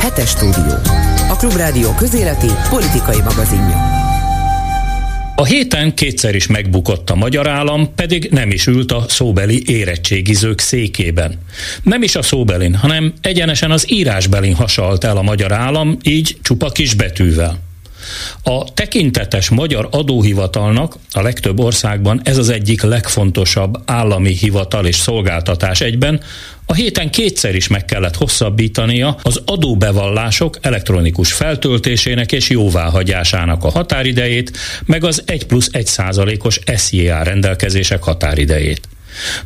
Hetes 0.00 0.28
stúdió. 0.28 0.74
A 1.28 1.36
Klubrádió 1.36 1.94
közéleti 1.94 2.50
politikai 2.70 3.20
magazinja. 3.20 3.76
A 5.36 5.44
héten 5.44 5.94
kétszer 5.94 6.34
is 6.34 6.46
megbukott 6.46 7.10
a 7.10 7.14
magyar 7.14 7.48
állam, 7.48 7.94
pedig 7.94 8.28
nem 8.30 8.50
is 8.50 8.66
ült 8.66 8.92
a 8.92 9.04
szóbeli 9.08 9.62
érettségizők 9.66 10.60
székében. 10.60 11.38
Nem 11.82 12.02
is 12.02 12.16
a 12.16 12.22
szóbelin, 12.22 12.74
hanem 12.74 13.12
egyenesen 13.20 13.70
az 13.70 13.92
írásbelin 13.92 14.54
hasalt 14.54 15.04
el 15.04 15.16
a 15.16 15.22
magyar 15.22 15.52
állam, 15.52 15.96
így 16.02 16.36
csupa 16.42 16.70
kis 16.70 16.94
betűvel. 16.94 17.65
A 18.42 18.72
tekintetes 18.74 19.48
magyar 19.48 19.88
adóhivatalnak 19.90 20.96
a 21.12 21.22
legtöbb 21.22 21.60
országban 21.60 22.20
ez 22.24 22.38
az 22.38 22.48
egyik 22.48 22.82
legfontosabb 22.82 23.82
állami 23.84 24.32
hivatal 24.32 24.86
és 24.86 24.96
szolgáltatás 24.96 25.80
egyben, 25.80 26.20
a 26.68 26.74
héten 26.74 27.10
kétszer 27.10 27.54
is 27.54 27.68
meg 27.68 27.84
kellett 27.84 28.16
hosszabbítania 28.16 29.16
az 29.22 29.42
adóbevallások 29.44 30.58
elektronikus 30.60 31.32
feltöltésének 31.32 32.32
és 32.32 32.50
jóváhagyásának 32.50 33.64
a 33.64 33.70
határidejét, 33.70 34.56
meg 34.84 35.04
az 35.04 35.22
1 35.26 35.46
plusz 35.46 35.68
1 35.72 35.86
százalékos 35.86 36.60
SZIA 36.76 37.22
rendelkezések 37.22 38.02
határidejét. 38.02 38.88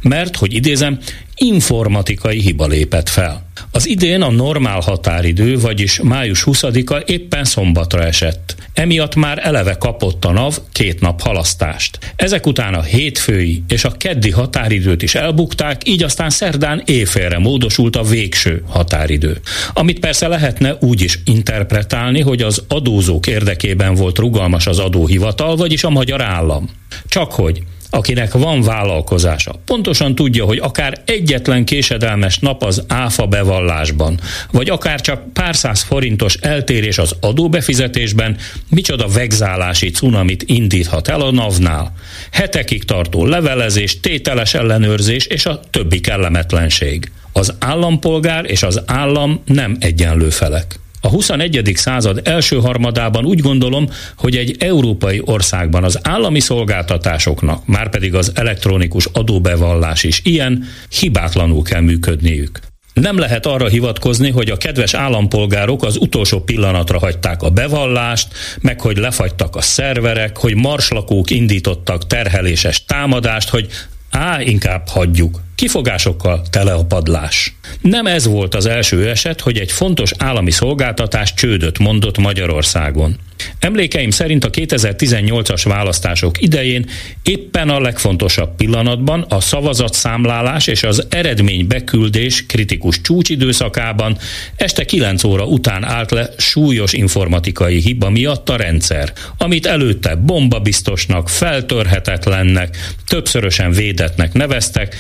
Mert, 0.01 0.37
hogy 0.37 0.55
idézem, 0.55 0.99
informatikai 1.41 2.41
hiba 2.41 2.67
lépett 2.67 3.09
fel. 3.09 3.49
Az 3.71 3.89
idén 3.89 4.23
a 4.23 4.31
normál 4.31 4.81
határidő, 4.81 5.59
vagyis 5.59 6.01
május 6.03 6.45
20-a 6.47 7.03
éppen 7.07 7.45
szombatra 7.45 8.05
esett. 8.05 8.55
Emiatt 8.75 9.15
már 9.15 9.39
eleve 9.43 9.75
kapott 9.75 10.25
a 10.25 10.33
NAV 10.33 10.59
két 10.73 11.01
nap 11.01 11.21
halasztást. 11.21 11.99
Ezek 12.17 12.47
után 12.47 12.75
a 12.75 12.83
hétfői 12.83 13.63
és 13.69 13.85
a 13.85 13.91
keddi 13.91 14.31
határidőt 14.31 15.03
is 15.03 15.15
elbukták, 15.15 15.89
így 15.89 16.03
aztán 16.03 16.31
szerdán 16.31 16.83
éjfélre 16.85 17.39
módosult 17.39 17.97
a 17.97 18.03
végső 18.03 18.63
határidő. 18.69 19.41
Amit 19.73 19.99
persze 19.99 20.29
lehetne 20.29 20.77
úgy 20.81 21.01
is 21.01 21.19
interpretálni, 21.25 22.21
hogy 22.21 22.43
az 22.43 22.65
adózók 22.69 23.27
érdekében 23.27 23.95
volt 23.95 24.19
rugalmas 24.19 24.67
az 24.67 24.79
adóhivatal, 24.79 25.57
vagyis 25.57 25.85
a 25.85 25.91
magyar 25.91 26.23
állam. 26.23 26.69
Csak 27.09 27.33
hogy 27.33 27.63
akinek 27.91 28.33
van 28.33 28.63
vállalkozása, 28.63 29.55
pontosan 29.65 30.15
tudja, 30.15 30.45
hogy 30.45 30.59
akár 30.59 31.03
egyetlen 31.05 31.65
késedelmes 31.65 32.39
nap 32.39 32.63
az 32.63 32.85
áfa 32.89 33.27
bevallásban, 33.27 34.21
vagy 34.53 34.71
akár 34.71 35.01
csak 35.01 35.33
pár 35.33 35.57
száz 35.57 35.83
forintos 35.83 36.35
eltérés 36.35 36.99
az 36.99 37.15
adóbefizetésben, 37.21 38.37
micsoda 38.69 39.09
vegzálási 39.09 39.91
cunamit 39.91 40.43
indíthat 40.47 41.09
el 41.09 41.21
a 41.21 41.31
NAV-nál. 41.31 41.93
Hetekig 42.31 42.85
tartó 42.85 43.27
levelezés, 43.27 44.01
tételes 44.01 44.55
ellenőrzés 44.55 45.27
és 45.27 45.47
a 45.47 45.61
többi 45.71 46.01
kellemetlenség. 46.01 47.13
Az 47.33 47.55
állampolgár 47.59 48.51
és 48.51 48.63
az 48.63 48.83
állam 48.87 49.43
nem 49.45 49.77
egyenlő 49.81 50.31
felek. 50.31 50.79
A 51.01 51.09
21. 51.09 51.73
század 51.75 52.21
első 52.25 52.57
harmadában 52.57 53.25
úgy 53.25 53.39
gondolom, 53.39 53.89
hogy 54.17 54.37
egy 54.37 54.57
európai 54.59 55.23
országban 55.25 55.85
az 55.85 55.99
állami 56.03 56.41
szolgáltatásoknak, 56.41 57.67
már 57.67 57.89
pedig 57.91 58.15
az 58.15 58.33
elektronikus 58.35 59.07
adóbevallás 59.13 60.03
is 60.03 60.21
ilyen, 60.25 60.65
hibátlanul 60.89 61.63
kell 61.63 61.81
működniük. 61.81 62.61
Nem 62.93 63.19
lehet 63.19 63.47
arra 63.47 63.69
hivatkozni, 63.69 64.31
hogy 64.31 64.51
a 64.51 64.57
kedves 64.57 64.95
állampolgárok 64.95 65.83
az 65.83 65.97
utolsó 65.97 66.41
pillanatra 66.41 66.99
hagyták 66.99 67.43
a 67.43 67.51
bevallást, 67.51 68.29
meg 68.61 68.81
hogy 68.81 68.97
lefagytak 68.97 69.57
a 69.57 69.61
szerverek, 69.61 70.37
hogy 70.37 70.55
marslakók 70.55 71.31
indítottak 71.31 72.07
terheléses 72.07 72.85
támadást, 72.85 73.49
hogy 73.49 73.67
á, 74.11 74.41
inkább 74.43 74.89
hagyjuk. 74.89 75.41
Kifogásokkal 75.61 76.43
tele 76.51 76.73
a 76.73 76.85
padlás. 76.85 77.55
Nem 77.81 78.07
ez 78.07 78.27
volt 78.27 78.55
az 78.55 78.67
első 78.67 79.09
eset, 79.09 79.41
hogy 79.41 79.59
egy 79.59 79.73
fontos 79.73 80.13
állami 80.19 80.51
szolgáltatás 80.51 81.35
csődöt 81.35 81.79
mondott 81.79 82.19
Magyarországon. 82.19 83.19
Emlékeim 83.59 84.11
szerint 84.11 84.45
a 84.45 84.51
2018-as 84.51 85.63
választások 85.65 86.43
idején 86.43 86.87
éppen 87.23 87.69
a 87.69 87.81
legfontosabb 87.81 88.57
pillanatban 88.57 89.21
a 89.29 89.41
szavazatszámlálás 89.41 90.67
és 90.67 90.83
az 90.83 91.07
eredmény 91.09 91.67
beküldés 91.67 92.47
kritikus 92.47 93.01
csúcsidőszakában 93.01 94.19
este 94.57 94.85
9 94.85 95.25
óra 95.25 95.45
után 95.45 95.85
állt 95.85 96.11
le 96.11 96.29
súlyos 96.37 96.93
informatikai 96.93 97.81
hiba 97.81 98.11
miatt 98.11 98.49
a 98.49 98.57
rendszer, 98.57 99.13
amit 99.39 99.67
előtte 99.67 100.15
bombabiztosnak, 100.15 101.29
feltörhetetlennek, 101.29 102.77
többszörösen 103.07 103.73
védetnek 103.73 104.33
neveztek, 104.33 104.97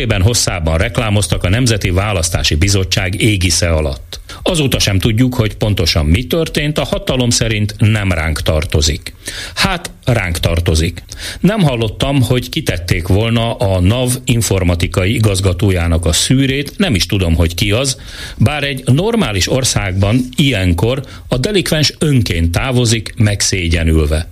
széltében 0.00 0.26
hosszában 0.26 0.78
reklámoztak 0.78 1.44
a 1.44 1.48
Nemzeti 1.48 1.90
Választási 1.90 2.54
Bizottság 2.54 3.20
égisze 3.22 3.68
alatt. 3.68 4.20
Azóta 4.42 4.78
sem 4.78 4.98
tudjuk, 4.98 5.34
hogy 5.34 5.54
pontosan 5.54 6.06
mi 6.06 6.26
történt, 6.26 6.78
a 6.78 6.84
hatalom 6.84 7.30
szerint 7.30 7.74
nem 7.78 8.12
ránk 8.12 8.42
tartozik. 8.42 9.14
Hát 9.54 9.90
ránk 10.04 10.38
tartozik. 10.38 11.02
Nem 11.40 11.60
hallottam, 11.60 12.22
hogy 12.22 12.48
kitették 12.48 13.06
volna 13.06 13.54
a 13.54 13.80
NAV 13.80 14.10
informatikai 14.24 15.14
igazgatójának 15.14 16.06
a 16.06 16.12
szűrét, 16.12 16.72
nem 16.76 16.94
is 16.94 17.06
tudom, 17.06 17.34
hogy 17.34 17.54
ki 17.54 17.72
az, 17.72 17.96
bár 18.38 18.64
egy 18.64 18.82
normális 18.84 19.50
országban 19.50 20.20
ilyenkor 20.36 21.02
a 21.28 21.36
delikvens 21.36 21.94
önként 21.98 22.50
távozik 22.50 23.14
megszégyenülve. 23.16 24.28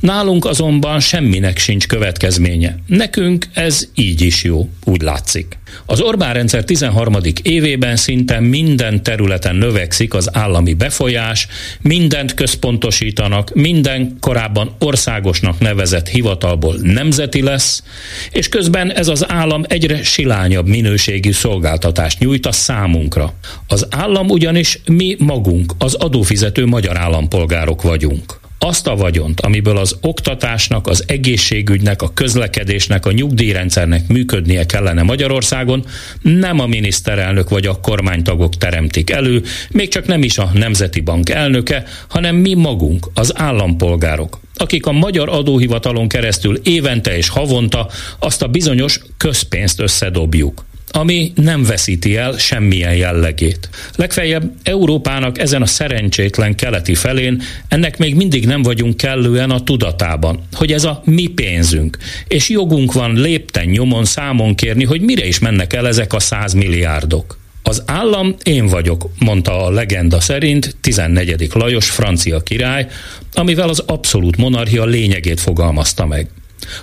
Nálunk 0.00 0.44
azonban 0.44 1.00
semminek 1.00 1.58
sincs 1.58 1.86
következménye. 1.86 2.76
Nekünk 2.86 3.46
ez 3.52 3.88
így 3.94 4.20
is 4.20 4.44
jó, 4.44 4.68
úgy 4.84 5.02
látszik. 5.02 5.58
Az 5.86 6.00
Orbán 6.00 6.34
rendszer 6.34 6.64
13. 6.64 7.16
évében 7.42 7.96
szinte 7.96 8.40
minden 8.40 9.02
területen 9.02 9.56
növekszik 9.56 10.14
az 10.14 10.36
állami 10.36 10.74
befolyás, 10.74 11.46
mindent 11.80 12.34
központosítanak, 12.34 13.54
minden 13.54 14.16
korábban 14.20 14.74
országosnak 14.78 15.58
nevezett 15.58 16.08
hivatalból 16.08 16.76
nemzeti 16.82 17.42
lesz, 17.42 17.82
és 18.30 18.48
közben 18.48 18.92
ez 18.92 19.08
az 19.08 19.30
állam 19.30 19.62
egyre 19.68 20.02
silányabb 20.02 20.66
minőségű 20.66 21.32
szolgáltatást 21.32 22.18
nyújt 22.18 22.46
a 22.46 22.52
számunkra. 22.52 23.34
Az 23.66 23.86
állam 23.90 24.28
ugyanis 24.28 24.80
mi 24.86 25.16
magunk, 25.18 25.72
az 25.78 25.94
adófizető 25.94 26.66
magyar 26.66 26.98
állampolgárok 26.98 27.82
vagyunk 27.82 28.39
azt 28.62 28.86
a 28.86 28.96
vagyont, 28.96 29.40
amiből 29.40 29.76
az 29.76 29.96
oktatásnak, 30.00 30.86
az 30.86 31.04
egészségügynek, 31.06 32.02
a 32.02 32.12
közlekedésnek, 32.14 33.06
a 33.06 33.12
nyugdíjrendszernek 33.12 34.08
működnie 34.08 34.66
kellene 34.66 35.02
Magyarországon, 35.02 35.84
nem 36.22 36.60
a 36.60 36.66
miniszterelnök 36.66 37.48
vagy 37.48 37.66
a 37.66 37.80
kormánytagok 37.80 38.56
teremtik 38.56 39.10
elő, 39.10 39.42
még 39.70 39.88
csak 39.88 40.06
nem 40.06 40.22
is 40.22 40.38
a 40.38 40.50
Nemzeti 40.54 41.00
Bank 41.00 41.30
elnöke, 41.30 41.84
hanem 42.08 42.36
mi 42.36 42.54
magunk, 42.54 43.06
az 43.14 43.38
állampolgárok, 43.38 44.40
akik 44.54 44.86
a 44.86 44.92
magyar 44.92 45.28
adóhivatalon 45.28 46.08
keresztül 46.08 46.60
évente 46.62 47.16
és 47.16 47.28
havonta 47.28 47.88
azt 48.18 48.42
a 48.42 48.48
bizonyos 48.48 49.00
közpénzt 49.16 49.80
összedobjuk 49.80 50.64
ami 50.90 51.32
nem 51.34 51.62
veszíti 51.62 52.16
el 52.16 52.38
semmilyen 52.38 52.94
jellegét. 52.94 53.68
Legfeljebb 53.96 54.52
Európának 54.62 55.38
ezen 55.38 55.62
a 55.62 55.66
szerencsétlen 55.66 56.54
keleti 56.54 56.94
felén 56.94 57.42
ennek 57.68 57.98
még 57.98 58.14
mindig 58.14 58.46
nem 58.46 58.62
vagyunk 58.62 58.96
kellően 58.96 59.50
a 59.50 59.62
tudatában, 59.62 60.42
hogy 60.52 60.72
ez 60.72 60.84
a 60.84 61.02
mi 61.04 61.26
pénzünk, 61.26 61.98
és 62.28 62.48
jogunk 62.48 62.92
van 62.92 63.12
lépten 63.14 63.66
nyomon 63.66 64.04
számon 64.04 64.54
kérni, 64.54 64.84
hogy 64.84 65.00
mire 65.00 65.26
is 65.26 65.38
mennek 65.38 65.72
el 65.72 65.86
ezek 65.86 66.12
a 66.12 66.20
százmilliárdok. 66.20 67.38
Az 67.62 67.82
állam 67.86 68.34
én 68.42 68.66
vagyok, 68.66 69.10
mondta 69.18 69.64
a 69.64 69.70
legenda 69.70 70.20
szerint 70.20 70.76
14. 70.80 71.48
Lajos 71.52 71.90
francia 71.90 72.40
király, 72.40 72.86
amivel 73.32 73.68
az 73.68 73.82
abszolút 73.86 74.36
monarchia 74.36 74.84
lényegét 74.84 75.40
fogalmazta 75.40 76.06
meg. 76.06 76.28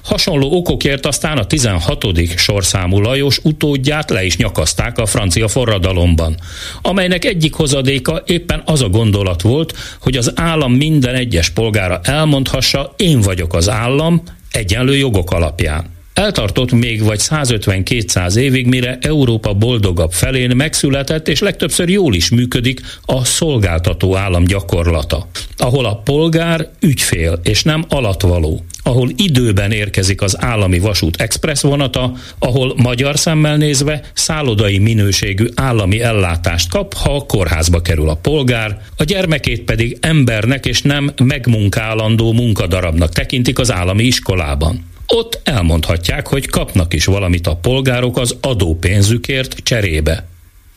Hasonló 0.03 0.51
okokért 0.51 1.05
aztán 1.05 1.37
a 1.37 1.45
16. 1.45 2.05
sorszámú 2.35 2.99
Lajos 2.99 3.39
utódját 3.43 4.09
le 4.09 4.23
is 4.23 4.37
nyakazták 4.37 4.97
a 4.97 5.05
francia 5.05 5.47
forradalomban, 5.47 6.37
amelynek 6.81 7.25
egyik 7.25 7.53
hozadéka 7.53 8.23
éppen 8.25 8.61
az 8.65 8.81
a 8.81 8.89
gondolat 8.89 9.41
volt, 9.41 9.73
hogy 9.99 10.17
az 10.17 10.31
állam 10.35 10.73
minden 10.73 11.15
egyes 11.15 11.49
polgára 11.49 11.99
elmondhassa, 12.03 12.93
én 12.95 13.21
vagyok 13.21 13.53
az 13.53 13.69
állam, 13.69 14.21
egyenlő 14.51 14.95
jogok 14.95 15.31
alapján. 15.31 15.95
Eltartott 16.17 16.71
még 16.71 17.03
vagy 17.03 17.19
150-200 17.21 18.35
évig, 18.35 18.67
mire 18.67 18.97
Európa 19.01 19.53
boldogabb 19.53 20.11
felén 20.11 20.55
megszületett, 20.55 21.27
és 21.27 21.39
legtöbbször 21.39 21.89
jól 21.89 22.15
is 22.15 22.29
működik 22.29 22.81
a 23.05 23.25
szolgáltató 23.25 24.15
állam 24.15 24.43
gyakorlata, 24.43 25.27
ahol 25.57 25.85
a 25.85 25.95
polgár 25.95 26.69
ügyfél 26.79 27.39
és 27.43 27.63
nem 27.63 27.85
alatvaló, 27.89 28.65
ahol 28.87 29.09
időben 29.15 29.71
érkezik 29.71 30.21
az 30.21 30.41
állami 30.41 30.79
vasút 30.79 31.21
express 31.21 31.61
vonata, 31.61 32.13
ahol 32.39 32.73
magyar 32.77 33.17
szemmel 33.17 33.57
nézve 33.57 34.01
szállodai 34.13 34.77
minőségű 34.77 35.47
állami 35.55 36.01
ellátást 36.01 36.69
kap, 36.69 36.93
ha 36.93 37.15
a 37.15 37.25
kórházba 37.25 37.81
kerül 37.81 38.09
a 38.09 38.15
polgár, 38.15 38.81
a 38.97 39.03
gyermekét 39.03 39.61
pedig 39.61 39.97
embernek 40.01 40.65
és 40.65 40.81
nem 40.81 41.11
megmunkálandó 41.23 42.33
munkadarabnak 42.33 43.13
tekintik 43.13 43.59
az 43.59 43.71
állami 43.71 44.03
iskolában. 44.03 44.85
Ott 45.07 45.39
elmondhatják, 45.43 46.27
hogy 46.27 46.45
kapnak 46.45 46.93
is 46.93 47.05
valamit 47.05 47.47
a 47.47 47.55
polgárok 47.55 48.17
az 48.17 48.35
adópénzükért 48.41 49.55
cserébe. 49.63 50.27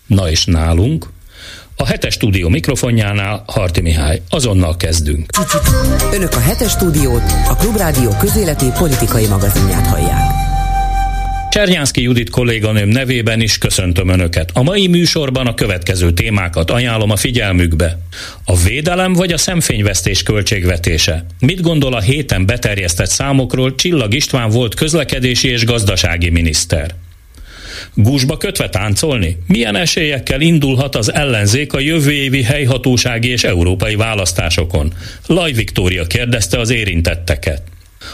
Na 0.06 0.30
és 0.30 0.44
nálunk? 0.44 1.06
A 1.80 1.86
hetes 1.86 2.14
stúdió 2.14 2.48
mikrofonjánál 2.48 3.44
Harti 3.46 3.80
Mihály. 3.80 4.22
Azonnal 4.28 4.76
kezdünk. 4.76 5.30
Önök 6.12 6.32
a 6.32 6.40
hetes 6.40 6.70
stúdiót, 6.70 7.22
a 7.48 7.56
Klubrádió 7.56 8.10
közéleti 8.18 8.66
politikai 8.78 9.26
magazinját 9.26 9.86
hallják. 9.86 10.30
Csernyánszki 11.50 12.02
Judit 12.02 12.30
kolléganőm 12.30 12.88
nevében 12.88 13.40
is 13.40 13.58
köszöntöm 13.58 14.08
Önöket. 14.08 14.50
A 14.54 14.62
mai 14.62 14.86
műsorban 14.86 15.46
a 15.46 15.54
következő 15.54 16.12
témákat 16.12 16.70
ajánlom 16.70 17.10
a 17.10 17.16
figyelmükbe. 17.16 17.98
A 18.44 18.56
védelem 18.56 19.12
vagy 19.12 19.32
a 19.32 19.38
szemfényvesztés 19.38 20.22
költségvetése? 20.22 21.24
Mit 21.38 21.60
gondol 21.60 21.94
a 21.94 22.00
héten 22.00 22.46
beterjesztett 22.46 23.10
számokról 23.10 23.74
Csillag 23.74 24.14
István 24.14 24.50
volt 24.50 24.74
közlekedési 24.74 25.48
és 25.48 25.64
gazdasági 25.64 26.30
miniszter? 26.30 26.94
Gúzsba 27.94 28.36
kötve 28.36 28.68
táncolni? 28.68 29.36
Milyen 29.46 29.76
esélyekkel 29.76 30.40
indulhat 30.40 30.96
az 30.96 31.12
ellenzék 31.12 31.72
a 31.72 31.80
jövő 31.80 32.12
évi 32.12 32.42
helyhatósági 32.42 33.28
és 33.28 33.44
európai 33.44 33.94
választásokon? 33.94 34.92
Laj 35.26 35.52
Viktória 35.52 36.04
kérdezte 36.04 36.58
az 36.58 36.70
érintetteket. 36.70 37.62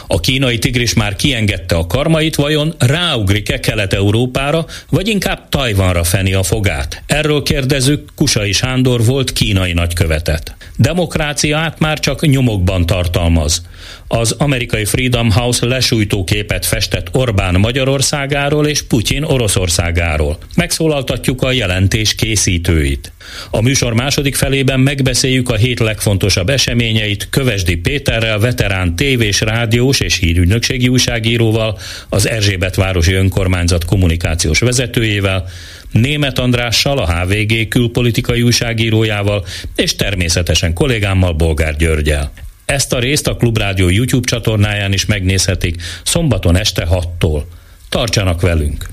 A 0.07 0.19
kínai 0.19 0.57
tigris 0.57 0.93
már 0.93 1.15
kiengedte 1.15 1.75
a 1.75 1.87
karmait, 1.87 2.35
vajon 2.35 2.73
ráugrik-e 2.77 3.59
Kelet-Európára, 3.59 4.65
vagy 4.89 5.07
inkább 5.07 5.49
Tajvanra 5.49 6.03
feni 6.03 6.33
a 6.33 6.43
fogát? 6.43 7.03
Erről 7.05 7.43
kérdezük 7.43 8.09
Kusai 8.15 8.51
Sándor 8.51 9.05
volt 9.05 9.33
kínai 9.33 9.73
nagykövetet. 9.73 10.55
Demokráciát 10.75 11.79
már 11.79 11.99
csak 11.99 12.27
nyomokban 12.27 12.85
tartalmaz. 12.85 13.61
Az 14.07 14.35
amerikai 14.37 14.85
Freedom 14.85 15.31
House 15.31 15.65
lesújtó 15.65 16.23
képet 16.23 16.65
festett 16.65 17.07
Orbán 17.11 17.59
Magyarországáról 17.59 18.67
és 18.67 18.81
Putyin 18.81 19.23
Oroszországáról. 19.23 20.37
Megszólaltatjuk 20.55 21.41
a 21.41 21.51
jelentés 21.51 22.15
készítőit. 22.15 23.11
A 23.51 23.61
műsor 23.61 23.93
második 23.93 24.35
felében 24.35 24.79
megbeszéljük 24.79 25.49
a 25.49 25.55
hét 25.55 25.79
legfontosabb 25.79 26.49
eseményeit 26.49 27.27
Kövesdi 27.29 27.75
Péterrel, 27.75 28.39
veterán 28.39 28.95
tévés, 28.95 29.41
rádiós 29.77 29.99
és 29.99 30.17
hírügynökségi 30.17 30.87
újságíróval, 30.87 31.77
az 32.09 32.27
Erzsébet 32.27 32.75
városi 32.75 33.13
önkormányzat 33.13 33.85
kommunikációs 33.85 34.59
vezetőjével, 34.59 35.45
Német 35.91 36.39
Andrással, 36.39 36.97
a 36.97 37.11
HVG 37.11 37.67
külpolitikai 37.67 38.41
újságírójával, 38.41 39.45
és 39.75 39.95
természetesen 39.95 40.73
kollégámmal 40.73 41.33
Bolgár 41.33 41.75
Györgyel. 41.75 42.31
Ezt 42.65 42.93
a 42.93 42.99
részt 42.99 43.27
a 43.27 43.35
Klubrádió 43.35 43.89
YouTube 43.89 44.27
csatornáján 44.27 44.93
is 44.93 45.05
megnézhetik 45.05 45.81
szombaton 46.03 46.57
este 46.57 46.87
6-tól. 46.91 47.41
Tartsanak 47.89 48.41
velünk! 48.41 48.85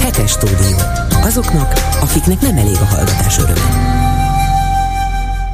Hetes 0.00 0.30
stúdió. 0.30 0.76
Azoknak, 1.22 1.72
akiknek 2.00 2.40
nem 2.40 2.56
elég 2.56 2.76
a 2.80 2.84
hallgatás 2.84 3.38
öröme. 3.38 3.99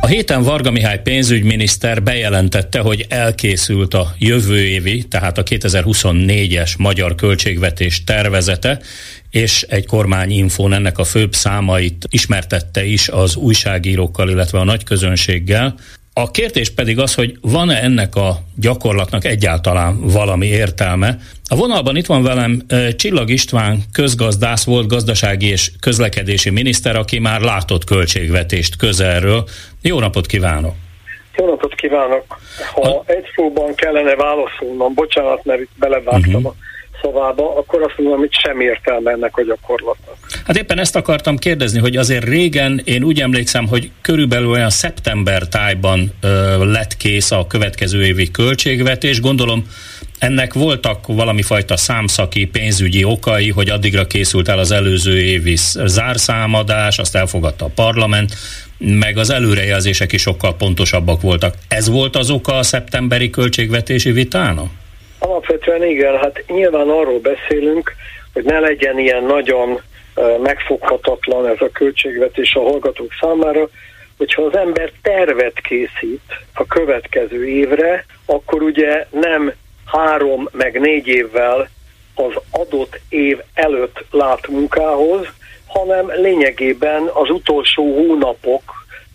A 0.06 0.08
héten 0.08 0.43
Varga 0.43 0.70
Mihály 0.70 1.00
pénzügyminiszter 1.03 2.03
bejelentette, 2.03 2.81
hogy 2.81 3.06
elkészült 3.08 3.94
a 3.94 4.14
jövő 4.19 4.67
évi, 4.67 5.03
tehát 5.03 5.38
a 5.38 5.43
2024-es 5.43 6.79
magyar 6.79 7.14
költségvetés 7.14 8.05
tervezete, 8.05 8.81
és 9.31 9.62
egy 9.62 9.87
kormányinfón 9.87 10.73
ennek 10.73 10.99
a 10.99 11.05
főbb 11.05 11.35
számait 11.35 12.06
ismertette 12.11 12.85
is 12.85 13.08
az 13.08 13.37
újságírókkal, 13.37 14.31
illetve 14.31 14.58
a 14.58 14.64
nagyközönséggel. 14.64 15.75
A 16.21 16.31
kérdés 16.31 16.71
pedig 16.71 16.99
az, 16.99 17.15
hogy 17.15 17.39
van-e 17.41 17.83
ennek 17.83 18.15
a 18.15 18.37
gyakorlatnak 18.57 19.25
egyáltalán 19.25 20.01
valami 20.01 20.47
értelme. 20.47 21.17
A 21.49 21.57
vonalban 21.57 21.97
itt 21.97 22.07
van 22.07 22.23
velem 22.23 22.63
Csillag 22.97 23.31
István 23.31 23.79
közgazdász 23.93 24.65
volt 24.65 24.87
gazdasági 24.87 25.49
és 25.49 25.71
közlekedési 25.81 26.51
miniszter, 26.51 26.97
aki 26.97 27.19
már 27.19 27.41
látott 27.41 27.85
költségvetést 27.85 28.77
közelről. 28.77 29.45
Jó 29.83 29.99
napot 29.99 30.27
kívánok! 30.27 30.75
Jó 31.37 31.47
napot 31.47 31.75
kívánok! 31.75 32.41
Ha 32.73 32.81
a... 32.81 33.03
egy 33.07 33.25
szóban 33.35 33.75
kellene 33.75 34.15
válaszolnom, 34.15 34.95
bocsánat, 34.95 35.45
mert 35.45 35.61
itt 35.61 35.71
belevágtam 35.79 36.35
uh-huh. 36.35 36.47
a 36.47 36.55
szavába, 37.03 37.57
akkor 37.57 37.83
azt 37.83 37.99
mondom, 37.99 38.19
hogy 38.19 38.35
sem 38.35 38.61
értelme 38.61 39.11
ennek 39.11 39.37
a 39.37 39.43
gyakorlatnak. 39.43 40.16
Hát 40.44 40.56
éppen 40.56 40.78
ezt 40.78 40.96
akartam 40.96 41.37
kérdezni, 41.37 41.78
hogy 41.78 41.96
azért 41.96 42.25
régen 42.25 42.81
én 42.84 43.02
úgy 43.02 43.20
emlékszem, 43.20 43.67
hogy 43.67 43.90
körülbelül 44.02 44.49
olyan 44.49 44.70
szeptember 44.70 45.43
tájban 45.43 46.12
ö, 46.20 46.64
lett 46.70 46.96
kész 46.96 47.31
a 47.31 47.46
következő 47.46 48.05
évi 48.05 48.31
költségvetés. 48.31 49.20
Gondolom 49.20 49.67
ennek 50.19 50.52
voltak 50.52 51.06
valami 51.06 51.43
fajta 51.43 51.76
számszaki 51.76 52.46
pénzügyi 52.46 53.05
okai, 53.05 53.50
hogy 53.50 53.69
addigra 53.69 54.06
készült 54.06 54.49
el 54.49 54.58
az 54.58 54.70
előző 54.70 55.20
évi 55.20 55.56
zárszámadás, 55.84 56.99
azt 56.99 57.17
elfogadta 57.17 57.64
a 57.64 57.70
parlament, 57.75 58.34
meg 58.78 59.17
az 59.17 59.31
előrejelzések 59.31 60.12
is 60.12 60.20
sokkal 60.20 60.56
pontosabbak 60.56 61.20
voltak. 61.20 61.55
Ez 61.69 61.88
volt 61.88 62.17
az 62.17 62.31
oka 62.31 62.56
a 62.56 62.62
szeptemberi 62.62 63.31
költségvetési 63.31 64.11
vitának? 64.11 64.70
Alapvetően 65.19 65.84
igen, 65.84 66.19
hát 66.19 66.44
nyilván 66.46 66.88
arról 66.88 67.20
beszélünk, 67.20 67.94
hogy 68.32 68.44
ne 68.44 68.58
legyen 68.58 68.99
ilyen 68.99 69.25
nagyon 69.25 69.81
megfoghatatlan 70.43 71.47
ez 71.47 71.61
a 71.61 71.71
költségvetés 71.73 72.55
a 72.55 72.61
hallgatók 72.61 73.13
számára, 73.21 73.69
hogyha 74.17 74.43
az 74.43 74.57
ember 74.57 74.93
tervet 75.03 75.61
készít 75.61 76.23
a 76.55 76.67
következő 76.67 77.49
évre, 77.49 78.05
akkor 78.27 78.63
ugye 78.63 79.07
nem 79.11 79.53
három 79.87 80.49
meg 80.53 80.81
négy 80.81 81.07
évvel 81.07 81.69
az 82.15 82.33
adott 82.51 83.01
év 83.09 83.41
előtt 83.55 84.05
lát 84.11 84.49
munkához, 84.49 85.27
hanem 85.67 86.11
lényegében 86.15 87.03
az 87.12 87.31
utolsó 87.31 87.95
hónapok, 87.95 88.62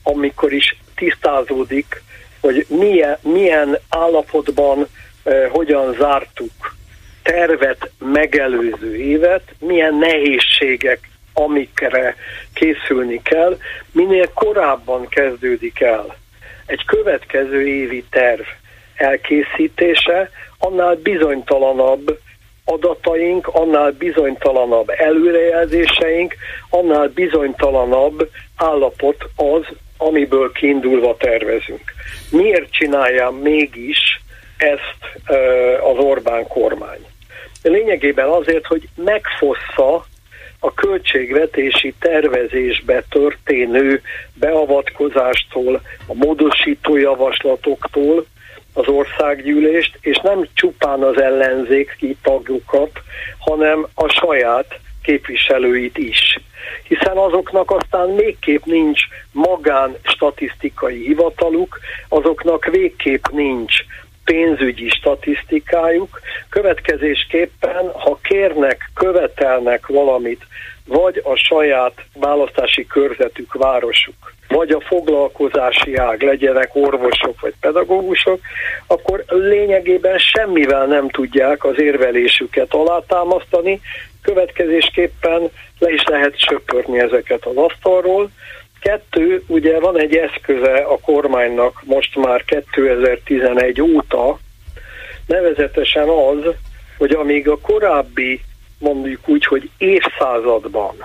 amikor 0.04 0.54
is 0.54 0.76
tisztázódik, 0.96 2.04
hogy 2.40 2.66
milyen, 2.70 3.18
milyen 3.22 3.78
állapotban 3.90 4.88
eh, 5.24 5.50
hogyan 5.52 5.94
zártuk 5.94 6.76
tervet 7.24 7.92
megelőző 8.00 8.96
évet, 8.96 9.44
milyen 9.60 9.96
nehézségek, 9.96 11.10
amikre 11.34 12.16
készülni 12.54 13.22
kell, 13.22 13.58
minél 13.92 14.32
korábban 14.34 15.08
kezdődik 15.08 15.80
el 15.80 16.20
egy 16.72 16.86
következő 16.86 17.68
évi 17.68 18.04
terv 18.10 18.42
elkészítése, 18.96 20.30
annál 20.58 20.96
bizonytalanabb 20.96 22.20
adataink, 22.66 23.48
annál 23.48 23.92
bizonytalanabb 23.92 24.90
előrejelzéseink, 24.90 26.36
annál 26.70 27.08
bizonytalanabb 27.08 28.30
állapot 28.56 29.24
az, 29.36 29.66
amiből 29.98 30.52
kiindulva 30.52 31.18
tervezünk. 31.18 31.94
Miért 32.30 32.72
csinálja 32.72 33.30
mégis 33.30 34.22
ezt 34.58 35.30
az 35.82 35.98
Orbán 35.98 36.48
kormány? 36.48 37.11
Lényegében 37.62 38.28
azért, 38.28 38.66
hogy 38.66 38.88
megfossza 38.96 40.06
a 40.60 40.74
költségvetési 40.74 41.94
tervezésbe 42.00 43.04
történő 43.10 44.02
beavatkozástól, 44.34 45.82
a 46.08 46.14
módosító 46.14 46.98
javaslatoktól 46.98 48.26
az 48.74 48.88
országgyűlést, 48.88 49.98
és 50.02 50.18
nem 50.18 50.48
csupán 50.54 51.04
az 51.04 51.22
ellenzéki 51.22 52.18
tagokat, 52.22 52.92
hanem 53.38 53.88
a 53.94 54.08
saját 54.08 54.80
képviselőit 55.04 55.98
is. 55.98 56.40
Hiszen 56.88 57.18
azoknak 57.18 57.72
aztán 57.72 58.16
végképp 58.16 58.64
nincs 58.66 59.02
magán 59.32 59.96
statisztikai 60.04 61.04
hivataluk, 61.06 61.80
azoknak 62.10 62.66
végképp 62.66 63.26
nincs 63.32 63.74
pénzügyi 64.26 64.90
statisztikájuk, 64.90 66.20
következésképpen, 66.50 67.92
ha 67.92 68.20
kérnek, 68.22 68.90
követelnek 68.94 69.88
valamit, 69.88 70.46
vagy 70.86 71.22
a 71.24 71.36
saját 71.36 71.94
választási 72.14 72.88
körzetük, 72.88 73.54
városuk, 73.54 74.34
vagy 74.48 74.72
a 74.72 74.80
foglalkozási 74.80 75.96
ág, 75.96 76.22
legyenek 76.22 76.70
orvosok 76.74 77.40
vagy 77.40 77.54
pedagógusok, 77.60 78.40
akkor 78.88 79.24
lényegében 79.28 80.18
semmivel 80.18 80.86
nem 80.86 81.10
tudják 81.10 81.64
az 81.64 81.80
érvelésüket 81.80 82.74
alátámasztani, 82.74 83.82
következésképpen 84.22 85.50
le 85.80 85.92
is 85.92 86.04
lehet 86.04 86.40
söpörni 86.40 87.00
ezeket 87.00 87.46
az 87.46 87.56
asztalról, 87.56 88.30
Kettő, 88.82 89.44
ugye 89.48 89.80
van 89.80 90.00
egy 90.00 90.16
eszköze 90.16 90.74
a 90.78 91.00
kormánynak 91.00 91.82
most 91.84 92.16
már 92.16 92.44
2011 92.44 93.82
óta, 93.82 94.40
nevezetesen 95.26 96.10
az, 96.10 96.54
hogy 96.98 97.12
amíg 97.12 97.50
a 97.50 97.60
korábbi, 97.60 98.42
mondjuk 98.80 99.28
úgy, 99.28 99.46
hogy 99.46 99.70
évszázadban 99.78 100.96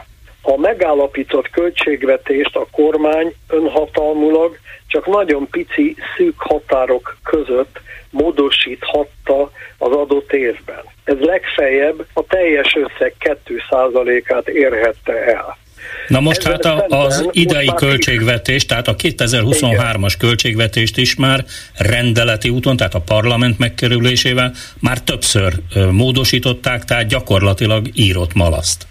a 0.48 0.56
megállapított 0.56 1.50
költségvetést 1.50 2.56
a 2.56 2.66
kormány 2.70 3.34
önhatalmulag 3.48 4.58
csak 4.86 5.06
nagyon 5.06 5.48
pici, 5.50 5.96
szűk 6.16 6.38
határok 6.38 7.16
között 7.24 7.80
módosíthatta 8.10 9.50
az 9.78 9.92
adott 9.92 10.32
évben. 10.32 10.84
Ez 11.04 11.18
legfeljebb 11.18 12.06
a 12.12 12.22
teljes 12.22 12.74
összeg 12.76 13.14
2%-át 13.20 14.48
érhette 14.48 15.24
el. 15.24 15.58
Na 16.08 16.20
most 16.20 16.42
hát 16.42 16.64
a, 16.64 16.86
az 16.88 17.28
idei 17.32 17.72
költségvetés, 17.76 18.66
tehát 18.66 18.88
a 18.88 18.96
2023-as 18.96 20.14
költségvetést 20.18 20.96
is 20.96 21.14
már 21.14 21.44
rendeleti 21.74 22.48
úton, 22.48 22.76
tehát 22.76 22.94
a 22.94 23.00
parlament 23.00 23.58
megkerülésével 23.58 24.52
már 24.78 25.00
többször 25.00 25.54
módosították, 25.90 26.84
tehát 26.84 27.06
gyakorlatilag 27.06 27.88
írott 27.94 28.34
malaszt. 28.34 28.86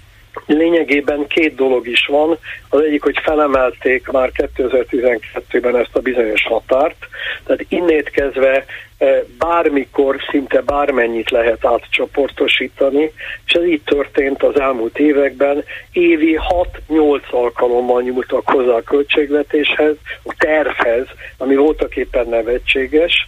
Lényegében 0.46 1.28
két 1.28 1.56
dolog 1.56 1.88
is 1.88 2.06
van. 2.06 2.38
Az 2.70 2.82
egyik, 2.82 3.04
hogy 3.04 3.20
felemelték 3.24 4.08
már 4.08 4.32
2012-ben 4.38 5.78
ezt 5.78 5.96
a 5.96 6.00
bizonyos 6.00 6.44
határt, 6.44 7.08
tehát 7.44 7.66
innét 7.70 8.10
kezdve 8.10 8.66
e, 8.98 9.24
bármikor 9.38 10.16
szinte 10.30 10.62
bármennyit 10.62 11.30
lehet 11.30 11.66
átcsoportosítani, 11.66 13.12
és 13.46 13.54
ez 13.54 13.66
így 13.66 13.82
történt 13.86 14.44
az 14.44 14.60
elmúlt 14.60 15.00
években. 15.00 15.64
Évi 15.92 16.40
6-8 16.90 17.30
alkalommal 17.30 18.02
nyúltak 18.02 18.50
hozzá 18.50 18.74
a 18.74 18.82
költségvetéshez, 18.82 19.96
a 20.24 20.34
tervhez, 20.38 21.08
ami 21.38 21.56
voltak 21.56 21.96
éppen 21.96 22.28
nevetséges, 22.28 23.28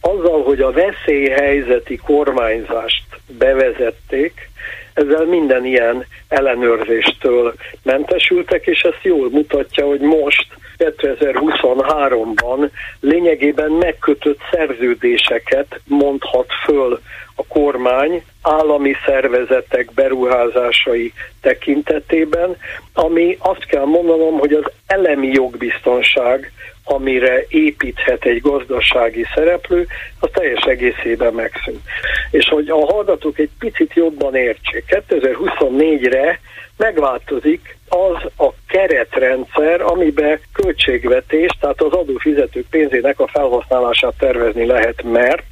azzal, 0.00 0.42
hogy 0.42 0.60
a 0.60 0.72
veszélyhelyzeti 0.72 1.96
kormányzást 1.96 3.04
bevezették, 3.38 4.50
ezzel 4.94 5.24
minden 5.24 5.64
ilyen 5.64 6.06
ellenőrzéstől 6.28 7.54
mentesültek, 7.82 8.66
és 8.66 8.80
ezt 8.80 9.02
jól 9.02 9.30
mutatja, 9.30 9.86
hogy 9.86 10.00
most 10.00 10.46
2023-ban 10.78 12.70
lényegében 13.00 13.70
megkötött 13.70 14.38
szerződéseket 14.50 15.80
mondhat 15.84 16.46
föl 16.64 17.00
a 17.34 17.46
kormány 17.46 18.24
állami 18.42 18.94
szervezetek 19.06 19.92
beruházásai 19.94 21.12
tekintetében, 21.40 22.56
ami 22.92 23.36
azt 23.40 23.66
kell 23.66 23.84
mondanom, 23.84 24.38
hogy 24.38 24.52
az 24.52 24.64
elemi 24.86 25.26
jogbiztonság 25.26 26.52
amire 26.84 27.44
építhet 27.48 28.24
egy 28.24 28.40
gazdasági 28.40 29.26
szereplő, 29.34 29.86
az 30.20 30.28
teljes 30.32 30.64
egészében 30.64 31.32
megszűnt. 31.32 31.82
És 32.30 32.48
hogy 32.48 32.68
a 32.68 32.92
hallgatók 32.92 33.38
egy 33.38 33.50
picit 33.58 33.94
jobban 33.94 34.34
értsék, 34.34 34.84
2024-re 35.08 36.40
megváltozik 36.76 37.76
az 37.88 38.46
a 38.46 38.52
keretrendszer, 38.68 39.80
amiben 39.80 40.40
költségvetés, 40.52 41.50
tehát 41.60 41.82
az 41.82 41.92
adófizetők 41.92 42.66
pénzének 42.70 43.20
a 43.20 43.26
felhasználását 43.26 44.14
tervezni 44.18 44.66
lehet, 44.66 45.02
mert 45.02 45.44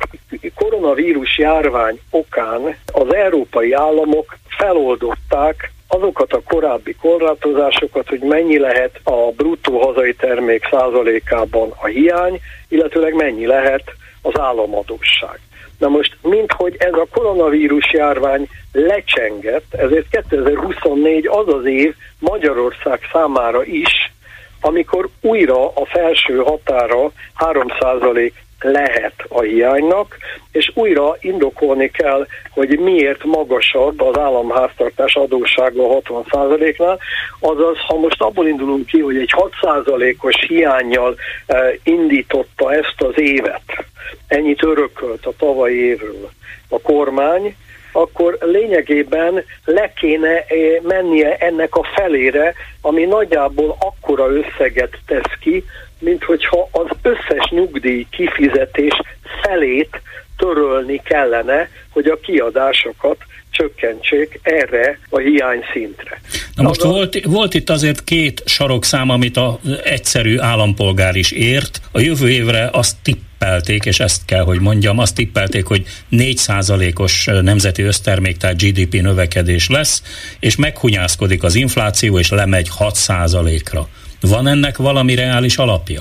koronavírus 0.54 1.38
járvány 1.38 2.00
okán 2.10 2.76
az 2.92 3.14
európai 3.14 3.72
államok 3.72 4.38
feloldották 4.48 5.72
azokat 5.92 6.32
a 6.32 6.42
korábbi 6.46 6.94
korlátozásokat, 6.94 8.08
hogy 8.08 8.20
mennyi 8.20 8.58
lehet 8.58 9.00
a 9.02 9.30
bruttó 9.36 9.78
hazai 9.78 10.14
termék 10.14 10.68
százalékában 10.70 11.72
a 11.76 11.86
hiány, 11.86 12.40
illetőleg 12.68 13.14
mennyi 13.14 13.46
lehet 13.46 13.84
az 14.22 14.38
államadóság. 14.38 15.40
Na 15.78 15.88
most, 15.88 16.16
minthogy 16.22 16.76
ez 16.78 16.92
a 16.92 17.06
koronavírus 17.10 17.92
járvány 17.92 18.48
lecsengett, 18.72 19.74
ezért 19.74 20.06
2024 20.10 21.26
az 21.26 21.48
az 21.48 21.64
év 21.64 21.94
Magyarország 22.18 23.00
számára 23.12 23.64
is, 23.64 24.12
amikor 24.60 25.08
újra 25.20 25.68
a 25.68 25.84
felső 25.84 26.36
határa 26.36 27.12
3% 27.38 28.32
lehet 28.60 29.14
a 29.28 29.40
hiánynak, 29.40 30.16
és 30.52 30.70
újra 30.74 31.16
indokolni 31.20 31.90
kell, 31.90 32.26
hogy 32.50 32.78
miért 32.78 33.24
magasabb 33.24 34.00
az 34.00 34.18
államháztartás 34.18 35.14
adóssága 35.14 36.00
60%-nál, 36.04 36.98
azaz 37.40 37.76
ha 37.86 37.96
most 37.96 38.22
abból 38.22 38.46
indulunk 38.46 38.86
ki, 38.86 39.00
hogy 39.00 39.16
egy 39.16 39.34
6%-os 39.62 40.44
hiányjal 40.48 41.16
eh, 41.46 41.72
indította 41.82 42.74
ezt 42.74 43.02
az 43.02 43.20
évet, 43.20 43.84
ennyit 44.26 44.62
örökölt 44.62 45.26
a 45.26 45.32
tavalyi 45.38 45.84
évről 45.84 46.30
a 46.68 46.80
kormány, 46.80 47.56
akkor 47.92 48.38
lényegében 48.40 49.44
le 49.64 49.92
kéne 49.92 50.28
eh, 50.28 50.46
mennie 50.82 51.36
ennek 51.36 51.74
a 51.74 51.88
felére, 51.94 52.54
ami 52.80 53.04
nagyjából 53.04 53.76
akkora 53.78 54.30
összeget 54.30 54.98
tesz 55.06 55.38
ki, 55.40 55.64
mint 56.00 56.24
hogyha 56.24 56.68
az 56.72 56.86
összes 57.02 57.50
nyugdíj 57.50 58.06
kifizetés 58.10 59.00
felét 59.42 60.00
törölni 60.36 61.00
kellene, 61.04 61.68
hogy 61.90 62.06
a 62.06 62.20
kiadásokat 62.20 63.16
csökkentsék 63.50 64.40
erre 64.42 64.98
a 65.08 65.18
hiány 65.18 65.64
szintre. 65.72 66.20
Na 66.54 66.62
most 66.62 66.82
volt, 66.82 67.24
volt 67.24 67.54
itt 67.54 67.70
azért 67.70 68.04
két 68.04 68.42
sarokszám, 68.46 69.08
amit 69.10 69.36
az 69.36 69.54
egyszerű 69.84 70.38
állampolgár 70.38 71.16
is 71.16 71.30
ért. 71.30 71.80
A 71.92 72.00
jövő 72.00 72.30
évre 72.30 72.68
azt 72.72 72.96
tippelték, 73.02 73.84
és 73.84 74.00
ezt 74.00 74.24
kell, 74.24 74.42
hogy 74.42 74.60
mondjam, 74.60 74.98
azt 74.98 75.14
tippelték, 75.14 75.66
hogy 75.66 75.82
4%-os 76.10 77.28
nemzeti 77.42 77.82
össztermék, 77.82 78.36
tehát 78.36 78.62
GDP 78.62 79.00
növekedés 79.00 79.68
lesz, 79.68 80.02
és 80.40 80.56
meghunyászkodik 80.56 81.42
az 81.42 81.54
infláció, 81.54 82.18
és 82.18 82.30
lemegy 82.30 82.68
6%-ra. 82.78 83.88
Van 84.20 84.46
ennek 84.46 84.76
valami 84.76 85.14
reális 85.14 85.56
alapja? 85.56 86.00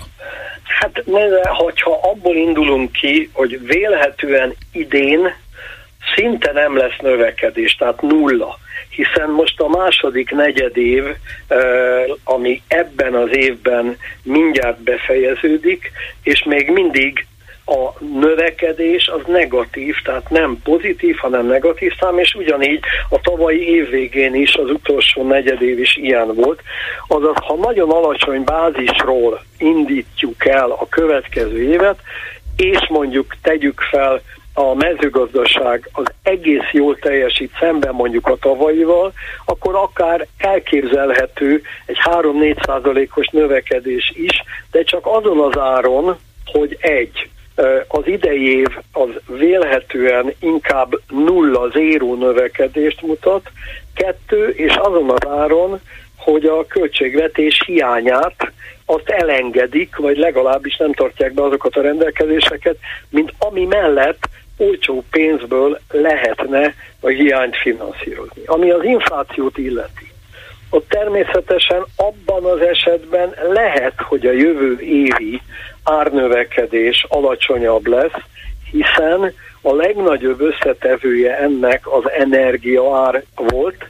Hát 0.63 1.03
nézze, 1.05 1.41
hogyha 1.43 1.99
abból 2.01 2.35
indulunk 2.35 2.91
ki, 2.91 3.29
hogy 3.33 3.59
vélhetően 3.65 4.55
idén 4.71 5.33
szinte 6.15 6.51
nem 6.51 6.77
lesz 6.77 6.97
növekedés, 7.01 7.75
tehát 7.75 8.01
nulla, 8.01 8.57
hiszen 8.89 9.29
most 9.29 9.59
a 9.59 9.67
második 9.67 10.31
negyedév, 10.31 11.03
ami 12.23 12.61
ebben 12.67 13.13
az 13.13 13.29
évben 13.31 13.97
mindjárt 14.23 14.81
befejeződik, 14.81 15.91
és 16.23 16.43
még 16.43 16.69
mindig 16.69 17.25
a 17.69 17.93
növekedés 18.19 19.07
az 19.07 19.21
negatív, 19.27 19.95
tehát 20.03 20.29
nem 20.29 20.59
pozitív, 20.63 21.15
hanem 21.17 21.45
negatív 21.45 21.91
szám, 21.99 22.19
és 22.19 22.33
ugyanígy 22.33 22.79
a 23.09 23.21
tavalyi 23.21 23.69
év 23.69 23.89
végén 23.89 24.35
is, 24.35 24.55
az 24.55 24.69
utolsó 24.69 25.27
negyedév 25.27 25.79
is 25.79 25.95
ilyen 25.95 26.35
volt. 26.35 26.61
Azaz, 27.07 27.35
ha 27.35 27.55
nagyon 27.55 27.89
alacsony 27.89 28.43
bázisról 28.43 29.43
indítjuk 29.57 30.45
el 30.45 30.71
a 30.71 30.87
következő 30.89 31.61
évet, 31.61 31.99
és 32.55 32.87
mondjuk 32.89 33.35
tegyük 33.41 33.81
fel 33.81 34.21
a 34.53 34.73
mezőgazdaság 34.73 35.89
az 35.91 36.05
egész 36.23 36.71
jól 36.71 36.95
teljesít 36.95 37.51
szemben 37.59 37.93
mondjuk 37.93 38.27
a 38.27 38.37
tavalyival, 38.37 39.13
akkor 39.45 39.75
akár 39.75 40.27
elképzelhető 40.37 41.61
egy 41.85 41.97
3-4 42.03 42.65
százalékos 42.65 43.27
növekedés 43.27 44.11
is, 44.15 44.43
de 44.71 44.83
csak 44.83 45.05
azon 45.05 45.39
az 45.39 45.57
áron, 45.57 46.17
hogy 46.45 46.77
egy, 46.79 47.29
az 47.87 48.07
idei 48.07 48.57
év 48.57 48.67
az 48.91 49.09
vélhetően 49.27 50.33
inkább 50.39 50.99
nulla, 51.09 51.69
zéró 51.69 52.15
növekedést 52.15 53.01
mutat, 53.01 53.51
kettő, 53.95 54.47
és 54.47 54.75
azon 54.75 55.09
az 55.09 55.27
áron, 55.27 55.79
hogy 56.17 56.45
a 56.45 56.65
költségvetés 56.65 57.63
hiányát 57.65 58.51
azt 58.85 59.09
elengedik, 59.09 59.95
vagy 59.95 60.17
legalábbis 60.17 60.77
nem 60.77 60.93
tartják 60.93 61.33
be 61.33 61.43
azokat 61.43 61.75
a 61.75 61.81
rendelkezéseket, 61.81 62.75
mint 63.09 63.33
ami 63.37 63.65
mellett 63.65 64.23
olcsó 64.57 65.03
pénzből 65.11 65.79
lehetne 65.91 66.73
a 66.99 67.07
hiányt 67.07 67.57
finanszírozni. 67.57 68.41
Ami 68.45 68.71
az 68.71 68.83
inflációt 68.83 69.57
illeti. 69.57 70.11
Ott 70.69 70.89
természetesen 70.89 71.85
abban 71.95 72.45
az 72.45 72.59
esetben 72.59 73.35
lehet, 73.53 73.93
hogy 74.01 74.25
a 74.25 74.31
jövő 74.31 74.79
évi 74.79 75.41
árnövekedés 75.89 77.05
alacsonyabb 77.09 77.87
lesz, 77.87 78.21
hiszen 78.71 79.33
a 79.61 79.73
legnagyobb 79.73 80.41
összetevője 80.41 81.37
ennek 81.37 81.91
az 81.91 82.11
energiaár 82.11 83.23
volt, 83.35 83.89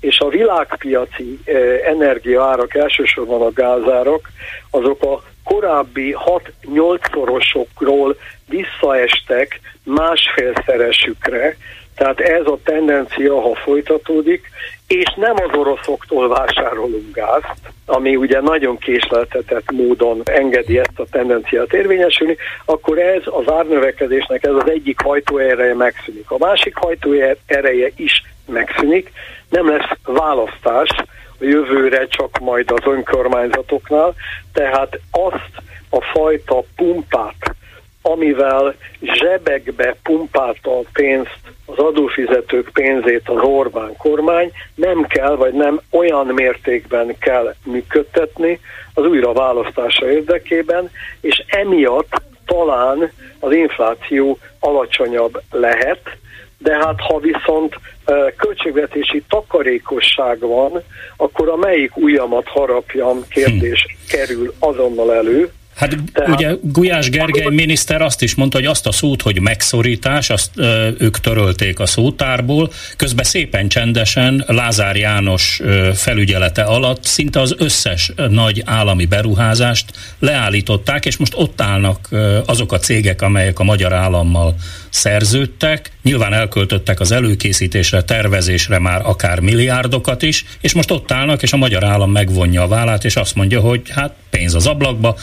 és 0.00 0.18
a 0.18 0.28
világpiaci 0.28 1.38
energiaárak, 1.84 2.74
elsősorban 2.74 3.42
a 3.42 3.52
gázárak, 3.52 4.30
azok 4.70 5.02
a 5.02 5.22
korábbi 5.44 6.16
6-8 6.64 7.12
szorosokról 7.12 8.16
visszaestek 8.48 9.60
másfélszeresükre, 9.84 11.56
tehát 11.96 12.20
ez 12.20 12.46
a 12.46 12.58
tendencia, 12.64 13.40
ha 13.40 13.54
folytatódik, 13.54 14.50
és 14.90 15.14
nem 15.16 15.34
az 15.34 15.58
oroszoktól 15.58 16.28
vásárolunk 16.28 17.14
gázt, 17.14 17.60
ami 17.86 18.16
ugye 18.16 18.40
nagyon 18.40 18.78
késleltetett 18.78 19.70
módon 19.70 20.20
engedi 20.24 20.78
ezt 20.78 20.98
a 20.98 21.06
tendenciát 21.10 21.72
érvényesülni, 21.72 22.36
akkor 22.64 22.98
ez 22.98 23.22
az 23.24 23.52
árnövekedésnek 23.52 24.44
ez 24.44 24.54
az 24.54 24.70
egyik 24.70 25.00
hajtóereje 25.00 25.74
megszűnik. 25.74 26.30
A 26.30 26.38
másik 26.38 26.76
hajtóereje 26.76 27.90
is 27.96 28.22
megszűnik, 28.46 29.12
nem 29.48 29.68
lesz 29.68 29.90
választás 30.04 30.88
a 31.40 31.44
jövőre 31.44 32.06
csak 32.06 32.38
majd 32.38 32.70
az 32.70 32.84
önkormányzatoknál, 32.84 34.14
tehát 34.52 35.00
azt 35.10 35.62
a 35.90 36.00
fajta 36.00 36.62
pumpát, 36.76 37.54
amivel 38.02 38.74
zsebekbe 39.00 39.96
pumpálta 40.02 40.78
a 40.78 40.82
pénzt, 40.92 41.38
az 41.66 41.78
adófizetők 41.78 42.70
pénzét 42.72 43.28
az 43.28 43.42
Orbán 43.42 43.96
kormány, 43.96 44.52
nem 44.74 45.06
kell, 45.06 45.36
vagy 45.36 45.52
nem 45.52 45.80
olyan 45.90 46.26
mértékben 46.26 47.18
kell 47.18 47.54
működtetni 47.64 48.60
az 48.94 49.04
újraválasztása 49.04 50.10
érdekében, 50.10 50.90
és 51.20 51.44
emiatt 51.46 52.22
talán 52.46 53.12
az 53.38 53.52
infláció 53.52 54.38
alacsonyabb 54.60 55.42
lehet, 55.50 56.00
de 56.58 56.76
hát 56.76 57.00
ha 57.00 57.18
viszont 57.18 57.74
költségvetési 58.36 59.22
takarékosság 59.28 60.38
van, 60.38 60.82
akkor 61.16 61.48
a 61.48 61.56
melyik 61.56 61.96
ujjamat 61.96 62.48
harapjam 62.48 63.24
kérdés 63.28 63.86
hm. 63.88 64.16
kerül 64.16 64.54
azonnal 64.58 65.14
elő, 65.14 65.50
Hát 65.80 65.96
Tehát, 66.12 66.30
ugye 66.30 66.54
Gulyás 66.62 67.10
Gergely 67.10 67.46
miniszter 67.50 68.02
azt 68.02 68.22
is 68.22 68.34
mondta, 68.34 68.56
hogy 68.56 68.66
azt 68.66 68.86
a 68.86 68.92
szót, 68.92 69.22
hogy 69.22 69.40
megszorítás, 69.40 70.30
azt 70.30 70.50
ö, 70.56 70.88
ők 70.98 71.20
törölték 71.20 71.78
a 71.78 71.86
szótárból, 71.86 72.72
közben 72.96 73.24
szépen 73.24 73.68
csendesen 73.68 74.44
Lázár 74.46 74.96
János 74.96 75.60
ö, 75.62 75.90
felügyelete 75.94 76.62
alatt 76.62 77.04
szinte 77.04 77.40
az 77.40 77.54
összes 77.58 78.12
nagy 78.28 78.62
állami 78.64 79.06
beruházást 79.06 79.92
leállították, 80.18 81.06
és 81.06 81.16
most 81.16 81.32
ott 81.36 81.60
állnak 81.60 82.08
ö, 82.10 82.38
azok 82.46 82.72
a 82.72 82.78
cégek, 82.78 83.22
amelyek 83.22 83.58
a 83.58 83.64
magyar 83.64 83.92
állammal 83.92 84.54
szerződtek, 84.90 85.92
nyilván 86.02 86.32
elköltöttek 86.32 87.00
az 87.00 87.12
előkészítésre, 87.12 88.02
tervezésre 88.02 88.78
már 88.78 89.00
akár 89.04 89.40
milliárdokat 89.40 90.22
is, 90.22 90.44
és 90.60 90.72
most 90.72 90.90
ott 90.90 91.12
állnak, 91.12 91.42
és 91.42 91.52
a 91.52 91.56
magyar 91.56 91.84
állam 91.84 92.10
megvonja 92.10 92.62
a 92.62 92.68
vállát, 92.68 93.04
és 93.04 93.16
azt 93.16 93.34
mondja, 93.34 93.60
hogy 93.60 93.82
hát 93.90 94.14
pénz 94.30 94.54
az 94.54 94.66
ablakba, 94.66 95.16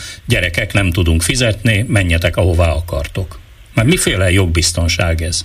gyerekek 0.48 0.72
nem 0.72 0.90
tudunk 0.90 1.22
fizetni, 1.22 1.84
menjetek 1.88 2.36
ahová 2.36 2.70
akartok. 2.70 3.38
Mert 3.74 3.88
miféle 3.88 4.30
jogbiztonság 4.30 5.22
ez? 5.22 5.40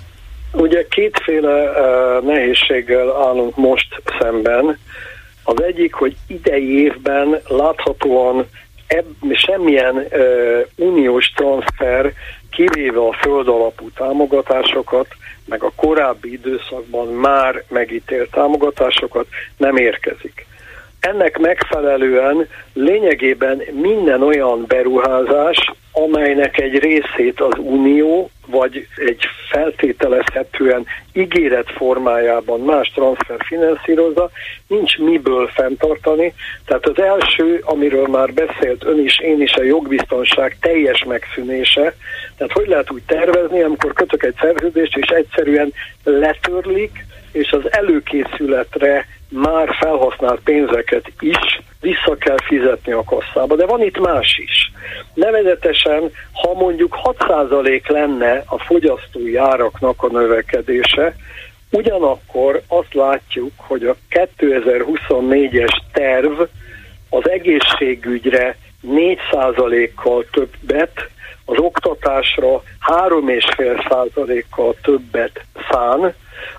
Ugye 0.52 0.86
kétféle 0.90 1.64
uh, 1.64 2.26
nehézséggel 2.26 3.16
állunk 3.28 3.56
most 3.56 4.02
szemben. 4.20 4.78
Az 5.44 5.64
egyik, 5.64 5.94
hogy 5.94 6.16
idei 6.28 6.82
évben 6.82 7.42
láthatóan 7.48 8.46
ebb, 8.88 9.06
semmilyen 9.34 9.96
uh, 9.96 10.66
uniós 10.76 11.32
transfer 11.36 12.14
kivéve 12.52 13.00
a 13.00 13.14
föld 13.14 13.48
támogatásokat, 13.96 15.08
meg 15.46 15.64
a 15.64 15.72
korábbi 15.76 16.32
időszakban 16.32 17.08
már 17.08 17.64
megítélt 17.68 18.32
támogatásokat 18.32 19.26
nem 19.58 19.76
érkezik. 19.76 20.46
Ennek 21.12 21.38
megfelelően 21.38 22.48
lényegében 22.74 23.62
minden 23.72 24.22
olyan 24.22 24.66
beruházás, 24.68 25.72
amelynek 25.92 26.60
egy 26.60 26.80
részét 26.80 27.42
az 27.42 27.54
Unió, 27.58 28.30
vagy 28.48 28.88
egy 28.96 29.26
feltételezhetően 29.50 30.86
ígéret 31.14 31.72
formájában 31.72 32.60
más 32.60 32.92
transfer 32.96 33.38
finanszírozza, 33.46 34.30
nincs 34.68 34.98
miből 34.98 35.48
fenntartani. 35.48 36.34
Tehát 36.66 36.88
az 36.88 37.00
első, 37.00 37.62
amiről 37.66 38.08
már 38.08 38.34
beszélt 38.34 38.84
ön 38.84 39.00
is, 39.00 39.20
én 39.20 39.42
is, 39.42 39.54
a 39.54 39.64
jogbiztonság 39.64 40.58
teljes 40.62 41.04
megszűnése. 41.04 41.96
Tehát 42.38 42.54
hogy 42.54 42.68
lehet 42.68 42.92
úgy 42.92 43.04
tervezni, 43.08 43.62
amikor 43.62 43.94
kötök 43.94 44.24
egy 44.24 44.36
szerződést, 44.40 44.98
és 44.98 45.08
egyszerűen 45.08 45.74
letörlik, 46.04 47.06
és 47.34 47.52
az 47.52 47.72
előkészületre 47.72 49.08
már 49.30 49.76
felhasznált 49.80 50.40
pénzeket 50.44 51.12
is 51.20 51.62
vissza 51.82 52.16
kell 52.18 52.38
fizetni 52.44 52.92
a 52.92 53.04
kasszába. 53.04 53.56
De 53.56 53.66
van 53.66 53.82
itt 53.82 54.00
más 54.00 54.38
is. 54.38 54.72
Nevezetesen, 55.14 56.12
ha 56.32 56.54
mondjuk 56.54 56.98
6% 57.04 57.88
lenne 57.88 58.44
a 58.46 58.60
fogyasztói 58.60 59.36
áraknak 59.36 60.04
a 60.04 60.08
növekedése, 60.08 61.16
ugyanakkor 61.72 62.62
azt 62.68 62.94
látjuk, 62.94 63.52
hogy 63.58 63.86
a 63.86 63.96
2024-es 64.10 65.78
terv 65.92 66.42
az 67.10 67.30
egészségügyre 67.30 68.58
4%-kal 68.88 70.26
többet, 70.32 71.10
az 71.46 71.58
oktatásra 71.58 72.64
3,5%-kal 72.88 74.76
többet 74.82 75.46
szán, 75.70 76.14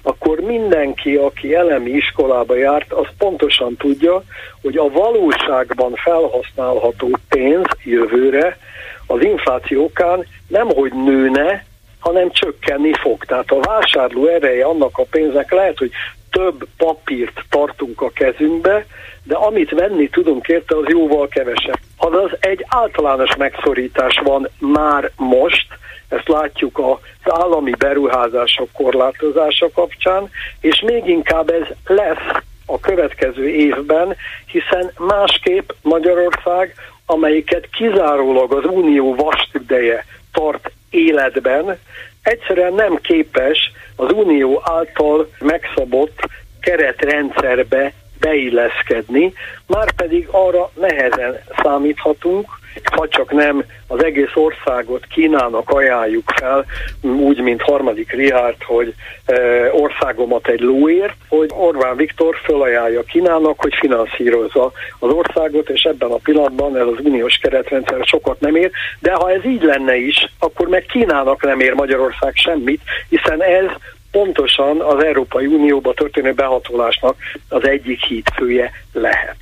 akkor 0.06 0.38
mindenki, 0.40 1.14
aki 1.14 1.54
elemi 1.54 1.90
iskolába 1.90 2.56
járt, 2.56 2.92
az 2.92 3.06
pontosan 3.18 3.76
tudja, 3.76 4.22
hogy 4.62 4.76
a 4.76 4.90
valóságban 4.90 5.94
felhasználható 5.94 7.18
pénz 7.28 7.66
jövőre 7.84 8.58
az 9.06 9.22
inflációkán 9.22 10.26
nemhogy 10.48 10.92
nőne, 10.92 11.64
hanem 11.98 12.30
csökkenni 12.30 12.92
fog. 12.92 13.24
Tehát 13.24 13.50
a 13.50 13.60
vásárló 13.60 14.26
ereje 14.26 14.64
annak 14.64 14.98
a 14.98 15.04
pénznek 15.10 15.52
lehet, 15.52 15.78
hogy 15.78 15.90
több 16.34 16.66
papírt 16.76 17.44
tartunk 17.50 18.00
a 18.00 18.10
kezünkbe, 18.10 18.86
de 19.22 19.34
amit 19.34 19.70
venni 19.70 20.08
tudunk 20.08 20.46
érte, 20.46 20.76
az 20.76 20.84
jóval 20.88 21.28
kevesebb. 21.28 21.78
Azaz 21.96 22.30
egy 22.40 22.64
általános 22.68 23.36
megszorítás 23.36 24.20
van 24.24 24.48
már 24.58 25.10
most, 25.16 25.66
ezt 26.08 26.28
látjuk 26.28 26.78
az 26.78 27.32
állami 27.32 27.70
beruházások 27.78 28.68
korlátozása 28.72 29.70
kapcsán, 29.74 30.30
és 30.60 30.80
még 30.80 31.06
inkább 31.06 31.50
ez 31.50 31.66
lesz 31.86 32.42
a 32.66 32.80
következő 32.80 33.48
évben, 33.48 34.16
hiszen 34.46 34.92
másképp 34.98 35.70
Magyarország, 35.82 36.74
amelyiket 37.06 37.68
kizárólag 37.70 38.52
az 38.52 38.64
unió 38.64 39.14
vastüdeje 39.14 40.04
tart 40.32 40.70
életben, 40.90 41.78
egyszerűen 42.22 42.72
nem 42.72 42.96
képes 42.96 43.72
az 43.96 44.12
unió 44.12 44.62
által 44.64 45.30
megszabott 45.38 46.18
keretrendszerbe 46.60 47.92
beilleszkedni, 48.20 49.32
már 49.66 49.92
pedig 49.92 50.28
arra 50.30 50.70
nehezen 50.74 51.40
számíthatunk, 51.62 52.48
ha 52.82 53.08
csak 53.08 53.32
nem 53.32 53.64
az 53.86 54.04
egész 54.04 54.34
országot 54.34 55.06
Kínának 55.06 55.70
ajánljuk 55.70 56.30
fel, 56.36 56.64
úgy, 57.02 57.40
mint 57.40 57.62
harmadik 57.62 58.12
Rihárd, 58.12 58.62
hogy 58.62 58.94
e, 59.24 59.34
országomat 59.72 60.48
egy 60.48 60.60
lóért, 60.60 61.16
hogy 61.28 61.50
Orbán 61.54 61.96
Viktor 61.96 62.36
fölajánlja 62.44 63.02
Kínának, 63.02 63.60
hogy 63.60 63.74
finanszírozza 63.74 64.72
az 64.98 65.10
országot, 65.10 65.68
és 65.68 65.82
ebben 65.82 66.10
a 66.10 66.16
pillanatban 66.22 66.76
ez 66.76 66.86
az 66.86 67.04
uniós 67.04 67.36
keretrendszer 67.36 68.04
sokat 68.04 68.40
nem 68.40 68.56
ér, 68.56 68.70
de 69.00 69.12
ha 69.12 69.30
ez 69.30 69.44
így 69.44 69.62
lenne 69.62 69.96
is, 69.96 70.32
akkor 70.38 70.68
meg 70.68 70.82
Kínának 70.82 71.42
nem 71.42 71.60
ér 71.60 71.72
Magyarország 71.72 72.32
semmit, 72.34 72.80
hiszen 73.08 73.42
ez 73.42 73.70
pontosan 74.10 74.80
az 74.80 75.04
Európai 75.04 75.46
Unióba 75.46 75.94
történő 75.94 76.32
behatolásnak 76.32 77.16
az 77.48 77.66
egyik 77.66 78.04
hídfője 78.04 78.70
lehet. 78.92 79.36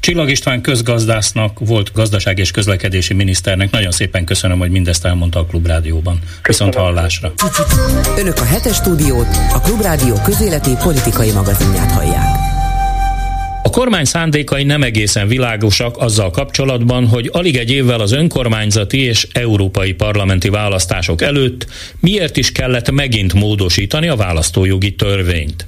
Csillag 0.00 0.30
István 0.30 0.60
közgazdásznak, 0.60 1.58
volt 1.58 1.92
gazdaság 1.92 2.38
és 2.38 2.50
közlekedési 2.50 3.14
miniszternek. 3.14 3.70
Nagyon 3.70 3.90
szépen 3.90 4.24
köszönöm, 4.24 4.58
hogy 4.58 4.70
mindezt 4.70 5.04
elmondta 5.04 5.38
a 5.38 5.44
Klubrádióban. 5.44 6.20
Viszont 6.42 6.74
hallásra. 6.74 7.32
Önök 8.16 8.40
a 8.40 8.44
hetes 8.44 8.76
stúdiót, 8.76 9.26
a 9.54 9.60
Klubrádió 9.60 10.14
közéleti 10.24 10.70
politikai 10.82 11.30
magazinját 11.30 11.90
hallják. 11.90 12.56
A 13.62 13.70
kormány 13.70 14.04
szándékai 14.04 14.64
nem 14.64 14.82
egészen 14.82 15.28
világosak 15.28 15.96
azzal 15.96 16.30
kapcsolatban, 16.30 17.06
hogy 17.06 17.30
alig 17.32 17.56
egy 17.56 17.70
évvel 17.70 18.00
az 18.00 18.12
önkormányzati 18.12 19.00
és 19.00 19.26
európai 19.32 19.92
parlamenti 19.92 20.48
választások 20.48 21.22
előtt 21.22 21.66
miért 22.00 22.36
is 22.36 22.52
kellett 22.52 22.90
megint 22.90 23.34
módosítani 23.34 24.08
a 24.08 24.16
választójogi 24.16 24.94
törvényt. 24.94 25.66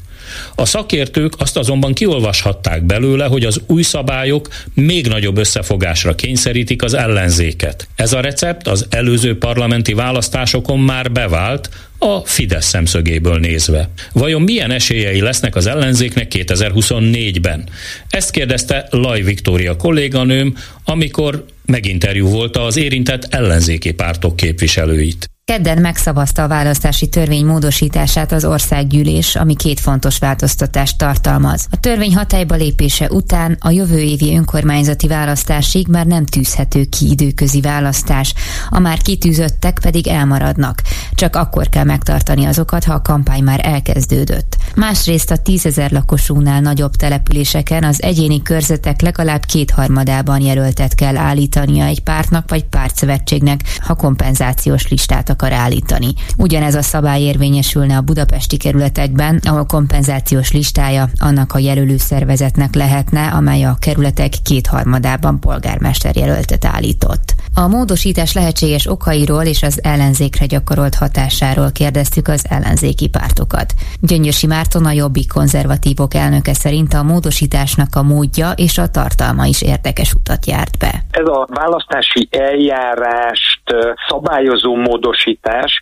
A 0.54 0.64
szakértők 0.64 1.32
azt 1.38 1.56
azonban 1.56 1.92
kiolvashatták 1.92 2.82
belőle, 2.82 3.24
hogy 3.24 3.44
az 3.44 3.60
új 3.66 3.82
szabályok 3.82 4.48
még 4.74 5.06
nagyobb 5.06 5.38
összefogásra 5.38 6.14
kényszerítik 6.14 6.82
az 6.82 6.94
ellenzéket. 6.94 7.88
Ez 7.94 8.12
a 8.12 8.20
recept 8.20 8.68
az 8.68 8.86
előző 8.90 9.38
parlamenti 9.38 9.92
választásokon 9.92 10.78
már 10.78 11.12
bevált, 11.12 11.70
a 12.02 12.20
Fidesz 12.24 12.66
szemszögéből 12.66 13.38
nézve. 13.38 13.88
Vajon 14.12 14.42
milyen 14.42 14.70
esélyei 14.70 15.20
lesznek 15.20 15.56
az 15.56 15.66
ellenzéknek 15.66 16.32
2024-ben? 16.36 17.68
Ezt 18.08 18.30
kérdezte 18.30 18.86
Laj 18.90 19.22
Viktória 19.22 19.76
kolléganőm, 19.76 20.56
amikor 20.84 21.44
meginterjú 21.66 22.28
volt 22.28 22.56
az 22.56 22.76
érintett 22.76 23.26
ellenzéki 23.34 23.92
pártok 23.92 24.36
képviselőit. 24.36 25.30
Kedden 25.50 25.78
megszavazta 25.78 26.42
a 26.42 26.48
választási 26.48 27.08
törvény 27.08 27.46
módosítását 27.46 28.32
az 28.32 28.44
országgyűlés, 28.44 29.36
ami 29.36 29.54
két 29.56 29.80
fontos 29.80 30.18
változtatást 30.18 30.98
tartalmaz. 30.98 31.66
A 31.70 31.80
törvény 31.80 32.14
hatályba 32.14 32.54
lépése 32.54 33.08
után 33.08 33.56
a 33.60 33.70
jövő 33.70 33.98
évi 33.98 34.36
önkormányzati 34.36 35.06
választásig 35.06 35.88
már 35.88 36.06
nem 36.06 36.26
tűzhető 36.26 36.84
ki 36.84 37.10
időközi 37.10 37.60
választás, 37.60 38.34
a 38.68 38.78
már 38.78 38.98
kitűzöttek 39.02 39.78
pedig 39.82 40.06
elmaradnak. 40.06 40.82
Csak 41.12 41.36
akkor 41.36 41.68
kell 41.68 41.84
megtartani 41.84 42.44
azokat, 42.44 42.84
ha 42.84 42.94
a 42.94 43.02
kampány 43.02 43.42
már 43.42 43.60
elkezdődött. 43.62 44.56
Másrészt 44.74 45.30
a 45.30 45.36
tízezer 45.36 45.90
lakosúnál 45.90 46.60
nagyobb 46.60 46.94
településeken 46.96 47.84
az 47.84 48.02
egyéni 48.02 48.42
körzetek 48.42 49.00
legalább 49.00 49.44
kétharmadában 49.44 50.40
jelöltet 50.40 50.94
kell 50.94 51.16
állítania 51.16 51.84
egy 51.84 52.00
pártnak 52.00 52.50
vagy 52.50 52.64
pártszövetségnek, 52.64 53.60
ha 53.78 53.94
kompenzációs 53.94 54.88
listát 54.88 55.28
akar 55.30 55.39
állítani. 55.48 56.14
Ugyanez 56.36 56.74
a 56.74 56.82
szabály 56.82 57.20
érvényesülne 57.20 57.96
a 57.96 58.00
budapesti 58.00 58.56
kerületekben, 58.56 59.40
ahol 59.44 59.66
kompenzációs 59.66 60.52
listája 60.52 61.08
annak 61.18 61.52
a 61.52 61.58
jelölő 61.58 61.96
szervezetnek 61.96 62.74
lehetne, 62.74 63.26
amely 63.26 63.62
a 63.62 63.76
kerületek 63.80 64.32
kétharmadában 64.44 65.40
polgármester 65.40 66.16
jelöltet 66.16 66.64
állított. 66.64 67.34
A 67.54 67.66
módosítás 67.66 68.32
lehetséges 68.32 68.86
okairól 68.86 69.42
és 69.42 69.62
az 69.62 69.80
ellenzékre 69.82 70.46
gyakorolt 70.46 70.94
hatásáról 70.94 71.70
kérdeztük 71.72 72.28
az 72.28 72.46
ellenzéki 72.48 73.08
pártokat. 73.08 73.72
Gyöngyösi 74.00 74.46
Márton 74.46 74.84
a 74.84 74.92
Jobbik 74.92 75.32
konzervatívok 75.32 76.14
elnöke 76.14 76.54
szerint 76.54 76.94
a 76.94 77.02
módosításnak 77.02 77.88
a 77.94 78.02
módja 78.02 78.50
és 78.56 78.78
a 78.78 78.88
tartalma 78.88 79.44
is 79.44 79.62
érdekes 79.62 80.12
utat 80.12 80.46
járt 80.46 80.78
be. 80.78 81.04
Ez 81.10 81.26
a 81.26 81.46
választási 81.54 82.28
eljárást 82.30 83.62
szabályozó 84.08 84.76
módosítás 84.76 85.29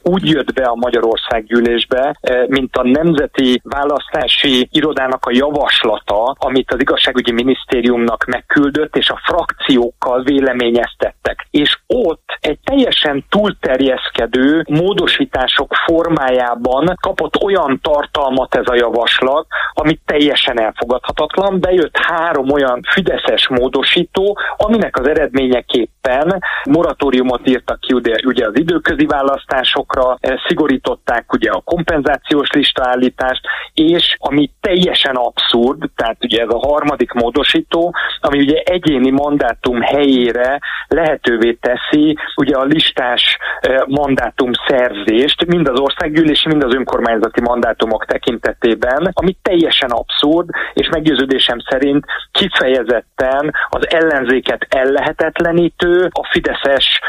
úgy 0.03 0.29
jött 0.29 0.53
be 0.53 0.65
a 0.65 0.75
Magyarország 0.75 1.45
gyűlésbe, 1.45 2.19
mint 2.47 2.77
a 2.77 2.83
Nemzeti 2.83 3.61
Választási 3.65 4.69
Irodának 4.73 5.27
a 5.27 5.35
javaslata, 5.35 6.37
amit 6.39 6.73
az 6.73 6.81
igazságügyi 6.81 7.33
minisztériumnak 7.33 8.25
megküldött, 8.25 8.97
és 8.97 9.09
a 9.09 9.21
frakciókkal 9.25 10.23
véleményeztettek. 10.23 11.47
És 11.51 11.79
ott 11.87 12.39
egy 12.41 12.59
teljesen 12.65 13.25
túlterjeszkedő 13.29 14.65
módosítások 14.69 15.75
formájában 15.87 16.95
kapott 17.01 17.43
olyan 17.43 17.81
tartalmat 17.83 18.55
ez 18.55 18.67
a 18.67 18.75
javaslat, 18.75 19.47
ami 19.73 19.99
teljesen 20.07 20.61
elfogadhatatlan. 20.61 21.61
Bejött 21.61 21.97
három 21.97 22.51
olyan 22.51 22.81
fideszes 22.93 23.49
módosító, 23.49 24.39
aminek 24.57 24.99
az 24.99 25.09
eredményeképpen 25.09 26.43
moratóriumot 26.65 27.49
írtak 27.49 27.81
ki 27.81 27.93
ugye, 28.25 28.47
az 28.47 28.59
időközi 28.59 29.07
választásokra, 29.47 30.17
eh, 30.21 30.35
szigorították 30.47 31.33
ugye 31.33 31.51
a 31.51 31.63
kompenzációs 31.65 32.51
listaállítást, 32.51 33.41
és 33.75 34.17
ami 34.19 34.51
teljesen 34.61 35.15
abszurd, 35.15 35.91
tehát 35.97 36.25
ugye 36.25 36.43
ez 36.43 36.49
a 36.49 36.67
harmadik 36.69 37.13
módosító, 37.13 37.95
ami 38.21 38.39
ugye 38.39 38.61
egyéni 38.65 39.11
mandátum 39.11 39.81
helyére 39.81 40.59
lehetővé 40.89 41.53
teszi 41.53 42.17
ugye 42.37 42.57
a 42.57 42.65
listás 42.65 43.39
eh, 43.61 43.79
mandátum 43.87 44.51
szerzést, 44.67 45.47
mind 45.47 45.69
az 45.69 45.81
országgyűlési, 45.81 46.49
mind 46.49 46.63
az 46.63 46.75
önkormányzati 46.75 47.41
mandátumok 47.41 48.05
tekintetében, 48.05 49.11
ami 49.13 49.37
teljesen 49.43 49.91
abszurd, 49.91 50.49
és 50.73 50.89
meggyőződésem 50.89 51.59
szerint 51.69 52.05
kifejezetten 52.33 53.55
az 53.69 53.91
ellenzéket 53.91 54.67
ellehetetlenítő, 54.69 56.09
a 56.13 56.29
fideszes 56.31 57.01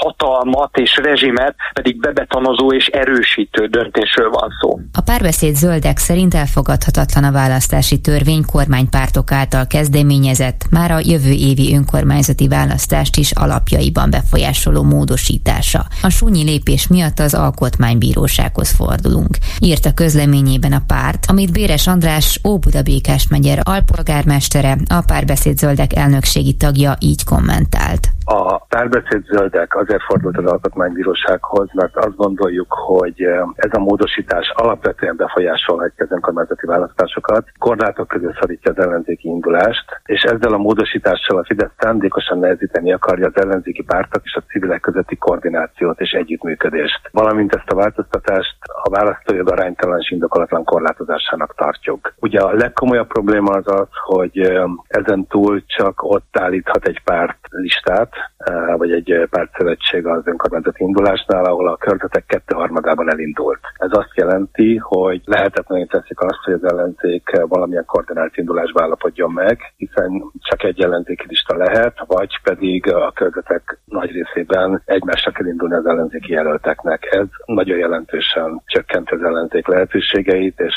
hatalmat 0.00 0.78
és 0.78 0.96
rezsimet 0.96 1.47
pedig 1.72 2.00
bebetonozó 2.00 2.72
és 2.72 2.86
erősítő 2.86 3.66
döntésről 3.66 4.30
van 4.30 4.50
szó. 4.60 4.80
A 4.92 5.00
párbeszéd 5.00 5.54
zöldek 5.54 5.98
szerint 5.98 6.34
elfogadhatatlan 6.34 7.24
a 7.24 7.32
választási 7.32 8.00
törvény 8.00 8.44
kormánypártok 8.52 9.32
által 9.32 9.66
kezdeményezett, 9.66 10.64
már 10.70 10.90
a 10.90 11.00
jövő 11.02 11.30
évi 11.30 11.74
önkormányzati 11.74 12.48
választást 12.48 13.16
is 13.16 13.32
alapjaiban 13.32 14.10
befolyásoló 14.10 14.82
módosítása. 14.82 15.86
A 16.02 16.08
súnyi 16.08 16.44
lépés 16.44 16.88
miatt 16.88 17.18
az 17.18 17.34
alkotmánybírósághoz 17.34 18.70
fordulunk, 18.70 19.36
írt 19.60 19.84
a 19.84 19.94
közleményében 19.94 20.72
a 20.72 20.82
párt, 20.86 21.24
amit 21.28 21.52
Béres 21.52 21.86
András 21.86 22.40
Óbuda 22.48 22.82
Békás 22.82 23.28
megyer 23.28 23.58
alpolgármestere, 23.62 24.76
a 24.88 25.02
párbeszéd 25.06 25.58
zöldek 25.58 25.96
elnökségi 25.96 26.56
tagja 26.56 26.96
így 27.00 27.24
kommentált. 27.24 28.08
A 28.24 28.58
párbeszéd 28.58 29.24
zöldek 29.24 29.76
azért 29.76 30.02
fordult 30.02 30.38
az 30.38 30.52
alkotmánybírósághoz, 31.28 31.68
mert 31.72 31.96
azt 31.96 32.16
gondoljuk, 32.16 32.72
hogy 32.72 33.22
ez 33.54 33.70
a 33.72 33.78
módosítás 33.78 34.52
alapvetően 34.54 35.16
befolyásolhatja 35.16 36.04
az 36.04 36.12
önkormányzati 36.12 36.66
választásokat, 36.66 37.46
korlátok 37.58 38.08
között 38.08 38.38
szorítja 38.40 38.72
az 38.72 38.84
ellenzéki 38.84 39.28
indulást, 39.28 40.00
és 40.04 40.22
ezzel 40.22 40.52
a 40.52 40.58
módosítással 40.58 41.38
a 41.38 41.44
Fidesz 41.44 41.70
szándékosan 41.78 42.38
nehezíteni 42.38 42.92
akarja 42.92 43.26
az 43.26 43.42
ellenzéki 43.42 43.82
pártok 43.82 44.22
és 44.24 44.34
a 44.34 44.42
civilek 44.48 44.80
közötti 44.80 45.16
koordinációt 45.16 46.00
és 46.00 46.10
együttműködést. 46.10 47.00
Valamint 47.12 47.54
ezt 47.54 47.70
a 47.70 47.74
változtatást 47.74 48.56
a 48.82 48.90
választójog 48.90 49.50
aránytalan 49.50 49.98
és 49.98 50.10
indokolatlan 50.10 50.64
korlátozásának 50.64 51.54
tartjuk. 51.54 52.14
Ugye 52.20 52.40
a 52.40 52.52
legkomolyabb 52.52 53.06
probléma 53.06 53.50
az 53.50 53.66
az, 53.66 53.88
hogy 54.04 54.38
ezen 54.86 55.26
túl 55.26 55.62
csak 55.66 56.02
ott 56.02 56.36
állíthat 56.38 56.86
egy 56.86 57.00
párt 57.04 57.38
listát, 57.48 58.12
vagy 58.76 58.92
egy 58.92 59.26
pártszövetség 59.30 60.06
az 60.06 60.26
önkormányzati 60.26 60.82
indulásnál, 61.18 61.44
ahol 61.44 61.68
a 61.68 61.76
körzetek 61.76 62.24
kettő 62.26 62.54
harmadában 62.54 63.10
elindult. 63.10 63.60
Ez 63.74 63.88
azt 63.90 64.14
jelenti, 64.14 64.76
hogy 64.76 65.20
lehetetlenül 65.24 65.86
teszik 65.86 66.20
azt, 66.20 66.44
hogy 66.44 66.54
az 66.54 66.64
ellenzék 66.64 67.30
valamilyen 67.48 67.84
koordinált 67.84 68.36
indulásba 68.36 68.82
állapodjon 68.82 69.30
meg, 69.32 69.58
hiszen 69.76 70.22
csak 70.40 70.62
egy 70.62 70.80
ellenzéki 70.80 71.24
lista 71.28 71.56
lehet, 71.56 71.94
vagy 72.06 72.40
pedig 72.42 72.92
a 72.92 73.12
körzetek 73.12 73.78
nagy 73.84 74.10
részében 74.10 74.82
egymásra 74.84 75.30
kell 75.30 75.46
indulni 75.46 75.74
az 75.74 75.86
ellenzéki 75.86 76.32
jelölteknek. 76.32 77.08
Ez 77.10 77.26
nagyon 77.46 77.78
jelentősen 77.78 78.62
csökkent 78.66 79.10
az 79.10 79.22
ellenzék 79.22 79.66
lehetőségeit, 79.66 80.60
és 80.60 80.74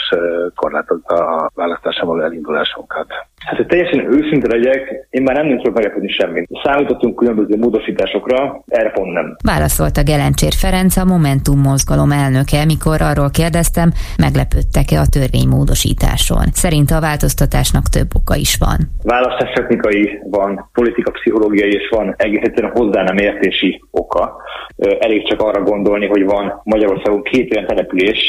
korlátozza 0.56 1.16
a 1.16 1.52
választáson 1.56 2.08
való 2.08 2.22
elindulásunkat. 2.22 3.08
Hát, 3.46 3.56
hogy 3.56 3.66
teljesen 3.66 4.14
őszinte 4.14 4.48
legyek, 4.56 5.08
én 5.10 5.22
már 5.22 5.36
nem 5.36 5.48
nem 5.48 5.58
tudok 5.58 5.74
meglepődni 5.74 6.10
semmit. 6.10 6.50
Számítottunk 6.64 7.16
különböző 7.16 7.58
módosításokra, 7.58 8.64
erre 8.68 8.90
pont 8.90 9.14
nem. 9.14 9.36
Válaszolta 9.44 10.04
Gelencsér 10.04 10.54
Ferenc, 10.54 10.98
a 10.98 11.06
Momentum 11.06 11.60
mozgalom 11.60 12.12
elnöke, 12.12 12.66
mikor 12.66 13.02
arról 13.02 13.30
kérdeztem, 13.30 13.92
meglepődtek-e 14.18 15.00
a 15.00 15.12
törvénymódosításon. 15.16 16.46
Szerint 16.52 16.92
a 16.92 17.00
változtatásnak 17.00 17.86
több 17.96 18.10
oka 18.16 18.36
is 18.36 18.58
van. 18.66 18.78
Választástechnikai 19.04 20.20
van, 20.30 20.70
politika 20.74 21.12
pszichológiai 21.12 21.74
és 21.74 21.88
van 21.90 22.14
egész 22.18 22.44
egyszerűen 22.44 22.76
hozzá 22.76 23.04
nem 23.04 23.18
értési 23.18 23.82
oka. 23.92 24.42
Elég 25.00 25.28
csak 25.28 25.42
arra 25.42 25.62
gondolni, 25.64 26.08
hogy 26.08 26.26
van 26.26 26.62
Magyarországon 26.64 27.24
két 27.24 27.56
olyan 27.56 27.68
település, 27.68 28.20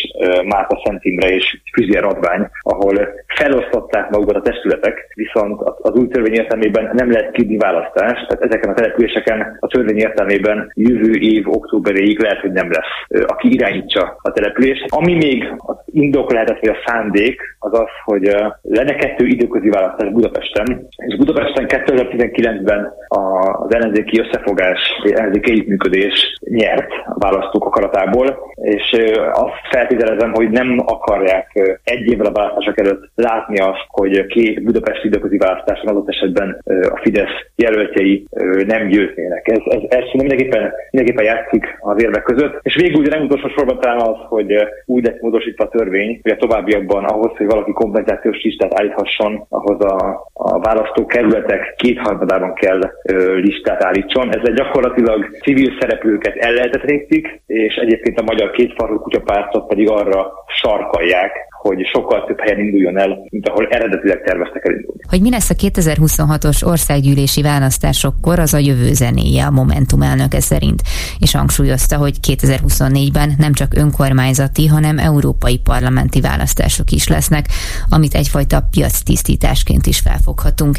Máta 0.44 0.80
Szent 0.84 1.04
Imre 1.04 1.28
és 1.28 1.60
Füzier 1.72 2.02
Radvány, 2.02 2.48
ahol 2.60 3.08
felosztották 3.26 4.10
magukat 4.10 4.36
a 4.36 4.40
testületek, 4.40 5.01
viszont 5.14 5.60
az 5.82 5.94
új 5.94 6.08
törvény 6.08 6.34
értelmében 6.34 6.90
nem 6.92 7.10
lehet 7.10 7.30
kidni 7.30 7.56
választást, 7.56 8.28
tehát 8.28 8.44
ezeken 8.44 8.70
a 8.70 8.74
településeken 8.74 9.56
a 9.60 9.66
törvény 9.66 9.98
értelmében 9.98 10.72
jövő 10.74 11.12
év 11.12 11.48
októberéig 11.48 12.20
lehet, 12.20 12.40
hogy 12.40 12.52
nem 12.52 12.70
lesz, 12.70 13.24
aki 13.26 13.52
irányítsa 13.52 14.16
a 14.22 14.32
települést. 14.32 14.86
Ami 14.88 15.14
még 15.14 15.54
az 15.56 15.76
indok 15.86 16.32
lehetett, 16.32 16.60
vagy 16.60 16.68
a 16.68 16.90
szándék, 16.90 17.40
az 17.58 17.78
az, 17.78 17.88
hogy 18.04 18.22
lenne 18.62 18.94
kettő 18.94 19.26
időközi 19.26 19.68
választás 19.68 20.08
Budapesten, 20.10 20.86
és 20.96 21.16
Budapesten 21.16 21.66
2019-ben 21.68 22.92
az 23.08 23.74
ellenzéki 23.74 24.20
összefogás, 24.20 24.78
ellenzéki 25.14 25.50
együttműködés 25.50 26.38
nyert 26.40 26.90
a 27.04 27.18
választók 27.18 27.64
akaratából, 27.64 28.38
és 28.54 28.96
azt 29.32 29.68
feltételezem, 29.70 30.32
hogy 30.32 30.50
nem 30.50 30.82
akarják 30.86 31.78
egy 31.84 32.10
évvel 32.10 32.26
a 32.26 32.32
választások 32.32 32.78
előtt 32.78 33.10
látni 33.14 33.58
azt, 33.58 33.84
hogy 33.86 34.26
két 34.26 34.62
budapesti 34.92 35.06
időközi 35.06 35.36
választáson 35.36 35.86
adott 35.86 36.08
esetben 36.08 36.62
a 36.64 37.00
Fidesz 37.02 37.36
jelöltjei 37.56 38.26
nem 38.66 38.88
győznének. 38.88 39.48
Ez, 39.48 39.62
ez, 39.64 39.82
ez 39.88 40.04
mindenképpen, 40.12 40.72
mindenképpen 40.90 41.34
játszik 41.34 41.78
az 41.80 42.02
érvek 42.02 42.22
között. 42.22 42.58
És 42.62 42.74
végül 42.74 43.00
ugye 43.00 43.10
nem 43.10 43.24
utolsó 43.24 43.48
sorban 43.48 43.78
talán 43.80 44.00
az, 44.00 44.16
hogy 44.28 44.52
úgy 44.86 45.04
lett 45.04 45.20
módosítva 45.20 45.64
a 45.64 45.68
törvény, 45.68 46.20
hogy 46.22 46.32
a 46.32 46.36
továbbiakban 46.36 47.04
ahhoz, 47.04 47.36
hogy 47.36 47.46
valaki 47.46 47.72
kompenzációs 47.72 48.42
listát 48.42 48.80
állíthasson, 48.80 49.46
ahhoz 49.48 49.80
a, 49.80 50.26
a 50.32 50.58
választókerületek 50.58 51.74
kétharmadában 51.76 52.54
kell 52.54 52.80
ö, 53.08 53.34
listát 53.34 53.84
állítson. 53.84 54.36
Ezzel 54.36 54.54
gyakorlatilag 54.54 55.36
civil 55.42 55.76
szereplőket 55.80 56.36
ellehetetlenítik, 56.36 57.40
és 57.46 57.74
egyébként 57.74 58.20
a 58.20 58.24
magyar 58.24 58.50
kétfarú 58.50 58.98
kutyapártot 58.98 59.66
pedig 59.66 59.90
arra 59.90 60.32
sarkalják, 60.46 61.50
hogy 61.62 61.86
sokkal 61.92 62.24
több 62.24 62.40
helyen 62.40 62.58
induljon 62.58 62.98
el, 62.98 63.18
mint 63.28 63.48
ahol 63.48 63.66
eredetileg 63.66 64.22
terveztek 64.22 64.64
elindulni. 64.64 65.00
Hogy 65.08 65.20
mi 65.20 65.30
lesz 65.30 65.50
a 65.50 65.54
2026-os 65.54 66.64
országgyűlési 66.64 67.42
választásokkor, 67.42 68.38
az 68.38 68.54
a 68.54 68.58
jövő 68.58 68.92
zenéje 68.92 69.46
a 69.46 69.50
Momentum 69.50 70.02
elnöke 70.02 70.40
szerint, 70.40 70.82
és 71.18 71.32
hangsúlyozta, 71.32 71.96
hogy 71.96 72.16
2024-ben 72.26 73.34
nem 73.38 73.52
csak 73.52 73.74
önkormányzati, 73.74 74.66
hanem 74.66 74.98
európai 74.98 75.58
parlamenti 75.58 76.20
választások 76.20 76.90
is 76.90 77.08
lesznek, 77.08 77.46
amit 77.88 78.14
egyfajta 78.14 78.68
piactisztításként 78.70 79.86
is 79.86 79.98
felfoghatunk, 79.98 80.76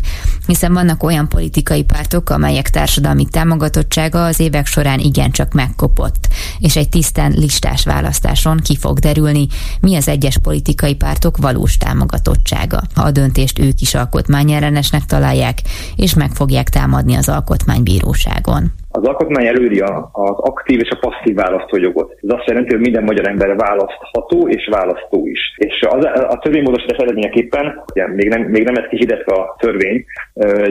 hiszen 0.48 0.74
vannak 0.74 1.04
olyan 1.04 1.30
politikai 1.30 1.84
pártok, 1.84 2.30
amelyek 2.30 2.70
társadalmi 2.70 3.26
támogatottsága 3.32 4.26
az 4.26 4.40
évek 4.40 4.66
során 4.66 5.00
igencsak 5.00 5.54
megkopott, 5.54 6.28
és 6.60 6.76
egy 6.76 6.90
tisztán 6.90 7.32
listás 7.32 7.86
választáson 7.86 8.60
ki 8.64 8.78
fog 8.78 9.00
derülni, 9.00 9.48
mi 9.82 9.96
az 9.96 10.08
egyes 10.08 10.38
politikai 10.42 10.72
politikai 10.74 11.10
pártok 11.10 11.38
valós 11.38 11.78
támogatottsága, 11.78 12.82
ha 12.94 13.02
a 13.02 13.12
döntést 13.12 13.60
ők 13.60 13.82
is 13.82 13.94
alkotmányellenesnek 13.96 15.06
találják, 15.06 15.62
és 15.96 16.14
meg 16.14 16.32
fogják 16.32 16.70
támadni 16.70 17.16
az 17.16 17.30
alkotmánybíróságon. 17.30 18.72
Az 18.96 19.08
alkotmány 19.08 19.46
előírja 19.46 20.10
az 20.12 20.38
aktív 20.38 20.80
és 20.80 20.90
a 20.90 21.08
passzív 21.08 21.36
választójogot. 21.36 22.12
Ez 22.22 22.34
azt 22.38 22.48
jelenti, 22.48 22.72
hogy 22.72 22.84
minden 22.84 23.04
magyar 23.04 23.28
ember 23.28 23.56
választható 23.56 24.48
és 24.48 24.68
választó 24.72 25.28
is. 25.28 25.40
És 25.58 25.82
az, 25.90 26.06
a 26.06 26.40
törvénymódosítás 26.42 26.98
eredményeképpen, 26.98 27.84
ugye, 27.92 28.08
még, 28.08 28.28
nem, 28.30 28.42
még 28.42 28.64
nem 28.64 28.76
ez 28.76 28.90
kihirdetve 28.90 29.34
a 29.36 29.56
törvény, 29.60 30.06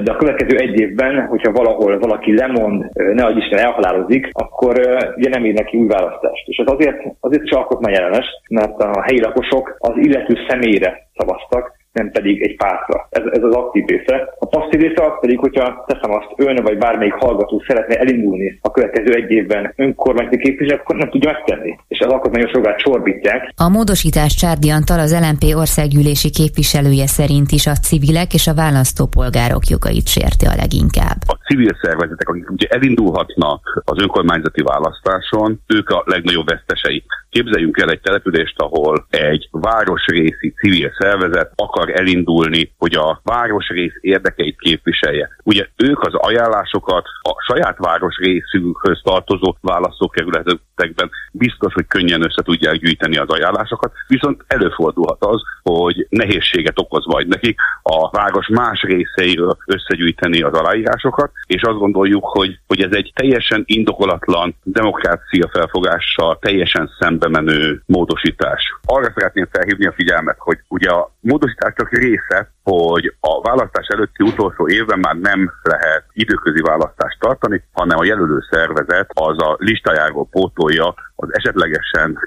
de 0.05 0.13
a 0.13 0.17
következő 0.17 0.57
egy 0.57 0.81
évben, 0.81 1.27
hogyha 1.27 1.53
valahol 1.53 1.99
valaki 1.99 2.37
lemond, 2.37 2.91
ne 2.93 3.25
adj 3.25 3.39
Isten 3.39 3.59
elhalálozik, 3.59 4.29
akkor 4.33 4.79
ugye 5.17 5.29
nem 5.29 5.45
ír 5.45 5.55
neki 5.55 5.77
új 5.77 5.87
választást. 5.87 6.49
És 6.49 6.57
ez 6.57 6.73
azért, 6.73 6.99
azért 7.21 7.43
is 7.43 7.51
alkotmányellenes, 7.51 8.27
mert 8.49 8.83
a 8.83 9.03
helyi 9.03 9.21
lakosok 9.21 9.77
az 9.79 9.95
illető 9.97 10.35
személyre 10.49 11.09
szavaztak, 11.17 11.81
nem 11.93 12.11
pedig 12.11 12.43
egy 12.43 12.57
pártra. 12.57 13.09
Ez, 13.11 13.23
ez 13.33 13.43
az 13.43 13.55
aktív 13.55 13.85
része. 13.87 14.35
A 14.39 14.47
passzív 14.47 14.81
része 14.81 15.05
az 15.05 15.21
pedig, 15.21 15.39
hogyha 15.39 15.85
teszem 15.87 16.13
azt 16.13 16.33
ön 16.37 16.63
vagy 16.63 16.79
bármelyik 16.79 17.13
hallgató 17.13 17.63
szeretne 17.67 17.95
elindulni 17.95 18.59
a 18.61 18.71
következő 18.71 19.15
egy 19.15 19.31
évben 19.31 19.73
önkormányzati 19.77 20.39
képviselő, 20.39 20.79
akkor 20.81 20.97
nem 20.97 21.11
tudja 21.11 21.33
megtenni. 21.33 21.79
És 21.89 21.99
az 22.01 22.13
alkotmányos 22.13 22.53
jogát 22.53 22.79
csorbítják. 22.79 23.53
A 23.57 23.69
módosítás 23.69 24.35
Csárdi 24.35 24.71
Antal 24.71 24.99
az 24.99 25.19
LMP 25.21 25.55
országgyűlési 25.57 26.31
képviselője 26.31 27.07
szerint 27.07 27.51
is 27.51 27.67
a 27.67 27.75
civilek 27.75 28.35
és 28.35 28.47
a 28.47 28.55
választópolgárok 28.55 29.69
jogait 29.69 30.09
sérti 30.09 30.47
a 30.47 30.55
leginkább. 30.57 31.19
A 31.27 31.39
civil 31.53 31.79
szervezetek, 31.83 32.29
akik 32.29 32.51
ugye 32.51 32.67
elindulhatnak 32.69 33.83
az 33.85 34.03
önkormányzati 34.03 34.63
választáson, 34.63 35.61
ők 35.67 35.89
a 35.89 36.03
legnagyobb 36.07 36.49
vesztesei. 36.49 37.05
Képzeljünk 37.31 37.79
el 37.79 37.91
egy 37.91 38.01
települést, 38.01 38.59
ahol 38.59 39.07
egy 39.11 39.49
városrészi 39.51 40.55
civil 40.61 40.91
szervezet 40.99 41.53
akar 41.55 41.91
elindulni, 41.91 42.73
hogy 42.79 42.95
a 42.95 43.21
városrész 43.25 43.97
érdekeit 44.01 44.59
képviselje. 44.59 45.29
Ugye 45.45 45.67
ők 45.77 46.01
az 46.01 46.15
ajánlásokat 46.15 47.05
a 47.23 47.43
saját 47.47 47.79
városrészükhöz 47.79 49.01
tartozó 49.03 49.57
választókerületekben 49.61 51.11
biztos, 51.33 51.73
hogy 51.73 51.87
könnyen 51.87 52.23
össze 52.23 52.43
tudják 52.43 52.77
gyűjteni 52.77 53.17
az 53.17 53.29
ajánlásokat, 53.29 53.93
viszont 54.07 54.45
előfordulhat 54.47 55.25
az, 55.25 55.43
hogy 55.63 56.07
nehézséget 56.09 56.79
okoz 56.79 57.07
majd 57.07 57.29
nekik 57.29 57.61
a 57.83 58.11
város 58.11 58.49
más 58.49 58.83
részeiről 58.83 59.57
összegyűjteni 59.67 60.43
az 60.43 60.53
aláírásokat, 60.53 61.31
és 61.47 61.63
azt 61.63 61.79
gondoljuk, 61.79 62.25
hogy, 62.25 62.59
hogy 62.67 62.81
ez 62.81 62.93
egy 62.93 63.13
teljesen 63.15 63.63
indokolatlan 63.67 64.55
demokrácia 64.63 65.49
felfogással 65.53 66.39
teljesen 66.39 66.91
szembe 66.99 67.29
menő 67.29 67.83
módosítás. 67.87 68.63
Arra 68.85 69.13
szeretném 69.15 69.49
felhívni 69.51 69.87
a 69.87 69.93
figyelmet, 69.93 70.37
hogy 70.39 70.59
ugye 70.69 70.91
a 70.91 71.13
módosítás 71.21 71.73
csak 71.77 71.91
része, 71.91 72.52
hogy 72.63 73.15
a 73.21 73.41
választás 73.41 73.87
előtti 73.87 74.23
utolsó 74.25 74.69
évben 74.69 74.99
már 74.99 75.17
nem 75.17 75.53
lehet 75.63 76.05
időközi 76.13 76.61
választást 76.61 77.19
tartani, 77.21 77.65
hanem 77.73 77.99
a 77.99 78.05
jelölő 78.05 78.39
szervezet 78.51 79.11
az 79.15 79.39
a 79.39 79.57
listájáról 79.59 80.29
pótolja 80.31 80.95
az 81.17 81.29
esetlegesen 81.33 82.19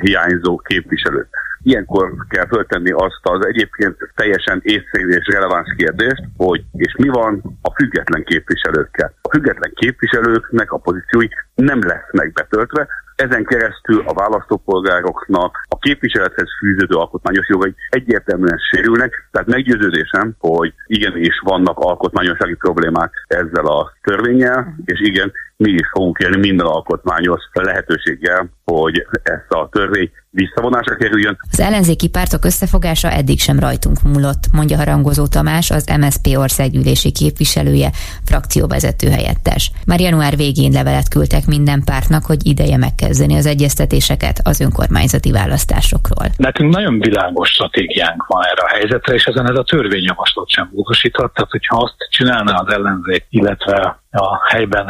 hiányzó 0.00 0.56
képviselőt. 0.56 1.28
Ilyenkor 1.62 2.14
kell 2.28 2.46
föltenni 2.46 2.90
azt 2.90 3.20
az 3.22 3.46
egyébként 3.46 3.96
teljesen 4.14 4.60
észszerű 4.62 5.08
és 5.08 5.26
releváns 5.26 5.74
kérdést, 5.76 6.22
hogy 6.36 6.64
és 6.72 6.94
mi 6.98 7.08
van 7.08 7.42
a 7.62 7.74
független 7.74 8.24
képviselőkkel. 8.24 9.12
A 9.22 9.28
független 9.28 9.72
képviselőknek 9.74 10.72
a 10.72 10.78
pozíciói 10.78 11.28
nem 11.54 11.78
lesznek 11.86 12.32
betöltve, 12.32 12.88
ezen 13.20 13.44
keresztül 13.44 14.02
a 14.06 14.12
választópolgároknak 14.12 15.66
a 15.68 15.78
képviselethez 15.78 16.48
fűződő 16.58 16.94
alkotmányos 16.94 17.48
jogai 17.48 17.74
egyértelműen 17.88 18.58
sérülnek, 18.70 19.28
tehát 19.30 19.48
meggyőződésem, 19.48 20.34
hogy 20.38 20.72
igenis 20.86 21.40
vannak 21.44 21.78
alkotmányossági 21.78 22.54
problémák 22.54 23.12
ezzel 23.26 23.66
a 23.66 23.92
törvényel, 24.02 24.74
és 24.84 25.00
igen, 25.00 25.32
mi 25.60 25.70
is 25.70 25.88
fogunk 25.92 26.18
élni 26.18 26.36
minden 26.36 26.66
alkotmányos 26.66 27.42
lehetőséggel, 27.52 28.50
hogy 28.64 29.06
ezt 29.22 29.50
a 29.50 29.68
törvény 29.72 30.10
visszavonásra 30.30 30.96
kerüljön. 30.96 31.38
Az 31.50 31.60
ellenzéki 31.60 32.08
pártok 32.08 32.44
összefogása 32.44 33.10
eddig 33.10 33.38
sem 33.38 33.58
rajtunk 33.58 34.02
múlott, 34.02 34.44
mondja 34.52 34.76
Harangozó 34.76 35.26
Tamás, 35.26 35.70
az 35.70 35.94
MSP 36.00 36.26
országgyűlési 36.36 37.12
képviselője, 37.12 37.90
frakcióvezető 38.24 39.08
helyettes. 39.08 39.72
Már 39.86 40.00
január 40.00 40.36
végén 40.36 40.72
levelet 40.72 41.08
küldtek 41.08 41.46
minden 41.46 41.82
pártnak, 41.84 42.24
hogy 42.24 42.46
ideje 42.46 42.76
megkezdeni 42.76 43.36
az 43.36 43.46
egyeztetéseket 43.46 44.40
az 44.44 44.60
önkormányzati 44.60 45.32
választásokról. 45.32 46.26
Nekünk 46.36 46.74
nagyon 46.74 46.98
világos 46.98 47.48
stratégiánk 47.48 48.26
van 48.26 48.42
erre 48.44 48.62
a 48.62 48.68
helyzetre, 48.68 49.14
és 49.14 49.24
ezen 49.24 49.50
ez 49.50 49.56
a 49.56 49.62
törvényjavaslat 49.62 50.48
sem 50.48 50.70
módosíthat. 50.72 51.32
Tehát, 51.34 51.50
hogyha 51.50 51.76
azt 51.76 51.96
csinálna 52.10 52.52
az 52.52 52.72
ellenzék, 52.72 53.26
illetve 53.28 54.00
a 54.10 54.48
helyben 54.48 54.86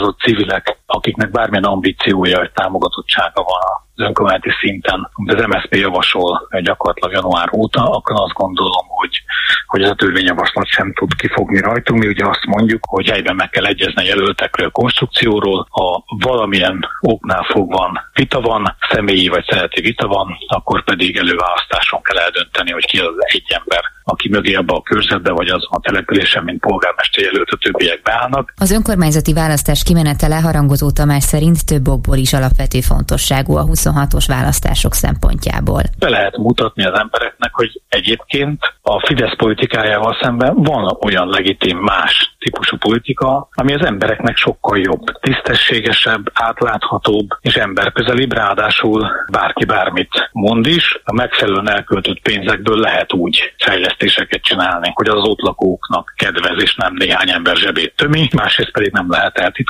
beágyazott 0.00 0.18
civilek, 0.18 0.78
akiknek 0.86 1.30
bármilyen 1.30 1.64
ambíciója, 1.64 2.38
vagy 2.38 2.50
támogatottsága 2.52 3.42
van 3.42 3.60
az 4.00 4.06
önkormányzati 4.06 4.50
szinten, 4.60 5.10
amit 5.12 5.34
az 5.34 5.44
MSZP 5.46 5.74
javasol 5.74 6.48
gyakorlatilag 6.62 7.12
január 7.12 7.48
óta, 7.52 7.90
akkor 7.90 8.20
azt 8.20 8.32
gondolom, 8.32 8.86
hogy, 8.88 9.22
hogy 9.66 9.82
ez 9.82 9.90
a 9.90 9.94
törvényjavaslat 9.94 10.66
sem 10.66 10.92
tud 10.94 11.14
kifogni 11.14 11.60
rajtunk. 11.60 12.00
Mi 12.00 12.06
ugye 12.08 12.26
azt 12.26 12.46
mondjuk, 12.46 12.80
hogy 12.88 13.08
helyben 13.08 13.34
meg 13.34 13.50
kell 13.50 13.64
egyezni 13.64 14.02
a 14.02 14.06
jelöltekről, 14.06 14.66
a 14.66 14.70
konstrukcióról, 14.70 15.66
ha 15.70 16.04
valamilyen 16.06 16.88
oknál 17.00 17.42
fogva 17.42 18.08
vita 18.14 18.40
van, 18.40 18.76
személyi 18.90 19.28
vagy 19.28 19.44
szereti 19.48 19.80
vita 19.80 20.06
van, 20.06 20.36
akkor 20.46 20.84
pedig 20.84 21.16
előválasztáson 21.16 22.02
kell 22.02 22.18
eldönteni, 22.18 22.70
hogy 22.70 22.86
ki 22.86 22.98
az 22.98 23.14
egy 23.16 23.44
ember, 23.48 23.84
aki 24.04 24.28
mögé 24.28 24.54
abba 24.54 24.74
a 24.76 24.82
körzetbe, 24.82 25.30
vagy 25.30 25.48
az 25.48 25.66
a 25.70 25.80
településen, 25.80 26.44
mint 26.44 26.60
polgármester 26.60 27.24
jelölt, 27.24 27.50
a 27.50 27.56
többiek 27.56 28.02
beállnak. 28.02 28.52
Az 28.56 28.70
önkormányzati 28.70 29.32
választás 29.32 29.82
kimenetele 29.90 30.36
harangozó 30.36 30.90
Tamás 30.90 31.22
szerint 31.22 31.66
több 31.66 31.88
okból 31.88 32.16
is 32.16 32.32
alapvető 32.32 32.80
fontosságú 32.80 33.56
a 33.56 33.64
26-os 33.64 34.24
választások 34.26 34.94
szempontjából. 34.94 35.82
Be 35.98 36.08
lehet 36.08 36.36
mutatni 36.36 36.84
az 36.84 36.98
embereknek, 36.98 37.54
hogy 37.54 37.80
egyébként 37.88 38.74
a 38.82 39.06
Fidesz 39.06 39.36
politikájával 39.36 40.16
szemben 40.22 40.54
van 40.54 40.96
olyan 41.00 41.28
legitim 41.28 41.78
más 41.78 42.34
típusú 42.38 42.76
politika, 42.76 43.48
ami 43.50 43.74
az 43.74 43.86
embereknek 43.86 44.36
sokkal 44.36 44.78
jobb, 44.78 45.04
tisztességesebb, 45.20 46.30
átláthatóbb 46.34 47.28
és 47.40 47.54
emberközelibb, 47.54 48.32
ráadásul 48.32 49.10
bárki 49.30 49.64
bármit 49.64 50.30
mond 50.32 50.66
is, 50.66 51.00
a 51.04 51.12
megfelelően 51.12 51.70
elköltött 51.70 52.20
pénzekből 52.20 52.78
lehet 52.78 53.12
úgy 53.12 53.54
fejlesztéseket 53.58 54.42
csinálni, 54.42 54.92
hogy 54.94 55.08
az 55.08 55.28
ott 55.28 55.40
lakóknak 55.40 56.12
kedvez 56.16 56.62
és 56.62 56.74
nem 56.74 56.94
néhány 56.94 57.30
ember 57.30 57.56
zsebét 57.56 57.96
tömi, 57.96 58.28
másrészt 58.36 58.72
pedig 58.72 58.92
nem 58.92 59.10
lehet 59.10 59.38
eltitkolni, 59.38 59.68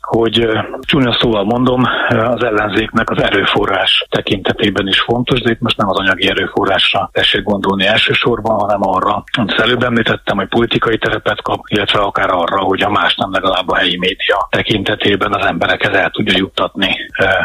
hogy 0.00 0.48
csúnya 0.80 1.12
szóval 1.20 1.44
mondom, 1.44 1.82
az 2.08 2.44
ellenzéknek 2.44 3.10
az 3.10 3.22
erőforrás 3.22 4.06
tekintetében 4.10 4.86
is 4.86 5.00
fontos, 5.00 5.40
de 5.40 5.50
itt 5.50 5.60
most 5.60 5.76
nem 5.76 5.88
az 5.88 5.96
anyagi 5.96 6.28
erőforrásra 6.28 7.10
tessék 7.12 7.42
gondolni 7.42 7.86
elsősorban, 7.86 8.58
hanem 8.58 8.80
arra, 8.82 9.24
amit 9.38 9.60
előbb 9.60 9.82
említettem, 9.82 10.36
hogy 10.36 10.48
politikai 10.48 10.98
terepet 10.98 11.42
kap, 11.42 11.60
illetve 11.66 11.98
akár 11.98 12.30
arra, 12.30 12.60
hogy 12.60 12.82
a 12.82 12.90
más 12.90 13.14
nem 13.14 13.32
legalább 13.32 13.68
a 13.68 13.76
helyi 13.76 13.98
média 13.98 14.48
tekintetében 14.50 15.34
az 15.34 15.46
emberekhez 15.46 15.94
el 15.94 16.10
tudja 16.10 16.36
juttatni, 16.36 16.96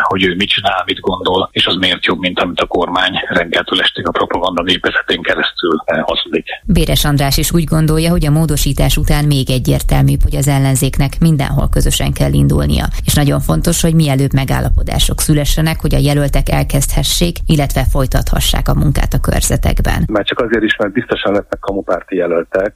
hogy 0.01 0.23
ő 0.23 0.35
mit 0.35 0.49
csinál, 0.49 0.83
mit 0.85 0.99
gondol, 0.99 1.49
és 1.51 1.65
az 1.65 1.75
miért 1.75 2.05
jobb, 2.05 2.19
mint 2.19 2.39
amit 2.39 2.59
a 2.59 2.65
kormány 2.65 3.13
reggeltől 3.27 3.81
estig 3.81 4.07
a 4.07 4.11
propaganda 4.11 4.61
népezetén 4.61 5.21
keresztül 5.21 5.83
hazudik. 6.01 6.45
Béres 6.65 7.05
András 7.05 7.37
is 7.37 7.51
úgy 7.51 7.63
gondolja, 7.63 8.09
hogy 8.09 8.25
a 8.25 8.31
módosítás 8.31 8.97
után 8.97 9.25
még 9.25 9.49
egyértelműbb, 9.49 10.21
hogy 10.23 10.35
az 10.35 10.47
ellenzéknek 10.47 11.19
mindenhol 11.19 11.69
közösen 11.95 12.13
kell 12.21 12.33
indulnia. 12.43 12.85
És 13.05 13.13
nagyon 13.13 13.39
fontos, 13.39 13.81
hogy 13.81 13.95
mielőbb 13.95 14.33
megállapodások 14.33 15.19
szülessenek, 15.19 15.77
hogy 15.81 15.93
a 15.95 16.05
jelöltek 16.09 16.47
elkezdhessék, 16.49 17.35
illetve 17.53 17.83
folytathassák 17.95 18.67
a 18.73 18.79
munkát 18.81 19.13
a 19.17 19.23
körzetekben. 19.29 19.99
Már 20.15 20.25
csak 20.29 20.39
azért 20.39 20.63
is, 20.63 20.75
mert 20.77 20.91
biztosan 20.91 21.33
lesznek 21.33 21.59
kamupárti 21.59 22.15
jelöltek, 22.15 22.73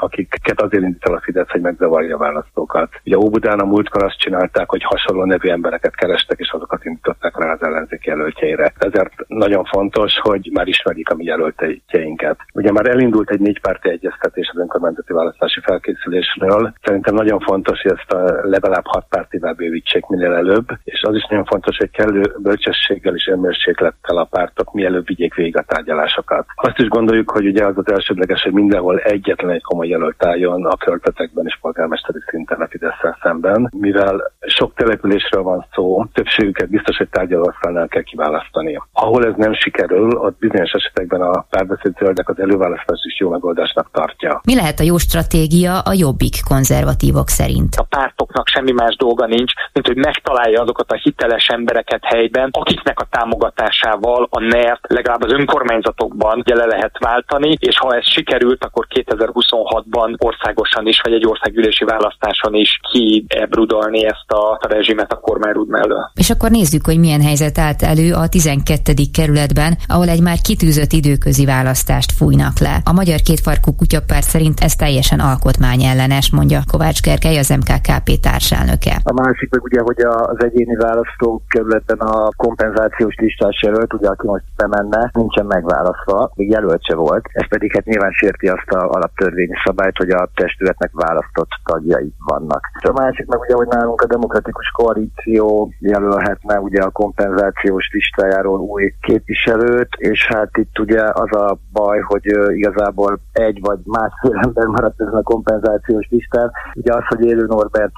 akiket 0.00 0.60
azért 0.66 0.82
indít 0.82 1.04
el 1.08 1.14
a 1.14 1.20
Fidesz, 1.20 1.50
hogy 1.50 1.60
megzavarja 1.60 2.14
a 2.16 2.18
választókat. 2.18 2.88
Ugye 3.04 3.18
Óbudán 3.18 3.58
a 3.58 3.64
múltkor 3.64 4.02
azt 4.02 4.18
csinálták, 4.18 4.68
hogy 4.70 4.82
hasonló 4.82 5.24
nevű 5.24 5.48
embereket 5.48 5.94
kerestek, 5.94 6.38
és 6.38 6.50
azokat 6.50 6.84
indították 6.84 7.38
rá 7.38 7.52
az 7.52 7.62
ellenzék 7.62 8.04
jelöltjeire. 8.04 8.72
Ezért 8.78 9.12
nagyon 9.26 9.64
fontos, 9.64 10.12
hogy 10.22 10.50
már 10.52 10.66
ismerik 10.66 11.10
a 11.10 11.14
mi 11.14 11.24
jelöltjeinket. 11.24 12.38
Ugye 12.52 12.72
már 12.72 12.86
elindult 12.86 13.30
egy 13.30 13.40
négypárti 13.40 13.88
egyeztetés 13.90 14.50
az 14.52 14.60
önkormányzati 14.60 15.12
választási 15.12 15.60
felkészülésről. 15.60 16.72
Szerintem 16.82 17.14
nagyon 17.14 17.40
fontos, 17.40 17.80
hogy 17.80 17.92
ezt 17.98 18.12
a 18.12 18.46
legalább 18.56 18.86
hat 18.86 19.06
pártivel 19.08 19.52
bővítsék 19.52 20.06
minél 20.06 20.32
előbb, 20.32 20.68
és 20.84 21.02
az 21.02 21.14
is 21.14 21.26
nagyon 21.30 21.44
fontos, 21.44 21.76
hogy 21.76 21.90
kellő 21.90 22.34
bölcsességgel 22.38 23.14
és 23.14 23.26
önmérséklettel 23.26 24.16
a 24.16 24.24
pártok 24.24 24.72
mielőbb 24.72 25.06
vigyék 25.06 25.34
végig 25.34 25.56
a 25.56 25.62
tárgyalásokat. 25.66 26.46
Azt 26.54 26.78
is 26.78 26.88
gondoljuk, 26.88 27.30
hogy 27.30 27.46
ugye 27.46 27.64
az 27.64 27.78
az 27.78 27.92
elsődleges, 27.92 28.42
hogy 28.42 28.52
mindenhol 28.52 28.98
egyetlen 28.98 29.50
egy 29.50 29.62
komoly 29.62 29.88
jelölt 29.88 30.24
álljon 30.24 30.66
a 30.66 30.76
körtetekben 30.76 31.46
és 31.46 31.58
polgármesteri 31.60 32.18
szinten 32.30 32.60
a 32.60 32.68
fidesz 32.68 33.00
szemben, 33.22 33.68
mivel 33.76 34.32
sok 34.40 34.74
településről 34.74 35.42
van 35.42 35.66
szó, 35.72 36.04
többségüket 36.12 36.68
biztos, 36.68 36.96
hogy 36.96 37.08
tárgyalóasztalnál 37.08 37.88
kell 37.88 38.02
kiválasztani. 38.02 38.80
Ahol 38.92 39.26
ez 39.26 39.34
nem 39.36 39.54
sikerül, 39.54 40.16
ott 40.16 40.38
bizonyos 40.38 40.70
esetekben 40.70 41.20
a 41.20 41.46
párbeszéd 41.50 41.96
zöldek 41.98 42.28
az 42.28 42.38
előválasztás 42.38 43.00
is 43.06 43.20
jó 43.20 43.30
megoldásnak 43.30 43.90
tartja. 43.92 44.40
Mi 44.44 44.54
lehet 44.54 44.80
a 44.80 44.82
jó 44.82 44.96
stratégia 44.98 45.78
a 45.78 45.92
jobbik 45.92 46.36
konzervatívok 46.48 47.28
szerint? 47.28 47.74
A 47.74 47.82
pártoknak 47.82 48.45
semmi 48.48 48.72
más 48.72 48.96
dolga 48.96 49.26
nincs, 49.26 49.52
mint 49.72 49.86
hogy 49.86 49.96
megtalálja 49.96 50.62
azokat 50.62 50.92
a 50.92 51.00
hiteles 51.02 51.46
embereket 51.46 52.04
helyben, 52.04 52.48
akiknek 52.52 53.00
a 53.00 53.06
támogatásával 53.10 54.26
a 54.30 54.40
NERT 54.40 54.80
legalább 54.88 55.22
az 55.22 55.32
önkormányzatokban 55.32 56.38
ugye 56.38 56.54
le 56.54 56.64
lehet 56.64 56.98
váltani, 56.98 57.56
és 57.60 57.78
ha 57.78 57.96
ez 57.96 58.06
sikerült, 58.06 58.64
akkor 58.64 58.86
2026-ban 58.94 60.18
országosan 60.18 60.86
is, 60.86 61.00
vagy 61.00 61.12
egy 61.12 61.26
országgyűlési 61.26 61.84
választáson 61.84 62.54
is 62.54 62.80
kiebrudolni 62.90 64.04
ezt 64.04 64.30
a 64.32 64.58
rezsimet 64.68 65.12
a 65.12 65.20
kormányrúd 65.20 65.68
mellől. 65.68 66.10
És 66.14 66.30
akkor 66.30 66.50
nézzük, 66.50 66.84
hogy 66.84 66.98
milyen 66.98 67.22
helyzet 67.22 67.58
állt 67.58 67.82
elő 67.82 68.12
a 68.12 68.28
12. 68.28 68.92
kerületben, 69.12 69.76
ahol 69.86 70.08
egy 70.08 70.22
már 70.22 70.40
kitűzött 70.40 70.92
időközi 70.92 71.44
választást 71.44 72.12
fújnak 72.12 72.58
le. 72.58 72.80
A 72.84 72.92
Magyar 72.92 73.20
Kétfarkú 73.20 73.74
Kutyapárt 73.76 74.26
szerint 74.26 74.60
ez 74.60 74.74
teljesen 74.74 75.20
alkotmányellenes, 75.20 76.30
mondja 76.30 76.60
Kovács 76.70 77.00
Gergely, 77.00 77.38
az 77.38 77.48
MKKP 77.48 78.20
társelnöke. 78.36 78.94
A 79.04 79.22
másik 79.22 79.50
meg 79.50 79.62
ugye, 79.62 79.80
hogy 79.80 80.00
az 80.32 80.44
egyéni 80.44 80.76
választókerületben 80.76 81.98
a 81.98 82.28
kompenzációs 82.36 83.14
listás 83.14 83.62
jelölt, 83.62 83.92
ugye 83.94 84.08
aki 84.08 84.26
most 84.26 84.44
bemenne, 84.56 85.10
nincsen 85.12 85.46
megválasztva, 85.46 86.30
még 86.34 86.50
jelölt 86.50 86.84
se 86.84 86.94
volt. 86.94 87.24
Ez 87.32 87.48
pedig 87.48 87.72
hát 87.74 87.84
nyilván 87.84 88.10
sérti 88.10 88.46
azt 88.48 88.70
a 88.70 88.90
alaptörvényi 88.90 89.56
szabályt, 89.64 89.96
hogy 89.96 90.10
a 90.10 90.28
testületnek 90.34 90.90
választott 90.92 91.50
tagjai 91.64 92.12
vannak. 92.24 92.60
A 92.82 92.92
másik 92.92 93.26
meg 93.26 93.40
ugye, 93.40 93.54
hogy 93.54 93.66
nálunk 93.66 94.00
a 94.00 94.06
demokratikus 94.06 94.68
koalíció 94.70 95.72
jelölhetne 95.78 96.60
ugye 96.60 96.82
a 96.82 96.90
kompenzációs 96.90 97.90
listájáról 97.92 98.58
új 98.60 98.94
képviselőt, 99.00 99.88
és 99.96 100.26
hát 100.26 100.50
itt 100.56 100.78
ugye 100.78 101.02
az 101.12 101.32
a 101.36 101.58
baj, 101.72 102.00
hogy 102.00 102.24
igazából 102.48 103.18
egy 103.32 103.58
vagy 103.60 103.78
másfél 103.84 104.40
ember 104.46 104.66
maradt 104.66 105.00
ezen 105.00 105.14
a 105.14 105.22
kompenzációs 105.22 106.06
listán. 106.10 106.50
Ugye 106.74 106.92
az, 106.94 107.04
hogy 107.08 107.24
élő 107.24 107.46
Norbert 107.46 107.92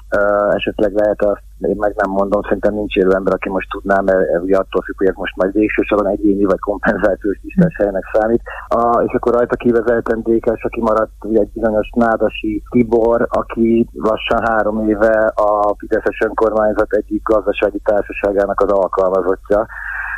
esetleg 0.55 0.93
lehet 0.93 1.23
azt 1.23 1.47
én 1.67 1.75
meg 1.77 1.93
nem 1.95 2.11
mondom, 2.11 2.41
szerintem 2.41 2.73
nincs 2.73 2.95
élő 2.95 3.11
ember, 3.11 3.33
aki 3.33 3.49
most 3.49 3.69
tudná, 3.69 3.99
mert 3.99 4.41
ugye 4.41 4.57
attól 4.57 4.81
függ, 4.81 4.97
hogy 4.97 5.07
ez 5.07 5.15
most 5.15 5.35
majd 5.35 5.51
végső 5.53 5.81
soron 5.81 6.07
egyéni 6.07 6.43
vagy 6.43 6.59
kompenzációs 6.59 7.39
listás 7.43 7.75
helynek 7.77 8.03
számít. 8.13 8.41
A, 8.67 9.01
és 9.07 9.13
akkor 9.13 9.33
rajta 9.33 9.55
kivezetlen 9.55 10.21
Dékes, 10.23 10.63
aki 10.63 10.81
maradt 10.81 11.11
ugye 11.23 11.39
egy 11.39 11.51
bizonyos 11.53 11.89
Nádasi 11.95 12.63
Tibor, 12.69 13.27
aki 13.29 13.89
lassan 13.93 14.41
három 14.47 14.89
éve 14.89 15.33
a 15.35 15.75
Fideszes 15.77 16.19
önkormányzat 16.25 16.93
egyik 16.93 17.23
gazdasági 17.23 17.79
társaságának 17.83 18.59
az 18.61 18.71
alkalmazottja. 18.71 19.67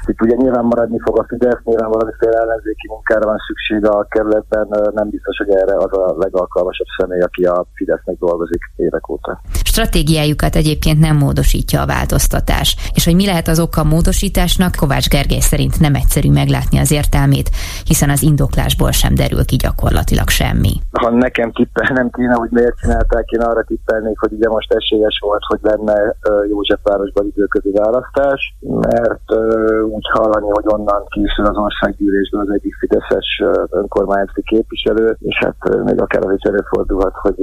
Itt 0.05 0.21
ugye 0.21 0.35
nyilván 0.35 0.65
maradni 0.65 0.99
fog 1.05 1.19
a 1.19 1.25
Fidesz, 1.27 1.61
nyilván 1.63 1.89
valamiféle 1.89 2.37
ellenzéki 2.37 2.87
munkára 2.87 3.25
van 3.25 3.37
szükség 3.47 3.85
a 3.85 4.05
kerületben, 4.09 4.67
nem 4.93 5.09
biztos, 5.09 5.37
hogy 5.37 5.49
erre 5.49 5.75
az 5.77 5.97
a 5.97 6.15
legalkalmasabb 6.17 6.87
személy, 6.97 7.21
aki 7.21 7.43
a 7.43 7.65
Fidesznek 7.73 8.17
dolgozik 8.19 8.61
évek 8.75 9.09
óta. 9.09 9.41
Stratégiájukat 9.63 10.55
egyébként 10.55 10.99
nem 10.99 11.17
módosítja 11.17 11.81
a 11.81 11.85
változtatás. 11.85 12.75
És 12.93 13.05
hogy 13.05 13.15
mi 13.15 13.25
lehet 13.25 13.47
az 13.47 13.59
oka 13.59 13.81
a 13.81 13.83
módosításnak, 13.83 14.75
Kovács 14.79 15.07
Gergely 15.07 15.39
szerint 15.39 15.79
nem 15.79 15.95
egyszerű 15.95 16.31
meglátni 16.31 16.77
az 16.79 16.91
értelmét, 16.91 17.49
hiszen 17.85 18.09
az 18.09 18.21
indoklásból 18.21 18.91
sem 18.91 19.15
derül 19.15 19.45
ki 19.45 19.55
gyakorlatilag 19.55 20.29
semmi. 20.29 20.73
Ha 20.91 21.09
nekem 21.09 21.51
tippelnem 21.51 22.09
kéne, 22.09 22.33
hogy 22.33 22.49
miért 22.51 22.77
csinálták, 22.77 23.29
én 23.29 23.41
arra 23.41 23.63
tippelnék, 23.63 24.19
hogy 24.19 24.31
ugye 24.33 24.49
most 24.49 24.73
esélyes 24.73 25.19
volt, 25.21 25.41
hogy 25.47 25.59
lenne 25.61 26.15
Józsefvárosban 26.49 27.25
időközi 27.25 27.71
választás, 27.71 28.55
mert 28.59 29.27
úgy 29.97 30.08
hallani, 30.13 30.49
hogy 30.49 30.65
onnan 30.67 31.01
készül 31.15 31.45
az 31.45 31.58
országgyűlésben 31.58 32.41
az 32.41 32.51
egyik 32.58 32.75
Fideszes 32.80 33.27
önkormányzati 33.69 34.43
képviselő, 34.43 35.17
és 35.19 35.38
hát 35.43 35.84
még 35.84 36.01
akár 36.01 36.25
az 36.25 36.34
is 36.38 36.43
előfordulhat, 36.51 37.15
hogy 37.15 37.39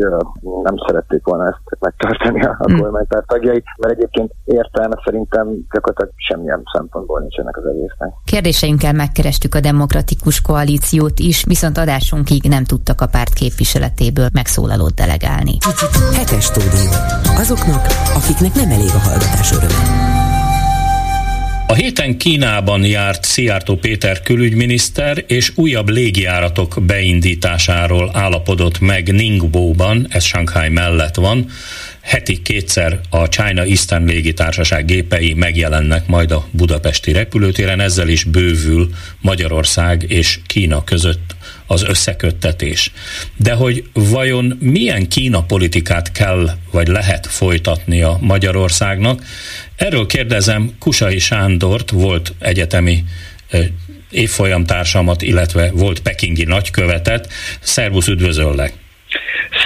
nem 0.62 0.76
szerették 0.86 1.24
volna 1.24 1.44
ezt 1.46 1.80
megtartani 1.80 2.40
a 2.42 2.56
hmm. 2.58 2.80
kormánypárt 2.80 3.26
tagjai, 3.26 3.62
mert 3.78 3.94
egyébként 3.94 4.32
értelme 4.44 5.00
szerintem 5.04 5.46
gyakorlatilag 5.72 6.12
semmilyen 6.16 6.62
szempontból 6.72 7.20
nincsenek 7.20 7.56
az 7.56 7.64
egésznek. 7.64 8.12
Kérdéseinkkel 8.24 8.92
megkerestük 8.92 9.54
a 9.54 9.60
demokratikus 9.60 10.40
koalíciót 10.40 11.18
is, 11.18 11.44
viszont 11.44 11.78
adásunkig 11.78 12.42
nem 12.48 12.64
tudtak 12.64 13.00
a 13.00 13.06
párt 13.06 13.32
képviseletéből 13.32 14.28
megszólalót 14.32 14.94
delegálni. 14.94 15.56
Hetes 16.16 16.44
stúdió. 16.44 16.90
Azoknak, 17.36 17.84
akiknek 18.16 18.54
nem 18.54 18.70
elég 18.70 18.90
a 18.94 19.02
hallgatás 19.08 19.52
öröme. 19.52 20.27
A 21.70 21.74
héten 21.74 22.18
Kínában 22.18 22.84
járt 22.84 23.24
Szijjártó 23.24 23.76
Péter 23.76 24.20
külügyminiszter, 24.20 25.24
és 25.26 25.52
újabb 25.54 25.88
légijáratok 25.88 26.76
beindításáról 26.80 28.10
állapodott 28.12 28.80
meg 28.80 29.12
Ningbóban, 29.12 30.06
ez 30.10 30.24
Shanghai 30.24 30.68
mellett 30.68 31.14
van. 31.14 31.46
Heti 32.00 32.42
kétszer 32.42 33.00
a 33.10 33.26
China 33.28 33.62
Eastern 33.62 34.04
légitársaság 34.04 34.84
gépei 34.84 35.34
megjelennek 35.34 36.06
majd 36.06 36.30
a 36.30 36.46
budapesti 36.50 37.12
repülőtéren, 37.12 37.80
ezzel 37.80 38.08
is 38.08 38.24
bővül 38.24 38.90
Magyarország 39.20 40.04
és 40.08 40.38
Kína 40.46 40.84
között 40.84 41.36
az 41.70 41.82
összeköttetés. 41.82 42.92
De 43.36 43.52
hogy 43.52 43.84
vajon 43.92 44.56
milyen 44.60 45.08
Kína 45.08 45.42
politikát 45.42 46.12
kell 46.12 46.50
vagy 46.70 46.88
lehet 46.88 47.26
folytatnia 47.26 48.18
Magyarországnak, 48.20 49.22
erről 49.76 50.06
kérdezem 50.06 50.72
Kusai 50.78 51.18
Sándort, 51.18 51.90
volt 51.90 52.34
egyetemi 52.38 53.04
évfolyamtársamat, 54.10 55.22
illetve 55.22 55.70
volt 55.70 56.00
pekingi 56.00 56.44
nagykövetet. 56.44 57.32
Szervusz, 57.60 58.06
üdvözöllek! 58.06 58.72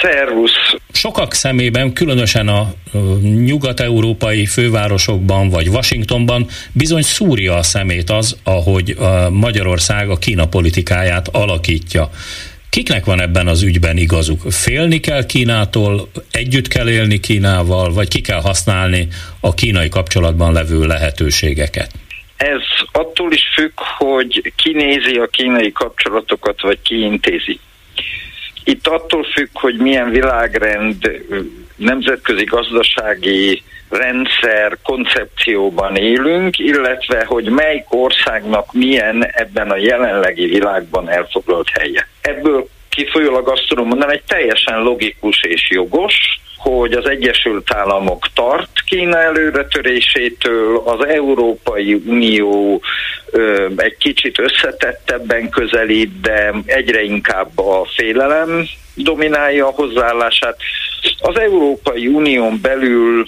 Szervusz! 0.00 0.74
Sokak 0.92 1.34
szemében, 1.34 1.92
különösen 1.92 2.48
a 2.48 2.74
nyugat-európai 3.22 4.46
fővárosokban 4.46 5.48
vagy 5.48 5.68
Washingtonban 5.68 6.46
bizony 6.72 7.02
szúrja 7.02 7.54
a 7.54 7.62
szemét 7.62 8.10
az, 8.10 8.38
ahogy 8.44 8.96
Magyarország 9.30 10.10
a 10.10 10.16
Kína 10.16 10.46
politikáját 10.46 11.28
alakítja. 11.32 12.10
Kiknek 12.70 13.04
van 13.04 13.20
ebben 13.20 13.46
az 13.46 13.62
ügyben 13.62 13.96
igazuk? 13.96 14.40
Félni 14.50 15.00
kell 15.00 15.26
Kínától, 15.26 16.08
együtt 16.30 16.68
kell 16.68 16.88
élni 16.88 17.20
Kínával, 17.20 17.92
vagy 17.92 18.08
ki 18.08 18.20
kell 18.20 18.40
használni 18.40 19.08
a 19.40 19.54
kínai 19.54 19.88
kapcsolatban 19.88 20.52
levő 20.52 20.86
lehetőségeket? 20.86 21.90
Ez 22.36 22.60
attól 22.92 23.32
is 23.32 23.42
függ, 23.54 23.72
hogy 23.98 24.52
ki 24.56 24.72
nézi 24.72 25.14
a 25.14 25.26
kínai 25.26 25.72
kapcsolatokat, 25.72 26.60
vagy 26.60 26.78
ki 26.82 27.00
intézi. 27.00 27.60
Itt 28.64 28.86
attól 28.86 29.24
függ, 29.24 29.48
hogy 29.52 29.76
milyen 29.76 30.10
világrend, 30.10 31.22
nemzetközi 31.76 32.44
gazdasági 32.44 33.62
rendszer 33.88 34.78
koncepcióban 34.82 35.96
élünk, 35.96 36.58
illetve 36.58 37.24
hogy 37.24 37.44
melyik 37.50 37.84
országnak 37.88 38.72
milyen 38.72 39.26
ebben 39.32 39.70
a 39.70 39.76
jelenlegi 39.76 40.46
világban 40.46 41.08
elfoglalt 41.08 41.68
helye. 41.68 42.08
Ebből 42.20 42.68
kifolyólag 42.94 43.48
azt 43.48 43.64
tudom 43.68 43.86
mondani, 43.86 44.12
egy 44.12 44.22
teljesen 44.26 44.82
logikus 44.82 45.42
és 45.42 45.70
jogos, 45.70 46.14
hogy 46.56 46.92
az 46.92 47.08
Egyesült 47.08 47.74
Államok 47.74 48.26
tart 48.34 48.70
Kína 48.86 49.18
előretörésétől, 49.18 50.82
az 50.84 51.06
Európai 51.06 51.94
Unió 51.94 52.82
ö, 53.30 53.68
egy 53.76 53.96
kicsit 53.96 54.38
összetettebben 54.38 55.48
közelít, 55.48 56.20
de 56.20 56.54
egyre 56.66 57.02
inkább 57.02 57.58
a 57.58 57.86
félelem 57.96 58.66
dominálja 58.94 59.66
a 59.66 59.74
hozzáállását. 59.74 60.56
Az 61.18 61.38
Európai 61.38 62.06
Unión 62.06 62.58
belül 62.62 63.26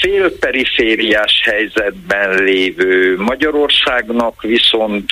félperifériás 0.00 1.40
helyzetben 1.44 2.42
lévő 2.44 3.16
Magyarországnak 3.18 4.42
viszont 4.42 5.04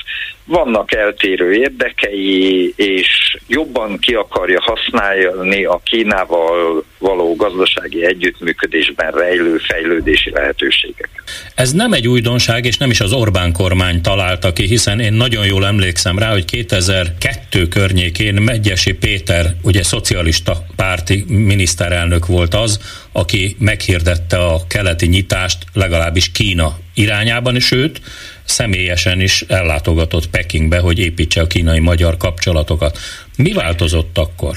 vannak 0.50 0.94
eltérő 0.94 1.52
érdekei, 1.52 2.72
és 2.76 3.36
jobban 3.46 3.98
ki 3.98 4.14
akarja 4.14 4.60
használni 4.62 5.64
a 5.64 5.80
Kínával 5.84 6.84
való 6.98 7.36
gazdasági 7.36 8.04
együttműködésben 8.04 9.10
rejlő 9.10 9.56
fejlődési 9.56 10.30
lehetőségek. 10.30 11.08
Ez 11.54 11.72
nem 11.72 11.92
egy 11.92 12.08
újdonság, 12.08 12.64
és 12.64 12.76
nem 12.76 12.90
is 12.90 13.00
az 13.00 13.12
Orbán 13.12 13.52
kormány 13.52 14.02
találta 14.02 14.52
ki, 14.52 14.66
hiszen 14.66 15.00
én 15.00 15.12
nagyon 15.12 15.46
jól 15.46 15.66
emlékszem 15.66 16.18
rá, 16.18 16.30
hogy 16.30 16.44
2002 16.44 17.68
környékén 17.68 18.34
Megyesi 18.34 18.92
Péter, 18.92 19.46
ugye 19.62 19.82
szocialista 19.82 20.64
párti 20.76 21.24
miniszterelnök 21.28 22.26
volt 22.26 22.54
az, 22.54 22.80
aki 23.12 23.56
meghirdette 23.58 24.38
a 24.38 24.60
keleti 24.68 25.06
nyitást 25.06 25.58
legalábbis 25.72 26.32
Kína 26.32 26.78
irányában, 26.94 27.58
sőt, 27.58 28.00
személyesen 28.50 29.20
is 29.20 29.44
ellátogatott 29.48 30.30
Pekingbe, 30.30 30.78
hogy 30.78 30.98
építse 30.98 31.40
a 31.40 31.46
kínai-magyar 31.46 32.16
kapcsolatokat. 32.16 32.98
Mi 33.36 33.52
változott 33.52 34.18
akkor? 34.18 34.56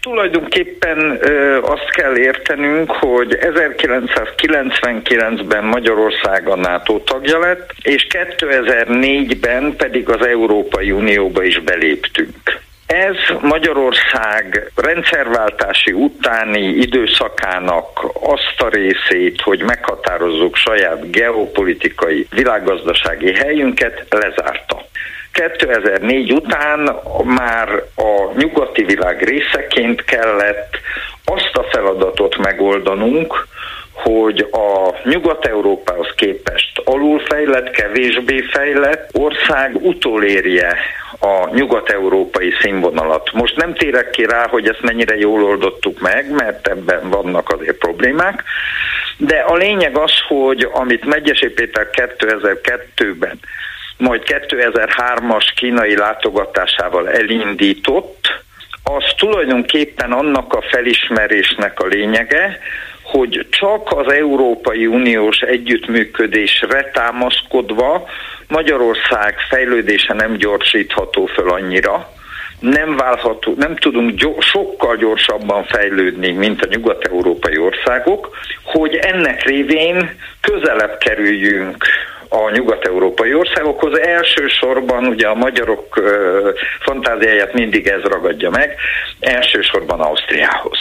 Tulajdonképpen 0.00 1.18
ö, 1.20 1.58
azt 1.62 1.90
kell 1.90 2.16
értenünk, 2.16 2.90
hogy 2.90 3.38
1999-ben 3.40 5.64
Magyarország 5.64 6.48
a 6.48 6.56
NATO 6.56 6.98
tagja 6.98 7.38
lett, 7.38 7.74
és 7.82 8.06
2004-ben 8.38 9.74
pedig 9.76 10.08
az 10.08 10.26
Európai 10.26 10.90
Unióba 10.90 11.42
is 11.42 11.60
beléptünk. 11.60 12.64
Ez 12.86 13.16
Magyarország 13.40 14.72
rendszerváltási 14.74 15.92
utáni 15.92 16.60
időszakának 16.60 18.04
azt 18.20 18.60
a 18.60 18.68
részét, 18.68 19.40
hogy 19.40 19.62
meghatározzuk 19.62 20.56
saját 20.56 21.10
geopolitikai 21.10 22.26
világgazdasági 22.30 23.32
helyünket, 23.32 24.06
lezárta. 24.10 24.84
2004 25.32 26.32
után 26.32 26.96
már 27.24 27.68
a 27.96 28.32
nyugati 28.36 28.84
világ 28.84 29.22
részeként 29.22 30.04
kellett 30.04 30.78
azt 31.24 31.56
a 31.56 31.66
feladatot 31.70 32.36
megoldanunk, 32.36 33.46
hogy 33.92 34.48
a 34.50 34.94
Nyugat-Európához 35.04 36.12
képest 36.16 36.82
alulfejlett, 36.84 37.70
kevésbé 37.70 38.40
fejlett 38.40 39.10
ország 39.12 39.76
utolérje 39.76 40.76
a 41.20 41.48
nyugat-európai 41.54 42.54
színvonalat. 42.60 43.32
Most 43.32 43.56
nem 43.56 43.74
térek 43.74 44.10
ki 44.10 44.24
rá, 44.24 44.48
hogy 44.48 44.68
ezt 44.68 44.82
mennyire 44.82 45.16
jól 45.16 45.44
oldottuk 45.44 46.00
meg, 46.00 46.30
mert 46.30 46.68
ebben 46.68 47.10
vannak 47.10 47.50
azért 47.50 47.78
problémák, 47.78 48.42
de 49.16 49.36
a 49.36 49.54
lényeg 49.54 49.96
az, 49.98 50.12
hogy 50.28 50.68
amit 50.72 51.04
Megyesi 51.04 51.48
Péter 51.48 51.88
2002-ben, 51.92 53.38
majd 53.96 54.22
2003-as 54.24 55.46
kínai 55.54 55.96
látogatásával 55.96 57.08
elindított, 57.08 58.44
az 58.82 59.04
tulajdonképpen 59.16 60.12
annak 60.12 60.52
a 60.52 60.62
felismerésnek 60.62 61.80
a 61.80 61.86
lényege, 61.86 62.58
hogy 63.02 63.46
csak 63.50 63.92
az 63.92 64.12
Európai 64.12 64.86
Uniós 64.86 65.38
együttműködésre 65.38 66.90
támaszkodva 66.92 68.08
Magyarország 68.48 69.34
fejlődése 69.48 70.14
nem 70.14 70.36
gyorsítható 70.36 71.26
föl 71.26 71.50
annyira, 71.50 72.14
nem 72.60 72.96
válható, 72.96 73.54
nem 73.56 73.76
tudunk 73.76 74.10
gyor, 74.10 74.42
sokkal 74.42 74.96
gyorsabban 74.96 75.64
fejlődni, 75.64 76.32
mint 76.32 76.64
a 76.64 76.68
nyugat-európai 76.70 77.58
országok, 77.58 78.36
hogy 78.64 78.94
ennek 78.94 79.42
révén 79.42 80.10
közelebb 80.40 80.98
kerüljünk 80.98 81.84
a 82.28 82.50
nyugat-európai 82.50 83.34
országokhoz. 83.34 83.98
Elsősorban 83.98 85.06
ugye 85.06 85.26
a 85.26 85.34
magyarok 85.34 86.00
fantáziáját 86.80 87.52
mindig 87.52 87.86
ez 87.86 88.02
ragadja 88.02 88.50
meg, 88.50 88.76
elsősorban 89.20 90.00
Ausztriához. 90.00 90.78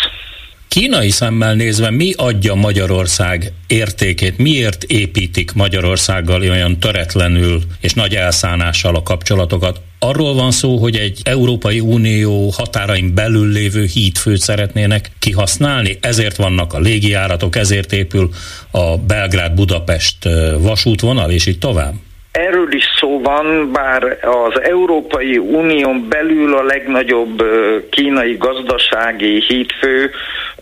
Kínai 0.80 1.09
szemmel 1.09 1.53
nézve 1.53 1.91
mi 1.91 2.11
adja 2.15 2.53
Magyarország 2.53 3.51
értékét? 3.67 4.38
Miért 4.38 4.84
építik 4.84 5.53
Magyarországgal 5.53 6.41
olyan 6.41 6.80
töretlenül 6.80 7.59
és 7.82 7.93
nagy 7.93 8.13
elszánással 8.13 8.95
a 8.95 9.03
kapcsolatokat? 9.03 9.78
Arról 9.99 10.34
van 10.34 10.51
szó, 10.51 10.78
hogy 10.78 10.95
egy 10.95 11.21
Európai 11.23 11.80
Unió 11.80 12.49
határain 12.49 13.13
belül 13.13 13.51
lévő 13.51 13.86
hídfőt 13.93 14.38
szeretnének 14.38 15.11
kihasználni, 15.19 15.97
ezért 16.01 16.36
vannak 16.36 16.73
a 16.73 16.80
légijáratok, 16.80 17.55
ezért 17.55 17.91
épül 17.91 18.30
a 18.71 18.97
Belgrád-Budapest 18.97 20.17
vasútvonal, 20.59 21.32
és 21.32 21.45
így 21.45 21.59
tovább? 21.59 21.93
Erről 22.32 22.73
is 22.73 22.84
szó 22.99 23.21
van, 23.21 23.71
bár 23.71 24.03
az 24.21 24.61
Európai 24.61 25.38
Unión 25.38 26.05
belül 26.09 26.57
a 26.57 26.63
legnagyobb 26.63 27.43
kínai 27.89 28.36
gazdasági 28.38 29.43
hídfő 29.47 30.11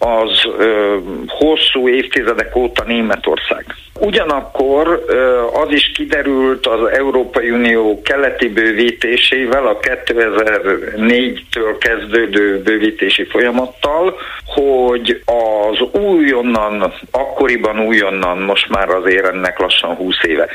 az 0.04 0.45
ö, 0.58 0.97
hosszú 1.28 1.89
évtizedek 1.89 2.56
óta 2.56 2.84
Németország. 2.84 3.66
Ugyanakkor 3.99 5.04
ö, 5.08 5.41
az 5.54 5.72
is 5.72 5.91
kiderült 5.91 6.68
az 6.68 6.89
Európai 6.89 7.51
Unió 7.51 8.01
keleti 8.01 8.49
bővítésével, 8.49 9.68
a 9.68 9.80
2004-től 9.80 11.76
kezdődő 11.80 12.62
bővítési 12.62 13.24
folyamattal, 13.24 14.16
hogy 14.45 15.22
az 15.26 16.01
újonnan, 16.01 16.93
akkoriban 17.12 17.80
újonnan, 17.80 18.38
most 18.38 18.70
már 18.70 18.89
azért 18.89 19.28
ennek 19.28 19.60
lassan 19.60 19.95
20 19.95 20.16
éve, 20.24 20.47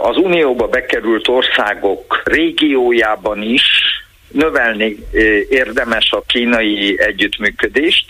az 0.00 0.16
Unióba 0.16 0.66
bekerült 0.66 1.28
országok 1.28 2.22
régiójában 2.24 3.42
is 3.42 3.64
növelni 4.28 4.96
érdemes 5.48 6.12
a 6.12 6.22
kínai 6.26 7.00
együttműködést, 7.00 8.04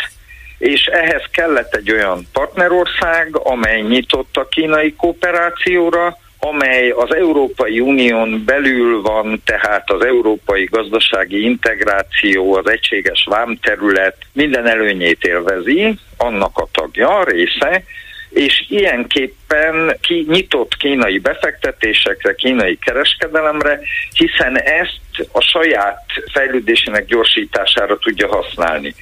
és 0.59 0.87
ehhez 0.87 1.23
kellett 1.31 1.75
egy 1.75 1.93
olyan 1.93 2.27
partnerország, 2.33 3.37
amely 3.37 3.81
nyitott 3.81 4.37
a 4.37 4.49
kínai 4.49 4.95
kooperációra, 4.95 6.19
amely 6.39 6.91
az 6.91 7.15
Európai 7.15 7.81
Unión 7.81 8.43
belül 8.45 9.03
van, 9.03 9.43
tehát 9.45 9.91
az 9.91 10.05
európai 10.05 10.65
gazdasági 10.65 11.45
integráció, 11.45 12.55
az 12.55 12.71
egységes 12.71 13.27
vámterület 13.31 14.17
minden 14.33 14.67
előnyét 14.67 15.25
élvezi, 15.25 15.99
annak 16.17 16.59
a 16.59 16.69
tagja, 16.73 17.25
része, 17.25 17.83
és 18.31 18.65
ilyenképpen 18.69 19.97
ki, 20.01 20.25
nyitott 20.29 20.77
kínai 20.77 21.19
befektetésekre, 21.19 22.35
kínai 22.35 22.79
kereskedelemre, 22.79 23.81
hiszen 24.15 24.61
ezt 24.61 25.29
a 25.33 25.41
saját 25.41 26.05
fejlődésének 26.33 27.07
gyorsítására 27.07 27.99
tudja 27.99 28.29
használni. 28.29 28.95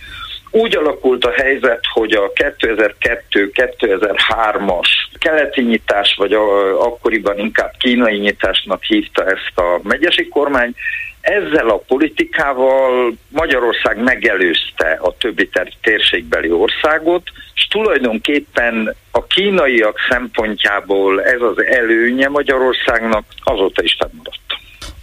Úgy 0.56 0.76
alakult 0.76 1.24
a 1.24 1.30
helyzet, 1.30 1.80
hogy 1.92 2.12
a 2.12 2.32
2002-2003-as 2.32 4.88
keleti 5.18 5.62
nyitás, 5.62 6.14
vagy 6.18 6.32
a, 6.32 6.80
akkoriban 6.84 7.38
inkább 7.38 7.72
kínai 7.78 8.18
nyitásnak 8.18 8.82
hívta 8.82 9.24
ezt 9.24 9.58
a 9.58 9.80
megyesi 9.82 10.28
kormány, 10.28 10.74
ezzel 11.20 11.68
a 11.68 11.82
politikával 11.86 13.14
Magyarország 13.28 14.02
megelőzte 14.02 14.98
a 15.00 15.16
többi 15.16 15.50
térségbeli 15.82 16.50
országot, 16.50 17.22
és 17.54 17.66
tulajdonképpen 17.66 18.96
a 19.10 19.24
kínaiak 19.24 19.98
szempontjából 20.08 21.22
ez 21.22 21.40
az 21.40 21.64
előnye 21.64 22.28
Magyarországnak 22.28 23.24
azóta 23.44 23.82
is 23.82 23.96
fennmaradt. 23.98 24.43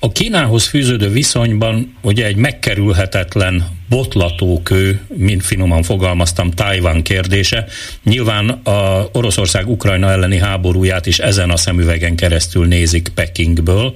A 0.03 0.11
Kínához 0.11 0.67
fűződő 0.67 1.09
viszonyban 1.09 1.97
ugye 2.01 2.25
egy 2.25 2.35
megkerülhetetlen 2.35 3.67
botlatókő, 3.89 5.01
mint 5.07 5.43
finoman 5.43 5.83
fogalmaztam, 5.83 6.51
Tajvan 6.51 7.01
kérdése. 7.01 7.67
Nyilván 8.03 8.49
a 8.49 9.09
Oroszország 9.11 9.67
Ukrajna 9.67 10.11
elleni 10.11 10.37
háborúját 10.37 11.05
is 11.05 11.19
ezen 11.19 11.49
a 11.49 11.57
szemüvegen 11.57 12.15
keresztül 12.15 12.67
nézik 12.67 13.07
Pekingből. 13.07 13.93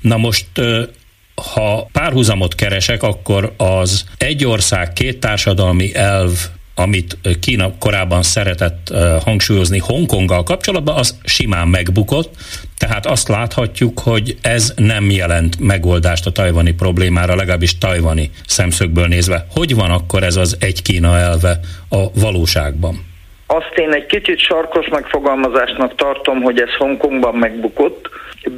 Na 0.00 0.16
most 0.16 0.46
ha 1.52 1.88
párhuzamot 1.92 2.54
keresek, 2.54 3.02
akkor 3.02 3.54
az 3.56 4.04
egy 4.18 4.44
ország, 4.44 4.92
két 4.92 5.20
társadalmi 5.20 5.94
elv 5.94 6.32
amit 6.74 7.18
Kína 7.40 7.78
korábban 7.78 8.22
szeretett 8.22 8.92
hangsúlyozni 9.24 9.78
Hongkonggal 9.78 10.42
kapcsolatban, 10.42 10.96
az 10.96 11.16
simán 11.24 11.68
megbukott, 11.68 12.34
tehát 12.78 13.06
azt 13.06 13.28
láthatjuk, 13.28 13.98
hogy 13.98 14.38
ez 14.40 14.72
nem 14.76 15.10
jelent 15.10 15.58
megoldást 15.58 16.26
a 16.26 16.32
tajvani 16.32 16.72
problémára, 16.72 17.34
legalábbis 17.34 17.78
tajvani 17.78 18.30
szemszögből 18.46 19.06
nézve. 19.06 19.46
Hogy 19.50 19.74
van 19.74 19.90
akkor 19.90 20.22
ez 20.22 20.36
az 20.36 20.56
egy 20.60 20.82
Kína 20.82 21.18
elve 21.18 21.60
a 21.88 22.10
valóságban? 22.20 23.12
Azt 23.56 23.78
én 23.78 23.92
egy 23.92 24.06
kicsit 24.06 24.38
sarkos 24.38 24.88
megfogalmazásnak 24.88 25.94
tartom, 25.94 26.42
hogy 26.42 26.60
ez 26.60 26.74
Hongkongban 26.78 27.34
megbukott, 27.34 28.08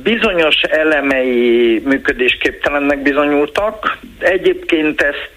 bizonyos 0.03 0.61
elemei 0.63 1.83
működésképtelennek 1.85 3.03
bizonyultak. 3.03 3.99
Egyébként 4.19 5.01
ezt 5.01 5.31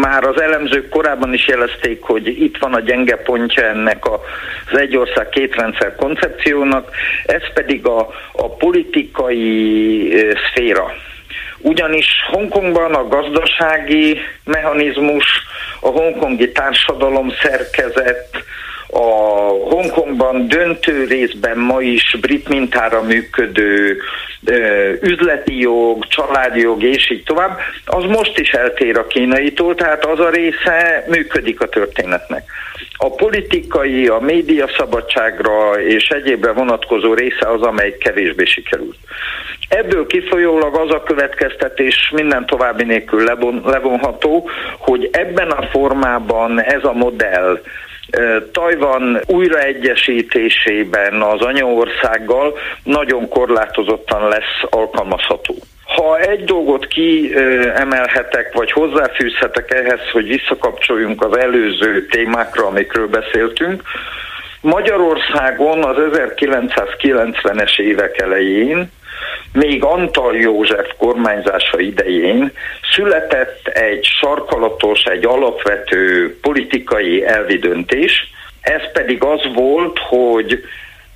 már 0.00 0.24
az 0.24 0.40
elemzők 0.40 0.88
korábban 0.88 1.32
is 1.32 1.46
jelezték, 1.46 2.02
hogy 2.02 2.26
itt 2.26 2.56
van 2.56 2.74
a 2.74 2.80
gyenge 2.80 3.16
pontja 3.16 3.64
ennek 3.64 4.04
az 4.06 4.78
egy 4.78 4.96
ország 4.96 5.28
két 5.28 5.54
rendszer 5.54 5.94
koncepciónak, 5.94 6.90
ez 7.26 7.52
pedig 7.54 7.86
a, 7.86 8.08
a 8.32 8.48
politikai 8.48 10.34
szféra. 10.48 10.94
ugyanis 11.58 12.06
Hongkongban 12.30 12.94
a 12.94 13.08
gazdasági 13.08 14.18
mechanizmus, 14.44 15.24
a 15.80 15.88
hongkongi 15.88 16.52
társadalom 16.52 17.30
szerkezet, 17.42 18.44
a 18.90 19.00
Hongkongban 19.70 20.48
döntő 20.48 21.04
részben 21.04 21.58
ma 21.58 21.80
is 21.80 22.16
brit 22.20 22.48
mintára 22.48 23.02
működő 23.02 23.98
üzleti 25.00 25.58
jog, 25.58 26.06
családjog 26.06 26.82
és 26.82 27.10
így 27.10 27.22
tovább, 27.22 27.58
az 27.84 28.04
most 28.04 28.38
is 28.38 28.50
eltér 28.50 28.98
a 28.98 29.06
kínaitól, 29.06 29.74
tehát 29.74 30.04
az 30.04 30.20
a 30.20 30.30
része 30.30 31.04
működik 31.08 31.60
a 31.60 31.68
történetnek. 31.68 32.44
A 32.98 33.10
politikai, 33.10 34.06
a 34.06 34.18
média 34.18 34.68
szabadságra 34.76 35.80
és 35.80 36.08
egyébre 36.08 36.52
vonatkozó 36.52 37.14
része 37.14 37.50
az, 37.50 37.62
amely 37.62 37.96
kevésbé 37.98 38.44
sikerült. 38.44 38.96
Ebből 39.68 40.06
kifolyólag 40.06 40.76
az 40.76 40.90
a 40.90 41.02
következtetés 41.02 42.10
minden 42.14 42.46
további 42.46 42.84
nélkül 42.84 43.24
levonható, 43.64 44.50
hogy 44.78 45.08
ebben 45.12 45.50
a 45.50 45.66
formában 45.66 46.62
ez 46.62 46.84
a 46.84 46.92
modell 46.92 47.60
Tajvan 48.52 49.20
újraegyesítésében 49.26 51.22
az 51.22 51.40
anyaországgal 51.40 52.58
nagyon 52.82 53.28
korlátozottan 53.28 54.28
lesz 54.28 54.62
alkalmazható. 54.70 55.54
Ha 55.84 56.18
egy 56.18 56.44
dolgot 56.44 56.86
kiemelhetek, 56.86 58.52
vagy 58.52 58.72
hozzáfűzhetek 58.72 59.74
ehhez, 59.74 60.10
hogy 60.12 60.26
visszakapcsoljunk 60.26 61.22
az 61.22 61.36
előző 61.36 62.06
témákra, 62.06 62.66
amikről 62.66 63.08
beszéltünk, 63.08 63.82
Magyarországon 64.60 65.84
az 65.84 65.96
1990-es 65.98 67.80
évek 67.80 68.20
elején 68.20 68.90
még 69.56 69.84
Antal 69.84 70.36
József 70.36 70.90
kormányzása 70.98 71.80
idején 71.80 72.52
született 72.94 73.68
egy 73.68 74.04
sarkalatos, 74.04 75.02
egy 75.04 75.24
alapvető 75.26 76.36
politikai 76.40 77.24
elvi 77.24 77.58
döntés, 77.58 78.30
ez 78.60 78.92
pedig 78.92 79.22
az 79.22 79.40
volt, 79.54 79.98
hogy 79.98 80.62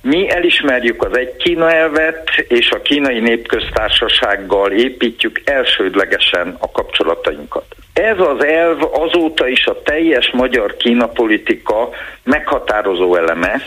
mi 0.01 0.29
elismerjük 0.29 1.03
az 1.03 1.17
egy 1.17 1.35
Kína 1.35 1.71
elvet, 1.71 2.29
és 2.47 2.71
a 2.71 2.81
kínai 2.81 3.19
népköztársasággal 3.19 4.71
építjük 4.71 5.41
elsődlegesen 5.45 6.55
a 6.59 6.71
kapcsolatainkat. 6.71 7.65
Ez 7.93 8.19
az 8.19 8.45
elv 8.45 8.83
azóta 8.91 9.47
is 9.47 9.65
a 9.65 9.81
teljes 9.81 10.31
magyar 10.33 10.77
Kína 10.77 11.07
politika 11.07 11.89
meghatározó 12.23 13.15
eleme, 13.15 13.61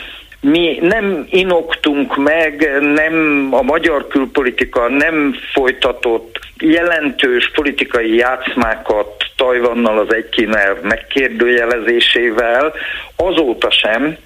mi 0.49 0.77
nem 0.81 1.27
inoktunk 1.29 2.15
meg, 2.15 2.81
nem 2.81 3.47
a 3.51 3.61
magyar 3.61 4.07
külpolitika 4.07 4.87
nem 4.87 5.35
folytatott 5.53 6.39
jelentős 6.59 7.51
politikai 7.53 8.15
játszmákat 8.15 9.23
Tajvannal 9.35 9.99
az 9.99 10.13
egy 10.13 10.29
Kína 10.29 10.59
megkérdőjelezésével, 10.81 12.73
azóta 13.15 13.71
sem, 13.71 14.17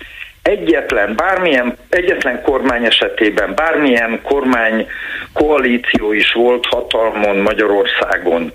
egyetlen, 0.41 1.15
bármilyen, 1.15 1.77
egyetlen 1.89 2.41
kormány 2.41 2.85
esetében, 2.85 3.55
bármilyen 3.55 4.21
kormány 4.21 4.87
koalíció 5.33 6.11
is 6.13 6.31
volt 6.33 6.65
hatalmon 6.65 7.37
Magyarországon. 7.37 8.51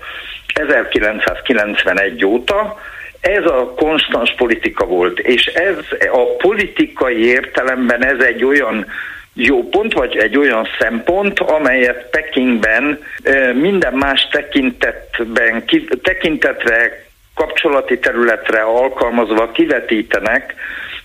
1991 0.53 2.25
óta, 2.25 2.79
ez 3.25 3.45
a 3.45 3.73
konstans 3.75 4.33
politika 4.37 4.85
volt, 4.85 5.19
és 5.19 5.45
ez 5.45 5.77
a 6.11 6.35
politikai 6.37 7.25
értelemben 7.25 8.05
ez 8.05 8.19
egy 8.19 8.43
olyan 8.43 8.85
jó 9.33 9.69
pont, 9.69 9.93
vagy 9.93 10.17
egy 10.17 10.37
olyan 10.37 10.67
szempont, 10.79 11.39
amelyet 11.39 12.09
Pekingben 12.09 13.03
minden 13.53 13.93
más 13.93 14.27
tekintetben, 14.31 15.63
tekintetre, 16.01 17.05
kapcsolati 17.35 17.99
területre 17.99 18.61
alkalmazva 18.61 19.51
kivetítenek, 19.51 20.53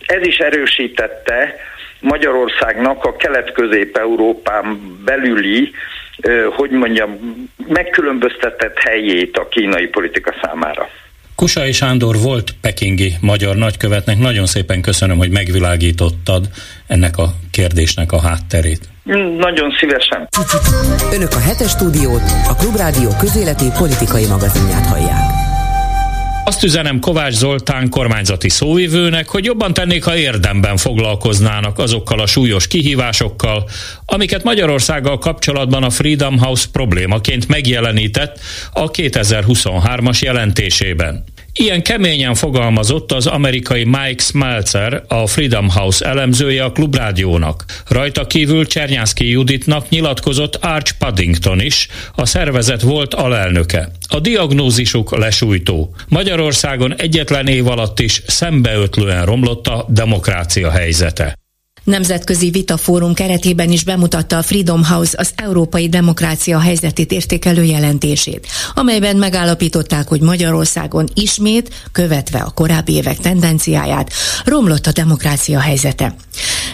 ez 0.06 0.26
is 0.26 0.38
erősítette 0.38 1.54
Magyarországnak 2.00 3.04
a 3.04 3.16
kelet-közép-európán 3.16 4.96
belüli, 5.04 5.72
hogy 6.56 6.70
mondjam, 6.70 7.18
megkülönböztetett 7.66 8.78
helyét 8.78 9.38
a 9.38 9.48
kínai 9.48 9.86
politika 9.86 10.34
számára. 10.42 10.88
Kusai 11.40 11.72
Sándor 11.72 12.16
volt 12.18 12.54
pekingi 12.60 13.14
magyar 13.20 13.56
nagykövetnek. 13.56 14.18
Nagyon 14.18 14.46
szépen 14.46 14.80
köszönöm, 14.80 15.16
hogy 15.18 15.30
megvilágítottad 15.30 16.48
ennek 16.86 17.16
a 17.16 17.32
kérdésnek 17.50 18.12
a 18.12 18.20
hátterét. 18.20 18.88
Nagyon 19.38 19.70
szívesen. 19.80 20.28
Önök 21.12 21.32
a 21.32 21.38
hetes 21.38 21.70
stúdiót, 21.70 22.22
a 22.48 22.54
Klubrádió 22.54 23.08
közéleti 23.18 23.64
politikai 23.78 24.26
magazinját 24.26 24.86
hallják. 24.86 25.39
Azt 26.50 26.62
üzenem 26.62 27.00
Kovács 27.00 27.34
Zoltán 27.34 27.88
kormányzati 27.88 28.48
szóvivőnek, 28.48 29.28
hogy 29.28 29.44
jobban 29.44 29.74
tennék, 29.74 30.04
ha 30.04 30.16
érdemben 30.16 30.76
foglalkoznának 30.76 31.78
azokkal 31.78 32.20
a 32.20 32.26
súlyos 32.26 32.66
kihívásokkal, 32.66 33.68
amiket 34.04 34.44
Magyarországgal 34.44 35.18
kapcsolatban 35.18 35.82
a 35.82 35.90
Freedom 35.90 36.38
House 36.38 36.66
problémaként 36.72 37.48
megjelenített 37.48 38.40
a 38.72 38.90
2023-as 38.90 40.18
jelentésében. 40.18 41.24
Ilyen 41.52 41.82
keményen 41.82 42.34
fogalmazott 42.34 43.12
az 43.12 43.26
amerikai 43.26 43.84
Mike 43.84 44.22
Smeltzer, 44.22 45.04
a 45.08 45.26
Freedom 45.26 45.70
House 45.70 46.06
elemzője 46.06 46.64
a 46.64 46.72
Klubrádiónak. 46.72 47.64
Rajta 47.88 48.26
kívül 48.26 48.66
Csernyászki 48.66 49.30
Juditnak 49.30 49.88
nyilatkozott 49.88 50.56
Arch 50.56 50.92
Paddington 50.98 51.60
is, 51.60 51.88
a 52.14 52.26
szervezet 52.26 52.82
volt 52.82 53.14
alelnöke. 53.14 53.90
A 54.08 54.20
diagnózisuk 54.20 55.16
lesújtó. 55.16 55.94
Magyarországon 56.40 56.94
egyetlen 56.94 57.46
év 57.46 57.66
alatt 57.66 58.00
is 58.00 58.22
szembeötlően 58.26 59.24
romlott 59.24 59.66
a 59.66 59.86
demokrácia 59.88 60.70
helyzete. 60.70 61.38
Nemzetközi 61.84 62.50
Vitafórum 62.50 63.14
keretében 63.14 63.70
is 63.70 63.84
bemutatta 63.84 64.36
a 64.36 64.42
Freedom 64.42 64.84
House 64.84 65.16
az 65.18 65.30
európai 65.36 65.88
demokrácia 65.88 66.58
helyzetét 66.58 67.12
értékelő 67.12 67.64
jelentését, 67.64 68.46
amelyben 68.74 69.16
megállapították, 69.16 70.08
hogy 70.08 70.20
Magyarországon 70.20 71.08
ismét, 71.14 71.74
követve 71.92 72.38
a 72.38 72.50
korábbi 72.50 72.92
évek 72.92 73.18
tendenciáját, 73.18 74.12
romlott 74.44 74.86
a 74.86 74.92
demokrácia 74.92 75.60
helyzete. 75.60 76.14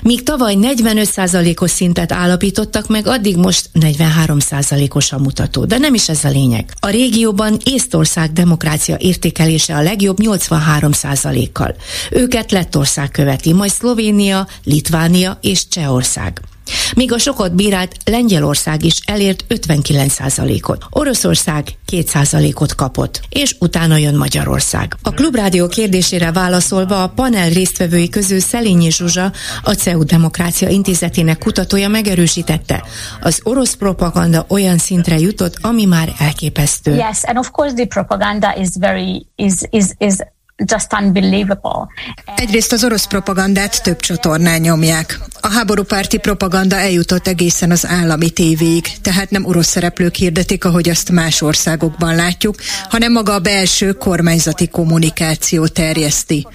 Míg 0.02 0.22
tavaly 0.22 0.56
45%-os 0.60 1.70
szintet 1.70 2.12
állapítottak 2.12 2.88
meg, 2.88 3.06
addig 3.06 3.36
most 3.36 3.70
43%-os 3.80 5.12
a 5.12 5.18
mutató. 5.18 5.64
De 5.64 5.78
nem 5.78 5.94
is 5.94 6.08
ez 6.08 6.24
a 6.24 6.28
lényeg. 6.28 6.72
A 6.80 6.88
régióban 6.88 7.58
Észtország 7.64 8.32
demokrácia 8.32 8.96
értékelése 8.98 9.74
a 9.74 9.82
legjobb 9.82 10.18
83%-kal. 10.22 11.74
Őket 12.10 12.52
Lettország 12.52 13.10
követi, 13.10 13.52
majd 13.52 13.70
Szlovénia, 13.70 14.46
Litvánia 14.64 14.95
és 15.40 15.68
Csehország. 15.68 16.40
Míg 16.94 17.12
a 17.12 17.18
sokat 17.18 17.54
bírált 17.54 17.96
Lengyelország 18.04 18.84
is 18.84 18.98
elért 19.04 19.44
59%-ot. 19.48 20.84
Oroszország 20.90 21.68
2%-ot 21.92 22.74
kapott, 22.74 23.20
és 23.28 23.56
utána 23.60 23.96
jön 23.96 24.14
Magyarország. 24.14 24.96
A 25.02 25.10
Klubrádió 25.10 25.68
kérdésére 25.68 26.32
válaszolva 26.32 27.02
a 27.02 27.08
panel 27.08 27.48
résztvevői 27.48 28.08
közül 28.08 28.40
Szelényi 28.40 28.90
Zsuzsa, 28.90 29.32
a 29.62 29.72
CEU 29.72 30.04
Demokrácia 30.04 30.68
Intézetének 30.68 31.38
kutatója 31.38 31.88
megerősítette, 31.88 32.84
az 33.20 33.40
orosz 33.42 33.74
propaganda 33.74 34.44
olyan 34.48 34.78
szintre 34.78 35.18
jutott, 35.18 35.58
ami 35.60 35.84
már 35.84 36.12
elképesztő. 36.18 36.94
Yes, 36.94 37.24
and 37.24 37.38
of 37.38 37.50
course 37.50 37.74
the 37.74 37.86
propaganda 37.86 38.56
is 38.56 38.68
very 38.78 39.26
is 39.36 39.54
is 39.70 39.84
is 39.98 40.14
just 40.64 40.92
unbelievable. 40.92 41.86
Egyrészt 42.36 42.72
az 42.72 42.84
orosz 42.84 43.06
propagandát 43.06 43.82
több 43.82 44.00
csatornán 44.00 44.60
nyomják. 44.60 45.18
A 45.40 45.48
háborúpárti 45.48 46.18
propaganda 46.18 46.76
eljutott 46.76 47.26
egészen 47.26 47.70
az 47.70 47.86
állami 47.86 48.30
tévéig, 48.30 48.86
tehát 49.02 49.30
nem 49.30 49.44
orosz 49.44 49.66
szereplők 49.66 50.14
hirdetik, 50.14 50.64
ahogy 50.64 50.88
azt 50.88 51.10
más 51.10 51.42
országokban 51.42 52.14
látjuk, 52.14 52.56
hanem 52.88 53.12
maga 53.12 53.32
a 53.32 53.38
belső 53.38 53.92
kormányzati 53.92 54.68
kommunikáció 54.68 55.66
terjeszti. 55.66 56.46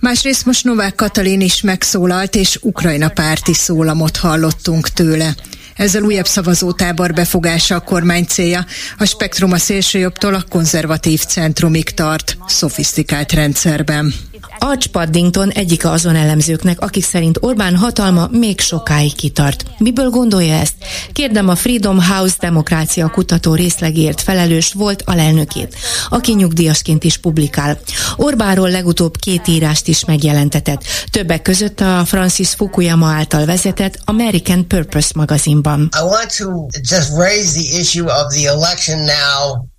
Másrészt 0.00 0.46
most 0.46 0.64
Novák 0.64 0.94
Katalin 0.94 1.40
is 1.40 1.60
megszólalt, 1.60 2.34
és 2.34 2.58
Ukrajna 2.60 3.08
párti 3.08 3.54
szólamot 3.54 4.16
hallottunk 4.16 4.88
tőle. 4.88 5.34
Ezzel 5.76 6.02
újabb 6.02 6.26
szavazótábor 6.26 7.12
befogása 7.12 7.74
a 7.74 7.80
kormány 7.80 8.24
célja. 8.24 8.66
A 8.98 9.04
spektrum 9.04 9.52
a 9.52 9.58
szélsőjobbtól 9.58 10.34
a 10.34 10.44
konzervatív 10.48 11.20
centrumig 11.24 11.90
tart, 11.90 12.36
szofisztikált 12.46 13.32
rendszerben. 13.32 14.14
Arch 14.58 14.86
Paddington 14.86 15.50
egyike 15.50 15.90
azon 15.90 16.16
elemzőknek, 16.16 16.80
akik 16.80 17.04
szerint 17.04 17.38
Orbán 17.40 17.76
hatalma 17.76 18.28
még 18.30 18.60
sokáig 18.60 19.14
kitart. 19.14 19.64
Miből 19.78 20.10
gondolja 20.10 20.54
ezt? 20.54 20.74
Kérdem 21.12 21.48
a 21.48 21.54
Freedom 21.54 22.02
House 22.02 22.36
demokrácia 22.40 23.08
kutató 23.08 23.54
részlegért 23.54 24.20
felelős 24.20 24.72
volt 24.72 25.02
alelnökét, 25.06 25.76
aki 26.08 26.34
nyugdíjasként 26.34 27.04
is 27.04 27.16
publikál. 27.16 27.78
Orbánról 28.16 28.70
legutóbb 28.70 29.16
két 29.16 29.48
írást 29.48 29.88
is 29.88 30.04
megjelentetett, 30.04 30.84
többek 31.10 31.42
között 31.42 31.80
a 31.80 32.02
Francis 32.04 32.48
Fukuyama 32.48 33.06
által 33.06 33.44
vezetett 33.46 33.98
American 34.04 34.66
Purpose 34.66 35.10
magazinban. 35.14 35.80
I 35.80 36.04
want 36.04 36.36
to 36.36 36.66
just 36.90 37.10
raise 37.16 37.52
the 37.52 37.78
issue 37.80 38.04
of 38.04 38.34
the 38.34 38.48
election 38.48 38.98
now 38.98 39.70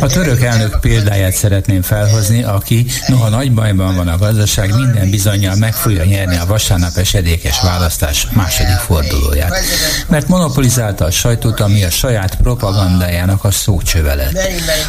a 0.00 0.06
török 0.06 0.42
elnök 0.42 0.80
példáját 0.80 1.32
szeretném 1.32 1.82
felhozni, 1.82 2.42
aki 2.42 2.86
noha 3.06 3.28
nagy 3.28 3.52
bajban 3.52 3.94
van 3.96 4.08
a 4.08 4.18
gazdaság, 4.18 4.74
minden 4.74 5.10
bizonyal 5.10 5.54
meg 5.54 5.74
fogja 5.74 6.04
nyerni 6.04 6.36
a 6.36 6.46
vasárnap 6.46 6.96
esedékes 6.96 7.60
választás 7.60 8.26
második 8.30 8.76
fordulóját. 8.76 9.60
Mert 10.08 10.28
monopolizálta 10.28 11.04
a 11.04 11.10
sajtót, 11.10 11.60
ami 11.60 11.84
a 11.84 11.90
saját 11.90 12.34
propagandájának 12.34 13.44
a 13.44 13.50
szócsöve 13.50 14.14
lett. 14.14 14.38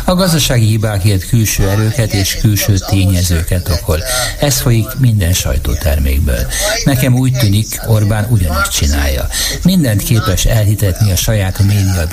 A 0.06 0.14
gazdasági 0.14 0.66
hibákért 0.66 1.28
külső 1.28 1.70
erőket 1.70 2.14
és 2.14 2.38
külső 2.42 2.78
tényezőket 2.78 3.70
okol. 3.70 4.04
Ez 4.40 4.60
folyik 4.60 4.88
minden 4.98 5.34
sajtótermékből. 5.34 6.48
Nekem 6.84 7.16
úgy 7.16 7.34
tűnik, 7.34 7.82
Orbán 7.88 8.28
ugyanezt 8.30 8.72
csinálja. 8.72 9.28
Mindent 9.64 10.04
képes 10.04 10.46
elhitetni 10.46 11.12
a 11.12 11.16
saját 11.16 11.60
média 11.60 12.08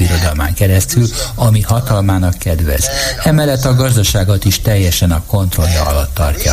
kormány 0.51 0.55
keresztül, 0.55 1.07
ami 1.35 1.61
hatalmának 1.61 2.39
kedvez. 2.39 2.89
Emellett 3.23 3.65
a 3.65 3.75
gazdaságot 3.75 4.45
is 4.45 4.61
teljesen 4.61 5.11
a 5.11 5.23
kontrollja 5.27 5.83
alatt 5.83 6.15
tartja. 6.15 6.53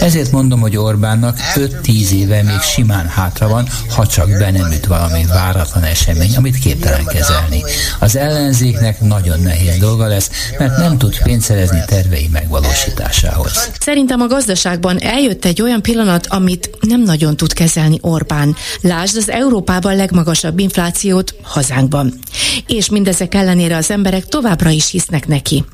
Ezért 0.00 0.30
mondom, 0.32 0.60
hogy 0.60 0.76
Orbánnak 0.76 1.36
5-10 1.54 2.10
éve 2.10 2.42
még 2.42 2.60
simán 2.60 3.08
hátra 3.08 3.48
van, 3.48 3.68
ha 3.88 4.06
csak 4.06 4.28
be 4.38 4.50
nem 4.50 4.72
üt 4.72 4.86
valami 4.86 5.24
váratlan 5.26 5.84
esemény, 5.84 6.36
amit 6.36 6.58
képtelen 6.58 7.04
kezelni. 7.04 7.62
Az 7.98 8.16
ellenzéknek 8.16 9.00
nagyon 9.00 9.40
nehéz 9.40 9.76
dolga 9.78 10.06
lesz, 10.06 10.30
mert 10.58 10.76
nem 10.76 10.98
tud 10.98 11.22
pénzt 11.22 11.46
szerezni 11.46 11.82
tervei 11.86 12.28
megvalósításához. 12.32 13.70
Szerintem 13.80 14.20
a 14.20 14.26
gazdaságban 14.26 14.98
eljött 15.00 15.44
egy 15.44 15.62
olyan 15.62 15.82
pillanat, 15.82 16.26
amit 16.26 16.70
nem 16.80 17.02
nagyon 17.02 17.36
tud 17.36 17.52
kezelni 17.52 17.98
Orbán. 18.00 18.56
Lásd 18.80 19.16
az 19.16 19.30
Európában 19.30 19.96
legmagasabb 19.96 20.58
inflációt 20.58 21.34
hazánkban. 21.42 22.18
És 22.66 22.90
mindezek 22.90 23.21
ezek 23.22 23.34
ellenére 23.34 23.76
az 23.76 23.90
emberek 23.90 24.26
továbbra 24.26 24.70
is 24.70 24.90
hisznek 24.90 25.26
neki. 25.26 25.64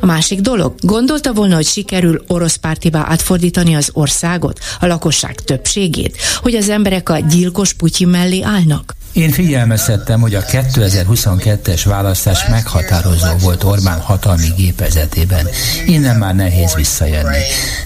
A 0.00 0.06
másik 0.06 0.40
dolog, 0.40 0.74
gondolta 0.80 1.32
volna, 1.32 1.54
hogy 1.54 1.66
sikerül 1.66 2.24
orosz 2.26 2.54
pártivá 2.54 3.04
átfordítani 3.08 3.74
az 3.74 3.90
országot, 3.92 4.60
a 4.80 4.86
lakosság 4.86 5.34
többségét, 5.34 6.16
hogy 6.42 6.54
az 6.54 6.68
emberek 6.68 7.08
a 7.08 7.18
gyilkos 7.18 7.72
Putyin 7.72 8.08
mellé 8.08 8.42
állnak? 8.42 8.94
Én 9.14 9.30
figyelmeztettem, 9.30 10.20
hogy 10.20 10.34
a 10.34 10.42
2022-es 10.42 11.82
választás 11.84 12.46
meghatározó 12.46 13.36
volt 13.40 13.64
Orbán 13.64 14.00
hatalmi 14.00 14.48
gépezetében. 14.56 15.48
Innen 15.86 16.16
már 16.16 16.34
nehéz 16.34 16.74
visszajönni. 16.74 17.38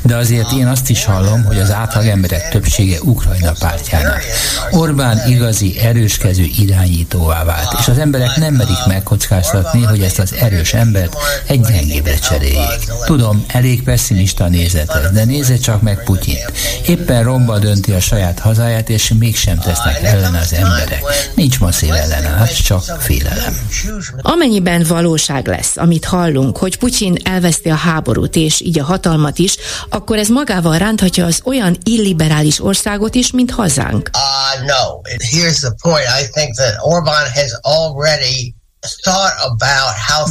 De 0.03 0.16
azért 0.16 0.53
én 0.53 0.66
azt 0.66 0.91
is 0.91 1.05
hallom, 1.05 1.45
hogy 1.45 1.59
az 1.59 1.72
átlag 1.72 2.07
emberek 2.07 2.49
többsége 2.49 2.99
Ukrajna 3.03 3.53
pártjának. 3.59 4.22
Orbán 4.70 5.20
igazi, 5.29 5.79
erőskező 5.79 6.47
irányítóvá 6.59 7.45
vált, 7.45 7.76
és 7.79 7.89
az 7.89 7.99
emberek 7.99 8.37
nem 8.37 8.55
merik 8.55 8.85
megkockáztatni, 8.87 9.83
hogy 9.83 10.03
ezt 10.03 10.18
az 10.18 10.35
erős 10.41 10.74
embert 10.74 11.16
egy 11.47 11.61
gyengébre 11.61 12.14
cseréljék. 12.14 12.89
Tudom, 13.05 13.45
elég 13.47 13.83
pessimista 13.83 14.49
nézet 14.49 14.95
ez, 14.95 15.11
de 15.11 15.24
nézze 15.24 15.57
csak 15.57 15.83
meg 15.83 16.03
Putyint. 16.05 16.53
Éppen 16.87 17.22
romba 17.22 17.59
dönti 17.59 17.93
a 17.93 18.01
saját 18.01 18.39
hazáját, 18.39 18.89
és 18.89 19.12
mégsem 19.18 19.59
tesznek 19.59 20.03
ellen 20.03 20.35
az 20.35 20.53
emberek. 20.53 21.03
Nincs 21.35 21.61
masszív 21.61 21.95
ellenállás, 21.95 22.62
csak 22.62 22.83
félelem. 22.83 23.69
Amennyiben 24.16 24.85
valóság 24.89 25.47
lesz, 25.47 25.77
amit 25.77 26.05
hallunk, 26.05 26.57
hogy 26.57 26.79
Putyin 26.79 27.16
elveszti 27.25 27.69
a 27.69 27.75
háborút 27.75 28.37
és 28.37 28.61
így 28.61 28.79
a 28.79 28.85
hatalmat 28.85 29.39
is, 29.39 29.57
akkor 29.91 30.16
ez 30.16 30.29
magával 30.29 30.79
ránthatja 30.79 31.27
az 31.27 31.41
olyan 31.45 31.77
illiberális 31.83 32.64
országot 32.64 33.14
is, 33.14 33.33
mint 33.33 33.51
hazánk. 33.51 34.11
Uh, 34.12 34.66
no. 34.66 35.01
Here's 35.33 35.59
the 35.59 35.75
point. 35.83 36.07
I 36.23 36.29
think 36.33 36.55
that 36.55 36.75
Orbán 36.81 37.27
has 37.35 37.53
already 37.62 38.58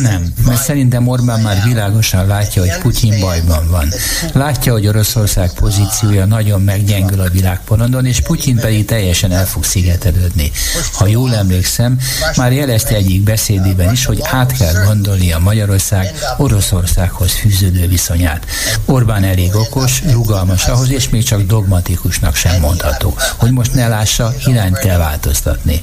nem, 0.01 0.33
mert 0.45 0.61
szerintem 0.61 1.07
Orbán 1.07 1.39
már 1.39 1.63
világosan 1.63 2.27
látja, 2.27 2.61
hogy 2.61 2.77
Putyin 2.81 3.19
bajban 3.19 3.69
van. 3.69 3.93
Látja, 4.33 4.71
hogy 4.71 4.87
Oroszország 4.87 5.53
pozíciója 5.53 6.25
nagyon 6.25 6.61
meggyengül 6.61 7.19
a 7.19 7.29
világporondon, 7.29 8.05
és 8.05 8.21
Putyin 8.21 8.55
pedig 8.55 8.85
teljesen 8.85 9.31
el 9.31 9.45
fog 9.45 9.63
szigetelődni. 9.63 10.51
Ha 10.93 11.07
jól 11.07 11.35
emlékszem, 11.35 11.99
már 12.35 12.51
jelezte 12.51 12.95
egyik 12.95 13.21
beszédében 13.21 13.91
is, 13.91 14.05
hogy 14.05 14.19
át 14.23 14.57
kell 14.57 14.83
gondolni 14.85 15.31
a 15.31 15.39
Magyarország 15.39 16.13
Oroszországhoz 16.37 17.31
fűződő 17.31 17.87
viszonyát. 17.87 18.45
Orbán 18.85 19.23
elég 19.23 19.55
okos, 19.55 20.03
rugalmas 20.11 20.65
ahhoz, 20.65 20.91
és 20.91 21.09
még 21.09 21.23
csak 21.23 21.41
dogmatikusnak 21.41 22.35
sem 22.35 22.59
mondható, 22.59 23.17
hogy 23.35 23.51
most 23.51 23.73
ne 23.73 23.87
lássa, 23.87 24.33
irányt 24.45 24.77
kell 24.77 24.97
változtatni. 24.97 25.81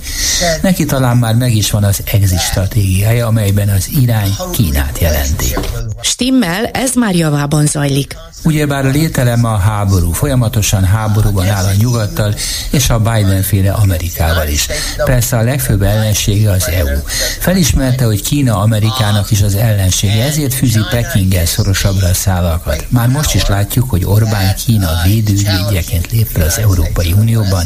Neki 0.63 0.85
talán 0.85 1.17
már 1.17 1.35
meg 1.35 1.55
is 1.55 1.71
van 1.71 1.85
az 1.85 2.01
exist 2.05 2.53
stratégiája, 2.55 3.27
amelyben 3.27 3.69
az 3.69 3.89
irány 4.01 4.31
Kínát 4.53 4.99
jelenti. 4.99 5.55
Stimmel, 6.01 6.65
ez 6.65 6.95
már 6.95 7.15
javában 7.15 7.67
zajlik. 7.67 8.17
Ugyebár 8.45 8.85
lételem 8.85 9.45
a 9.45 9.57
háború, 9.57 10.13
folyamatosan 10.13 10.85
háborúban 10.85 11.47
áll 11.47 11.65
a 11.65 11.73
nyugattal 11.79 12.35
és 12.71 12.91
a 12.91 12.99
Biden-féle 12.99 13.73
Amerikával 13.73 14.49
is. 14.49 14.67
Persze 15.05 15.37
a 15.37 15.43
legfőbb 15.43 15.83
ellensége 15.83 16.51
az 16.51 16.69
EU. 16.69 16.99
Felismerte, 17.39 18.05
hogy 18.05 18.23
Kína 18.23 18.59
Amerikának 18.59 19.31
is 19.31 19.43
az 19.43 19.55
ellensége, 19.55 20.25
ezért 20.25 20.55
fűzi 20.55 20.81
Pekinggel 20.91 21.47
szorosabbra 21.47 22.09
a 22.09 22.15
szálakat. 22.15 22.87
Már 22.89 23.09
most 23.09 23.35
is 23.35 23.47
látjuk, 23.47 23.91
hogy 23.91 24.05
Orbán 24.05 24.55
Kína 24.55 24.91
védővédjeként 25.05 26.11
lép 26.11 26.27
fel 26.27 26.47
az 26.47 26.59
Európai 26.59 27.13
Unióban, 27.13 27.65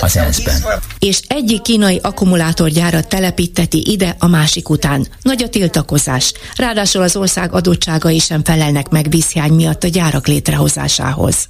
az 0.00 0.16
ENSZ-ben. 0.16 0.64
És 0.98 1.20
egyik 1.26 1.62
kínai 1.62 2.00
akkumulátorgyárat 2.02 3.08
telepíteti 3.08 3.90
ide 3.90 4.16
a 4.18 4.26
másik 4.26 4.68
után. 4.68 5.06
Nagy 5.22 5.42
a 5.42 5.48
tiltakozás. 5.48 6.32
Ráadásul 6.56 7.02
az 7.02 7.16
ország 7.16 7.52
adottságai 7.52 8.18
sem 8.18 8.44
felelnek 8.44 8.88
meg 8.88 9.06
vízhiány 9.10 9.52
miatt 9.52 9.84
a 9.84 9.88
gyárak 9.88 10.19
létrehozásához. 10.26 11.48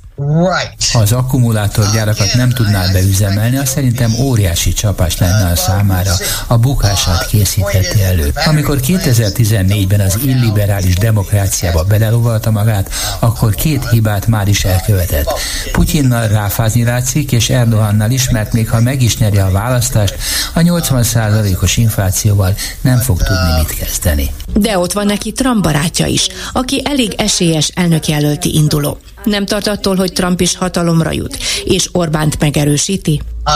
Ha 0.93 0.99
az 0.99 1.13
akkumulátorgyárakat 1.13 2.35
nem 2.35 2.51
tudná 2.51 2.93
beüzemelni, 2.93 3.57
az 3.57 3.69
szerintem 3.69 4.15
óriási 4.21 4.73
csapás 4.73 5.19
lenne 5.19 5.51
a 5.51 5.57
számára, 5.57 6.13
a 6.47 6.57
bukását 6.57 7.27
készítheti 7.27 8.03
elő. 8.03 8.33
Amikor 8.47 8.81
2014-ben 8.87 10.01
az 10.01 10.19
illiberális 10.25 10.95
demokráciába 10.95 11.85
belelovalta 11.85 12.51
magát, 12.51 12.91
akkor 13.19 13.55
két 13.55 13.89
hibát 13.91 14.27
már 14.27 14.49
is 14.49 14.65
elkövetett. 14.65 15.33
Putyinnal 15.73 16.29
ráfázni 16.29 16.85
látszik, 16.85 17.33
és 17.33 17.51
Erdohannal 17.51 18.11
is, 18.11 18.31
mert 18.31 18.53
még 18.53 18.69
ha 18.69 18.81
meg 18.81 19.03
is 19.03 19.19
nyeri 19.19 19.39
a 19.39 19.51
választást, 19.51 20.17
a 20.55 20.61
80%-os 20.61 21.77
inflációval 21.77 22.55
nem 22.81 22.99
fog 22.99 23.17
tudni 23.17 23.55
mit 23.59 23.75
kezdeni. 23.79 24.31
De 24.55 24.79
ott 24.79 24.93
van 24.93 25.07
neki 25.07 25.33
Trump 25.33 25.63
barátja 25.63 26.07
is, 26.07 26.29
aki 26.53 26.83
elég 26.85 27.15
esélyes 27.17 27.69
elnökjelölti 27.75 28.55
induló. 28.55 28.99
Nem 29.25 29.47
tart 29.47 29.67
attól, 29.67 29.97
hogy 29.97 30.13
Trump 30.13 30.41
is 30.41 30.57
hatalomra 30.57 31.11
jut, 31.13 31.37
és 31.65 31.89
Orbánt 31.93 32.39
megerősíti? 32.39 33.23
Uh, 33.45 33.55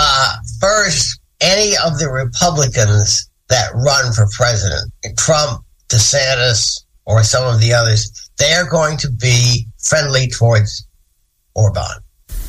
first, 0.59 1.21
any 1.39 1.77
of 1.87 1.99
the 1.99 2.09
Republicans 2.09 3.29
that 3.47 3.71
run 3.73 4.12
for 4.12 4.27
president, 4.37 4.93
Trump, 5.15 5.65
DeSantis, 5.89 6.85
or 7.05 7.23
some 7.23 7.47
of 7.47 7.61
the 7.61 7.73
others, 7.81 8.11
they 8.37 8.53
are 8.53 8.69
going 8.69 8.99
to 8.99 9.09
be 9.11 9.67
friendly 9.79 10.27
towards 10.27 10.87
Orbán. 11.53 12.03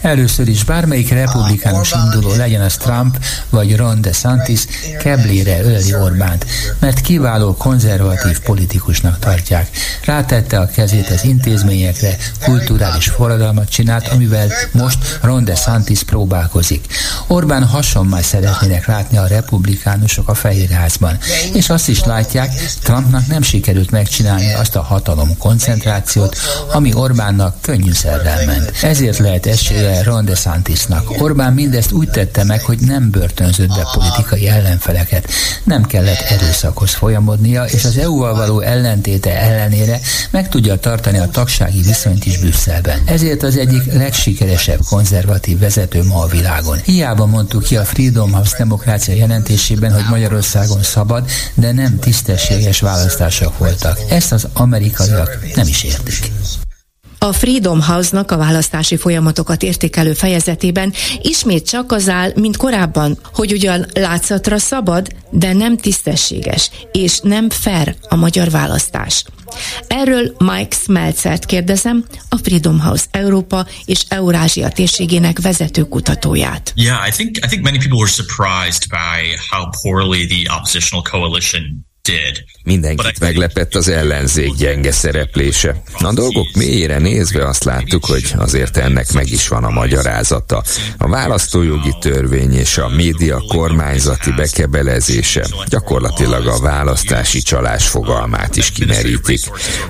Először 0.05 0.47
is 0.47 0.63
bármelyik 0.63 1.09
republikánus 1.09 1.93
induló, 2.03 2.35
legyen 2.35 2.61
az 2.61 2.77
Trump 2.77 3.19
vagy 3.49 3.75
Ron 3.75 4.01
DeSantis, 4.01 4.65
keblére 4.99 5.61
öli 5.61 5.95
Orbánt, 5.95 6.45
mert 6.79 7.01
kiváló 7.01 7.55
konzervatív 7.55 8.39
politikusnak 8.39 9.19
tartják. 9.19 9.69
Rátette 10.03 10.59
a 10.59 10.67
kezét 10.67 11.09
az 11.09 11.23
intézményekre, 11.23 12.17
kulturális 12.43 13.07
forradalmat 13.07 13.69
csinált, 13.69 14.07
amivel 14.07 14.47
most 14.71 15.19
Ron 15.21 15.43
DeSantis 15.43 16.03
próbálkozik. 16.03 16.85
Orbán 17.27 17.63
hasonlóan 17.63 18.21
szeretnének 18.21 18.87
látni 18.87 19.17
a 19.17 19.27
republikánusok 19.27 20.29
a 20.29 20.33
Fehérházban, 20.33 21.17
és 21.53 21.69
azt 21.69 21.87
is 21.87 22.03
látják, 22.03 22.53
Trumpnak 22.83 23.27
nem 23.27 23.41
sikerült 23.41 23.91
megcsinálni 23.91 24.53
azt 24.53 24.75
a 24.75 24.81
hatalom 24.81 25.37
koncentrációt, 25.37 26.37
ami 26.71 26.93
Orbánnak 26.93 27.61
könnyűszerrel 27.61 28.45
ment. 28.45 28.71
Ezért 28.81 29.17
lehet 29.17 29.45
esélye 29.45 29.94
ellenfele 29.95 30.03
Ron 30.03 30.25
DeSantisnak. 30.25 31.21
Orbán 31.21 31.53
mindezt 31.53 31.91
úgy 31.91 32.09
tette 32.09 32.43
meg, 32.43 32.61
hogy 32.61 32.79
nem 32.79 33.09
börtönzött 33.09 33.67
be 33.67 33.87
politikai 33.93 34.47
ellenfeleket, 34.47 35.29
nem 35.63 35.83
kellett 35.83 36.19
erőszakhoz 36.19 36.93
folyamodnia, 36.93 37.63
és 37.63 37.85
az 37.85 37.97
EU-val 37.97 38.35
való 38.35 38.59
ellentéte 38.59 39.39
ellenére 39.39 39.99
meg 40.29 40.49
tudja 40.49 40.75
tartani 40.79 41.17
a 41.17 41.29
tagsági 41.29 41.81
viszonyt 41.81 42.25
is 42.25 42.37
Brüsszelben. 42.37 43.01
Ezért 43.05 43.43
az 43.43 43.57
egyik 43.57 43.93
legsikeresebb 43.93 44.79
konzervatív 44.89 45.59
vezető 45.59 46.03
ma 46.03 46.21
a 46.21 46.27
világon. 46.27 46.77
Hiába 46.83 47.25
mondtuk 47.25 47.63
ki 47.63 47.77
a 47.77 47.85
Freedom 47.85 48.31
House 48.31 48.57
demokrácia 48.57 49.13
jelentésében, 49.13 49.93
hogy 49.93 50.05
Magyarországon 50.09 50.83
szabad, 50.83 51.29
de 51.53 51.71
nem 51.71 51.99
tisztességes 51.99 52.79
választások 52.79 53.57
voltak. 53.57 53.99
Ezt 54.09 54.31
az 54.31 54.47
amerikaiak 54.53 55.39
nem 55.55 55.67
is 55.67 55.83
értik. 55.83 56.31
A 57.17 57.33
Freedom 57.33 57.81
House-nak 57.81 58.31
a 58.31 58.37
választási 58.37 58.97
folyamatokat 58.97 59.63
értékelő 59.63 60.13
fejezetében 60.13 60.93
ismét 61.21 61.69
csak 61.69 61.91
az 61.91 62.09
áll, 62.09 62.31
mint 62.35 62.57
korábban, 62.57 63.17
hogy 63.33 63.51
ugyan 63.51 63.85
látszatra 63.93 64.57
szabad, 64.57 65.07
de 65.29 65.53
nem 65.53 65.77
tisztességes, 65.77 66.71
és 66.91 67.19
nem 67.19 67.49
fair 67.49 67.95
a 68.09 68.15
magyar 68.15 68.49
választás. 68.49 69.23
Erről 69.87 70.35
Mike 70.37 70.75
Smeltzert 70.75 71.45
kérdezem, 71.45 72.05
a 72.29 72.37
Freedom 72.37 72.79
House 72.79 73.05
Európa 73.11 73.67
és 73.85 74.05
Eurázsia 74.07 74.69
térségének 74.69 75.41
vezető 75.41 75.83
kutatóját. 75.83 76.73
Yeah, 76.75 77.07
I 77.07 77.11
think 77.11 77.37
I 77.37 77.47
think 77.47 77.63
many 77.63 77.77
people 77.77 77.97
were 77.97 78.11
surprised 78.11 78.83
by 78.89 79.35
how 79.49 79.69
poorly 79.81 80.25
the 80.25 80.55
oppositional 80.57 81.03
coalition 81.11 81.85
Mindenkit 82.63 83.19
meglepett 83.19 83.75
az 83.75 83.87
ellenzék 83.87 84.53
gyenge 84.53 84.91
szereplése. 84.91 85.81
A 85.99 86.13
dolgok 86.13 86.47
mélyére 86.55 86.97
nézve 86.97 87.47
azt 87.47 87.63
láttuk, 87.63 88.05
hogy 88.05 88.33
azért 88.37 88.77
ennek 88.77 89.11
meg 89.13 89.31
is 89.31 89.47
van 89.47 89.63
a 89.63 89.69
magyarázata. 89.69 90.63
A 90.97 91.07
választójogi 91.07 91.93
törvény 91.99 92.53
és 92.53 92.77
a 92.77 92.89
média 92.89 93.43
kormányzati 93.47 94.31
bekebelezése 94.31 95.47
gyakorlatilag 95.69 96.47
a 96.47 96.59
választási 96.59 97.41
csalás 97.41 97.87
fogalmát 97.87 98.55
is 98.55 98.71
kimerítik. 98.71 99.41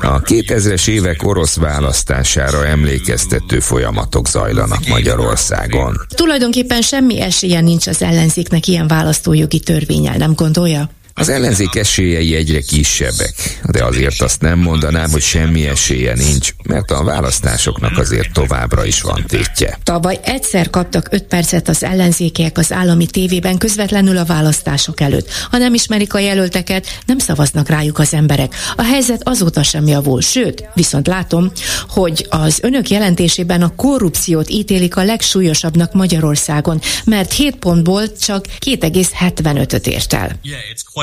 A 0.02 0.22
2000-es 0.22 0.88
évek 0.88 1.24
orosz 1.24 1.56
választására 1.56 2.66
emlékeztető 2.66 3.60
folyamatok 3.60 4.28
zajlanak 4.28 4.88
Magyarországon. 4.88 6.02
Tulajdonképpen 6.16 6.82
semmi 6.82 7.22
esélye 7.22 7.62
nincs 7.62 7.88
az 7.88 8.02
ellenzéknek 8.02 8.68
ilyen 8.68 8.88
választójogi 8.88 9.60
törvényel, 9.60 10.18
nem 10.18 10.34
gondolja? 10.34 10.90
Az 11.18 11.30
ellenzék 11.30 11.76
esélyei 11.76 12.36
egyre 12.36 12.60
kisebbek, 12.60 13.60
de 13.72 13.84
azért 13.84 14.22
azt 14.22 14.42
nem 14.42 14.60
mondanám, 14.60 15.12
hogy 15.12 15.22
semmi 15.22 15.68
esélye 15.68 16.14
nincs, 16.14 16.50
mert 16.64 16.92
a 16.92 17.04
választásoknak 17.04 17.98
azért 17.98 18.34
továbbra 18.34 18.86
is 18.86 19.02
van 19.02 19.24
tétje. 19.28 19.80
Tavaly 19.84 20.20
egyszer 20.24 20.70
kaptak 20.70 21.08
5 21.12 21.24
percet 21.24 21.68
az 21.68 21.84
ellenzékek 21.84 22.58
az 22.58 22.72
állami 22.72 23.06
tévében 23.06 23.58
közvetlenül 23.58 24.18
a 24.18 24.26
választások 24.26 25.02
előtt. 25.02 25.30
Ha 25.52 25.58
nem 25.58 25.74
ismerik 25.74 26.14
a 26.14 26.20
jelölteket, 26.20 26.88
nem 27.06 27.18
szavaznak 27.18 27.70
rájuk 27.70 28.00
az 28.00 28.14
emberek. 28.14 28.56
A 28.76 28.84
helyzet 28.84 29.28
azóta 29.28 29.64
sem 29.64 29.88
javul, 29.88 30.22
sőt, 30.22 30.64
viszont 30.74 31.08
látom, 31.08 31.52
hogy 31.90 32.28
az 32.30 32.60
önök 32.62 32.90
jelentésében 32.90 33.62
a 33.62 33.76
korrupciót 33.76 34.50
ítélik 34.50 34.96
a 34.96 35.04
legsúlyosabbnak 35.04 35.94
Magyarországon, 35.94 36.82
mert 37.06 37.34
7 37.34 37.56
pontból 37.56 38.12
csak 38.18 38.46
2,75-öt 38.66 39.88
ért 39.88 40.14
el. 40.14 40.40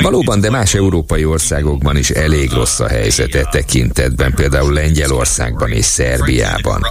Valóban, 0.02 0.40
de 0.40 0.50
más 0.50 0.74
európai 0.74 1.24
országokban 1.24 1.96
is 1.96 2.10
elég 2.10 2.50
rossz 2.52 2.80
a 2.80 2.88
helyzet 2.88 3.34
e 3.34 3.48
tekintetben, 3.50 4.34
például 4.34 4.72
Lengyelországban 4.72 5.70
és 5.70 5.84
Szerbiában. 5.84 6.86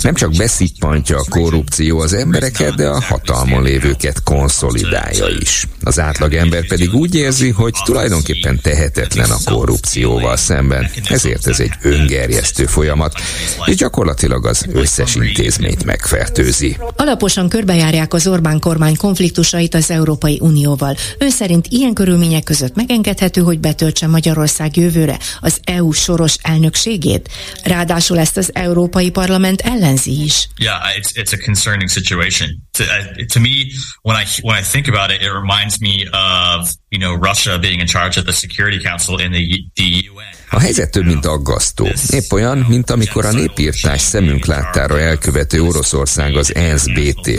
Nem 0.00 0.14
csak 0.14 0.32
beszippantja 0.36 1.18
a 1.18 1.24
korrupció 1.30 1.98
az 2.00 2.12
embereket, 2.12 2.74
de 2.74 2.88
a 2.88 3.00
hatalmon 3.00 3.62
lévőket 3.62 4.22
konszolidálja 4.22 5.28
is. 5.40 5.66
Az 5.86 5.98
átlag 5.98 6.34
ember 6.34 6.66
pedig 6.66 6.94
úgy 6.94 7.14
érzi, 7.14 7.50
hogy 7.50 7.74
tulajdonképpen 7.84 8.60
tehetetlen 8.62 9.30
a 9.30 9.38
korrupcióval 9.44 10.36
szemben, 10.36 10.90
ezért 11.08 11.46
ez 11.46 11.60
egy 11.60 11.72
öngerjesztő 11.82 12.66
folyamat, 12.66 13.20
és 13.64 13.76
gyakorlatilag 13.76 14.46
az 14.46 14.66
összes 14.72 15.14
intézményt 15.14 15.84
megfertőzi. 15.84 16.76
Alaposan 16.96 17.48
körbejárják 17.48 18.14
az 18.14 18.26
Orbán 18.26 18.58
kormány 18.58 18.96
konfliktusait 18.96 19.74
az 19.74 19.90
Európai 19.90 20.38
Unióval. 20.40 20.96
Ön 21.18 21.30
szerint 21.30 21.66
ilyen 21.68 21.92
körülmények 21.92 22.42
között 22.42 22.64
között 22.66 22.76
megengedhető, 22.76 23.40
hogy 23.40 23.60
betöltse 23.60 24.06
Magyarország 24.06 24.76
jövőre 24.76 25.18
az 25.40 25.60
EU 25.64 25.92
soros 25.92 26.36
elnökségét? 26.42 27.28
Ráadásul 27.62 28.18
ezt 28.18 28.36
az 28.36 28.50
Európai 28.54 29.10
Parlament 29.10 29.60
ellenzi 29.60 30.22
is. 30.24 30.48
Yeah, 30.58 30.80
it's, 30.98 31.10
it's 31.14 31.32
a 31.32 31.44
concerning 31.44 31.90
situation. 31.90 32.48
To, 32.72 32.82
uh, 32.82 33.26
to 33.32 33.40
me, 33.40 33.54
when 34.02 34.16
I, 34.22 34.24
when 34.42 34.58
I 34.58 34.64
think 34.72 34.88
about 34.88 35.10
it, 35.10 35.20
it 35.20 35.32
reminds 35.32 35.75
me 35.80 36.06
of, 36.12 36.68
you 36.90 36.98
know, 36.98 37.14
Russia 37.14 37.58
being 37.58 37.80
in 37.80 37.86
charge 37.86 38.16
of 38.16 38.26
the 38.26 38.32
Security 38.32 38.82
Council 38.82 39.18
in 39.18 39.32
the, 39.32 39.64
the 39.76 39.82
UN. 39.82 40.26
A 40.50 40.60
helyzet 40.60 40.90
több, 40.90 41.04
mint 41.04 41.26
aggasztó. 41.26 41.88
Épp 42.10 42.32
olyan, 42.32 42.58
mint 42.68 42.90
amikor 42.90 43.24
a 43.24 43.32
népírtás 43.32 44.00
szemünk 44.00 44.46
láttára 44.46 45.00
elkövető 45.00 45.62
Oroszország 45.62 46.36
az 46.36 46.54
ENSZ 46.54 46.84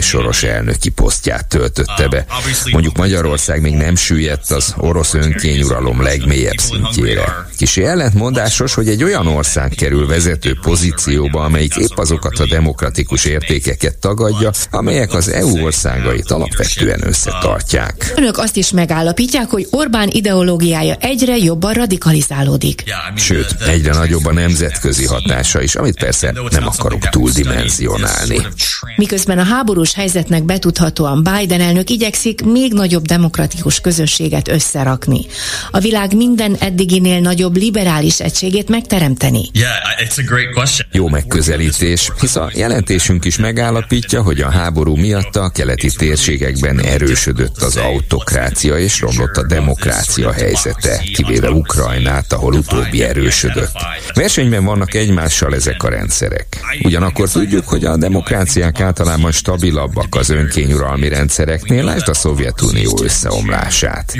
soros 0.00 0.42
elnöki 0.42 0.88
posztját 0.88 1.48
töltötte 1.48 2.08
be. 2.08 2.26
Mondjuk 2.70 2.96
Magyarország 2.96 3.60
még 3.60 3.74
nem 3.74 3.96
süllyedt 3.96 4.50
az 4.50 4.74
orosz 4.76 5.14
önkényuralom 5.14 6.02
legmélyebb 6.02 6.56
szintjére. 6.56 7.46
Kisi 7.56 7.84
ellentmondásos, 7.84 8.74
hogy 8.74 8.88
egy 8.88 9.04
olyan 9.04 9.26
ország 9.26 9.70
kerül 9.70 10.06
vezető 10.06 10.58
pozícióba, 10.62 11.44
amelyik 11.44 11.76
épp 11.76 11.96
azokat 11.96 12.38
a 12.38 12.46
demokratikus 12.46 13.24
értékeket 13.24 13.96
tagadja, 13.96 14.50
amelyek 14.70 15.12
az 15.12 15.28
EU 15.28 15.62
országait 15.62 16.30
alapvetően 16.30 17.06
összetartják. 17.06 18.12
Önök 18.16 18.38
azt 18.38 18.56
is 18.56 18.70
megállapítják, 18.70 19.48
hogy 19.48 19.66
Orbán 19.70 20.08
ideológiája 20.08 20.94
egyre 20.94 21.36
jobban 21.36 21.72
radikalizálódik. 21.72 22.82
Sőt, 23.16 23.56
egyre 23.66 23.92
nagyobb 23.92 24.26
a 24.26 24.32
nemzetközi 24.32 25.06
hatása 25.06 25.62
is, 25.62 25.74
amit 25.74 25.98
persze 25.98 26.32
nem 26.50 26.66
akarok 26.66 27.08
túldimenzionálni. 27.08 28.46
Miközben 28.96 29.38
a 29.38 29.42
háborús 29.42 29.94
helyzetnek 29.94 30.44
betudhatóan 30.44 31.22
Biden 31.22 31.60
elnök 31.60 31.90
igyekszik 31.90 32.44
még 32.44 32.72
nagyobb 32.72 33.04
demokratikus 33.04 33.80
közösséget 33.80 34.48
összerakni. 34.48 35.26
A 35.70 35.78
világ 35.78 36.16
minden 36.16 36.56
eddiginél 36.58 37.20
nagyobb 37.20 37.56
liberális 37.56 38.20
egységét 38.20 38.68
megteremteni. 38.68 39.50
Jó 40.92 41.08
megközelítés, 41.08 42.10
hisz 42.20 42.36
a 42.36 42.50
jelentésünk 42.54 43.24
is 43.24 43.38
megállapítja, 43.38 44.22
hogy 44.22 44.40
a 44.40 44.50
háború 44.50 44.96
miatt 44.96 45.36
a 45.36 45.48
keleti 45.48 45.90
térségekben 45.90 46.80
erősödött 46.80 47.62
az 47.62 47.76
autokrácia 47.76 48.78
és 48.78 49.00
romlott 49.00 49.36
a 49.36 49.46
demokrácia 49.46 50.32
helyzete, 50.32 51.02
kivéve 51.14 51.50
Ukrajnát, 51.50 52.32
ahol 52.32 52.52
utóbbi 52.52 52.87
utóbbi 52.88 53.02
erősödött. 53.02 53.72
Versenyben 54.14 54.64
vannak 54.64 54.94
egymással 54.94 55.54
ezek 55.54 55.82
a 55.82 55.88
rendszerek. 55.88 56.46
Ugyanakkor 56.82 57.28
tudjuk, 57.28 57.68
hogy 57.68 57.84
a 57.84 57.96
demokráciák 57.96 58.80
általában 58.80 59.32
stabilabbak 59.32 60.14
az 60.14 60.30
önkényuralmi 60.30 61.08
rendszereknél, 61.08 61.84
lásd 61.84 62.08
a 62.08 62.14
Szovjetunió 62.14 62.98
összeomlását. 63.02 64.14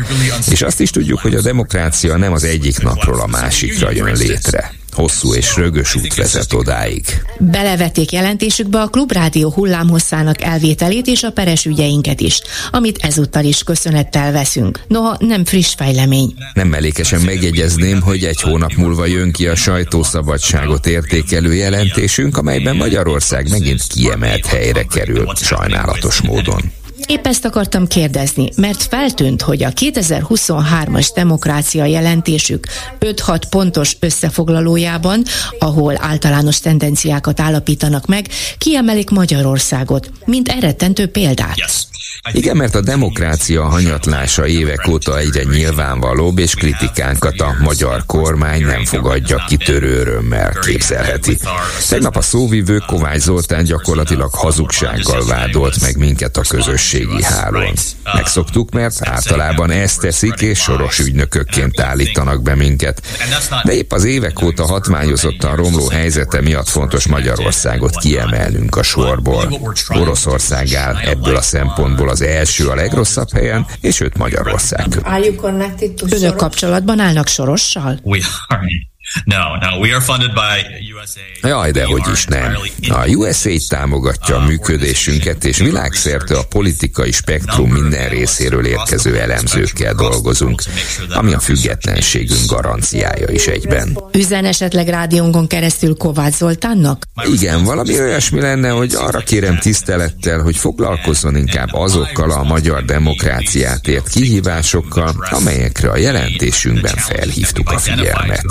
És 0.50 0.62
azt 0.62 0.80
is 0.80 0.90
tudjuk, 0.90 1.18
hogy 1.18 1.34
a 1.34 1.40
demokrácia 1.40 2.16
nem 2.16 2.32
az 2.32 2.44
egyik 2.44 2.78
napról 2.78 3.20
a 3.20 3.26
másikra 3.26 3.90
jön 3.90 4.16
létre 4.16 4.77
hosszú 4.98 5.34
és 5.34 5.56
rögös 5.56 5.94
út 5.94 6.14
vezet 6.14 6.52
odáig. 6.52 7.04
Belevették 7.38 8.12
jelentésükbe 8.12 8.80
a 8.80 8.86
klubrádió 8.86 9.50
hullámhosszának 9.50 10.42
elvételét 10.42 11.06
és 11.06 11.22
a 11.22 11.30
peres 11.30 11.64
ügyeinket 11.64 12.20
is, 12.20 12.40
amit 12.70 12.98
ezúttal 13.00 13.44
is 13.44 13.62
köszönettel 13.62 14.32
veszünk. 14.32 14.80
Noha 14.88 15.16
nem 15.18 15.44
friss 15.44 15.74
fejlemény. 15.74 16.34
Nem 16.54 16.68
mellékesen 16.68 17.20
megjegyezném, 17.20 18.00
hogy 18.00 18.24
egy 18.24 18.40
hónap 18.40 18.72
múlva 18.72 19.06
jön 19.06 19.32
ki 19.32 19.46
a 19.46 19.54
sajtószabadságot 19.54 20.86
értékelő 20.86 21.54
jelentésünk, 21.54 22.36
amelyben 22.36 22.76
Magyarország 22.76 23.50
megint 23.50 23.86
kiemelt 23.86 24.46
helyre 24.46 24.82
kerül, 24.82 25.32
sajnálatos 25.36 26.20
módon. 26.20 26.77
Épp 27.06 27.26
ezt 27.26 27.44
akartam 27.44 27.86
kérdezni, 27.86 28.48
mert 28.56 28.82
feltűnt, 28.82 29.42
hogy 29.42 29.62
a 29.62 29.70
2023-as 29.70 31.08
demokrácia 31.14 31.84
jelentésük 31.84 32.66
5-6 33.00 33.42
pontos 33.50 33.96
összefoglalójában, 34.00 35.22
ahol 35.58 35.94
általános 36.00 36.60
tendenciákat 36.60 37.40
állapítanak 37.40 38.06
meg, 38.06 38.26
kiemelik 38.58 39.10
Magyarországot, 39.10 40.10
mint 40.24 40.48
eredtentő 40.48 41.06
példát. 41.06 41.86
Igen, 42.32 42.56
mert 42.56 42.74
a 42.74 42.80
demokrácia 42.80 43.64
hanyatlása 43.64 44.46
évek 44.46 44.88
óta 44.88 45.18
egyre 45.18 45.42
nyilvánvalóbb, 45.42 46.38
és 46.38 46.54
kritikánkat 46.54 47.40
a 47.40 47.56
magyar 47.60 48.02
kormány 48.06 48.62
nem 48.62 48.84
fogadja 48.84 49.44
kitörő 49.46 49.98
örömmel, 49.98 50.52
képzelheti. 50.66 51.38
Tegnap 51.88 52.16
a 52.16 52.20
szóvivő 52.20 52.82
Kovács 52.86 53.20
Zoltán 53.20 53.64
gyakorlatilag 53.64 54.34
hazugsággal 54.34 55.26
vádolt 55.26 55.80
meg 55.80 55.96
minket 55.96 56.36
a 56.36 56.42
közös 56.48 56.87
közösségi 56.90 57.22
hálón. 57.22 57.72
Megszoktuk, 58.14 58.70
mert 58.70 59.08
általában 59.08 59.70
ezt 59.70 60.00
teszik, 60.00 60.40
és 60.40 60.58
soros 60.58 60.98
ügynökökként 60.98 61.80
állítanak 61.80 62.42
be 62.42 62.54
minket. 62.54 63.02
De 63.64 63.72
épp 63.72 63.92
az 63.92 64.04
évek 64.04 64.42
óta 64.42 64.66
hatványozottan 64.66 65.56
romló 65.56 65.88
helyzete 65.88 66.40
miatt 66.40 66.68
fontos 66.68 67.06
Magyarországot 67.06 67.96
kiemelnünk 67.96 68.76
a 68.76 68.82
sorból. 68.82 69.60
Oroszország 69.88 70.74
áll 70.74 70.96
ebből 70.96 71.36
a 71.36 71.42
szempontból 71.42 72.08
az 72.08 72.22
első 72.22 72.68
a 72.68 72.74
legrosszabb 72.74 73.32
helyen, 73.32 73.66
és 73.80 74.00
őt 74.00 74.16
Magyarország. 74.16 74.86
Önök 76.10 76.36
kapcsolatban 76.36 77.00
állnak 77.00 77.28
Sorossal? 77.28 78.00
No, 79.24 79.56
no, 79.60 79.78
we 79.78 79.94
are 79.94 80.00
funded 80.00 80.32
by 80.32 80.56
USA. 81.00 81.48
Jaj, 81.48 81.70
de 81.70 81.84
hogy 81.84 82.02
is 82.12 82.24
nem. 82.24 82.56
A 82.88 83.06
USA 83.06 83.50
támogatja 83.68 84.36
a 84.36 84.44
működésünket, 84.44 85.44
és 85.44 85.58
világszerte 85.58 86.36
a 86.36 86.42
politikai 86.48 87.12
spektrum 87.12 87.70
minden 87.70 88.08
részéről 88.08 88.66
érkező 88.66 89.18
elemzőkkel 89.18 89.94
dolgozunk, 89.94 90.62
ami 91.14 91.32
a 91.32 91.38
függetlenségünk 91.38 92.40
garanciája 92.46 93.30
is 93.30 93.46
egyben. 93.46 93.98
Üzen 94.12 94.44
esetleg 94.44 94.88
rádiónkon 94.88 95.46
keresztül 95.46 95.96
Kovács 95.96 96.34
Zoltánnak? 96.34 97.02
Igen, 97.32 97.64
valami 97.64 98.00
olyasmi 98.00 98.40
lenne, 98.40 98.68
hogy 98.68 98.94
arra 98.94 99.18
kérem 99.18 99.58
tisztelettel, 99.58 100.40
hogy 100.40 100.56
foglalkozzon 100.56 101.36
inkább 101.36 101.68
azokkal 101.72 102.30
a 102.30 102.42
magyar 102.42 102.84
demokráciát 102.84 103.88
ért 103.88 104.08
kihívásokkal, 104.08 105.26
amelyekre 105.30 105.90
a 105.90 105.96
jelentésünkben 105.96 106.96
felhívtuk 106.96 107.70
a 107.70 107.78
figyelmet. 107.78 108.42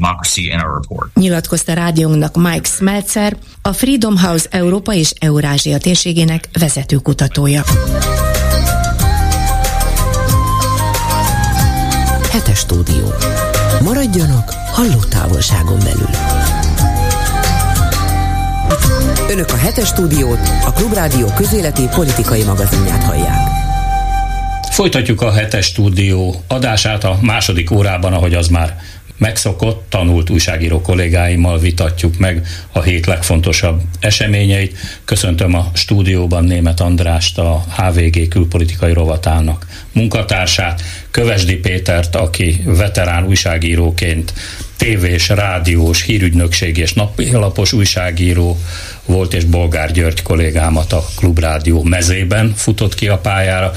Democracy 0.00 0.42
in 0.42 0.60
our 0.60 0.80
report. 0.80 1.14
Nyilatkozta 1.14 1.72
rádiónknak 1.72 2.36
Mike 2.36 2.68
Smeltzer, 2.68 3.36
a 3.62 3.72
Freedom 3.72 4.16
House 4.18 4.46
Európa 4.50 4.94
és 4.94 5.12
Eurázsia 5.20 5.78
térségének 5.78 6.48
vezető 6.58 6.96
kutatója. 6.96 7.62
Hetes 12.30 12.58
stúdió. 12.58 13.14
Maradjanak 13.82 14.50
halló 14.50 14.98
távolságon 15.08 15.78
belül. 15.78 16.10
Önök 19.30 19.50
a 19.50 19.56
hetes 19.56 19.88
stúdiót, 19.88 20.38
a 20.64 20.72
Klubrádió 20.72 21.26
közéleti 21.36 21.88
politikai 21.94 22.42
magazinját 22.42 23.02
hallják. 23.02 23.36
Folytatjuk 24.70 25.22
a 25.22 25.32
hetes 25.32 25.66
stúdió 25.66 26.42
adását 26.48 27.04
a 27.04 27.18
második 27.20 27.70
órában, 27.70 28.12
ahogy 28.12 28.34
az 28.34 28.48
már 28.48 28.80
megszokott, 29.18 29.86
tanult 29.88 30.30
újságíró 30.30 30.80
kollégáimmal 30.80 31.58
vitatjuk 31.58 32.18
meg 32.18 32.46
a 32.72 32.82
hét 32.82 33.06
legfontosabb 33.06 33.80
eseményeit. 34.00 34.76
Köszöntöm 35.04 35.54
a 35.54 35.70
stúdióban 35.74 36.44
német 36.44 36.80
Andrást, 36.80 37.38
a 37.38 37.64
HVG 37.76 38.28
külpolitikai 38.28 38.92
rovatának 38.92 39.66
munkatársát, 39.92 40.82
Kövesdi 41.10 41.56
Pétert, 41.56 42.14
aki 42.14 42.62
veterán 42.64 43.26
újságíróként 43.26 44.32
tévés, 44.76 45.28
rádiós, 45.28 46.02
hírügynökség 46.02 46.76
és 46.76 46.92
napilapos 46.92 47.72
újságíró 47.72 48.58
volt, 49.04 49.34
és 49.34 49.44
Bolgár 49.44 49.92
György 49.92 50.22
kollégámat 50.22 50.92
a 50.92 51.04
Klubrádió 51.16 51.82
mezében 51.82 52.54
futott 52.56 52.94
ki 52.94 53.08
a 53.08 53.18
pályára. 53.18 53.72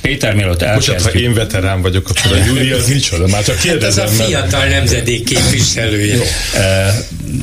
Péter, 0.00 0.34
mielőtt 0.34 0.62
elkezdjük... 0.62 0.96
Bocsánat, 0.96 1.18
ha 1.18 1.24
én 1.24 1.34
veterán 1.34 1.82
vagyok, 1.82 2.08
akkor 2.08 2.32
a 2.32 2.44
Júli 2.46 2.70
az 2.70 2.88
micsoda? 2.88 3.26
Már 3.26 3.44
csak 3.44 3.58
kérdezem. 3.58 4.04
Hát 4.04 4.14
ez 4.14 4.20
a 4.20 4.24
fiatal 4.24 4.64
nemzedék 4.66 5.24
képviselője. 5.24 6.18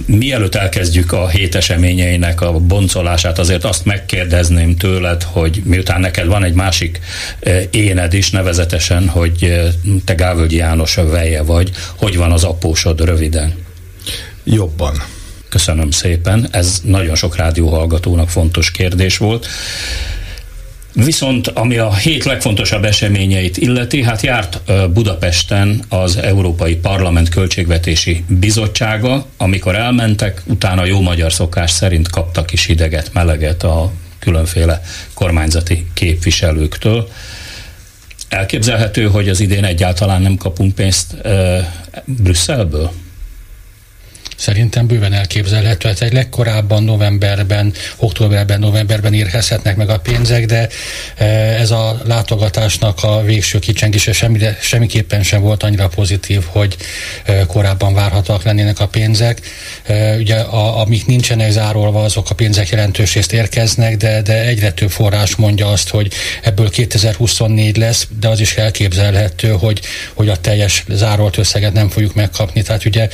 mielőtt 0.05 0.55
elkezdjük 0.55 1.11
a 1.11 1.27
hét 1.27 1.55
eseményeinek 1.55 2.41
a 2.41 2.51
boncolását, 2.51 3.39
azért 3.39 3.63
azt 3.63 3.85
megkérdezném 3.85 4.77
tőled, 4.77 5.23
hogy 5.23 5.61
miután 5.65 5.99
neked 5.99 6.27
van 6.27 6.43
egy 6.43 6.53
másik 6.53 6.99
éned 7.71 8.13
is, 8.13 8.29
nevezetesen, 8.29 9.07
hogy 9.07 9.61
te 10.05 10.13
Gávölgyi 10.13 10.55
János 10.55 10.95
veje 10.95 11.41
vagy, 11.41 11.71
hogy 11.95 12.17
van 12.17 12.31
az 12.31 12.43
apósod 12.43 13.05
röviden? 13.05 13.55
Jobban. 14.43 15.03
Köszönöm 15.49 15.91
szépen, 15.91 16.47
ez 16.51 16.79
nagyon 16.83 17.15
sok 17.15 17.35
rádióhallgatónak 17.35 18.29
fontos 18.29 18.71
kérdés 18.71 19.17
volt. 19.17 19.47
Viszont 21.05 21.47
ami 21.47 21.77
a 21.77 21.95
hét 21.95 22.23
legfontosabb 22.23 22.83
eseményeit 22.83 23.57
illeti, 23.57 24.03
hát 24.03 24.21
járt 24.21 24.61
Budapesten 24.93 25.83
az 25.89 26.15
Európai 26.17 26.75
Parlament 26.75 27.29
Költségvetési 27.29 28.23
Bizottsága, 28.27 29.25
amikor 29.37 29.75
elmentek, 29.75 30.41
utána 30.45 30.85
jó 30.85 31.01
magyar 31.01 31.33
szokás 31.33 31.71
szerint 31.71 32.09
kaptak 32.09 32.51
is 32.51 32.65
hideget, 32.65 33.13
meleget 33.13 33.63
a 33.63 33.91
különféle 34.19 34.81
kormányzati 35.13 35.87
képviselőktől. 35.93 37.09
Elképzelhető, 38.29 39.05
hogy 39.05 39.29
az 39.29 39.39
idén 39.39 39.63
egyáltalán 39.63 40.21
nem 40.21 40.35
kapunk 40.35 40.75
pénzt 40.75 41.13
e, 41.13 41.71
Brüsszelből? 42.05 42.91
Szerintem 44.37 44.87
bőven 44.87 45.13
elképzelhető. 45.13 45.87
Hát 45.87 46.01
egy 46.01 46.13
legkorábban 46.13 46.83
novemberben, 46.83 47.73
októberben, 47.95 48.59
novemberben 48.59 49.13
érkezhetnek 49.13 49.75
meg 49.75 49.89
a 49.89 49.99
pénzek, 49.99 50.45
de 50.45 50.67
e, 51.15 51.25
ez 51.59 51.71
a 51.71 52.01
látogatásnak 52.05 53.03
a 53.03 53.21
végső 53.21 53.59
kicsengése 53.59 54.11
semmi, 54.11 54.39
semmiképpen 54.59 55.23
sem 55.23 55.41
volt 55.41 55.63
annyira 55.63 55.87
pozitív, 55.87 56.43
hogy 56.45 56.75
e, 57.25 57.45
korábban 57.45 57.93
várhatóak 57.93 58.43
lennének 58.43 58.79
a 58.79 58.87
pénzek. 58.87 59.41
E, 59.83 60.15
ugye 60.15 60.35
a, 60.35 60.79
amik 60.79 61.05
nincsenek 61.05 61.51
zárolva, 61.51 62.03
azok 62.03 62.29
a 62.29 62.35
pénzek 62.35 62.69
jelentős 62.69 63.13
részt 63.13 63.33
érkeznek, 63.33 63.97
de, 63.97 64.21
de 64.21 64.45
egyre 64.45 64.71
több 64.71 64.89
forrás 64.89 65.35
mondja 65.35 65.67
azt, 65.67 65.89
hogy 65.89 66.13
ebből 66.41 66.69
2024 66.69 67.77
lesz, 67.77 68.07
de 68.19 68.27
az 68.27 68.39
is 68.39 68.55
elképzelhető, 68.55 69.49
hogy, 69.49 69.81
hogy 70.13 70.29
a 70.29 70.37
teljes 70.37 70.83
zárolt 70.89 71.37
összeget 71.37 71.73
nem 71.73 71.89
fogjuk 71.89 72.13
megkapni. 72.13 72.61
Tehát 72.61 72.85
ugye 72.85 73.09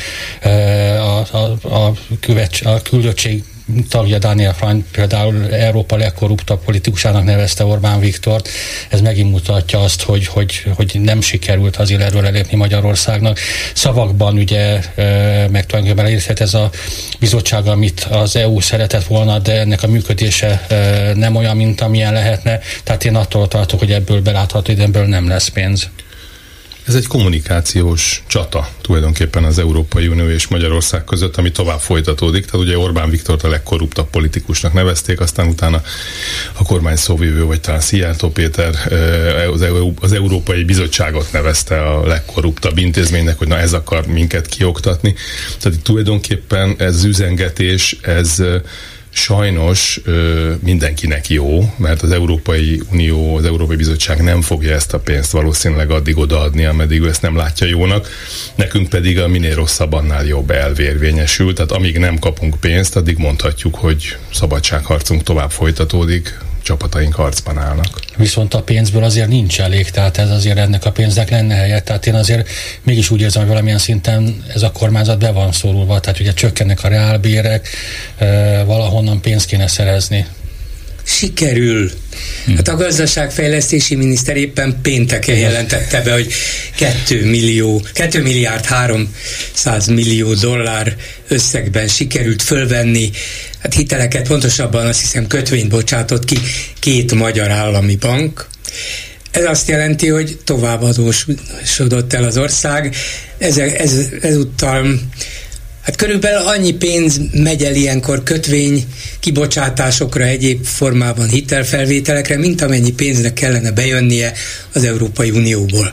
a 1.00 1.13
a, 1.14 1.38
a, 1.68 1.94
küvet, 2.20 2.60
a 2.64 2.82
küldöttség 2.82 3.44
tagja 3.90 4.18
Daniel 4.20 4.54
Frank 4.54 4.86
például 4.92 5.54
Európa 5.54 5.96
legkorruptabb 5.96 6.64
politikusának 6.64 7.24
nevezte 7.24 7.66
Orbán 7.66 8.00
Viktort. 8.00 8.50
Ez 8.90 9.02
megint 9.02 9.32
mutatja 9.32 9.80
azt, 9.80 10.02
hogy, 10.02 10.28
hogy, 10.28 10.64
hogy 10.76 11.00
nem 11.02 11.22
sikerült 11.22 11.76
az 11.76 11.92
erről 11.92 12.26
elépni 12.26 12.58
Magyarországnak. 12.58 13.40
Szavakban 13.74 14.38
ugye 14.38 14.82
meg 15.50 15.66
tulajdonképpen 15.66 16.06
elérhet 16.06 16.40
ez 16.40 16.54
a 16.54 16.70
bizottság, 17.20 17.68
amit 17.68 18.08
az 18.12 18.36
EU 18.36 18.60
szeretett 18.60 19.04
volna, 19.04 19.40
de 19.40 19.60
ennek 19.60 19.84
a 19.84 19.88
működése 19.88 20.66
nem 21.16 21.36
olyan, 21.36 21.58
mint 21.58 21.82
amilyen 21.82 22.14
lehetne. 22.14 22.60
Tehát 22.84 23.06
én 23.06 23.16
attól 23.16 23.48
tartok, 23.48 23.80
hogy 23.80 23.92
ebből 23.92 24.22
belátható 24.22 24.72
időből 24.72 25.06
nem 25.06 25.28
lesz 25.28 25.48
pénz. 25.48 25.90
Ez 26.88 26.96
egy 26.96 27.08
kommunikációs 27.08 28.24
csata 28.28 28.70
tulajdonképpen 28.82 29.44
az 29.44 29.60
Európai 29.60 30.08
Unió 30.08 30.30
és 30.30 30.48
Magyarország 30.48 31.04
között, 31.04 31.38
ami 31.38 31.52
tovább 31.52 31.80
folytatódik. 31.80 32.46
Tehát 32.46 32.66
ugye 32.66 32.78
Orbán 32.78 33.10
Viktor 33.10 33.40
a 33.44 33.48
legkorruptabb 33.48 34.10
politikusnak 34.10 34.74
nevezték, 34.74 35.20
aztán 35.20 35.48
utána 35.48 35.82
a 36.54 36.64
kormány 36.64 36.96
szóvívő, 36.96 37.44
vagy 37.46 37.62
talán 37.62 37.80
Szijjártó 37.80 38.30
Péter 38.30 38.76
az, 40.02 40.12
Európai 40.12 40.64
Bizottságot 40.64 41.32
nevezte 41.32 41.82
a 41.82 42.08
legkorruptabb 42.08 42.78
intézménynek, 42.78 43.38
hogy 43.38 43.48
na 43.48 43.58
ez 43.58 43.74
akar 43.74 44.06
minket 44.08 44.48
kioktatni. 44.48 45.16
Tehát 45.60 45.80
tulajdonképpen 45.82 46.76
ez 46.78 47.04
üzengetés, 47.04 47.98
ez 48.02 48.44
sajnos 49.14 50.00
ö, 50.04 50.52
mindenkinek 50.60 51.30
jó, 51.30 51.74
mert 51.78 52.02
az 52.02 52.12
Európai 52.12 52.82
Unió, 52.92 53.36
az 53.36 53.46
Európai 53.46 53.76
Bizottság 53.76 54.24
nem 54.24 54.42
fogja 54.42 54.74
ezt 54.74 54.94
a 54.94 55.00
pénzt 55.00 55.32
valószínűleg 55.32 55.92
addig 55.92 56.18
odaadni, 56.18 56.66
ameddig 56.66 57.02
ő 57.02 57.08
ezt 57.08 57.22
nem 57.22 57.36
látja 57.36 57.68
jónak. 57.68 58.10
Nekünk 58.56 58.90
pedig 58.90 59.20
a 59.20 59.28
minél 59.28 59.56
rosszabb, 59.56 59.94
annál 59.94 60.26
jobb 60.26 60.52
elvérvényesül. 60.52 61.54
Tehát 61.54 61.72
amíg 61.72 61.98
nem 61.98 62.20
kapunk 62.20 62.60
pénzt, 62.60 62.96
addig 62.96 63.18
mondhatjuk, 63.18 63.76
hogy 63.76 64.18
szabadságharcunk 64.34 65.24
tovább 65.24 65.52
folytatódik, 65.52 66.38
csapataink 66.64 67.14
harcban 67.14 67.58
állnak. 67.58 68.00
Viszont 68.18 68.54
a 68.54 68.62
pénzből 68.62 69.04
azért 69.04 69.28
nincs 69.28 69.62
elég, 69.62 69.90
tehát 69.90 70.18
ez 70.18 70.30
azért 70.30 70.58
ennek 70.58 70.86
a 70.86 70.92
pénznek 70.92 71.30
lenne 71.30 71.56
helye. 71.56 71.82
Tehát 71.82 72.08
én 72.08 72.16
azért 72.16 72.50
mégis 72.84 73.10
úgy 73.10 73.22
érzem, 73.22 73.42
hogy 73.42 73.52
valamilyen 73.52 73.78
szinten 73.78 74.44
ez 74.54 74.62
a 74.62 74.72
kormányzat 74.72 75.20
be 75.20 75.32
van 75.32 75.52
szorulva, 75.52 76.00
tehát 76.00 76.20
ugye 76.20 76.34
csökkennek 76.34 76.84
a 76.84 76.88
reálbérek, 76.88 77.70
valahonnan 78.66 79.22
pénzt 79.22 79.46
kéne 79.46 79.68
szerezni 79.68 80.26
sikerül. 81.06 81.92
Hát 82.56 82.68
a 82.68 82.76
gazdaságfejlesztési 82.76 83.96
miniszter 83.96 84.38
éppen 84.38 84.80
pénteken 84.82 85.38
jelentette 85.38 86.02
be, 86.02 86.12
hogy 86.12 86.34
2 86.76 87.26
millió, 87.26 87.82
2 87.94 88.22
milliárd 88.22 88.66
300 88.66 89.88
millió 89.88 90.34
dollár 90.34 90.96
összegben 91.28 91.88
sikerült 91.88 92.42
fölvenni 92.42 93.12
hát 93.64 93.74
hiteleket, 93.74 94.28
pontosabban 94.28 94.86
azt 94.86 95.00
hiszem 95.00 95.28
kötvényt 95.28 95.70
bocsátott 95.70 96.26
ki 96.26 96.38
két 96.80 97.14
magyar 97.14 97.52
állami 97.52 97.96
bank. 97.96 98.48
Ez 99.32 99.46
azt 99.46 99.70
jelenti, 99.70 100.08
hogy 100.08 100.40
tovább 100.44 100.82
adósodott 100.82 102.14
el 102.14 102.24
az 102.24 102.38
ország. 102.38 102.96
Ez, 103.38 103.58
ez, 103.58 104.10
ezúttal 104.22 105.00
Hát 105.84 105.96
körülbelül 105.96 106.48
annyi 106.48 106.72
pénz 106.72 107.20
megy 107.34 107.64
el 107.64 107.76
ilyenkor 107.76 108.24
kötvény 108.24 108.86
kibocsátásokra, 109.20 110.24
egyéb 110.24 110.66
formában 110.66 111.30
hitelfelvételekre, 111.30 112.38
mint 112.38 112.62
amennyi 112.62 112.92
pénznek 112.92 113.34
kellene 113.34 113.72
bejönnie 113.72 114.34
az 114.74 114.84
Európai 114.84 115.32
Unióból. 115.32 115.92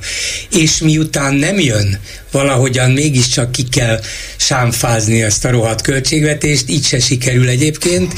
És 0.53 0.79
miután 0.79 1.35
nem 1.35 1.61
jön, 1.61 1.99
valahogyan 2.31 2.91
mégiscsak 2.91 3.53
ki 3.53 3.69
kell 3.69 4.01
sámfázni 4.37 5.23
ezt 5.23 5.45
a 5.45 5.51
rohadt 5.51 5.81
költségvetést, 5.81 6.71
így 6.71 6.85
se 6.85 6.99
sikerül 6.99 7.49
egyébként, 7.49 8.15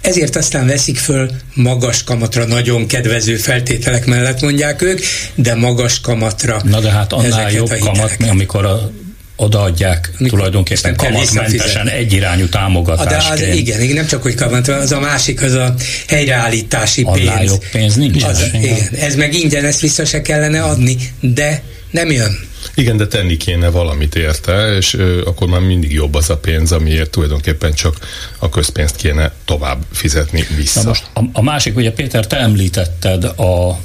ezért 0.00 0.36
aztán 0.36 0.66
veszik 0.66 0.96
föl 0.96 1.30
magas 1.54 2.04
kamatra, 2.04 2.44
nagyon 2.44 2.86
kedvező 2.86 3.36
feltételek 3.36 4.06
mellett 4.06 4.40
mondják 4.40 4.82
ők, 4.82 5.00
de 5.34 5.54
magas 5.54 6.00
kamatra. 6.00 6.62
Na 6.64 6.80
de 6.80 6.90
hát 6.90 7.12
annál 7.12 7.52
jobb 7.52 7.78
kamat, 7.78 8.16
amikor 8.28 8.64
a 8.64 8.90
odaadják 9.40 10.10
Mikor 10.18 10.38
tulajdonképpen 10.38 10.96
kamatmentesen 10.96 11.88
egyirányú 11.88 12.48
támogatásként. 12.48 13.38
De 13.38 13.50
az, 13.50 13.56
igen, 13.56 13.80
igen, 13.80 13.94
nem 13.94 14.06
csak 14.06 14.22
hogy 14.22 14.34
kamat, 14.34 14.68
az 14.68 14.92
a 14.92 15.00
másik, 15.00 15.42
az 15.42 15.52
a 15.52 15.74
helyreállítási 16.08 17.06
pénz. 17.12 17.50
jobb 17.50 17.64
pénz 17.72 17.94
nincs. 17.94 18.22
Az, 18.22 18.50
igen, 18.52 18.88
ez 19.00 19.14
meg 19.16 19.34
ingyen, 19.34 19.64
ezt 19.64 19.80
vissza 19.80 20.04
se 20.04 20.22
kellene 20.22 20.62
adni, 20.62 20.96
de 21.20 21.62
nem 21.90 22.10
jön. 22.10 22.48
Igen, 22.74 22.96
de 22.96 23.06
tenni 23.06 23.36
kéne 23.36 23.68
valamit 23.68 24.14
érte, 24.14 24.76
és 24.76 24.94
ö, 24.94 25.22
akkor 25.26 25.48
már 25.48 25.60
mindig 25.60 25.92
jobb 25.92 26.14
az 26.14 26.30
a 26.30 26.36
pénz, 26.36 26.72
amiért 26.72 27.10
tulajdonképpen 27.10 27.72
csak 27.72 27.96
a 28.38 28.48
közpénzt 28.48 28.96
kéne 28.96 29.32
tovább 29.44 29.84
fizetni 29.92 30.46
vissza. 30.56 30.82
Na 30.82 30.88
most 30.88 31.06
a, 31.14 31.20
a 31.32 31.42
másik, 31.42 31.76
ugye 31.76 31.92
Péter, 31.92 32.26
te 32.26 32.36
említetted 32.36 33.24
a 33.24 33.80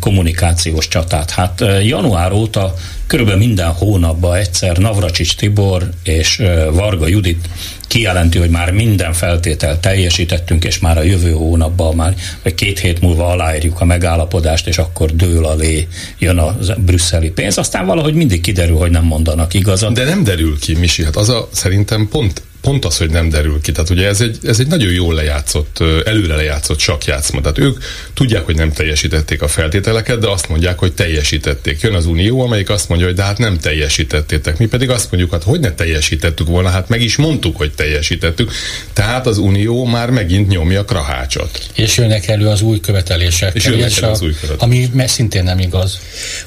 kommunikációs 0.00 0.88
csatát. 0.88 1.30
Hát 1.30 1.64
január 1.82 2.32
óta 2.32 2.74
körülbelül 3.06 3.40
minden 3.40 3.72
hónapban 3.72 4.34
egyszer 4.34 4.76
Navracsics 4.76 5.36
Tibor 5.36 5.88
és 6.02 6.42
Varga 6.72 7.06
Judit 7.06 7.48
kijelenti, 7.88 8.38
hogy 8.38 8.50
már 8.50 8.70
minden 8.70 9.12
feltétel 9.12 9.80
teljesítettünk, 9.80 10.64
és 10.64 10.78
már 10.78 10.98
a 10.98 11.02
jövő 11.02 11.30
hónapban 11.30 11.94
már, 11.94 12.14
vagy 12.42 12.54
két 12.54 12.78
hét 12.78 13.00
múlva 13.00 13.26
aláírjuk 13.26 13.80
a 13.80 13.84
megállapodást, 13.84 14.66
és 14.66 14.78
akkor 14.78 15.16
dől 15.16 15.44
alé 15.44 15.88
jön 16.18 16.38
a 16.38 16.56
brüsszeli 16.76 17.30
pénz. 17.30 17.58
Aztán 17.58 17.86
valahogy 17.86 18.14
mindig 18.14 18.40
kiderül, 18.40 18.76
hogy 18.76 18.90
nem 18.90 19.04
mondanak 19.04 19.54
igazat. 19.54 19.92
De 19.92 20.04
nem 20.04 20.24
derül 20.24 20.58
ki, 20.58 20.74
Misi, 20.74 21.04
hát 21.04 21.16
az 21.16 21.28
a 21.28 21.48
szerintem 21.52 22.08
pont 22.08 22.42
pont 22.68 22.84
az, 22.84 22.96
hogy 22.96 23.10
nem 23.10 23.28
derül 23.28 23.60
ki. 23.60 23.72
Tehát 23.72 23.90
ugye 23.90 24.06
ez 24.06 24.20
egy, 24.20 24.38
ez 24.42 24.60
egy 24.60 24.66
nagyon 24.66 24.92
jól 24.92 25.14
lejátszott, 25.14 25.78
előre 26.04 26.34
lejátszott 26.34 26.78
sakjátszma. 26.78 27.40
Tehát 27.40 27.58
ők 27.58 27.82
tudják, 28.14 28.44
hogy 28.44 28.56
nem 28.56 28.72
teljesítették 28.72 29.42
a 29.42 29.48
feltételeket, 29.48 30.18
de 30.18 30.28
azt 30.28 30.48
mondják, 30.48 30.78
hogy 30.78 30.92
teljesítették. 30.92 31.80
Jön 31.80 31.94
az 31.94 32.06
Unió, 32.06 32.40
amelyik 32.40 32.70
azt 32.70 32.88
mondja, 32.88 33.06
hogy 33.06 33.16
de 33.16 33.22
hát 33.22 33.38
nem 33.38 33.58
teljesítettétek. 33.58 34.58
Mi 34.58 34.66
pedig 34.66 34.90
azt 34.90 35.10
mondjuk, 35.10 35.32
hát 35.32 35.42
hogy 35.42 35.60
ne 35.60 35.72
teljesítettük 35.72 36.46
volna, 36.46 36.68
hát 36.68 36.88
meg 36.88 37.02
is 37.02 37.16
mondtuk, 37.16 37.56
hogy 37.56 37.72
teljesítettük. 37.72 38.52
Tehát 38.92 39.26
az 39.26 39.38
Unió 39.38 39.84
már 39.84 40.10
megint 40.10 40.48
nyomja 40.48 40.84
krahácsot. 40.84 41.66
És 41.74 41.96
jönnek 41.96 42.28
elő 42.28 42.46
az 42.46 42.62
új 42.62 42.80
követelések. 42.80 43.54
És 43.54 43.64
jönnek 43.64 43.96
elő 43.96 44.10
az 44.10 44.22
új 44.22 44.34
követelések. 44.40 44.90
Ami 44.94 45.06
szintén 45.06 45.42
nem 45.42 45.58
igaz. 45.58 45.98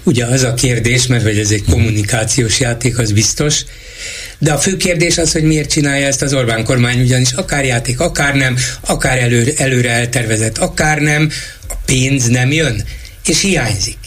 Ugye 0.03 0.25
az 0.25 0.43
a 0.43 0.53
kérdés, 0.53 1.07
mert 1.07 1.23
hogy 1.23 1.37
ez 1.37 1.51
egy 1.51 1.63
kommunikációs 1.63 2.59
játék, 2.59 2.97
az 2.97 3.11
biztos, 3.11 3.63
de 4.41 4.51
a 4.51 4.57
fő 4.57 4.77
kérdés 4.77 5.17
az, 5.17 5.31
hogy 5.31 5.43
miért 5.43 5.69
csinálja 5.69 6.07
ezt 6.11 6.21
az 6.21 6.33
Orbán 6.33 6.63
kormány, 6.63 7.01
ugyanis 7.01 7.31
akár 7.31 7.65
játék, 7.65 7.99
akár 7.99 8.35
nem, 8.35 8.57
akár 8.81 9.17
előre, 9.17 9.51
előre 9.57 9.89
eltervezett, 9.89 10.57
akár 10.57 10.99
nem, 10.99 11.29
a 11.69 11.73
pénz 11.85 12.27
nem 12.27 12.51
jön, 12.51 12.83
és 13.25 13.41
hiányzik. 13.41 13.97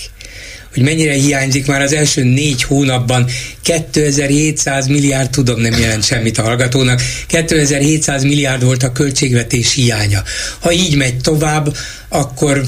Hogy 0.72 0.82
mennyire 0.82 1.12
hiányzik 1.12 1.66
már 1.66 1.82
az 1.82 1.92
első 1.92 2.24
négy 2.24 2.62
hónapban? 2.62 3.26
2700 3.62 4.86
milliárd, 4.86 5.30
tudom 5.30 5.60
nem 5.60 5.80
jelent 5.80 6.04
semmit 6.04 6.38
a 6.38 6.42
hallgatónak, 6.42 7.02
2700 7.26 8.22
milliárd 8.22 8.64
volt 8.64 8.82
a 8.82 8.92
költségvetés 8.92 9.74
hiánya. 9.74 10.22
Ha 10.60 10.72
így 10.72 10.96
megy 10.96 11.16
tovább, 11.16 11.76
akkor 12.08 12.64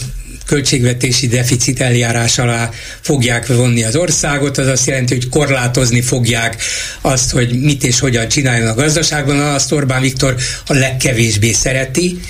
költségvetési 0.47 1.27
deficit 1.27 1.81
eljárás 1.81 2.39
alá 2.39 2.71
fogják 3.01 3.47
vonni 3.47 3.85
az 3.85 3.97
országot, 3.97 4.59
az 4.59 4.67
azt 4.67 4.87
jelenti, 4.87 5.15
hogy 5.15 5.29
korlátozni 5.29 6.01
fogják 6.01 6.63
azt, 7.01 7.31
hogy 7.31 7.61
mit 7.61 7.85
és 7.85 7.99
hogyan 7.99 8.29
csináljon 8.29 8.69
a 8.69 8.75
gazdaságban, 8.75 9.39
azt 9.39 9.73
Orbán 9.73 10.01
Viktor 10.01 10.37
a 10.67 10.73
legkevésbé 10.73 11.53
szereti, 11.53 12.21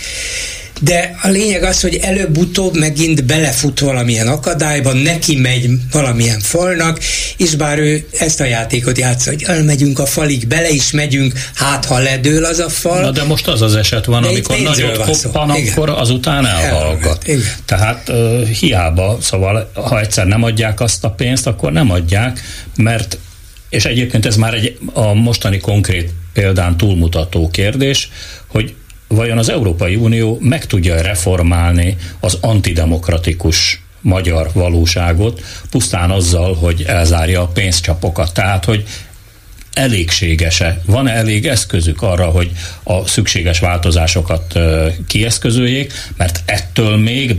de 0.80 1.18
a 1.22 1.28
lényeg 1.28 1.62
az, 1.62 1.80
hogy 1.80 1.94
előbb-utóbb 1.94 2.76
megint 2.76 3.24
belefut 3.24 3.80
valamilyen 3.80 4.28
akadályba, 4.28 4.92
neki 4.92 5.36
megy 5.36 5.70
valamilyen 5.92 6.40
falnak, 6.40 7.00
és 7.36 7.54
bár 7.54 7.78
ő 7.78 8.06
ezt 8.18 8.40
a 8.40 8.44
játékot 8.44 8.98
játsza, 8.98 9.30
hogy 9.30 9.42
elmegyünk 9.46 9.98
a 9.98 10.06
falig, 10.06 10.46
bele 10.46 10.68
is 10.68 10.90
megyünk, 10.90 11.32
hát 11.54 11.84
ha 11.84 11.98
ledől 11.98 12.44
az 12.44 12.58
a 12.58 12.68
fal. 12.68 13.00
Na 13.00 13.10
de 13.10 13.24
most 13.24 13.48
az 13.48 13.62
az 13.62 13.74
eset 13.74 14.04
van, 14.04 14.22
de 14.22 14.28
amikor 14.28 14.58
nagyot 14.58 14.96
koppan, 14.96 15.50
akkor 15.50 15.88
azután 15.88 16.46
elhallgat. 16.46 17.26
Igen. 17.26 17.42
Tehát 17.64 18.08
uh, 18.08 18.42
hiába, 18.42 19.18
szóval 19.20 19.70
ha 19.74 20.00
egyszer 20.00 20.26
nem 20.26 20.42
adják 20.42 20.80
azt 20.80 21.04
a 21.04 21.10
pénzt, 21.10 21.46
akkor 21.46 21.72
nem 21.72 21.90
adják, 21.90 22.40
mert 22.76 23.18
és 23.68 23.84
egyébként 23.84 24.26
ez 24.26 24.36
már 24.36 24.54
egy 24.54 24.78
a 24.92 25.12
mostani 25.12 25.58
konkrét 25.58 26.10
példán 26.32 26.76
túlmutató 26.76 27.48
kérdés, 27.48 28.10
hogy 28.46 28.74
vajon 29.08 29.38
az 29.38 29.48
Európai 29.48 29.96
Unió 29.96 30.38
meg 30.40 30.64
tudja 30.66 31.00
reformálni 31.00 31.96
az 32.20 32.38
antidemokratikus 32.40 33.80
magyar 34.00 34.50
valóságot, 34.52 35.40
pusztán 35.70 36.10
azzal, 36.10 36.54
hogy 36.54 36.84
elzárja 36.86 37.42
a 37.42 37.46
pénzcsapokat. 37.46 38.34
Tehát, 38.34 38.64
hogy 38.64 38.84
elégséges-e? 39.76 40.80
Van-e 40.84 41.12
elég 41.12 41.46
eszközük 41.46 42.02
arra, 42.02 42.24
hogy 42.24 42.50
a 42.82 43.06
szükséges 43.06 43.58
változásokat 43.58 44.58
kieszközöljék, 45.06 45.92
mert 46.16 46.42
ettől 46.44 46.96
még 46.96 47.36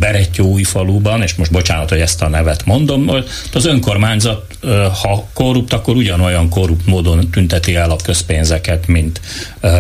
faluban, 0.64 1.22
és 1.22 1.34
most 1.34 1.52
bocsánat, 1.52 1.90
hogy 1.90 2.00
ezt 2.00 2.22
a 2.22 2.30
nevet 2.30 2.66
mondom, 2.66 3.04
az 3.54 3.66
önkormányzat, 3.66 4.58
ha 5.02 5.28
korrupt, 5.34 5.74
akkor 5.74 5.96
ugyanolyan 5.96 6.50
korrupt 6.50 6.86
módon 6.86 7.30
tünteti 7.30 7.76
el 7.76 7.92
a 7.92 7.96
közpénzeket, 7.96 8.88
mint 8.88 9.22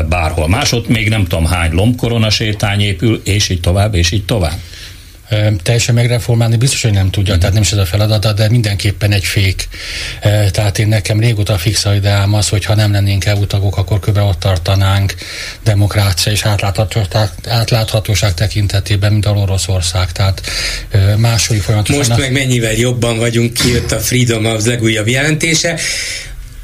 bárhol 0.09 0.47
másod, 0.47 0.89
még 0.89 1.09
nem 1.09 1.25
tudom 1.25 1.45
hány 1.45 1.71
lombkorona 1.73 2.29
sétány 2.29 2.81
épül, 2.81 3.21
és 3.23 3.49
így 3.49 3.61
tovább, 3.61 3.95
és 3.95 4.11
így 4.11 4.25
tovább 4.25 4.57
teljesen 5.63 5.95
megreformálni 5.95 6.57
biztos, 6.57 6.81
hogy 6.81 6.91
nem 6.91 7.09
tudja, 7.09 7.35
mm. 7.35 7.37
tehát 7.37 7.53
nem 7.53 7.61
is 7.61 7.71
ez 7.71 7.77
a 7.77 7.85
feladata, 7.85 8.33
de 8.33 8.49
mindenképpen 8.49 9.11
egy 9.11 9.25
fék. 9.25 9.67
Tehát 10.51 10.79
én 10.79 10.87
nekem 10.87 11.19
régóta 11.19 11.57
fix 11.57 11.85
a 11.85 11.93
ideám 11.93 12.33
az, 12.33 12.49
hogy 12.49 12.65
ha 12.65 12.75
nem 12.75 12.91
lennénk 12.91 13.25
EU 13.25 13.45
tagok, 13.45 13.77
akkor 13.77 13.99
kb. 13.99 14.17
ott 14.17 14.39
tartanánk 14.39 15.15
demokrácia 15.63 16.31
és 16.31 16.45
átláthatóság, 16.45 17.29
átláthatóság 17.47 18.33
tekintetében, 18.33 19.11
mint 19.11 19.25
a 19.25 19.31
Oroszország. 19.31 20.11
Tehát 20.11 20.41
második 21.17 21.61
folyamatosan... 21.61 22.05
Most 22.07 22.19
meg 22.19 22.31
mennyivel 22.31 22.73
jobban 22.73 23.17
vagyunk, 23.17 23.53
kijött 23.53 23.91
a 23.91 23.99
Freedom 23.99 24.45
of 24.45 24.65
legújabb 24.65 25.07
jelentése. 25.07 25.79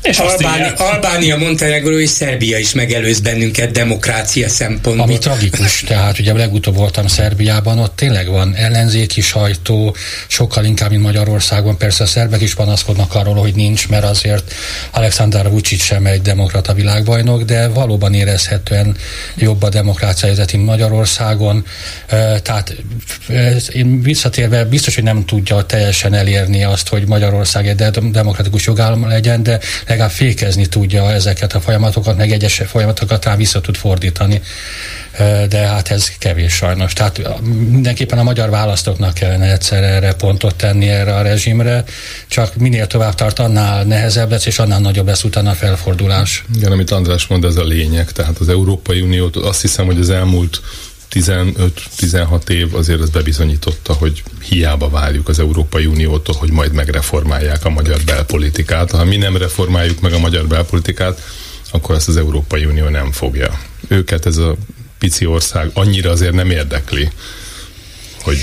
És 0.03 0.17
Albánia, 0.17 0.73
Albánia, 0.73 1.37
Montenegro 1.37 1.99
és 1.99 2.09
Szerbia 2.09 2.57
is 2.57 2.73
megelőz 2.73 3.19
bennünket 3.19 3.71
demokrácia 3.71 4.49
szempontból. 4.49 5.05
Ami 5.05 5.17
tragikus, 5.17 5.83
tehát 5.87 6.19
ugye 6.19 6.33
legutóbb 6.33 6.75
voltam 6.75 7.07
Szerbiában, 7.07 7.79
ott 7.79 7.95
tényleg 7.95 8.27
van 8.27 8.55
ellenzéki 8.55 9.21
sajtó, 9.21 9.95
sokkal 10.27 10.65
inkább, 10.65 10.89
mint 10.89 11.01
Magyarországon. 11.01 11.77
Persze 11.77 12.03
a 12.03 12.07
szerbek 12.07 12.41
is 12.41 12.55
panaszkodnak 12.55 13.15
arról, 13.15 13.35
hogy 13.35 13.55
nincs, 13.55 13.87
mert 13.89 14.03
azért 14.03 14.53
Alexander 14.91 15.49
Vucic 15.49 15.83
sem 15.83 16.05
egy 16.05 16.21
demokrata 16.21 16.73
világbajnok, 16.73 17.43
de 17.43 17.67
valóban 17.67 18.13
érezhetően 18.13 18.95
jobb 19.35 19.63
a 19.63 19.69
demokrácia 19.69 20.27
helyzet, 20.27 20.51
mint 20.51 20.65
Magyarországon. 20.65 21.65
Tehát 22.41 22.75
én 23.73 24.01
visszatérve 24.01 24.65
biztos, 24.65 24.95
hogy 24.95 25.03
nem 25.03 25.25
tudja 25.25 25.61
teljesen 25.61 26.13
elérni 26.13 26.63
azt, 26.63 26.87
hogy 26.87 27.07
Magyarország 27.07 27.67
egy 27.67 27.75
demokratikus 27.91 28.65
jogállam 28.65 29.07
legyen, 29.07 29.43
de 29.43 29.59
legalább 29.93 30.11
fékezni 30.11 30.65
tudja 30.65 31.11
ezeket 31.11 31.53
a 31.53 31.61
folyamatokat, 31.61 32.17
meg 32.17 32.31
egyes 32.31 32.61
folyamatokat 32.65 33.21
talán 33.21 33.37
vissza 33.37 33.61
tud 33.61 33.75
fordítani. 33.75 34.41
De 35.49 35.57
hát 35.57 35.91
ez 35.91 36.11
kevés 36.17 36.53
sajnos. 36.53 36.93
Tehát 36.93 37.41
mindenképpen 37.69 38.17
a 38.17 38.23
magyar 38.23 38.49
választóknak 38.49 39.13
kellene 39.13 39.51
egyszer 39.51 39.83
erre 39.83 40.13
pontot 40.13 40.55
tenni 40.55 40.89
erre 40.89 41.15
a 41.15 41.21
rezsimre, 41.21 41.83
csak 42.27 42.55
minél 42.55 42.87
tovább 42.87 43.15
tart, 43.15 43.39
annál 43.39 43.83
nehezebb 43.83 44.31
lesz, 44.31 44.45
és 44.45 44.59
annál 44.59 44.79
nagyobb 44.79 45.07
lesz 45.07 45.23
utána 45.23 45.49
a 45.49 45.53
felfordulás. 45.53 46.43
Igen, 46.55 46.71
amit 46.71 46.91
András 46.91 47.27
mond, 47.27 47.43
ez 47.43 47.55
a 47.55 47.63
lényeg. 47.63 48.11
Tehát 48.11 48.37
az 48.37 48.49
Európai 48.49 49.01
Uniót 49.01 49.35
azt 49.35 49.61
hiszem, 49.61 49.85
hogy 49.85 49.99
az 49.99 50.09
elmúlt 50.09 50.61
15-16 51.13 52.49
év 52.49 52.75
azért 52.75 53.01
ez 53.01 53.09
bebizonyította, 53.09 53.93
hogy 53.93 54.23
hiába 54.41 54.89
várjuk 54.89 55.27
az 55.27 55.39
Európai 55.39 55.85
Uniótól, 55.85 56.35
hogy 56.35 56.51
majd 56.51 56.73
megreformálják 56.73 57.65
a 57.65 57.69
magyar 57.69 57.99
belpolitikát. 58.05 58.91
Ha 58.91 59.03
mi 59.03 59.17
nem 59.17 59.37
reformáljuk 59.37 59.99
meg 60.01 60.13
a 60.13 60.19
magyar 60.19 60.47
belpolitikát, 60.47 61.21
akkor 61.71 61.95
ezt 61.95 62.07
az 62.07 62.17
Európai 62.17 62.65
Unió 62.65 62.87
nem 62.87 63.11
fogja. 63.11 63.59
Őket 63.87 64.25
ez 64.25 64.37
a 64.37 64.55
pici 64.97 65.25
ország 65.25 65.69
annyira 65.73 66.09
azért 66.11 66.33
nem 66.33 66.49
érdekli, 66.49 67.09
hogy... 68.23 68.37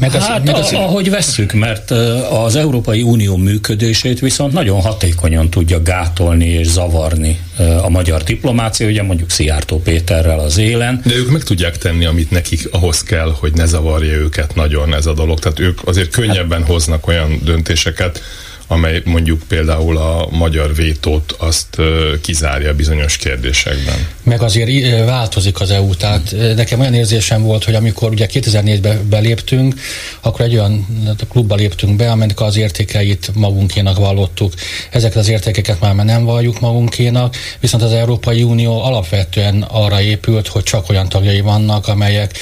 Meg 0.00 0.14
az, 0.14 0.26
hát 0.26 0.44
meg 0.44 0.54
az, 0.54 0.72
ahogy 0.72 1.10
vesszük, 1.10 1.52
mert 1.52 1.90
az 2.30 2.56
Európai 2.56 3.02
Unió 3.02 3.36
működését 3.36 4.20
viszont 4.20 4.52
nagyon 4.52 4.80
hatékonyan 4.80 5.50
tudja 5.50 5.82
gátolni 5.82 6.46
és 6.46 6.66
zavarni 6.66 7.40
a 7.82 7.88
magyar 7.88 8.22
diplomácia, 8.22 8.86
ugye 8.86 9.02
mondjuk 9.02 9.30
Szijjártó 9.30 9.80
Péterrel 9.80 10.38
az 10.38 10.58
élen. 10.58 11.00
De 11.04 11.14
ők 11.14 11.30
meg 11.30 11.42
tudják 11.42 11.78
tenni, 11.78 12.04
amit 12.04 12.30
nekik 12.30 12.68
ahhoz 12.70 13.02
kell, 13.02 13.34
hogy 13.38 13.52
ne 13.52 13.66
zavarja 13.66 14.12
őket 14.12 14.54
nagyon 14.54 14.94
ez 14.94 15.06
a 15.06 15.14
dolog. 15.14 15.38
Tehát 15.38 15.58
ők 15.58 15.78
azért 15.84 16.10
könnyebben 16.10 16.64
hoznak 16.64 17.06
olyan 17.06 17.40
döntéseket, 17.44 18.22
amely 18.70 19.02
mondjuk 19.04 19.42
például 19.48 19.96
a 19.96 20.28
magyar 20.30 20.74
vétót 20.74 21.34
azt 21.38 21.76
kizárja 22.20 22.74
bizonyos 22.74 23.16
kérdésekben. 23.16 24.06
Meg 24.22 24.42
azért 24.42 25.04
változik 25.04 25.60
az 25.60 25.70
EU, 25.70 25.94
tehát 25.94 26.34
nekem 26.56 26.80
olyan 26.80 26.94
érzésem 26.94 27.42
volt, 27.42 27.64
hogy 27.64 27.74
amikor 27.74 28.10
ugye 28.10 28.26
2004-ben 28.32 29.08
beléptünk, 29.08 29.74
akkor 30.20 30.40
egy 30.40 30.52
olyan 30.52 30.86
klubba 31.28 31.54
léptünk 31.54 31.96
be, 31.96 32.10
amelynek 32.10 32.40
az 32.40 32.56
értékeit 32.56 33.30
magunkénak 33.34 33.98
vallottuk. 33.98 34.52
Ezeket 34.90 35.16
az 35.16 35.28
értékeket 35.28 35.80
már 35.80 35.94
nem 35.94 36.24
valljuk 36.24 36.60
magunkénak, 36.60 37.36
viszont 37.60 37.82
az 37.82 37.92
Európai 37.92 38.42
Unió 38.42 38.82
alapvetően 38.82 39.62
arra 39.62 40.00
épült, 40.00 40.46
hogy 40.48 40.62
csak 40.62 40.88
olyan 40.88 41.08
tagjai 41.08 41.40
vannak, 41.40 41.88
amelyek 41.88 42.38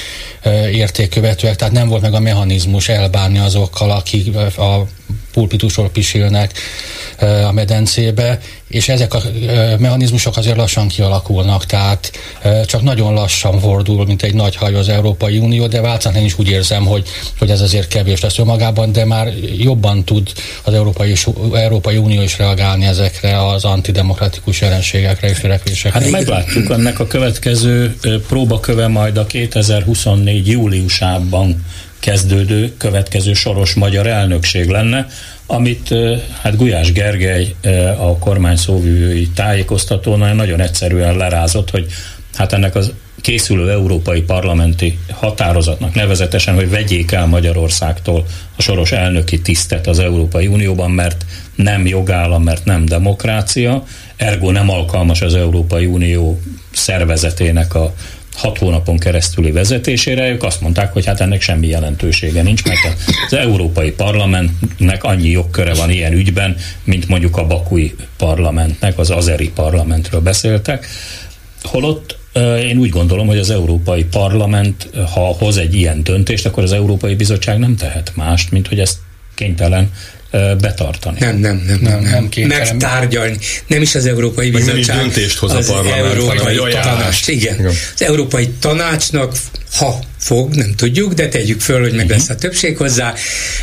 értékkövetőek, 0.71 1.55
tehát 1.55 1.73
nem 1.73 1.87
volt 1.87 2.01
meg 2.01 2.13
a 2.13 2.19
mechanizmus 2.19 2.89
elbánni 2.89 3.37
azokkal, 3.37 3.91
akik 3.91 4.35
a 4.35 4.87
pulpitusról 5.37 5.89
pisilnek 5.89 6.53
a 7.47 7.51
medencébe, 7.51 8.39
és 8.67 8.89
ezek 8.89 9.13
a 9.13 9.21
mechanizmusok 9.79 10.37
azért 10.37 10.57
lassan 10.57 10.87
kialakulnak, 10.87 11.65
tehát 11.65 12.11
csak 12.65 12.81
nagyon 12.81 13.13
lassan 13.13 13.59
fordul, 13.59 14.05
mint 14.05 14.23
egy 14.23 14.33
nagy 14.33 14.55
hajó 14.55 14.77
az 14.77 14.89
Európai 14.89 15.37
Unió, 15.37 15.67
de 15.67 15.81
változatlan 15.81 16.23
is 16.23 16.39
úgy 16.39 16.49
érzem, 16.49 16.85
hogy, 16.85 17.07
hogy 17.39 17.49
ez 17.49 17.61
azért 17.61 17.87
kevés 17.87 18.21
lesz 18.21 18.39
önmagában, 18.39 18.91
de 18.91 19.05
már 19.05 19.33
jobban 19.57 20.03
tud 20.03 20.31
az 20.63 20.73
Európai, 20.73 21.13
Európai 21.53 21.97
Unió 21.97 22.21
is 22.21 22.37
reagálni 22.37 22.85
ezekre 22.85 23.45
az 23.47 23.63
antidemokratikus 23.65 24.61
jelenségekre 24.61 25.29
és 25.29 25.39
törekvésekre. 25.39 25.99
Hát 25.99 26.09
meglátjuk 26.09 26.69
ennek 26.69 26.99
a 26.99 27.07
következő 27.07 27.97
próbaköve 28.27 28.87
majd 28.87 29.17
a 29.17 29.25
2024 29.25 30.47
júliusában 30.47 31.65
kezdődő 31.99 32.73
következő 32.77 33.33
soros 33.33 33.73
magyar 33.73 34.07
elnökség 34.07 34.69
lenne, 34.69 35.07
amit 35.45 35.95
hát 36.41 36.55
Gulyás 36.55 36.91
Gergely 36.91 37.55
a 37.99 38.17
kormány 38.17 38.55
szóvivői 38.55 39.27
tájékoztatónál 39.27 40.33
nagyon 40.33 40.59
egyszerűen 40.59 41.17
lerázott, 41.17 41.69
hogy 41.69 41.85
hát 42.33 42.53
ennek 42.53 42.75
az 42.75 42.93
készülő 43.21 43.71
európai 43.71 44.21
parlamenti 44.21 44.99
határozatnak 45.11 45.93
nevezetesen, 45.93 46.55
hogy 46.55 46.69
vegyék 46.69 47.11
el 47.11 47.25
Magyarországtól 47.25 48.25
a 48.55 48.61
soros 48.61 48.91
elnöki 48.91 49.41
tisztet 49.41 49.87
az 49.87 49.99
Európai 49.99 50.47
Unióban, 50.47 50.91
mert 50.91 51.25
nem 51.55 51.85
jogállam, 51.85 52.43
mert 52.43 52.65
nem 52.65 52.85
demokrácia, 52.85 53.83
ergo 54.15 54.51
nem 54.51 54.69
alkalmas 54.69 55.21
az 55.21 55.35
Európai 55.35 55.85
Unió 55.85 56.41
szervezetének 56.71 57.75
a 57.75 57.93
hat 58.37 58.57
hónapon 58.57 58.97
keresztüli 58.97 59.51
vezetésére, 59.51 60.29
ők 60.29 60.43
azt 60.43 60.61
mondták, 60.61 60.93
hogy 60.93 61.05
hát 61.05 61.21
ennek 61.21 61.41
semmi 61.41 61.67
jelentősége 61.67 62.41
nincs, 62.41 62.63
mert 62.63 62.79
az 63.25 63.33
Európai 63.33 63.91
Parlamentnek 63.91 65.03
annyi 65.03 65.29
jogköre 65.29 65.73
van 65.73 65.89
ilyen 65.89 66.13
ügyben, 66.13 66.55
mint 66.83 67.07
mondjuk 67.07 67.37
a 67.37 67.47
Bakui 67.47 67.95
parlamentnek, 68.17 68.99
az 68.99 69.09
Azeri 69.09 69.49
parlamentről 69.49 70.21
beszéltek. 70.21 70.87
Holott 71.63 72.17
én 72.61 72.77
úgy 72.77 72.89
gondolom, 72.89 73.27
hogy 73.27 73.37
az 73.37 73.49
Európai 73.49 74.03
Parlament, 74.03 74.89
ha 75.13 75.21
hoz 75.21 75.57
egy 75.57 75.75
ilyen 75.75 76.03
döntést, 76.03 76.45
akkor 76.45 76.63
az 76.63 76.71
Európai 76.71 77.15
Bizottság 77.15 77.59
nem 77.59 77.75
tehet 77.75 78.11
mást, 78.15 78.51
mint 78.51 78.67
hogy 78.67 78.79
ezt 78.79 78.97
kénytelen 79.37 79.91
betartani. 80.61 81.19
Nem, 81.19 81.37
nem, 81.37 81.63
nem, 81.67 81.79
nem, 81.81 82.01
nem, 82.01 82.29
nem. 82.35 82.47
megtárgyalni. 82.47 83.37
Nem 83.67 83.81
is 83.81 83.95
az 83.95 84.05
Európai 84.05 84.49
Bizottság. 84.49 84.95
Nem 84.95 85.05
döntést 85.05 85.37
hoz 85.37 85.51
a 85.51 85.73
parlament, 85.73 86.05
Európai 86.05 86.71
Tanács. 86.71 87.27
Igen. 87.27 87.59
igen. 87.59 87.73
Az 87.95 88.01
Európai 88.01 88.49
Tanácsnak, 88.59 89.35
ha 89.73 89.99
fog, 90.19 90.53
nem 90.53 90.73
tudjuk, 90.75 91.13
de 91.13 91.27
tegyük 91.27 91.61
föl, 91.61 91.81
hogy 91.81 91.93
meg 91.93 92.05
mhm. 92.05 92.13
lesz 92.13 92.29
a 92.29 92.35
többség 92.35 92.77
hozzá, 92.77 93.13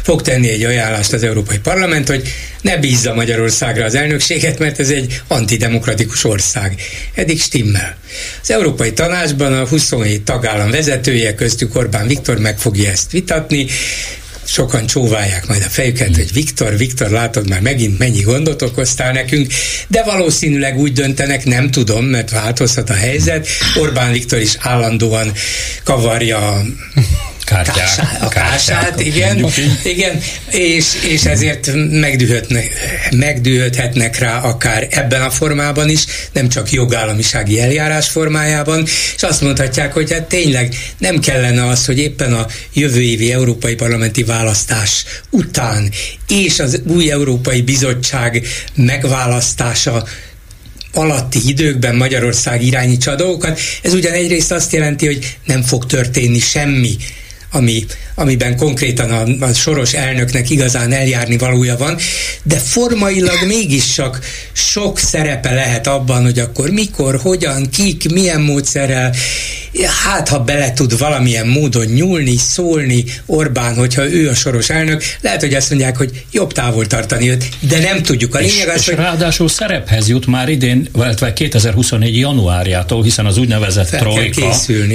fog 0.03 0.23
tenni 0.23 0.49
egy 0.49 0.65
ajánlást 0.65 1.13
az 1.13 1.23
Európai 1.23 1.59
Parlament, 1.59 2.09
hogy 2.09 2.29
ne 2.61 2.77
bízza 2.77 3.15
Magyarországra 3.15 3.85
az 3.85 3.95
elnökséget, 3.95 4.59
mert 4.59 4.81
ez 4.81 4.91
egy 4.91 5.23
antidemokratikus 5.29 6.25
ország. 6.25 6.81
Eddig 7.15 7.41
stimmel. 7.41 7.97
Az 8.43 8.51
Európai 8.51 8.93
Tanácsban 8.93 9.53
a 9.53 9.67
27 9.67 10.23
tagállam 10.23 10.71
vezetője, 10.71 11.35
köztük 11.35 11.77
Orbán 11.77 12.07
Viktor 12.07 12.39
meg 12.39 12.59
fogja 12.59 12.91
ezt 12.91 13.11
vitatni, 13.11 13.67
sokan 14.47 14.87
csóválják 14.87 15.47
majd 15.47 15.63
a 15.63 15.69
fejüket, 15.69 16.17
hogy 16.17 16.33
Viktor, 16.33 16.77
Viktor, 16.77 17.11
látod 17.11 17.49
már 17.49 17.61
megint 17.61 17.99
mennyi 17.99 18.21
gondot 18.21 18.63
okoztál 18.63 19.13
nekünk, 19.13 19.53
de 19.89 20.03
valószínűleg 20.03 20.79
úgy 20.79 20.93
döntenek, 20.93 21.45
nem 21.45 21.71
tudom, 21.71 22.05
mert 22.05 22.31
változhat 22.31 22.91
a 22.91 22.95
helyzet. 22.95 23.49
Orbán 23.81 24.13
Viktor 24.13 24.39
is 24.39 24.57
állandóan 24.59 25.33
kavarja 25.85 26.65
Kártyák, 27.45 27.77
kását, 27.77 28.23
a 28.23 28.29
kását, 28.29 29.01
igen, 29.01 29.47
igen, 29.83 30.21
és, 30.51 30.87
és 31.09 31.25
ezért 31.25 31.71
megdühöthetnek 33.11 34.19
rá 34.19 34.39
akár 34.39 34.87
ebben 34.91 35.23
a 35.23 35.31
formában 35.31 35.89
is, 35.89 36.05
nem 36.33 36.49
csak 36.49 36.71
jogállamisági 36.71 37.61
eljárás 37.61 38.09
formájában, 38.09 38.85
és 39.17 39.23
azt 39.23 39.41
mondhatják, 39.41 39.93
hogy 39.93 40.13
hát 40.13 40.23
tényleg 40.23 40.75
nem 40.99 41.19
kellene 41.19 41.67
az, 41.67 41.85
hogy 41.85 41.99
éppen 41.99 42.33
a 42.33 42.47
jövő 42.73 43.01
évi 43.01 43.33
európai 43.33 43.75
parlamenti 43.75 44.23
választás 44.23 45.05
után 45.31 45.91
és 46.29 46.59
az 46.59 46.81
új 46.87 47.11
Európai 47.11 47.63
Bizottság 47.63 48.47
megválasztása 48.75 50.05
alatti 50.93 51.39
időkben 51.47 51.97
Magyarország 51.97 52.63
irányítsa 52.63 53.11
a 53.11 53.15
dolgokat. 53.15 53.61
Ez 53.83 53.95
ugyan 53.95 54.13
egyrészt 54.13 54.53
azt 54.53 54.73
jelenti, 54.73 55.07
hogy 55.07 55.37
nem 55.45 55.63
fog 55.63 55.87
történni 55.87 56.39
semmi 56.39 56.97
ami, 57.55 57.85
amiben 58.15 58.57
konkrétan 58.57 59.11
a, 59.11 59.45
a 59.45 59.53
soros 59.53 59.93
elnöknek 59.93 60.51
igazán 60.51 60.93
eljárni 60.93 61.39
valója 61.39 61.77
van, 61.77 61.97
de 62.43 62.57
formailag 62.57 63.47
mégis 63.47 63.87
csak 63.87 64.19
sok 64.53 64.99
szerepe 64.99 65.55
lehet 65.55 65.87
abban, 65.87 66.23
hogy 66.23 66.39
akkor 66.39 66.71
mikor, 66.71 67.21
hogyan, 67.23 67.71
kik, 67.71 68.13
milyen 68.13 68.41
módszerrel, 68.41 69.15
hát 69.83 70.29
ha 70.29 70.39
bele 70.39 70.73
tud 70.73 70.99
valamilyen 70.99 71.47
módon 71.47 71.87
nyúlni, 71.87 72.37
szólni 72.37 73.05
Orbán, 73.27 73.75
hogyha 73.75 74.11
ő 74.11 74.29
a 74.29 74.35
soros 74.35 74.71
elnök, 74.71 75.03
lehet, 75.21 75.41
hogy 75.41 75.55
azt 75.55 75.71
mondják, 75.71 75.97
hogy 75.97 76.25
jobb 76.31 76.53
távol 76.53 76.87
tartani 76.87 77.31
őt, 77.31 77.49
de 77.61 77.79
nem 77.79 78.03
tudjuk. 78.03 78.35
A 78.35 78.39
lényeg 78.39 78.55
és, 78.55 78.73
az, 78.75 78.81
és 78.81 78.87
hogy... 78.87 78.95
ráadásul 78.95 79.49
szerephez 79.49 80.09
jut 80.09 80.27
már 80.27 80.49
idén, 80.49 80.89
illetve 80.95 81.33
2024 81.33 82.19
januárjától, 82.19 83.03
hiszen 83.03 83.27
az 83.27 83.37
úgynevezett 83.37 83.89
trojka, 83.89 84.51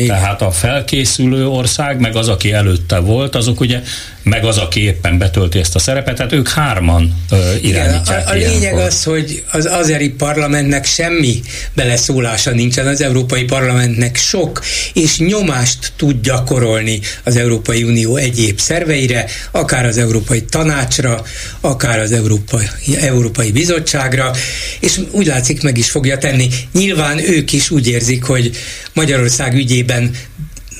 tehát 0.08 0.42
a 0.42 0.52
felkészülő 0.52 1.48
ország, 1.48 2.00
meg 2.00 2.16
az, 2.16 2.28
aki 2.28 2.52
előtte 2.52 2.98
volt, 2.98 3.36
azok 3.36 3.60
ugye 3.60 3.82
meg 4.30 4.46
az, 4.46 4.58
aki 4.58 4.84
éppen 4.84 5.18
betölti 5.18 5.60
ezt 5.60 5.76
a 5.76 5.80
szerepet, 5.80 6.16
tehát 6.16 6.32
ők 6.32 6.50
hárman 6.50 7.24
uh, 7.32 7.40
irányítják. 7.62 8.22
Igen, 8.22 8.44
a, 8.44 8.48
a 8.48 8.52
lényeg 8.52 8.74
az, 8.74 9.04
hogy 9.04 9.44
az 9.52 9.66
azeri 9.66 10.10
parlamentnek 10.10 10.86
semmi 10.86 11.42
beleszólása 11.74 12.52
nincsen, 12.52 12.88
az 12.88 13.02
Európai 13.02 13.44
Parlamentnek 13.44 14.16
sok, 14.16 14.62
és 14.94 15.18
nyomást 15.18 15.92
tud 15.96 16.22
gyakorolni 16.22 17.00
az 17.24 17.36
Európai 17.36 17.84
Unió 17.84 18.16
egyéb 18.16 18.60
szerveire, 18.60 19.26
akár 19.52 19.86
az 19.86 19.98
Európai 19.98 20.42
Tanácsra, 20.42 21.24
akár 21.62 22.00
az 22.00 22.12
Európai, 22.12 22.66
Európai 23.00 23.52
Bizottságra, 23.52 24.32
és 24.80 25.00
úgy 25.12 25.26
látszik 25.26 25.64
meg 25.64 25.78
is 25.78 25.90
fogja 25.90 26.18
tenni. 26.18 26.50
Nyilván 26.74 27.20
ők 27.20 27.52
is 27.54 27.70
úgy 27.70 27.88
érzik, 27.88 28.24
hogy 28.24 28.52
Magyarország 28.94 29.54
ügyében 29.54 30.12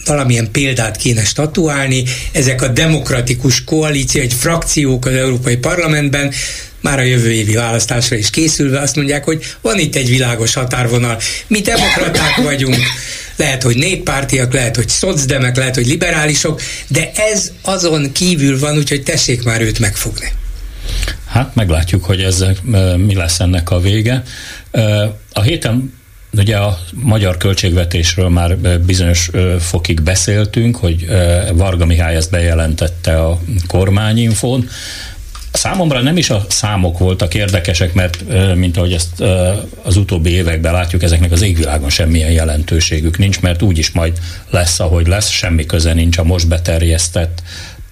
valamilyen 0.06 0.52
példát 0.52 0.96
kéne 0.96 1.24
statuálni. 1.24 2.04
Ezek 2.32 2.62
a 2.62 2.68
demokratikus 2.68 3.64
koalíció, 3.64 4.22
egy 4.22 4.34
frakciók 4.34 5.06
az 5.06 5.14
Európai 5.14 5.58
Parlamentben 5.58 6.34
már 6.82 7.00
a 7.00 7.04
jövő 7.04 7.32
évi 7.32 7.54
választásra 7.54 8.16
is 8.16 8.30
készülve 8.30 8.80
azt 8.80 8.96
mondják, 8.96 9.24
hogy 9.24 9.56
van 9.62 9.80
itt 9.80 9.96
egy 9.96 10.10
világos 10.10 10.54
határvonal. 10.54 11.18
Mi 11.48 11.62
demokraták 11.62 12.36
vagyunk, 12.36 12.78
lehet, 13.36 13.64
hogy 13.64 13.78
néppártiak, 13.78 14.54
lehet, 14.54 14.76
hogy 14.76 14.90
szocdemek, 14.90 15.58
lehet, 15.58 15.76
hogy 15.76 15.88
liberálisok, 15.88 16.62
de 16.88 17.12
ez 17.16 17.52
azon 17.62 18.12
kívül 18.12 18.60
van, 18.60 18.78
úgyhogy 18.78 19.04
tessék 19.04 19.44
már 19.44 19.62
őt 19.62 19.80
megfogni. 19.80 20.32
Hát 21.26 21.56
meglátjuk, 21.56 22.06
hogy 22.06 22.22
ez 22.22 22.44
mi 22.98 23.16
lesz 23.16 23.40
ennek 23.40 23.70
a 23.70 23.80
vége. 23.80 24.24
A 25.34 25.42
héten 25.42 25.94
Ugye 26.32 26.58
a 26.58 26.80
magyar 26.94 27.38
költségvetésről 27.38 28.30
már 28.30 28.58
bizonyos 28.80 29.30
fokig 29.60 30.02
beszéltünk, 30.02 30.76
hogy 30.76 31.08
Varga 31.54 31.86
Mihály 31.86 32.16
ezt 32.16 32.32
bejelentette 32.32 33.22
a 33.22 33.40
kormányinfón. 33.68 34.68
Számomra 35.52 36.02
nem 36.02 36.18
is 36.18 36.30
a 36.30 36.46
számok 36.50 36.98
voltak 36.98 37.34
érdekesek, 37.34 37.94
mert 37.94 38.24
mint 38.56 38.78
ahogy 38.78 38.94
ezt 38.94 39.22
az 39.84 39.98
utóbbi 39.98 40.30
években 40.30 40.74
látjuk, 40.74 41.04
ezeknek 41.04 41.32
az 41.32 41.42
égvilágon 41.42 41.90
semmilyen 41.90 42.32
jelentőségük 42.32 43.18
nincs, 43.18 43.40
mert 43.42 43.62
úgyis 43.62 43.92
majd 43.92 44.20
lesz, 44.50 44.80
ahogy 44.80 45.08
lesz, 45.08 45.30
semmi 45.30 45.66
köze 45.66 45.94
nincs 45.94 46.18
a 46.18 46.24
most 46.24 46.48
beterjesztett 46.48 47.44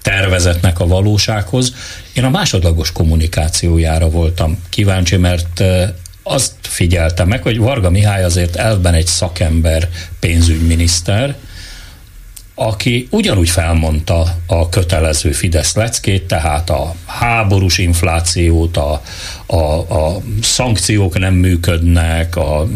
tervezetnek 0.02 0.80
a 0.80 0.88
valósághoz. 0.88 1.74
Én 2.14 2.24
a 2.24 2.30
másodlagos 2.30 2.92
kommunikációjára 2.92 4.10
voltam 4.10 4.64
kíváncsi, 4.70 5.18
mert 5.18 5.64
azt 6.28 6.54
figyeltem 6.62 7.28
meg, 7.28 7.42
hogy 7.42 7.58
Varga 7.58 7.90
Mihály 7.90 8.24
azért 8.24 8.56
elvben 8.56 8.94
egy 8.94 9.06
szakember 9.06 9.90
pénzügyminiszter, 10.20 11.36
aki 12.60 13.08
ugyanúgy 13.12 13.50
felmondta 13.50 14.36
a 14.46 14.70
kötelező 14.70 15.32
Fidesz 15.32 15.76
leckét, 15.76 16.24
tehát 16.24 16.70
a 16.70 16.96
háborús 17.06 17.78
inflációt, 17.78 18.78
a, 18.78 19.02
a, 19.46 19.56
a 19.74 20.22
szankciók 20.42 21.20
nem 21.20 21.34
működnek, 21.34 22.36
a 22.36 22.68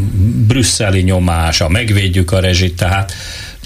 brüsszeli 0.47 1.01
nyomás, 1.01 1.61
a 1.61 1.69
megvédjük 1.69 2.31
a 2.31 2.39
rezsit, 2.39 2.75
tehát 2.75 3.13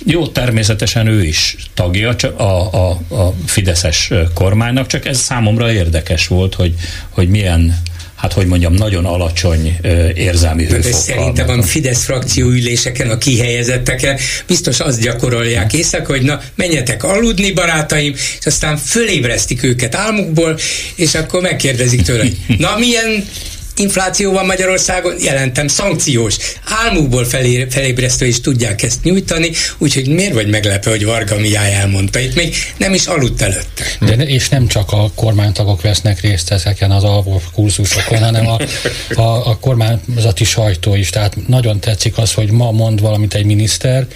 jó, 0.06 0.28
természetesen 0.28 1.08
ő 1.08 1.24
is 1.24 1.56
tagja 1.74 2.16
a, 2.38 2.44
a, 2.44 2.90
a 3.16 3.34
Fideszes 3.46 4.12
kormánynak, 4.34 4.88
csak 4.88 5.06
ez 5.06 5.18
számomra 5.18 5.72
érdekes 5.72 6.28
volt, 6.28 6.56
hogy, 6.56 6.74
hogy 7.10 7.30
milyen 7.30 7.78
hát 8.16 8.34
hogy 8.34 8.46
mondjam, 8.46 8.74
nagyon 8.74 9.06
alacsony 9.06 9.78
érzelmi 10.16 10.66
hőfokkal. 10.66 11.00
Szerintem 11.00 11.60
a 11.60 11.64
Fidesz 11.64 12.04
frakció 12.04 12.48
üléseken 12.48 13.10
a 13.10 13.18
kihelyezetteken 13.18 14.18
biztos 14.48 14.80
azt 14.80 15.02
gyakorolják 15.02 15.74
észak, 15.74 16.06
hogy 16.06 16.22
na 16.22 16.42
menjetek 16.56 17.04
aludni 17.04 17.52
barátaim, 17.52 18.14
és 18.40 18.46
aztán 18.46 18.78
fölébresztik 18.78 19.64
őket 19.64 19.96
álmukból, 19.96 20.60
és 20.96 21.16
akkor 21.16 21.42
megkérdezik 21.42 22.02
tőle, 22.02 22.26
na 22.58 22.78
milyen 22.78 23.26
infláció 23.76 24.32
van 24.32 24.46
Magyarországon, 24.46 25.16
jelentem 25.20 25.68
szankciós. 25.68 26.38
Álmukból 26.86 27.26
felé, 27.26 27.68
felébresztő 27.70 28.26
is 28.26 28.42
tudják 28.42 28.84
ezt 28.84 29.04
nyújtani, 29.04 29.52
úgyhogy 29.78 30.08
miért 30.08 30.34
vagy 30.34 30.50
meglepő, 30.50 30.90
hogy 30.90 31.06
Varga 31.06 31.38
Mihály 31.38 31.74
elmondta? 31.74 32.20
Itt 32.20 32.36
még 32.36 32.56
nem 32.78 32.94
is 32.94 33.06
aludt 33.06 33.42
előtte. 33.42 33.84
De, 34.00 34.14
és 34.14 34.50
nem 34.50 34.68
csak 34.68 34.92
a 34.92 35.12
kormánytagok 35.16 35.82
vesznek 35.82 36.22
részt 36.22 36.52
ezeken 36.52 36.92
az 36.92 37.04
alvó 37.04 37.42
kurzusokon, 37.54 38.18
hanem 38.18 38.48
a, 38.48 38.60
a, 39.22 39.50
a 39.50 39.58
kormányzati 39.60 40.44
sajtó 40.44 40.96
is. 40.96 41.10
Tehát 41.10 41.48
nagyon 41.48 41.80
tetszik 41.80 42.18
az, 42.18 42.34
hogy 42.34 42.52
ma 42.52 42.72
mond 42.72 43.02
valamit 43.02 43.34
egy 43.34 43.46
miniszter, 43.46 44.08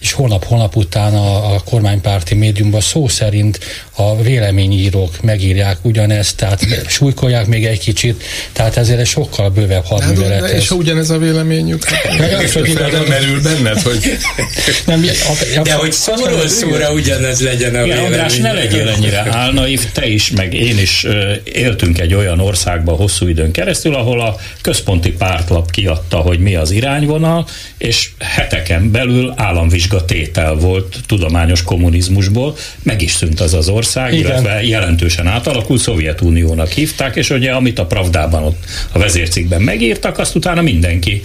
és 0.00 0.12
holnap-holnap 0.12 0.76
után 0.76 1.14
a, 1.14 1.54
a 1.54 1.60
kormánypárti 1.60 2.34
médiumban 2.34 2.80
szó 2.80 3.08
szerint 3.08 3.58
a 3.94 4.22
véleményírók 4.22 5.20
megírják 5.22 5.78
ugyanezt, 5.82 6.36
tehát 6.36 6.66
súlykolják 6.86 7.46
még 7.46 7.64
egy 7.64 7.78
kicsit, 7.78 8.22
tehát 8.52 8.76
ezért 8.76 9.00
sokkal 9.06 9.50
bővebb 9.50 9.84
hadművelet. 9.84 10.40
Hát, 10.40 10.50
és 10.50 10.68
ha 10.68 10.74
ugyanez 10.74 11.10
a 11.10 11.18
véleményük, 11.18 11.84
hát 11.84 13.08
merül 13.08 13.42
benned, 13.42 13.82
hogy... 13.82 14.16
Nem, 14.86 15.04
a, 15.26 15.58
a, 15.58 15.62
de 15.62 15.72
hogy 15.72 15.92
szóról 15.92 16.48
szóra 16.48 16.92
ugyanez 16.92 17.40
legyen 17.40 17.74
a 17.74 17.82
vélemény. 17.82 18.04
András, 18.04 18.36
ne 18.36 18.52
legyél 18.52 18.88
ennyire 18.88 19.26
álnaív, 19.30 19.80
te 19.92 20.06
is, 20.06 20.30
meg 20.30 20.54
én 20.54 20.78
is 20.78 21.06
éltünk 21.44 21.98
egy 21.98 22.14
olyan 22.14 22.40
országban 22.40 22.96
hosszú 22.96 23.28
időn 23.28 23.50
keresztül, 23.50 23.94
ahol 23.94 24.20
a 24.20 24.36
központi 24.60 25.10
pártlap 25.10 25.70
kiadta, 25.70 26.16
hogy 26.16 26.38
mi 26.38 26.54
az 26.54 26.70
irányvonal, 26.70 27.46
és 27.78 28.10
heteken 28.18 28.90
belül 28.90 29.34
államvizsgatétel 29.36 30.54
volt 30.54 30.96
tudományos 31.06 31.62
kommunizmusból, 31.62 32.56
meg 32.82 33.02
is 33.02 33.12
szűnt 33.12 33.40
az 33.40 33.54
az 33.54 33.68
ország, 33.68 34.12
Igen. 34.12 34.30
illetve 34.30 34.62
jelentősen 34.62 35.26
átalakult, 35.26 35.80
Szovjetuniónak 35.80 36.70
hívták, 36.70 37.16
és 37.16 37.30
ugye 37.30 37.50
amit 37.50 37.78
a 37.78 37.86
Pravdában 37.86 38.42
ott 38.42 38.64
a 38.96 38.98
vezércikben 38.98 39.62
megírtak, 39.62 40.18
azt 40.18 40.34
utána 40.34 40.62
mindenki 40.62 41.22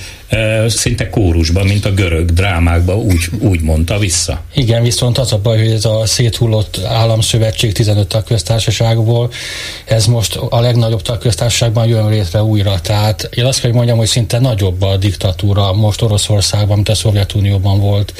szinte 0.67 1.09
kórusban, 1.09 1.65
mint 1.65 1.85
a 1.85 1.91
görög 1.91 2.31
drámákban 2.31 2.95
úgy, 2.95 3.29
úgy 3.39 3.61
mondta 3.61 3.99
vissza. 3.99 4.41
Igen, 4.53 4.83
viszont 4.83 5.17
az 5.17 5.33
a 5.33 5.37
baj, 5.37 5.57
hogy 5.57 5.71
ez 5.71 5.85
a 5.85 6.05
széthullott 6.05 6.79
államszövetség 6.85 7.73
15 7.73 8.07
tagköztársaságból, 8.07 9.31
ez 9.85 10.05
most 10.05 10.35
a 10.35 10.59
legnagyobb 10.59 11.01
tagköztársaságban 11.01 11.87
jön 11.87 12.09
létre 12.09 12.43
újra. 12.43 12.81
Tehát 12.81 13.29
én 13.35 13.45
azt 13.45 13.59
kell, 13.59 13.67
hogy 13.69 13.77
mondjam, 13.77 13.97
hogy 13.97 14.07
szinte 14.07 14.39
nagyobb 14.39 14.81
a 14.81 14.97
diktatúra 14.97 15.73
most 15.73 16.01
Oroszországban, 16.01 16.75
mint 16.75 16.89
a 16.89 16.95
Szovjetunióban 16.95 17.79
volt. 17.79 18.13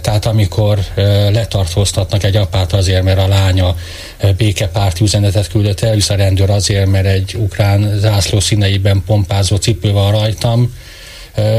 Tehát 0.00 0.26
amikor 0.26 0.78
letartóztatnak 1.32 2.24
egy 2.24 2.36
apát 2.36 2.72
azért, 2.72 3.02
mert 3.02 3.18
a 3.18 3.28
lánya 3.28 3.76
békepárti 4.36 5.04
üzenetet 5.04 5.48
küldött 5.48 5.80
el, 5.80 5.98
a 6.08 6.14
rendőr 6.14 6.50
azért, 6.50 6.86
mert 6.86 7.06
egy 7.06 7.34
ukrán 7.38 7.98
zászló 7.98 8.40
színeiben 8.40 9.02
pompázó 9.06 9.56
cipő 9.56 9.92
van 9.92 10.10
rajtam, 10.10 10.74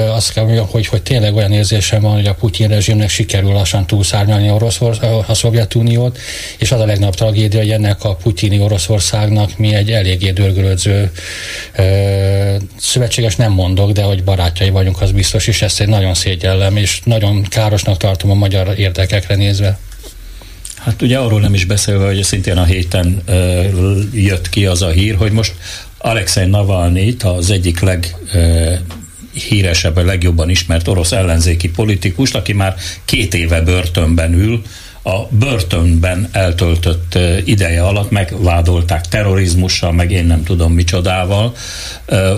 azt 0.10 0.34
kell 0.34 0.44
mondjam, 0.44 0.68
hogy, 0.70 0.88
hogy 0.88 1.02
tényleg 1.02 1.36
olyan 1.36 1.52
érzésem 1.52 2.02
van, 2.02 2.14
hogy 2.14 2.26
a 2.26 2.34
Putyin 2.34 2.68
rezsimnek 2.68 3.10
sikerül 3.10 3.52
lassan 3.52 3.88
túlszárnyalni 3.88 4.50
Oroszorsz, 4.50 5.00
a 5.28 5.34
Szovjetuniót, 5.34 6.18
és 6.58 6.72
az 6.72 6.80
a 6.80 6.86
legnagyobb 6.86 7.16
tragédia, 7.16 7.60
hogy 7.60 7.72
ennek 7.72 8.04
a 8.04 8.16
putyini 8.16 8.60
Oroszországnak 8.60 9.58
mi 9.58 9.74
egy 9.74 9.92
eléggé 9.92 10.32
dörgölődző 10.32 11.12
szövetséges 12.78 13.36
nem 13.36 13.52
mondok, 13.52 13.92
de 13.92 14.04
hogy 14.04 14.24
barátjai 14.24 14.70
vagyunk, 14.70 15.02
az 15.02 15.12
biztos, 15.12 15.48
és 15.48 15.62
ezt 15.62 15.80
egy 15.80 15.88
nagyon 15.88 16.14
szégyellem, 16.14 16.78
és 16.78 17.02
nagyon 17.04 17.44
károsnak 17.44 17.98
tartom 17.98 18.32
a 18.32 18.34
magyar 18.34 18.80
érdekekre 18.80 19.36
nézve. 19.36 19.78
Hát 20.76 21.02
ugye 21.02 21.18
arról 21.18 21.40
nem 21.40 21.54
is 21.54 21.66
beszélve, 21.66 22.06
hogy 22.06 22.24
szintén 22.24 22.58
a 22.58 22.64
héten 22.64 23.22
ö, 23.26 24.00
jött 24.14 24.50
ki 24.50 24.66
az 24.66 24.82
a 24.82 24.90
hír, 24.90 25.16
hogy 25.16 25.32
most 25.32 25.54
Alexei 25.98 26.46
Navalnyit, 26.46 27.24
az 27.24 27.52
egyik 27.52 27.80
leg 27.80 28.16
ö, 28.34 28.74
híresebb, 29.38 29.96
a 29.96 30.04
legjobban 30.04 30.50
ismert 30.50 30.88
orosz 30.88 31.12
ellenzéki 31.12 31.70
politikust, 31.70 32.36
aki 32.36 32.54
már 32.54 32.76
két 33.06 33.34
éve 33.34 33.62
börtönben 33.62 34.34
ül, 34.34 34.62
a 35.04 35.28
börtönben 35.30 36.30
eltöltött 36.32 37.18
ideje 37.46 37.84
alatt 37.84 38.12
megvádolták 38.12 39.08
terrorizmussal, 39.08 39.92
meg 39.92 40.12
én 40.12 40.26
nem 40.26 40.44
tudom 40.44 40.74
micsodával, 40.74 41.54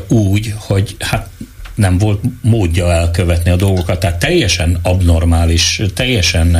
úgy, 0.08 0.54
hogy 0.58 0.96
hát 1.00 1.28
nem 1.80 1.98
volt 1.98 2.22
módja 2.42 2.92
elkövetni 2.92 3.52
a 3.52 3.56
dolgokat. 3.56 4.00
Tehát 4.00 4.20
teljesen 4.20 4.80
abnormális, 4.84 5.82
teljesen, 5.94 6.58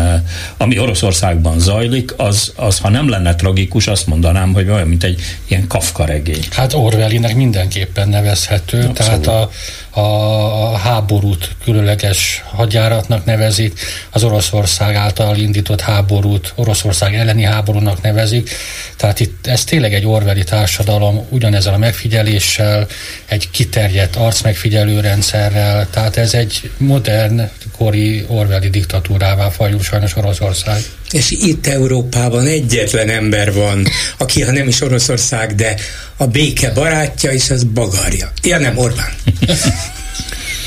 ami 0.58 0.80
Oroszországban 0.80 1.60
zajlik, 1.60 2.14
az, 2.18 2.54
az 2.56 2.78
ha 2.78 2.90
nem 2.90 3.10
lenne 3.10 3.36
tragikus, 3.36 3.88
azt 3.88 4.08
mondanám, 4.08 4.54
hogy 4.54 4.70
olyan, 4.70 4.88
mint 4.88 5.04
egy 5.04 5.22
ilyen 5.48 5.68
Kafka 5.68 6.06
regény. 6.06 6.46
Hát 6.52 6.74
Orwellinek 6.74 7.36
mindenképpen 7.36 8.10
nevezhető, 8.10 8.78
Abszolút. 8.78 8.98
tehát 8.98 9.28
a, 9.28 9.50
a 9.92 10.78
háborút 10.78 11.56
különleges 11.64 12.44
hadjáratnak 12.46 13.26
nevezik, 13.26 13.80
az 14.10 14.24
Oroszország 14.24 14.96
által 14.96 15.38
indított 15.38 15.82
háborút 15.82 16.54
Oroszország 16.56 17.16
elleni 17.16 17.44
háborúnak 17.44 18.02
nevezik, 18.02 18.50
tehát 18.98 19.20
itt 19.20 19.48
ez 19.48 19.64
tényleg 19.64 19.94
egy 19.94 20.06
orveli 20.06 20.44
társadalom, 20.44 21.26
ugyanezzel 21.30 21.74
a 21.74 21.78
megfigyeléssel, 21.78 22.88
egy 23.26 23.50
kiterjedt 23.52 24.16
arcmegfigyelő 24.16 25.00
rendszerrel, 25.00 25.88
tehát 25.90 26.18
ez 26.18 26.34
egy 26.34 26.72
modern, 26.78 27.50
kori 27.78 28.26
orveli 28.28 28.70
diktatúrává 28.70 29.50
fajul 29.50 29.82
sajnos 29.82 30.16
Oroszország. 30.16 30.82
És 31.12 31.32
itt 31.32 31.68
Európában 31.68 32.46
egyetlen 32.46 33.10
ember 33.10 33.54
van, 33.54 33.88
aki 34.18 34.42
ha 34.42 34.52
nem 34.52 34.68
is 34.68 34.82
Oroszország, 34.82 35.56
de 35.56 35.76
a 36.18 36.28
béke 36.28 36.72
barátja, 36.72 37.32
és 37.32 37.50
az 37.50 37.64
bagarja. 37.64 38.32
Ja 38.44 38.58
nem, 38.58 38.78
Orbán. 38.78 39.14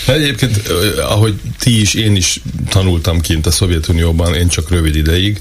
Egyébként, 0.06 0.68
ahogy 0.98 1.34
ti 1.58 1.80
is, 1.80 1.94
én 1.94 2.16
is 2.16 2.40
tanultam 2.68 3.20
kint 3.20 3.46
a 3.46 3.50
Szovjetunióban, 3.50 4.34
én 4.34 4.48
csak 4.48 4.70
rövid 4.70 4.96
ideig, 4.96 5.40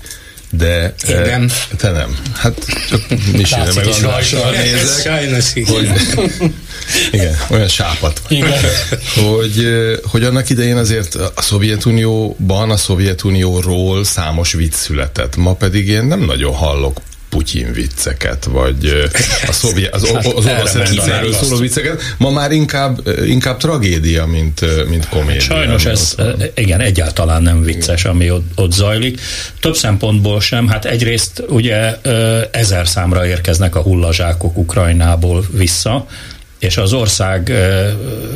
de 0.52 0.96
Én 1.08 1.22
nem. 1.22 1.50
Te 1.78 1.92
nem. 1.92 2.18
Hát 2.34 2.66
csak 2.90 3.08
Misére 3.32 3.74
meg 3.76 3.88
Andrással 3.88 4.52
nézek. 4.52 5.02
Sajnos 5.02 5.54
hogy, 5.54 5.90
igen, 7.12 7.38
olyan 7.50 7.68
sápat. 7.68 8.22
Igen. 8.28 8.60
Hogy, 9.16 9.68
hogy 10.04 10.24
annak 10.24 10.50
idején 10.50 10.78
azért 10.78 11.16
a 11.16 11.42
Szovjetunióban, 11.42 12.72
a 12.72 12.78
Szovjetunióról 12.78 14.04
számos 14.04 14.54
vicc 14.54 14.74
született. 14.74 15.36
Ma 15.36 15.54
pedig 15.54 15.88
én 15.88 16.04
nem 16.04 16.20
nagyon 16.20 16.54
hallok 16.54 17.02
Putyin 17.32 17.72
vicceket, 17.74 18.46
vagy 18.46 19.10
a 19.48 19.52
szovjet, 19.52 19.94
az, 19.94 20.04
az, 20.14 20.26
orosz 20.26 20.74
rendszerről 20.74 21.34
szóló 21.34 21.58
vicceket. 21.58 22.02
Ma 22.18 22.30
már 22.30 22.52
inkább, 22.52 23.08
inkább 23.26 23.58
tragédia, 23.58 24.26
mint, 24.26 24.88
mint 24.90 25.10
komédia. 25.10 25.42
Sajnos 25.42 25.86
ez, 25.86 26.16
igen, 26.56 26.80
egyáltalán 26.80 27.42
nem 27.42 27.64
vicces, 27.64 28.06
ami 28.06 28.32
ott, 28.32 28.52
ott 28.56 28.72
zajlik. 28.72 29.20
Több 29.60 29.76
szempontból 29.76 30.42
sem, 30.42 30.68
hát 30.68 30.86
egyrészt 30.86 31.44
ugye 31.50 32.02
ezer 32.52 32.88
számra 32.88 33.26
érkeznek 33.26 33.76
a 33.76 33.82
hullazsákok 33.82 34.58
Ukrajnából 34.58 35.46
vissza, 35.52 36.08
és 36.60 36.78
az 36.78 36.94
ország 36.94 37.52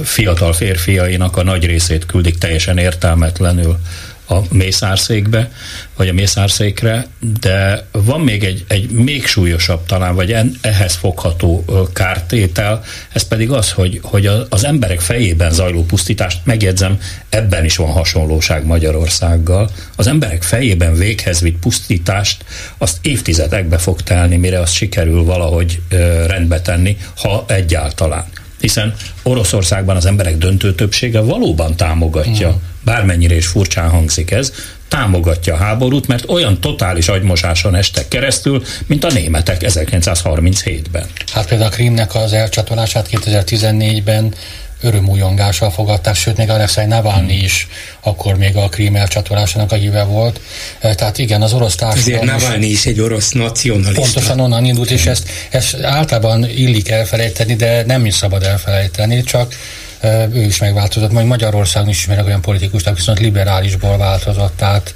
fiatal 0.03 0.53
férfiainak 0.53 1.37
a 1.37 1.43
nagy 1.43 1.65
részét 1.65 2.05
küldik 2.05 2.37
teljesen 2.37 2.77
értelmetlenül 2.77 3.77
a 4.27 4.35
mészárszékbe, 4.49 5.51
vagy 5.95 6.07
a 6.07 6.13
mészárszékre, 6.13 7.07
de 7.39 7.87
van 7.91 8.21
még 8.21 8.43
egy, 8.43 8.65
egy 8.67 8.89
még 8.89 9.25
súlyosabb 9.25 9.85
talán, 9.85 10.15
vagy 10.15 10.31
en, 10.31 10.55
ehhez 10.61 10.95
fogható 10.95 11.65
kártétel, 11.93 12.83
ez 13.13 13.23
pedig 13.23 13.51
az, 13.51 13.71
hogy, 13.71 13.99
hogy 14.03 14.29
az 14.49 14.65
emberek 14.65 14.99
fejében 14.99 15.51
zajló 15.51 15.83
pusztítást, 15.83 16.39
megjegyzem, 16.43 16.99
ebben 17.29 17.65
is 17.65 17.75
van 17.75 17.91
hasonlóság 17.91 18.65
Magyarországgal, 18.65 19.69
az 19.95 20.07
emberek 20.07 20.43
fejében 20.43 20.95
véghez 20.95 21.41
vitt 21.41 21.59
pusztítást, 21.59 22.45
azt 22.77 22.97
évtizedekbe 23.01 23.77
fog 23.77 24.01
telni, 24.01 24.35
mire 24.35 24.59
azt 24.59 24.73
sikerül 24.73 25.23
valahogy 25.23 25.81
rendbe 26.27 26.61
tenni, 26.61 26.97
ha 27.15 27.45
egyáltalán 27.47 28.25
hiszen 28.59 28.93
Oroszországban 29.23 29.95
az 29.95 30.05
emberek 30.05 30.37
döntő 30.37 30.75
többsége 30.75 31.19
valóban 31.19 31.75
támogatja, 31.75 32.49
mm. 32.49 32.55
bármennyire 32.83 33.35
is 33.35 33.47
furcsán 33.47 33.89
hangzik 33.89 34.31
ez, 34.31 34.53
támogatja 34.87 35.53
a 35.53 35.57
háborút, 35.57 36.07
mert 36.07 36.29
olyan 36.29 36.61
totális 36.61 37.07
agymosáson 37.07 37.75
estek 37.75 38.07
keresztül, 38.07 38.63
mint 38.85 39.03
a 39.03 39.11
németek 39.11 39.61
1937-ben. 39.65 41.05
Hát 41.33 41.47
például 41.47 41.69
a 41.69 41.73
Krímnek 41.73 42.15
az 42.15 42.33
elcsatolását 42.33 43.09
2014-ben 43.11 44.33
örömújongással 44.81 45.71
fogadták, 45.71 46.15
sőt 46.15 46.37
még 46.37 46.49
Alexei 46.49 46.85
Navalnyi 46.85 47.33
is 47.33 47.67
akkor 48.01 48.37
még 48.37 48.55
a 48.55 48.69
krím 48.69 48.95
elcsatolásának 48.95 49.71
a 49.71 49.75
híve 49.75 50.03
volt. 50.03 50.39
E, 50.79 50.95
tehát 50.95 51.17
igen, 51.17 51.41
az 51.41 51.53
orosz 51.53 51.75
társadalom... 51.75 52.27
Azért 52.27 52.41
Navalnyi 52.41 52.67
is 52.67 52.85
egy 52.85 52.99
orosz 52.99 53.31
nacionalista. 53.31 54.01
Pontosan 54.01 54.39
onnan 54.39 54.65
indult, 54.65 54.91
és 54.91 55.05
ezt, 55.05 55.29
ezt 55.49 55.81
általában 55.81 56.49
illik 56.49 56.89
elfelejteni, 56.89 57.55
de 57.55 57.83
nem 57.85 58.05
is 58.05 58.13
szabad 58.13 58.43
elfelejteni, 58.43 59.23
csak 59.23 59.55
e, 59.99 60.27
ő 60.33 60.41
is 60.41 60.57
megváltozott, 60.57 61.11
majd 61.11 61.25
Magyarországon 61.25 61.89
is 61.89 61.97
ismerek 61.97 62.25
olyan 62.25 62.41
politikusnak, 62.41 62.95
viszont 62.95 63.19
liberálisból 63.19 63.97
változott, 63.97 64.57
tehát 64.57 64.91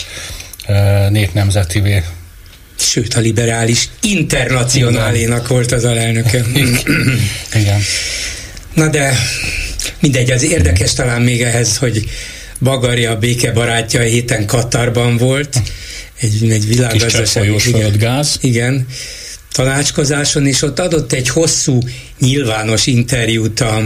e, 0.65 1.09
népnemzetivé 1.09 2.03
sőt 2.79 3.13
a 3.13 3.19
liberális 3.19 3.89
internacionálénak 4.01 5.47
volt 5.47 5.71
az 5.71 5.85
alelnöke. 5.85 6.41
Igen. 7.53 7.81
Na 8.73 8.87
de 8.87 9.17
Mindegy, 9.99 10.31
az 10.31 10.43
érdekes 10.43 10.93
talán 10.93 11.21
még 11.21 11.41
ehhez, 11.41 11.77
hogy 11.77 12.03
Bagari 12.61 13.05
a 13.05 13.17
béke 13.17 13.51
barátja 13.51 14.01
héten 14.01 14.45
Katarban 14.45 15.17
volt, 15.17 15.61
egy, 16.19 16.51
egy 16.51 16.67
világgazdasági 16.67 17.55
igen, 17.67 17.97
gáz. 17.97 18.37
igen, 18.41 18.87
tanácskozáson, 19.51 20.47
és 20.47 20.61
ott 20.61 20.79
adott 20.79 21.11
egy 21.11 21.29
hosszú 21.29 21.79
nyilvános 22.19 22.85
interjút 22.87 23.59
a, 23.59 23.83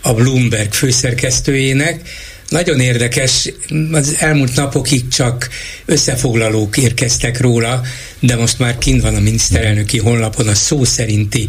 a 0.00 0.14
Bloomberg 0.14 0.72
főszerkesztőjének, 0.72 2.00
nagyon 2.48 2.80
érdekes, 2.80 3.48
az 3.92 4.16
elmúlt 4.18 4.54
napokig 4.54 5.08
csak 5.08 5.48
összefoglalók 5.84 6.76
érkeztek 6.76 7.40
róla, 7.40 7.82
de 8.20 8.36
most 8.36 8.58
már 8.58 8.78
kint 8.78 9.02
van 9.02 9.14
a 9.14 9.20
miniszterelnöki 9.20 9.98
honlapon 9.98 10.48
a 10.48 10.54
szó 10.54 10.84
szerinti 10.84 11.48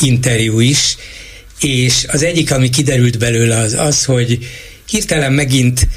interjú 0.00 0.60
is, 0.60 0.96
és 1.62 2.06
az 2.08 2.22
egyik, 2.22 2.52
ami 2.52 2.70
kiderült 2.70 3.18
belőle 3.18 3.56
az 3.56 3.74
az, 3.74 4.04
hogy 4.04 4.38
hirtelen 4.88 5.32
megint 5.32 5.88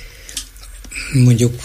mondjuk 1.14 1.62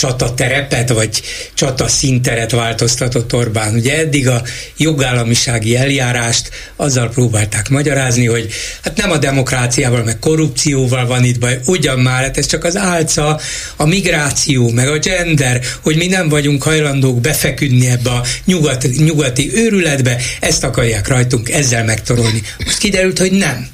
csata 0.00 0.34
terepet, 0.34 0.88
vagy 0.88 1.22
csata 1.54 1.88
szinteret 1.88 2.50
változtatott 2.50 3.34
Orbán. 3.34 3.74
Ugye 3.74 3.98
eddig 3.98 4.28
a 4.28 4.42
jogállamisági 4.76 5.76
eljárást 5.76 6.50
azzal 6.76 7.08
próbálták 7.08 7.68
magyarázni, 7.68 8.26
hogy 8.26 8.48
hát 8.82 8.96
nem 8.96 9.10
a 9.10 9.18
demokráciával, 9.18 10.02
meg 10.02 10.18
korrupcióval 10.18 11.06
van 11.06 11.24
itt 11.24 11.38
baj, 11.38 11.60
ugyan 11.66 11.98
már, 11.98 12.22
hát 12.22 12.38
ez 12.38 12.46
csak 12.46 12.64
az 12.64 12.76
álca, 12.76 13.40
a 13.76 13.86
migráció, 13.86 14.70
meg 14.70 14.88
a 14.88 14.98
gender, 14.98 15.60
hogy 15.82 15.96
mi 15.96 16.06
nem 16.06 16.28
vagyunk 16.28 16.62
hajlandók 16.62 17.20
befeküdni 17.20 17.90
ebbe 17.90 18.10
a 18.10 18.24
nyugati, 18.44 18.88
nyugati 19.02 19.50
őrületbe, 19.54 20.16
ezt 20.40 20.64
akarják 20.64 21.08
rajtunk 21.08 21.50
ezzel 21.50 21.84
megtorolni. 21.84 22.42
Most 22.64 22.78
kiderült, 22.78 23.18
hogy 23.18 23.32
nem 23.32 23.68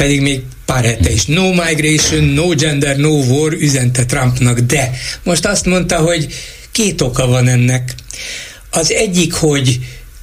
pedig 0.00 0.20
még 0.20 0.42
pár 0.70 0.84
hete 0.84 1.10
is 1.10 1.24
no 1.26 1.52
migration, 1.52 2.24
no 2.24 2.54
gender, 2.54 2.96
no 2.96 3.08
war 3.08 3.52
üzente 3.52 4.04
Trumpnak, 4.04 4.58
de 4.58 4.90
most 5.22 5.46
azt 5.46 5.66
mondta, 5.66 5.98
hogy 5.98 6.26
két 6.72 7.00
oka 7.00 7.26
van 7.26 7.48
ennek. 7.48 7.94
Az 8.70 8.92
egyik, 8.92 9.32
hogy 9.32 9.78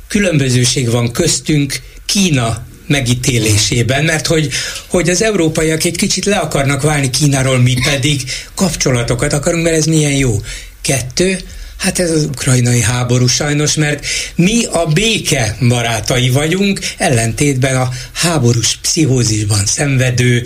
különbözőség 0.07 0.89
van 0.89 1.11
köztünk 1.11 1.79
Kína 2.05 2.65
megítélésében, 2.87 4.03
mert 4.03 4.27
hogy, 4.27 4.49
hogy 4.87 5.09
az 5.09 5.21
európaiak 5.21 5.83
egy 5.83 5.97
kicsit 5.97 6.25
le 6.25 6.35
akarnak 6.35 6.81
válni 6.81 7.09
Kínáról, 7.09 7.57
mi 7.57 7.73
pedig 7.83 8.21
kapcsolatokat 8.55 9.33
akarunk, 9.33 9.63
mert 9.63 9.75
ez 9.75 9.85
milyen 9.85 10.15
jó. 10.15 10.41
Kettő, 10.81 11.39
Hát 11.77 11.99
ez 11.99 12.11
az 12.11 12.23
ukrajnai 12.23 12.81
háború 12.81 13.27
sajnos, 13.27 13.73
mert 13.73 14.05
mi 14.35 14.65
a 14.65 14.85
béke 14.85 15.57
barátai 15.67 16.29
vagyunk, 16.29 16.79
ellentétben 16.97 17.75
a 17.75 17.89
háborús 18.13 18.77
pszichózisban 18.81 19.65
szenvedő 19.65 20.43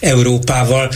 Európával, 0.00 0.92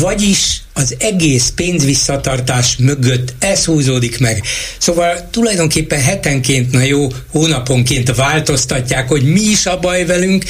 vagyis 0.00 0.60
az 0.72 0.94
egész 0.98 1.52
pénzvisszatartás 1.54 2.76
mögött 2.76 3.34
ez 3.38 3.64
húzódik 3.64 4.18
meg. 4.18 4.42
Szóval 4.78 5.28
tulajdonképpen 5.30 6.00
hetenként, 6.00 6.72
na 6.72 6.82
jó, 6.82 7.08
hónaponként 7.30 8.14
változtatják, 8.16 9.08
hogy 9.08 9.22
mi 9.22 9.40
is 9.40 9.66
a 9.66 9.78
baj 9.78 10.04
velünk, 10.04 10.44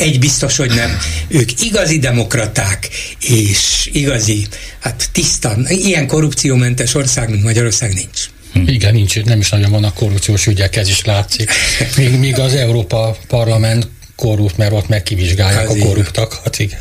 egy 0.00 0.18
biztos, 0.18 0.56
hogy 0.56 0.70
nem. 0.74 0.98
Ők 1.28 1.62
igazi 1.62 1.98
demokraták, 1.98 2.88
és 3.20 3.90
igazi, 3.92 4.46
hát 4.78 5.08
tiszta, 5.12 5.56
ilyen 5.68 6.06
korrupciómentes 6.06 6.94
ország, 6.94 7.30
mint 7.30 7.42
Magyarország 7.42 7.94
nincs. 7.94 8.20
Hm. 8.52 8.62
Igen, 8.66 8.94
nincs, 8.94 9.22
nem 9.22 9.40
is 9.40 9.48
nagyon 9.48 9.70
vannak 9.70 9.94
korrupciós 9.94 10.46
ügyek, 10.46 10.76
ez 10.76 10.88
is 10.88 11.04
látszik. 11.04 11.50
Míg, 11.96 12.18
míg 12.18 12.38
az 12.38 12.54
Európa 12.54 13.16
Parlament 13.26 13.88
korrupt, 14.16 14.56
mert 14.56 14.72
ott 14.72 14.88
megkivizsgálják 14.88 15.68
az 15.68 15.76
a 15.80 15.84
korruptakat, 15.84 16.58
igen. 16.58 16.80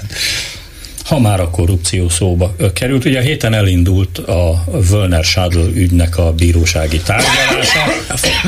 Ha 1.03 1.19
már 1.19 1.39
a 1.39 1.49
korrupció 1.49 2.09
szóba 2.09 2.55
került, 2.73 3.05
ugye 3.05 3.19
a 3.19 3.21
héten 3.21 3.53
elindult 3.53 4.17
a 4.17 4.63
Völner 4.89 5.23
Schadl 5.23 5.59
ügynek 5.59 6.17
a 6.17 6.33
bírósági 6.33 6.99
tárgyalása. 6.99 7.79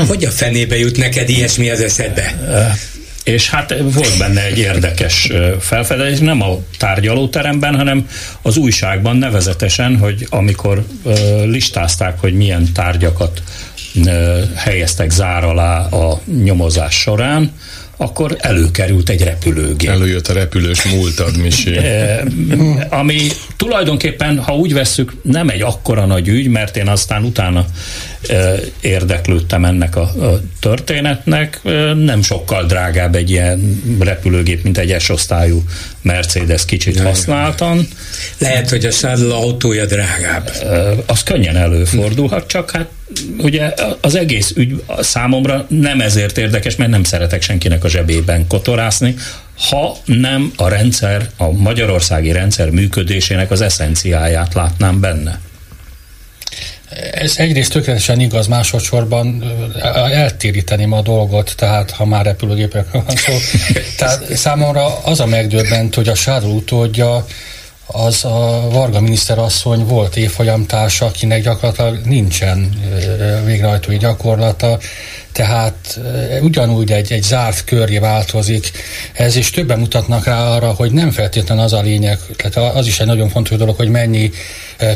Hogy 0.08 0.26
a 0.26 0.30
fenébe 0.30 0.78
jut 0.78 0.98
neked 0.98 1.30
ilyesmi 1.30 1.70
az 1.70 1.82
eszedbe? 1.82 2.36
És 3.24 3.50
hát 3.50 3.76
volt 3.82 4.18
benne 4.18 4.46
egy 4.46 4.58
érdekes 4.58 5.32
felfedezés, 5.60 6.20
nem 6.20 6.42
a 6.42 6.58
tárgyalóteremben, 6.78 7.76
hanem 7.76 8.08
az 8.42 8.58
újságban 8.58 9.18
nevezetesen, 9.18 9.98
hogy 9.98 10.28
amikor 10.30 10.86
listázták, 11.46 12.20
hogy 12.20 12.34
milyen 12.34 12.74
tárgyakat 12.74 13.42
helyeztek 14.56 15.10
zár 15.10 15.44
alá 15.44 15.86
a 15.86 16.22
nyomozás 16.44 16.96
során, 16.96 17.52
akkor 18.02 18.38
előkerült 18.40 19.10
egy 19.10 19.24
repülőgép. 19.24 19.90
Előjött 19.90 20.28
a 20.28 20.34
repülős 20.34 20.84
múltad, 20.84 21.38
Misi. 21.38 21.78
Ami 22.90 23.28
tulajdonképpen, 23.58 24.40
ha 24.40 24.56
úgy 24.56 24.74
vesszük, 24.74 25.14
nem 25.22 25.50
egy 25.50 25.62
akkora 25.62 26.06
nagy 26.06 26.28
ügy, 26.28 26.48
mert 26.48 26.78
én 26.78 26.88
aztán 26.88 27.24
utána 27.24 27.66
érdeklődtem 28.80 29.66
ennek 29.66 29.96
a, 29.96 30.12
történetnek. 30.60 31.60
Nem 31.96 32.22
sokkal 32.22 32.66
drágább 32.66 33.16
egy 33.16 33.30
ilyen 33.30 33.82
repülőgép, 34.00 34.64
mint 34.64 34.78
egy 34.78 35.02
S-osztályú 35.02 35.64
Mercedes 36.02 36.66
kicsit 36.66 37.00
használtan. 37.00 37.88
Lehet, 38.38 38.70
hogy 38.70 38.86
a 38.86 38.92
Saddle 38.92 39.34
autója 39.34 39.86
drágább. 39.86 40.52
Az 41.06 41.24
könnyen 41.24 41.56
előfordulhat, 41.56 42.48
csak 42.48 42.72
hát 42.72 42.88
ugye 43.38 43.74
az 44.02 44.16
egész 44.16 44.52
ügy 44.56 44.84
számomra 45.00 45.66
nem 45.70 46.02
ezért 46.02 46.38
érdekes, 46.38 46.76
mert 46.76 46.90
nem 46.90 47.04
szeretek 47.04 47.42
senkinek 47.42 47.84
a 47.84 47.90
zsebében 47.90 48.48
kotorászni, 48.48 49.16
ha 49.70 49.98
nem 50.06 50.52
a 50.58 50.68
rendszer, 50.68 51.30
a 51.38 51.52
magyarországi 51.52 52.32
rendszer 52.32 52.70
működésének 52.70 53.52
az 53.52 53.62
eszenciáját 53.62 54.54
látnám 54.54 55.00
benne. 55.00 55.40
Ez 57.12 57.38
egyrészt 57.38 57.72
tökéletesen 57.72 58.20
igaz, 58.20 58.48
másodszorban 58.48 59.44
eltéríteném 60.12 60.92
a 60.92 61.02
dolgot, 61.02 61.54
tehát 61.58 61.92
ha 61.92 62.06
már 62.06 62.26
repülőgépekről 62.26 63.04
van 63.06 63.16
szó. 63.16 63.34
Tehát 63.98 64.36
számomra 64.36 64.98
az 65.04 65.20
a 65.20 65.26
megdöbbent, 65.26 65.96
hogy 65.96 66.08
a 66.08 66.16
Sádó 66.16 66.56
utódja 66.56 67.26
az 67.92 68.26
a 68.26 68.68
Varga 68.72 69.00
miniszterasszony 69.02 69.86
volt 69.86 70.16
évfolyamtársa, 70.16 71.06
akinek 71.06 71.42
gyakorlatilag 71.42 72.06
nincsen 72.06 72.70
végrehajtói 73.46 73.98
gyakorlata, 73.98 74.80
tehát 75.32 76.00
ugyanúgy 76.42 76.92
egy, 76.92 77.12
egy 77.12 77.24
zárt 77.24 77.64
köré 77.64 77.98
változik 77.98 78.72
ez, 79.14 79.36
és 79.36 79.50
többen 79.50 79.80
mutatnak 79.80 80.26
rá 80.26 80.48
arra, 80.48 80.72
hogy 80.72 80.92
nem 80.92 81.12
feltétlenül 81.12 81.64
az 81.64 81.74
a 81.74 81.82
lényeg, 81.82 82.20
tehát 82.36 82.76
az 82.76 82.88
is 82.88 83.00
egy 83.00 83.08
nagyon 83.08 83.30
fontos 83.30 83.58
dolog, 83.58 83.76
hogy 83.76 83.90
mennyi 83.90 84.32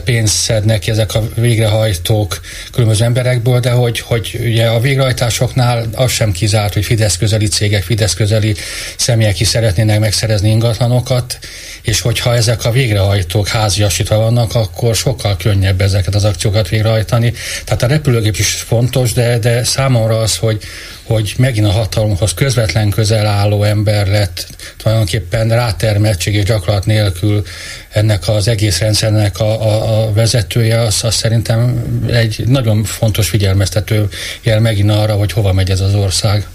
pénzt 0.04 0.36
szednek 0.36 0.80
ki 0.80 0.92
ezek 0.92 1.16
a 1.16 1.24
végrehajtók 1.36 2.42
különböző 2.72 3.04
emberekből, 3.04 3.60
de 3.60 3.72
hogy, 3.72 4.00
hogy 4.00 4.40
ugye 4.44 4.68
a 4.68 4.80
végrehajtásoknál 4.80 5.86
az 5.94 6.12
sem 6.12 6.32
kizárt, 6.32 6.74
hogy 6.74 6.86
Fidesz 6.86 7.18
közeli 7.18 7.48
cégek, 7.48 7.84
Fidesz 7.84 8.14
közeli 8.14 8.56
személyek 8.98 9.40
is 9.40 9.48
szeretnének 9.48 10.00
megszerezni 10.00 10.50
ingatlanokat, 10.50 11.40
és 11.82 12.02
hogyha 12.02 12.36
ezek 12.36 12.66
a 12.66 12.72
végrehajtók 12.72 13.48
háziasítva 13.48 14.18
vannak, 14.18 14.56
akkor 14.56 14.96
sokkal 14.96 15.38
könnyebb 15.38 15.82
ezeket 15.82 16.16
az 16.16 16.24
akciókat 16.24 16.70
végrehajtani. 16.70 17.34
Tehát 17.64 17.84
a 17.84 17.88
repülőgép 17.88 18.36
is 18.36 18.50
fontos, 18.50 19.14
de, 19.14 19.38
de 19.38 19.64
számomra 19.64 20.25
az, 20.26 20.38
hogy, 20.38 20.64
hogy 21.04 21.34
megint 21.38 21.66
a 21.66 21.72
hatalomhoz 21.72 22.34
közvetlen 22.34 22.90
közel 22.90 23.26
álló 23.26 23.64
ember 23.64 24.08
lett 24.08 24.48
tulajdonképpen 24.78 25.50
rátermeltség 25.50 26.34
és 26.36 26.44
gyakorlat 26.44 26.86
nélkül 26.86 27.44
ennek 27.90 28.28
az 28.28 28.48
egész 28.48 28.80
rendszernek 28.80 29.40
a, 29.40 29.62
a, 29.62 30.04
a 30.08 30.14
vezetője, 30.14 30.80
az, 30.82 31.04
az 31.04 31.16
szerintem 31.16 31.84
egy 32.08 32.44
nagyon 32.48 32.84
fontos 32.84 33.30
figyelmeztető 33.30 34.08
jel 34.44 34.60
megint 34.60 34.92
arra, 34.92 35.14
hogy 35.14 35.32
hova 35.32 35.54
megy 35.54 35.70
ez 35.70 35.80
az 35.80 35.96
ország. 35.96 36.48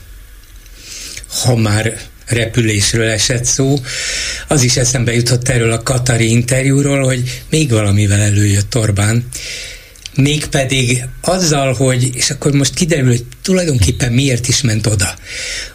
Ha 1.44 1.56
már 1.56 1.98
repülésről 2.26 3.08
esett 3.08 3.44
szó. 3.44 3.76
Az 4.48 4.62
is 4.62 4.76
eszembe 4.76 5.14
jutott 5.14 5.48
erről 5.48 5.72
a 5.72 5.82
Katari 5.82 6.30
interjúról, 6.30 7.02
hogy 7.02 7.42
még 7.50 7.70
valamivel 7.70 8.20
előjött 8.20 8.76
Orbán, 8.76 9.28
mégpedig 10.20 11.04
azzal, 11.20 11.72
hogy, 11.72 12.10
és 12.14 12.30
akkor 12.30 12.52
most 12.52 12.74
kiderül, 12.74 13.06
hogy 13.06 13.24
tulajdonképpen 13.42 14.12
miért 14.12 14.48
is 14.48 14.60
ment 14.60 14.86
oda. 14.86 15.14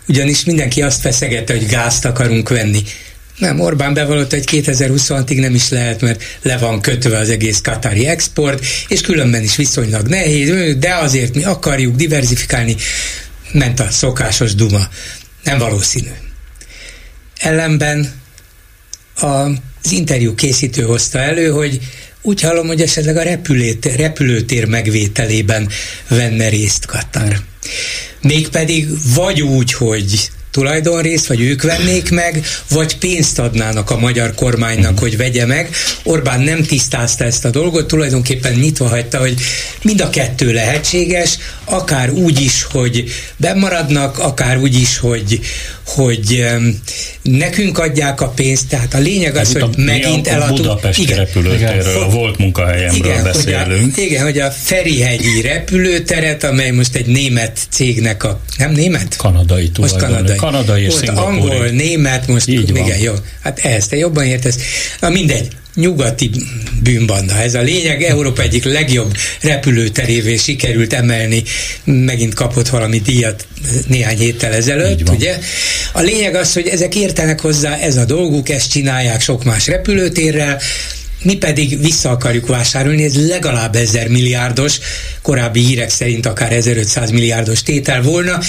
Ugyanis 0.07 0.43
mindenki 0.43 0.81
azt 0.81 1.01
feszegette, 1.01 1.53
hogy 1.53 1.65
gázt 1.65 2.05
akarunk 2.05 2.49
venni. 2.49 2.83
Nem, 3.37 3.59
Orbán 3.59 3.93
bevallotta, 3.93 4.35
hogy 4.35 4.47
2026-ig 4.51 5.39
nem 5.39 5.55
is 5.55 5.69
lehet, 5.69 6.01
mert 6.01 6.23
le 6.41 6.57
van 6.57 6.81
kötve 6.81 7.17
az 7.17 7.29
egész 7.29 7.61
katári 7.61 8.05
export, 8.05 8.65
és 8.87 9.01
különben 9.01 9.43
is 9.43 9.55
viszonylag 9.55 10.07
nehéz, 10.07 10.75
de 10.75 10.95
azért 10.95 11.35
mi 11.35 11.43
akarjuk 11.43 11.95
diversifikálni. 11.95 12.75
Ment 13.51 13.79
a 13.79 13.87
szokásos 13.89 14.55
duma. 14.55 14.87
Nem 15.43 15.57
valószínű. 15.57 16.09
Ellenben 17.37 18.13
az 19.15 19.91
interjú 19.91 20.35
készítő 20.35 20.81
hozta 20.81 21.19
elő, 21.19 21.49
hogy 21.49 21.79
úgy 22.25 22.41
hallom, 22.41 22.67
hogy 22.67 22.81
esetleg 22.81 23.17
a 23.17 23.23
repülőt, 23.23 23.85
repülőtér 23.95 24.65
megvételében 24.65 25.69
venne 26.07 26.49
részt 26.49 26.85
Katar. 26.85 27.41
Mégpedig 28.21 28.87
vagy 29.15 29.41
úgy, 29.41 29.73
hogy 29.73 30.29
tulajdonrészt, 30.55 31.27
vagy 31.27 31.41
ők 31.41 31.61
vennék 31.61 32.11
meg, 32.11 32.45
vagy 32.69 32.97
pénzt 32.97 33.39
adnának 33.39 33.89
a 33.89 33.97
magyar 33.97 34.33
kormánynak, 34.33 34.99
hogy 34.99 35.17
vegye 35.17 35.45
meg. 35.45 35.69
Orbán 36.03 36.41
nem 36.41 36.63
tisztázta 36.63 37.23
ezt 37.23 37.45
a 37.45 37.49
dolgot, 37.49 37.87
tulajdonképpen 37.87 38.53
nyitva 38.53 38.87
hagyta, 38.87 39.19
hogy 39.19 39.33
mind 39.81 40.01
a 40.01 40.09
kettő 40.09 40.53
lehetséges, 40.53 41.37
akár 41.65 42.09
úgy 42.09 42.41
is, 42.41 42.63
hogy 42.63 43.03
bemaradnak, 43.37 44.19
akár 44.19 44.57
úgy 44.57 44.75
is, 44.75 44.97
hogy, 44.97 45.39
hogy 45.85 46.45
nekünk 47.21 47.77
adják 47.77 48.21
a 48.21 48.27
pénzt, 48.27 48.67
tehát 48.67 48.93
a 48.93 48.97
lényeg 48.97 49.35
az, 49.35 49.55
Ez 49.55 49.61
hogy 49.61 49.77
megint 49.77 50.27
eladunk. 50.27 50.61
Budapesti 50.61 51.01
igen, 51.01 51.17
repülőtérről, 51.17 52.01
a 52.01 52.09
volt 52.09 52.37
munkahelyemről 52.37 53.11
igen, 53.11 53.23
beszélünk. 53.23 53.95
Hogy 53.95 54.03
a, 54.03 54.05
igen, 54.05 54.23
hogy 54.23 54.39
a 54.39 54.51
Ferihegyi 54.51 55.41
repülőteret, 55.41 56.43
amely 56.43 56.71
most 56.71 56.95
egy 56.95 57.05
német 57.05 57.59
cégnek 57.69 58.23
a, 58.23 58.39
nem 58.57 58.71
német? 58.71 59.15
Kanadai 59.15 59.71
Most 59.79 59.95
kanadai. 59.95 60.35
Kanadai 60.45 60.83
és 60.83 60.93
Volt 60.93 61.09
angol, 61.09 61.67
német, 61.67 62.27
most 62.27 62.47
Így 62.47 62.69
igen, 62.69 62.83
van. 62.87 62.97
jó. 62.97 63.13
Hát 63.43 63.59
ezt 63.59 63.89
te 63.89 63.95
jobban 63.95 64.25
értesz. 64.25 64.57
Na 64.99 65.09
mindegy 65.09 65.47
nyugati 65.75 66.29
bűnbanda. 66.83 67.37
Ez 67.37 67.53
a 67.55 67.61
lényeg, 67.61 68.03
Európa 68.03 68.41
egyik 68.41 68.63
legjobb 68.63 69.15
repülőterévé 69.41 70.35
sikerült 70.35 70.93
emelni, 70.93 71.43
megint 71.83 72.33
kapott 72.33 72.67
valami 72.69 72.99
díjat 72.99 73.47
néhány 73.87 74.17
héttel 74.17 74.53
ezelőtt, 74.53 75.09
ugye? 75.09 75.37
A 75.93 76.01
lényeg 76.01 76.35
az, 76.35 76.53
hogy 76.53 76.67
ezek 76.67 76.95
értenek 76.95 77.39
hozzá, 77.39 77.77
ez 77.77 77.97
a 77.97 78.05
dolguk, 78.05 78.49
ezt 78.49 78.71
csinálják 78.71 79.21
sok 79.21 79.43
más 79.43 79.67
repülőtérrel, 79.67 80.59
mi 81.25 81.37
pedig 81.37 81.81
vissza 81.81 82.09
akarjuk 82.09 82.47
vásárolni, 82.47 83.03
ez 83.03 83.27
legalább 83.27 83.75
1000 83.75 84.07
milliárdos, 84.07 84.79
korábbi 85.21 85.59
hírek 85.59 85.89
szerint 85.89 86.25
akár 86.25 86.51
1500 86.51 87.11
milliárdos 87.11 87.63
tétel 87.63 88.01
volna, 88.01 88.39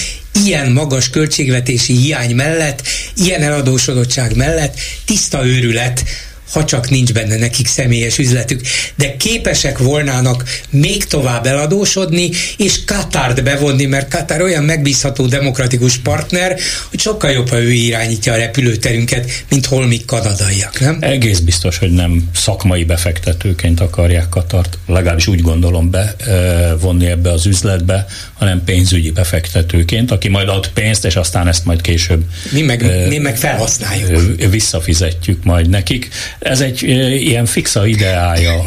ilyen 0.45 0.73
magas 0.73 1.11
költségvetési 1.11 1.93
hiány 1.93 2.35
mellett, 2.35 2.83
ilyen 3.17 3.43
eladósodottság 3.43 4.37
mellett 4.37 4.79
tiszta 5.05 5.47
őrület, 5.47 6.05
ha 6.53 6.65
csak 6.65 6.91
nincs 6.91 7.13
benne 7.13 7.37
nekik 7.37 7.67
személyes 7.67 8.19
üzletük, 8.19 8.61
de 8.95 9.17
képesek 9.17 9.79
volnának 9.79 10.45
még 10.71 11.05
tovább 11.05 11.47
eladósodni, 11.47 12.31
és 12.57 12.85
Katárt 12.85 13.43
bevonni, 13.43 13.85
mert 13.85 14.09
Katár 14.11 14.43
olyan 14.43 14.65
megbízható 14.65 15.27
demokratikus 15.27 15.97
partner, 15.97 16.57
hogy 16.91 17.01
sokkal 17.01 17.31
jobb, 17.31 17.49
ha 17.49 17.61
ő 17.61 17.73
irányítja 17.73 18.33
a 18.33 18.37
repülőterünket, 18.37 19.45
mint 19.51 19.67
holmik 19.67 20.05
kanadaiak, 20.05 20.81
nem? 20.81 20.99
Egész 21.01 21.39
biztos, 21.39 21.79
hogy 21.79 21.91
nem 21.91 22.31
szakmai 22.35 22.85
befektetőként 22.85 23.81
akarják 23.81 24.29
Katart, 24.29 24.79
legalábbis 24.87 25.27
úgy 25.27 25.41
gondolom 25.41 25.91
bevonni 25.91 27.07
ebbe 27.07 27.31
az 27.33 27.47
üzletbe, 27.47 28.07
hanem 28.35 28.63
pénzügyi 28.65 29.11
befektetőként, 29.11 30.11
aki 30.11 30.29
majd 30.29 30.49
ad 30.49 30.69
pénzt, 30.69 31.05
és 31.05 31.17
aztán 31.17 31.49
ezt 31.49 31.65
majd 31.65 31.81
később 31.81 32.25
mi 32.51 32.61
meg, 32.61 33.09
mi 33.09 33.19
meg 33.19 33.37
felhasználjuk. 33.37 34.51
Visszafizetjük 34.51 35.45
majd 35.45 35.69
nekik. 35.69 36.09
Ez 36.39 36.61
egy 36.61 36.83
ilyen 37.23 37.47
fixa 37.47 37.87
ideája 37.87 38.63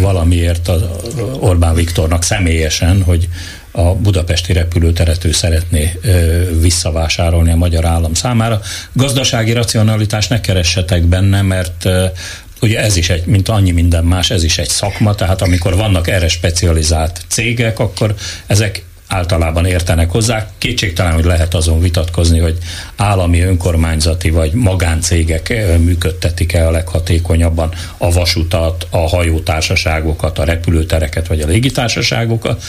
valamiért 0.00 0.68
az 0.68 0.82
Orbán 1.38 1.74
Viktornak 1.74 2.22
személyesen, 2.22 3.02
hogy 3.02 3.28
a 3.70 3.94
budapesti 3.94 4.52
repülőteret 4.52 5.24
ő 5.24 5.32
szeretné 5.32 5.98
visszavásárolni 6.60 7.50
a 7.50 7.56
magyar 7.56 7.84
állam 7.84 8.14
számára. 8.14 8.60
Gazdasági 8.92 9.52
racionalitást 9.52 10.30
ne 10.30 10.40
keressetek 10.40 11.02
benne, 11.02 11.42
mert 11.42 11.88
ugye 12.60 12.80
ez 12.80 12.96
is 12.96 13.10
egy, 13.10 13.26
mint 13.26 13.48
annyi 13.48 13.70
minden 13.70 14.04
más, 14.04 14.30
ez 14.30 14.44
is 14.44 14.58
egy 14.58 14.68
szakma, 14.68 15.14
tehát 15.14 15.42
amikor 15.42 15.76
vannak 15.76 16.08
erre 16.08 16.28
specializált 16.28 17.20
cégek, 17.28 17.78
akkor 17.78 18.14
ezek 18.46 18.82
általában 19.12 19.66
értenek 19.66 20.10
hozzá. 20.10 20.50
Kétségtelen, 20.58 21.12
hogy 21.12 21.24
lehet 21.24 21.54
azon 21.54 21.80
vitatkozni, 21.80 22.38
hogy 22.38 22.58
állami, 22.96 23.40
önkormányzati 23.40 24.30
vagy 24.30 24.52
magáncégek 24.52 25.50
eh, 25.50 25.78
működtetik-e 25.78 26.66
a 26.66 26.70
leghatékonyabban 26.70 27.72
a 27.98 28.12
vasutat, 28.12 28.86
a 28.90 29.08
hajótársaságokat, 29.08 30.38
a 30.38 30.44
repülőtereket 30.44 31.26
vagy 31.26 31.40
a 31.40 31.46
légitársaságokat, 31.46 32.62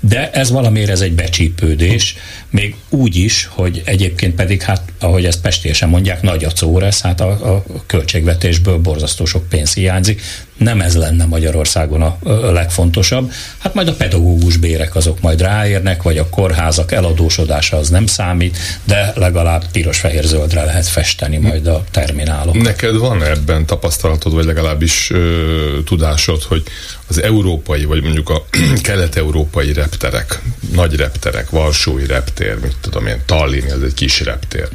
de 0.00 0.30
ez 0.30 0.50
valamiért 0.50 0.90
ez 0.90 1.00
egy 1.00 1.12
becsípődés, 1.12 2.16
még 2.50 2.74
úgy 2.88 3.16
is, 3.16 3.48
hogy 3.52 3.82
egyébként 3.84 4.34
pedig, 4.34 4.62
hát 4.62 4.82
ahogy 4.98 5.24
ezt 5.24 5.40
pestésen 5.40 5.88
mondják, 5.88 6.22
nagy 6.22 6.44
a 6.44 6.50
córesz, 6.50 7.00
hát 7.00 7.20
a, 7.20 7.54
a 7.54 7.64
költségvetésből 7.86 8.78
borzasztó 8.78 9.24
sok 9.24 9.48
pénz 9.48 9.74
hiányzik, 9.74 10.22
nem 10.60 10.80
ez 10.80 10.96
lenne 10.96 11.24
Magyarországon 11.24 12.02
a, 12.02 12.16
a 12.22 12.52
legfontosabb. 12.52 13.32
Hát 13.58 13.74
majd 13.74 13.88
a 13.88 13.94
pedagógus 13.94 14.56
bérek 14.56 14.94
azok 14.94 15.20
majd 15.20 15.40
ráérnek, 15.40 16.02
vagy 16.02 16.18
a 16.18 16.28
kórházak 16.28 16.92
eladósodása 16.92 17.76
az 17.76 17.88
nem 17.88 18.06
számít, 18.06 18.58
de 18.84 19.12
legalább 19.14 19.64
piros-fehér-zöldre 19.72 20.64
lehet 20.64 20.86
festeni 20.86 21.36
majd 21.36 21.66
a 21.66 21.84
terminálok. 21.90 22.62
Neked 22.62 22.96
van 22.96 23.22
ebben 23.22 23.66
tapasztalatod, 23.66 24.32
vagy 24.32 24.44
legalábbis 24.44 25.10
ö, 25.10 25.78
tudásod, 25.84 26.42
hogy 26.42 26.62
az 27.10 27.22
európai, 27.22 27.84
vagy 27.84 28.02
mondjuk 28.02 28.28
a 28.28 28.44
kelet-európai 28.82 29.72
repterek, 29.72 30.42
nagy 30.74 30.96
repterek, 30.96 31.50
Varsói 31.50 32.06
reptér, 32.06 32.58
mit 32.62 32.76
tudom 32.80 33.06
én, 33.06 33.22
Tallinn, 33.26 33.70
ez 33.70 33.82
egy 33.84 33.94
kis 33.94 34.20
reptér, 34.20 34.68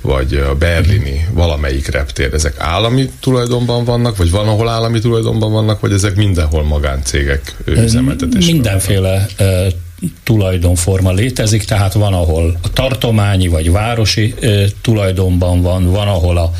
vagy 0.00 0.34
a 0.34 0.54
berlini 0.54 1.26
valamelyik 1.32 1.86
reptér, 1.86 2.34
ezek 2.34 2.54
állami 2.58 3.10
tulajdonban 3.20 3.84
vannak, 3.84 4.16
vagy 4.16 4.30
van, 4.30 4.48
ahol 4.48 4.68
állami 4.68 5.00
tulajdonban 5.00 5.52
vannak, 5.52 5.80
vagy 5.80 5.92
ezek 5.92 6.16
mindenhol 6.16 6.64
magáncégek 6.64 7.54
üzemeltetésben 7.64 8.52
Mindenféle 8.52 9.26
tulajdonforma 10.22 11.12
létezik, 11.12 11.64
tehát 11.64 11.92
van, 11.92 12.14
ahol 12.14 12.58
a 12.62 12.72
tartományi 12.72 13.48
vagy 13.48 13.70
városi 13.70 14.34
tulajdonban 14.82 15.62
van, 15.62 15.90
van, 15.90 16.08
ahol 16.08 16.36
a 16.38 16.52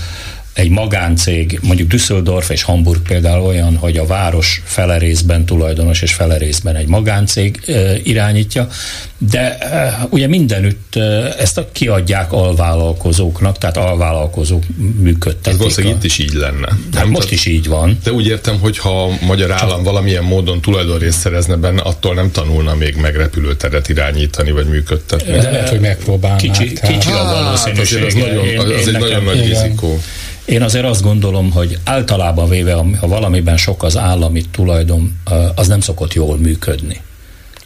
egy 0.54 0.70
magáncég, 0.70 1.58
mondjuk 1.62 1.88
Düsseldorf 1.88 2.50
és 2.50 2.62
Hamburg 2.62 3.02
például 3.02 3.42
olyan, 3.42 3.76
hogy 3.76 3.96
a 3.96 4.06
város 4.06 4.62
fele 4.64 4.98
részben 4.98 5.44
tulajdonos 5.44 6.02
és 6.02 6.14
fele 6.14 6.36
részben 6.36 6.76
egy 6.76 6.86
magáncég 6.86 7.60
e, 7.66 7.96
irányítja, 8.02 8.68
de 9.18 9.58
e, 9.58 10.06
ugye 10.10 10.26
mindenütt 10.26 10.96
e, 10.96 11.00
ezt 11.38 11.58
a, 11.58 11.68
kiadják 11.72 12.32
alvállalkozóknak, 12.32 13.58
tehát 13.58 13.76
alvállalkozók 13.76 14.62
működtetik. 14.98 15.58
Valószínűleg 15.58 15.96
itt 15.96 16.04
is 16.04 16.18
így 16.18 16.32
lenne. 16.32 16.68
Hát 16.68 16.78
nem 16.92 17.08
most 17.08 17.30
is 17.30 17.46
így 17.46 17.66
van. 17.66 17.98
De 18.04 18.12
úgy 18.12 18.26
értem, 18.26 18.58
hogy 18.60 18.78
ha 18.78 19.04
a 19.04 19.18
magyar 19.20 19.50
állam 19.50 19.68
Csak... 19.68 19.84
valamilyen 19.84 20.24
módon 20.24 20.60
tulajdonrészt 20.60 21.18
szerezne 21.18 21.56
benne, 21.56 21.82
attól 21.82 22.14
nem 22.14 22.30
tanulna 22.30 22.74
még 22.74 22.96
meg 22.96 23.16
repülőteret 23.16 23.88
irányítani 23.88 24.50
vagy 24.50 24.66
működtetni. 24.66 25.32
De 25.32 25.50
lehet, 25.50 25.68
hogy 25.68 25.80
megpróbálnák. 25.80 26.40
Kicsi, 26.40 26.72
kicsi 26.72 27.10
a 27.10 27.24
valószínűség. 27.24 27.98
Hát, 27.98 28.06
az, 28.06 28.14
nagyon, 28.14 28.58
az, 28.58 28.70
az 28.70 28.88
egy 28.88 28.98
nagyon 28.98 29.24
nagy 29.24 29.46
rizikó. 29.46 30.00
Én 30.44 30.62
azért 30.62 30.84
azt 30.84 31.02
gondolom, 31.02 31.50
hogy 31.50 31.78
általában 31.84 32.48
véve, 32.48 32.74
ha 33.00 33.06
valamiben 33.06 33.56
sok 33.56 33.82
az 33.82 33.96
állami 33.96 34.42
tulajdon, 34.50 35.18
az 35.54 35.66
nem 35.68 35.80
szokott 35.80 36.12
jól 36.14 36.36
működni. 36.36 37.00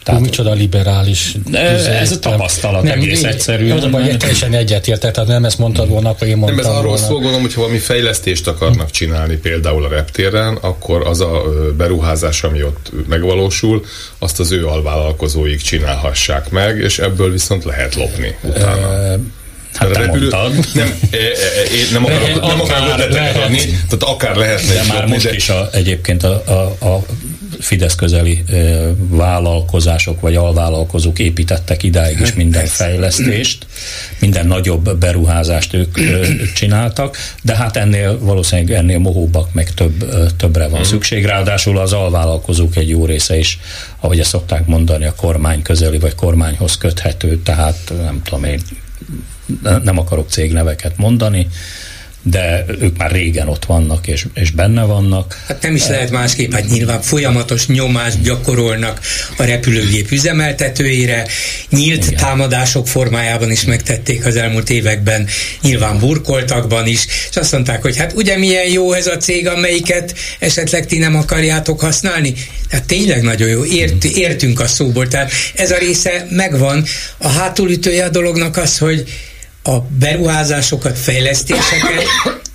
Tehát, 0.03 0.21
micsoda 0.21 0.53
liberális. 0.53 1.35
Ez 1.51 2.11
a 2.11 2.19
tapasztalat 2.19 2.83
nem, 2.83 2.99
egész 2.99 3.23
egyszerű. 3.23 3.71
Az 3.71 3.83
a 3.83 3.89
baj, 3.89 4.17
teljesen 4.17 4.53
egyetértek, 4.53 5.11
tehát 5.13 5.29
nem 5.29 5.45
ezt 5.45 5.57
mondtad 5.57 5.89
volna, 5.89 6.09
akkor 6.09 6.27
én 6.27 6.37
mondtam 6.37 6.55
Nem, 6.55 6.65
ez 6.65 6.71
arról 6.71 6.89
volna. 6.89 7.05
szól, 7.05 7.15
gondolom, 7.15 7.41
hogy 7.41 7.53
ha 7.53 7.61
valami 7.61 7.79
fejlesztést 7.79 8.47
akarnak 8.47 8.91
csinálni, 8.91 9.35
például 9.35 9.85
a 9.85 9.89
reptéren, 9.89 10.55
akkor 10.55 11.07
az 11.07 11.21
a 11.21 11.43
beruházás, 11.77 12.43
ami 12.43 12.63
ott 12.63 12.91
megvalósul, 13.07 13.85
azt 14.19 14.39
az 14.39 14.51
ő 14.51 14.67
alvállalkozóik 14.67 15.61
csinálhassák 15.61 16.49
meg, 16.49 16.77
és 16.77 16.99
ebből 16.99 17.31
viszont 17.31 17.63
lehet 17.63 17.95
lopni 17.95 18.35
utána. 18.41 19.15
Hát 19.79 19.91
te 19.91 19.99
repülő... 19.99 20.29
mondtad. 20.29 20.65
Nem, 20.73 20.93
e, 21.11 21.15
e, 21.17 21.75
én 21.75 21.85
nem 21.91 22.05
akarok, 22.05 22.41
nem 22.41 22.61
akarok 22.61 22.99
ötletet 22.99 23.43
adni, 23.43 23.59
tehát 23.59 24.03
akár 24.03 24.35
lehetne 24.35 24.73
De 24.73 24.83
már 24.93 25.05
most 25.05 25.25
de... 25.25 25.35
is 25.35 25.49
a, 25.49 25.69
egyébként 25.71 26.23
a, 26.23 26.43
a, 26.45 26.85
a 26.85 27.05
Fidesz 27.59 27.95
közeli 27.95 28.43
vállalkozások 29.09 30.21
vagy 30.21 30.35
alvállalkozók 30.35 31.19
építettek 31.19 31.83
idáig 31.83 32.19
is 32.19 32.33
minden 32.33 32.65
fejlesztést, 32.65 33.65
minden 34.19 34.47
nagyobb 34.47 34.97
beruházást 34.97 35.73
ők 35.73 35.97
csináltak, 36.53 37.17
de 37.41 37.55
hát 37.55 37.77
ennél 37.77 38.19
valószínűleg 38.19 38.77
ennél 38.77 38.99
mohóbbak 38.99 39.53
meg 39.53 39.73
több, 39.73 40.09
többre 40.37 40.67
van 40.67 40.79
mhm. 40.79 40.89
szükség. 40.89 41.25
Ráadásul 41.25 41.77
az 41.77 41.93
alvállalkozók 41.93 42.75
egy 42.75 42.89
jó 42.89 43.05
része 43.05 43.37
is, 43.37 43.59
ahogy 43.99 44.19
ezt 44.19 44.29
szokták 44.29 44.65
mondani, 44.65 45.05
a 45.05 45.15
kormány 45.15 45.61
közeli 45.61 45.99
vagy 45.99 46.15
kormányhoz 46.15 46.77
köthető, 46.77 47.41
tehát 47.43 47.93
nem 48.03 48.21
tudom 48.23 48.43
én, 48.43 48.61
nem 49.83 49.97
akarok 49.97 50.29
cégneveket 50.29 50.97
mondani, 50.97 51.47
de 52.23 52.65
ők 52.79 52.97
már 52.97 53.11
régen 53.11 53.47
ott 53.47 53.65
vannak 53.65 54.07
és, 54.07 54.25
és 54.33 54.51
benne 54.51 54.83
vannak. 54.83 55.43
Hát 55.47 55.61
nem 55.61 55.75
is 55.75 55.87
lehet 55.87 56.11
másképp, 56.11 56.53
hát 56.53 56.67
nyilván 56.67 57.01
folyamatos 57.01 57.67
nyomást 57.67 58.21
gyakorolnak 58.21 58.99
a 59.37 59.43
repülőgép 59.43 60.11
üzemeltetőire, 60.11 61.27
nyílt 61.69 62.05
Igen. 62.05 62.17
támadások 62.17 62.87
formájában 62.87 63.51
is 63.51 63.65
megtették 63.65 64.25
az 64.25 64.35
elmúlt 64.35 64.69
években, 64.69 65.27
nyilván 65.61 65.99
burkoltakban 65.99 66.87
is, 66.87 67.05
és 67.29 67.35
azt 67.35 67.51
mondták, 67.51 67.81
hogy 67.81 67.97
hát 67.97 68.13
ugye 68.13 68.37
milyen 68.37 68.67
jó 68.67 68.93
ez 68.93 69.07
a 69.07 69.17
cég, 69.17 69.47
amelyiket 69.47 70.15
esetleg 70.39 70.85
ti 70.85 70.97
nem 70.97 71.15
akarjátok 71.15 71.79
használni? 71.79 72.33
Hát 72.69 72.85
tényleg 72.85 73.21
nagyon 73.21 73.49
jó, 73.49 73.65
Ért, 73.65 74.03
értünk 74.03 74.59
a 74.59 74.67
szóból, 74.67 75.07
tehát 75.07 75.31
ez 75.55 75.71
a 75.71 75.77
része 75.77 76.27
megvan. 76.29 76.85
A 77.17 77.27
hátulütője 77.27 78.03
a 78.03 78.09
dolognak 78.09 78.57
az, 78.57 78.77
hogy 78.77 79.05
a 79.69 79.87
beruházásokat, 79.99 80.97
fejlesztéseket 80.97 82.03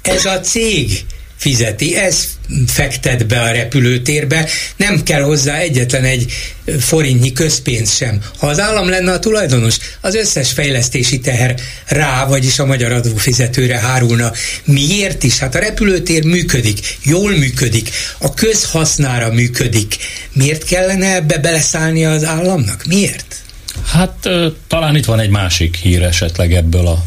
ez 0.03 0.25
a 0.25 0.41
cég 0.41 1.05
fizeti, 1.37 1.97
ez 1.97 2.29
fektet 2.67 3.27
be 3.27 3.41
a 3.41 3.53
repülőtérbe, 3.53 4.49
nem 4.77 5.03
kell 5.03 5.23
hozzá 5.23 5.57
egyetlen 5.57 6.05
egy 6.05 6.33
forintnyi 6.81 7.33
közpénz 7.33 7.97
sem. 7.97 8.21
Ha 8.39 8.47
az 8.47 8.61
állam 8.61 8.89
lenne 8.89 9.13
a 9.13 9.19
tulajdonos, 9.19 9.77
az 10.01 10.15
összes 10.15 10.53
fejlesztési 10.53 11.21
teher 11.21 11.55
rá, 11.87 12.27
vagyis 12.27 12.59
a 12.59 12.67
magyar 12.67 12.93
adófizetőre 12.93 13.79
hárulna. 13.79 14.33
Miért 14.65 15.23
is? 15.23 15.39
Hát 15.39 15.55
a 15.55 15.59
repülőtér 15.59 16.25
működik, 16.25 16.99
jól 17.03 17.33
működik, 17.37 17.91
a 18.19 18.35
közhasznára 18.35 19.33
működik. 19.33 19.97
Miért 20.33 20.65
kellene 20.65 21.15
ebbe 21.15 21.39
beleszállnia 21.39 22.11
az 22.11 22.25
államnak? 22.25 22.85
Miért? 22.85 23.44
Hát 23.85 24.29
talán 24.67 24.97
itt 24.97 25.05
van 25.05 25.21
egy 25.21 25.31
másik 25.31 25.77
hír 25.77 26.03
esetleg 26.03 26.55
ebből 26.55 26.87
a, 26.87 27.05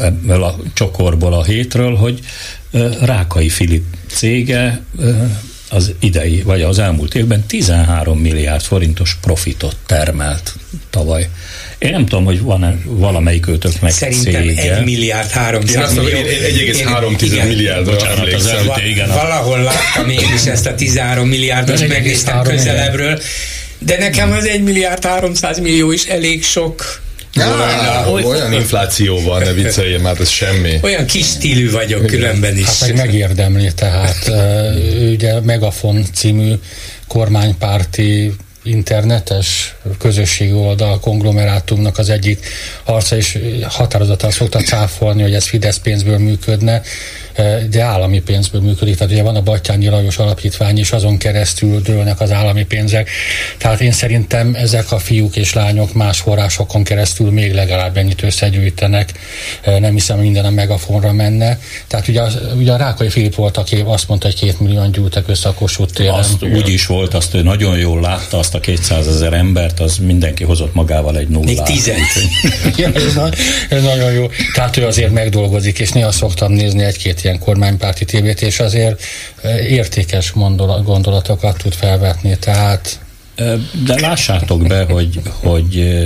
ebből 0.00 0.42
a 0.42 0.56
csokorból 0.72 1.34
a 1.34 1.44
hétről, 1.44 1.96
hogy 1.96 2.20
Rákai 3.00 3.48
Filip 3.48 3.84
cége 4.06 4.82
az 5.70 5.92
idei, 6.00 6.42
vagy 6.42 6.62
az 6.62 6.78
elmúlt 6.78 7.14
évben 7.14 7.44
13 7.46 8.18
milliárd 8.18 8.62
forintos 8.62 9.16
profitot 9.20 9.76
termelt 9.86 10.54
tavaly. 10.90 11.28
Én 11.78 11.90
nem 11.90 12.06
tudom, 12.06 12.24
hogy 12.24 12.40
van-e 12.40 12.74
valamelyik 12.84 13.48
őtök 13.48 13.80
meg 13.80 13.90
Szerintem 13.90 14.32
cége. 14.32 14.76
1 14.76 14.84
milliárd 14.84 15.30
300 15.30 15.94
millió. 15.94 16.18
1,3 16.18 17.46
milliárdra 17.46 17.92
Bocsánat, 17.92 18.32
az 18.32 18.46
előtte, 18.46 18.86
igen. 18.86 19.08
Valahol 19.08 19.58
láttam 19.58 20.08
én 20.08 20.34
is 20.34 20.44
ezt 20.44 20.66
a 20.66 20.74
13 20.74 21.28
milliárdos, 21.28 21.86
megnéztem 21.86 22.42
közelebbről. 22.42 23.20
De 23.78 23.98
nekem 23.98 24.32
az 24.32 24.46
1 24.46 24.62
milliárd 24.62 25.04
300 25.04 25.58
millió 25.58 25.92
is 25.92 26.04
elég 26.04 26.44
sok. 26.44 27.00
Á, 27.34 28.06
olyan, 28.06 28.24
olyan 28.24 28.52
infláció 28.52 29.20
van, 29.20 29.42
ne 29.42 29.52
vicceljél, 29.52 29.98
már 29.98 30.20
ez 30.20 30.28
semmi. 30.28 30.78
Olyan 30.82 31.06
kis 31.06 31.26
stílű 31.26 31.70
vagyok 31.70 32.06
különben 32.06 32.56
is. 32.56 32.66
Hát 32.66 32.80
meg 32.80 32.96
megérdemli, 32.96 33.72
tehát 33.74 34.30
ugye 35.12 35.40
Megafon 35.40 36.04
című 36.14 36.52
kormánypárti 37.08 38.32
internetes 38.62 39.74
közösségi 39.98 40.52
oldal 40.52 41.00
konglomerátumnak 41.00 41.98
az 41.98 42.10
egyik 42.10 42.46
arca, 42.84 43.16
és 43.16 43.38
határozottan 43.62 44.30
szokta 44.30 44.58
cáfolni, 44.58 45.22
hogy 45.22 45.34
ez 45.34 45.46
Fidesz 45.46 45.78
pénzből 45.78 46.18
működne, 46.18 46.82
de 47.70 47.82
állami 47.82 48.20
pénzből 48.20 48.60
működik. 48.60 48.96
Tehát 48.96 49.12
ugye 49.12 49.22
van 49.22 49.36
a 49.36 49.42
Battyányi 49.42 49.88
Lajos 49.88 50.18
Alapítvány, 50.18 50.78
és 50.78 50.90
azon 50.90 51.18
keresztül 51.18 51.80
dőlnek 51.80 52.20
az 52.20 52.32
állami 52.32 52.64
pénzek. 52.64 53.10
Tehát 53.58 53.80
én 53.80 53.92
szerintem 53.92 54.54
ezek 54.54 54.92
a 54.92 54.98
fiúk 54.98 55.36
és 55.36 55.52
lányok 55.52 55.92
más 55.94 56.20
forrásokon 56.20 56.84
keresztül 56.84 57.30
még 57.30 57.54
legalább 57.54 57.96
ennyit 57.96 58.22
összegyűjtenek. 58.22 59.12
Nem 59.78 59.92
hiszem, 59.92 60.18
minden 60.18 60.44
a 60.44 60.50
megafonra 60.50 61.12
menne. 61.12 61.58
Tehát 61.86 62.08
ugye, 62.08 62.22
ugye 62.56 62.72
a 62.72 62.76
Rákai 62.76 63.08
Filip 63.08 63.34
volt, 63.34 63.56
aki 63.56 63.82
azt 63.86 64.08
mondta, 64.08 64.26
hogy 64.26 64.36
két 64.36 64.60
millióan 64.60 64.90
gyűltek 64.90 65.28
össze 65.28 65.48
a 65.48 65.54
Kossuth 65.54 65.92
téren. 65.92 66.14
Azt 66.14 66.42
úgy 66.42 66.68
is 66.68 66.86
volt, 66.86 67.14
azt 67.14 67.34
ő 67.34 67.42
nagyon 67.42 67.78
jól 67.78 68.00
látta, 68.00 68.38
azt 68.38 68.54
a 68.54 68.60
200 68.60 69.06
ezer 69.06 69.32
embert, 69.32 69.80
az 69.80 69.96
mindenki 69.96 70.44
hozott 70.44 70.74
magával 70.74 71.16
egy 71.16 71.28
nullát. 71.28 71.46
Még 71.46 71.62
tizet. 71.62 71.96
ez, 72.94 73.18
ez 73.68 73.82
nagyon 73.82 74.12
jó. 74.12 74.26
Tehát 74.54 74.76
ő 74.76 74.86
azért 74.86 75.12
megdolgozik, 75.12 75.78
és 75.78 75.90
néha 75.90 76.12
szoktam 76.12 76.52
nézni 76.52 76.82
egy-két 76.84 77.20
ilyen 77.28 77.40
kormánypárti 77.40 78.04
tévét, 78.04 78.42
és 78.42 78.60
azért 78.60 79.02
értékes 79.68 80.32
gondolatokat 80.84 81.56
tud 81.56 81.72
felvetni, 81.72 82.36
tehát... 82.38 83.00
De 83.84 84.00
lássátok 84.00 84.66
be, 84.66 84.84
hogy, 84.84 85.20
hogy 85.40 85.98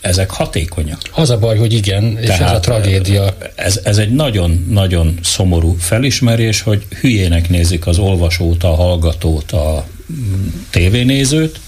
ezek 0.00 0.30
hatékonyak. 0.30 1.00
Az 1.12 1.30
a 1.30 1.38
baj, 1.38 1.56
hogy 1.56 1.72
igen, 1.72 2.18
és 2.20 2.26
Tehát 2.26 2.40
ez 2.40 2.56
a 2.56 2.60
tragédia. 2.60 3.36
Ez, 3.54 3.80
ez 3.84 3.98
egy 3.98 4.12
nagyon-nagyon 4.12 5.18
szomorú 5.22 5.76
felismerés, 5.78 6.60
hogy 6.60 6.86
hülyének 7.00 7.48
nézik 7.48 7.86
az 7.86 7.98
olvasót, 7.98 8.64
a 8.64 8.74
hallgatót, 8.74 9.52
a 9.52 9.86
mm, 10.12 10.46
tévénézőt, 10.70 11.60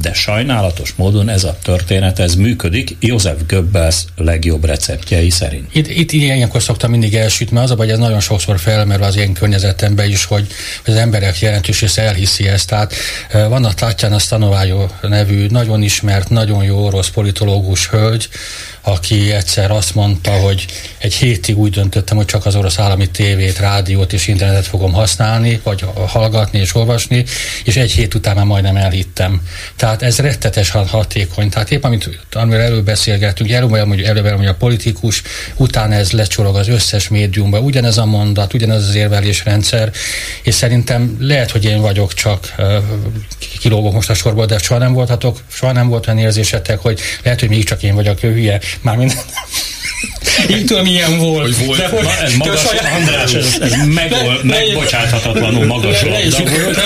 de 0.00 0.12
sajnálatos 0.12 0.94
módon 0.96 1.28
ez 1.28 1.44
a 1.44 1.58
történet, 1.62 2.18
ez 2.18 2.34
működik 2.34 2.96
József 3.00 3.40
Goebbels 3.48 4.04
legjobb 4.16 4.64
receptjei 4.64 5.30
szerint. 5.30 5.74
Itt, 5.74 5.88
itt 5.88 6.12
ilyenkor 6.12 6.62
szoktam 6.62 6.90
mindig 6.90 7.14
elsütni, 7.14 7.58
az 7.58 7.70
a 7.70 7.74
baj, 7.74 7.90
ez 7.90 7.98
nagyon 7.98 8.20
sokszor 8.20 8.58
felmerül 8.58 9.04
az 9.04 9.16
én 9.16 9.32
környezetemben 9.32 10.08
is, 10.08 10.24
hogy, 10.24 10.46
az 10.86 10.94
emberek 10.94 11.38
jelentős 11.38 11.80
része 11.80 12.02
elhiszi 12.02 12.48
ezt. 12.48 12.68
Tehát 12.68 12.94
a 13.50 13.74
Tatjana 13.74 14.18
Stanovájó 14.18 14.90
nevű, 15.02 15.46
nagyon 15.46 15.82
ismert, 15.82 16.28
nagyon 16.28 16.64
jó 16.64 16.84
orosz 16.84 17.08
politológus 17.08 17.88
hölgy, 17.88 18.28
aki 18.88 19.32
egyszer 19.32 19.70
azt 19.70 19.94
mondta, 19.94 20.30
hogy 20.30 20.66
egy 20.98 21.14
hétig 21.14 21.58
úgy 21.58 21.70
döntöttem, 21.70 22.16
hogy 22.16 22.26
csak 22.26 22.46
az 22.46 22.56
orosz 22.56 22.78
állami 22.78 23.10
tévét, 23.10 23.58
rádiót 23.58 24.12
és 24.12 24.28
internetet 24.28 24.66
fogom 24.66 24.92
használni, 24.92 25.60
vagy 25.62 25.84
hallgatni 26.06 26.58
és 26.58 26.74
olvasni, 26.74 27.24
és 27.64 27.76
egy 27.76 27.90
hét 27.90 28.14
után 28.14 28.34
már 28.34 28.44
majdnem 28.44 28.76
elhittem. 28.76 29.42
Tehát 29.76 30.02
ez 30.02 30.18
rettetesen 30.18 30.86
hatékony. 30.86 31.48
Tehát 31.48 31.70
épp 31.70 31.84
amit 31.84 32.08
amiről 32.32 32.62
előbb 32.62 32.84
beszélgettünk, 32.84 33.50
előbb, 33.50 33.88
hogy 33.88 34.02
előbb, 34.02 34.36
hogy 34.36 34.46
a 34.46 34.54
politikus, 34.54 35.22
utána 35.56 35.94
ez 35.94 36.10
lecsorog 36.10 36.56
az 36.56 36.68
összes 36.68 37.08
médiumba, 37.08 37.60
ugyanez 37.60 37.98
a 37.98 38.04
mondat, 38.04 38.54
ugyanez 38.54 38.88
az 38.88 38.94
érvelésrendszer, 38.94 39.92
és 40.42 40.54
szerintem 40.54 41.16
lehet, 41.20 41.50
hogy 41.50 41.64
én 41.64 41.80
vagyok 41.80 42.14
csak 42.14 42.54
kilógok 43.60 43.92
most 43.92 44.10
a 44.10 44.14
sorból, 44.14 44.46
de 44.46 44.58
soha 44.58 44.80
nem 44.80 44.92
voltatok, 44.92 45.40
soha 45.48 45.72
nem 45.72 45.88
volt 45.88 46.06
olyan 46.06 46.20
érzésetek, 46.20 46.78
hogy 46.78 47.00
lehet, 47.22 47.40
hogy 47.40 47.48
még 47.48 47.64
csak 47.64 47.82
én 47.82 47.94
vagyok 47.94 48.20
hülye, 48.20 48.60
Mármint 48.82 49.16
így 50.50 50.64
tudom, 50.64 50.82
milyen 50.82 51.18
volt. 51.18 51.56
Hogy 51.56 51.66
volt. 51.66 51.78
De, 51.78 51.88
hogy, 51.88 52.06
ez 52.22 52.34
magas, 52.34 52.60
saját... 52.60 52.94
András, 52.98 53.34
ez, 53.34 53.56
ez 53.60 53.72
megol, 53.94 54.40
megbocsáthatatlanul 54.42 55.66
magas 55.66 56.02
labda 56.02 56.50
volt. 56.62 56.80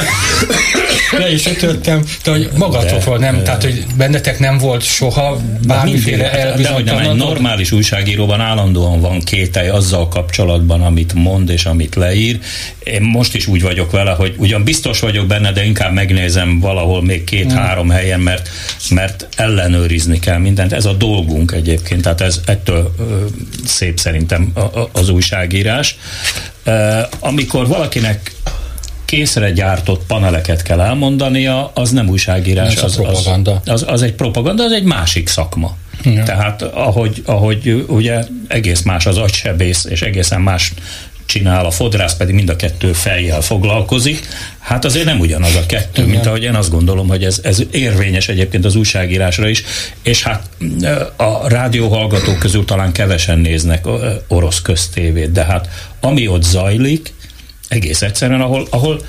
Le 1.19 1.33
is 1.33 1.47
ütöttem, 1.47 2.05
de 2.25 2.31
hogy 2.31 2.51
magatokról 2.57 3.19
nem, 3.19 3.37
de, 3.37 3.43
tehát 3.43 3.63
hogy 3.63 3.85
bennetek 3.97 4.39
nem 4.39 4.59
volt 4.59 4.83
soha 4.83 5.41
bármiféle 5.67 6.33
elbizonytalanod. 6.33 7.03
De, 7.03 7.05
de, 7.05 7.11
egy 7.11 7.17
normális 7.17 7.73
újságíróban 7.73 8.41
állandóan 8.41 9.01
van 9.01 9.21
kételj 9.21 9.69
azzal 9.69 10.09
kapcsolatban, 10.09 10.83
amit 10.83 11.13
mond 11.15 11.51
és 11.51 11.65
amit 11.65 11.95
leír. 11.95 12.39
Én 12.85 13.03
most 13.03 13.35
is 13.35 13.47
úgy 13.47 13.63
vagyok 13.63 13.91
vele, 13.91 14.11
hogy 14.11 14.35
ugyan 14.39 14.65
biztos 14.65 15.01
vagyok 15.01 15.27
benne, 15.27 15.53
de 15.53 15.65
inkább 15.65 15.93
megnézem 15.93 16.61
valahol 16.61 17.03
még 17.03 17.25
két-három 17.25 17.87
hmm. 17.87 17.97
helyen, 17.97 18.21
mert, 18.21 18.49
mert 18.91 19.29
ellenőrizni 19.37 20.19
kell 20.19 20.39
mindent. 20.39 20.73
Ez 20.73 20.85
a 20.85 20.93
dolgunk 20.93 21.53
egyébként, 21.53 22.03
tehát 22.03 22.21
ez 22.21 22.41
ettől 22.47 22.95
ö, 22.99 23.25
szép 23.67 23.99
szerintem 23.99 24.53
az 24.93 25.09
újságírás. 25.09 25.97
Amikor 27.21 27.67
valakinek 27.67 28.33
készre 29.11 29.51
gyártott 29.51 30.07
paneleket 30.07 30.63
kell 30.63 30.81
elmondania, 30.81 31.71
az 31.75 31.91
nem 31.91 32.09
újságírás. 32.09 32.75
Ez 32.75 32.83
az, 32.83 32.99
a 32.99 33.03
propaganda. 33.03 33.61
Az, 33.65 33.83
az, 33.83 33.85
az 33.87 34.03
egy 34.03 34.13
propaganda, 34.13 34.65
az 34.65 34.73
egy 34.73 34.85
másik 34.85 35.29
szakma. 35.29 35.77
Ja. 36.03 36.23
Tehát 36.23 36.63
ahogy, 36.63 37.23
ahogy 37.25 37.85
ugye 37.89 38.25
egész 38.49 38.83
más 38.83 39.07
az 39.07 39.17
agysebész, 39.17 39.85
és 39.85 40.03
egészen 40.03 40.41
más 40.41 40.73
csinál, 41.27 41.65
a 41.65 41.71
fodrász 41.71 42.17
pedig 42.17 42.35
mind 42.35 42.49
a 42.49 42.57
kettő 42.57 42.93
fejjel 42.93 43.41
foglalkozik, 43.41 44.27
hát 44.59 44.85
azért 44.85 45.05
nem 45.05 45.21
ugyanaz 45.21 45.55
a 45.55 45.67
kettő, 45.67 46.03
Igen. 46.03 46.15
mint 46.15 46.27
ahogy 46.27 46.43
én 46.43 46.55
azt 46.55 46.71
gondolom, 46.71 47.09
hogy 47.09 47.25
ez, 47.25 47.41
ez 47.43 47.63
érvényes 47.71 48.29
egyébként 48.29 48.65
az 48.65 48.75
újságírásra 48.75 49.49
is, 49.49 49.63
és 50.03 50.23
hát 50.23 50.51
a 51.17 51.49
rádióhallgatók 51.49 52.39
közül 52.39 52.65
talán 52.65 52.93
kevesen 52.93 53.39
néznek 53.39 53.85
orosz 54.29 54.63
köztévét, 54.63 55.33
de 55.33 55.45
hát 55.45 55.69
ami 56.01 56.29
ott 56.29 56.43
zajlik, 56.43 57.13
egész 57.71 58.03
egyszerűen, 58.03 58.41
ahol, 58.41 58.67
ahol 58.71 59.01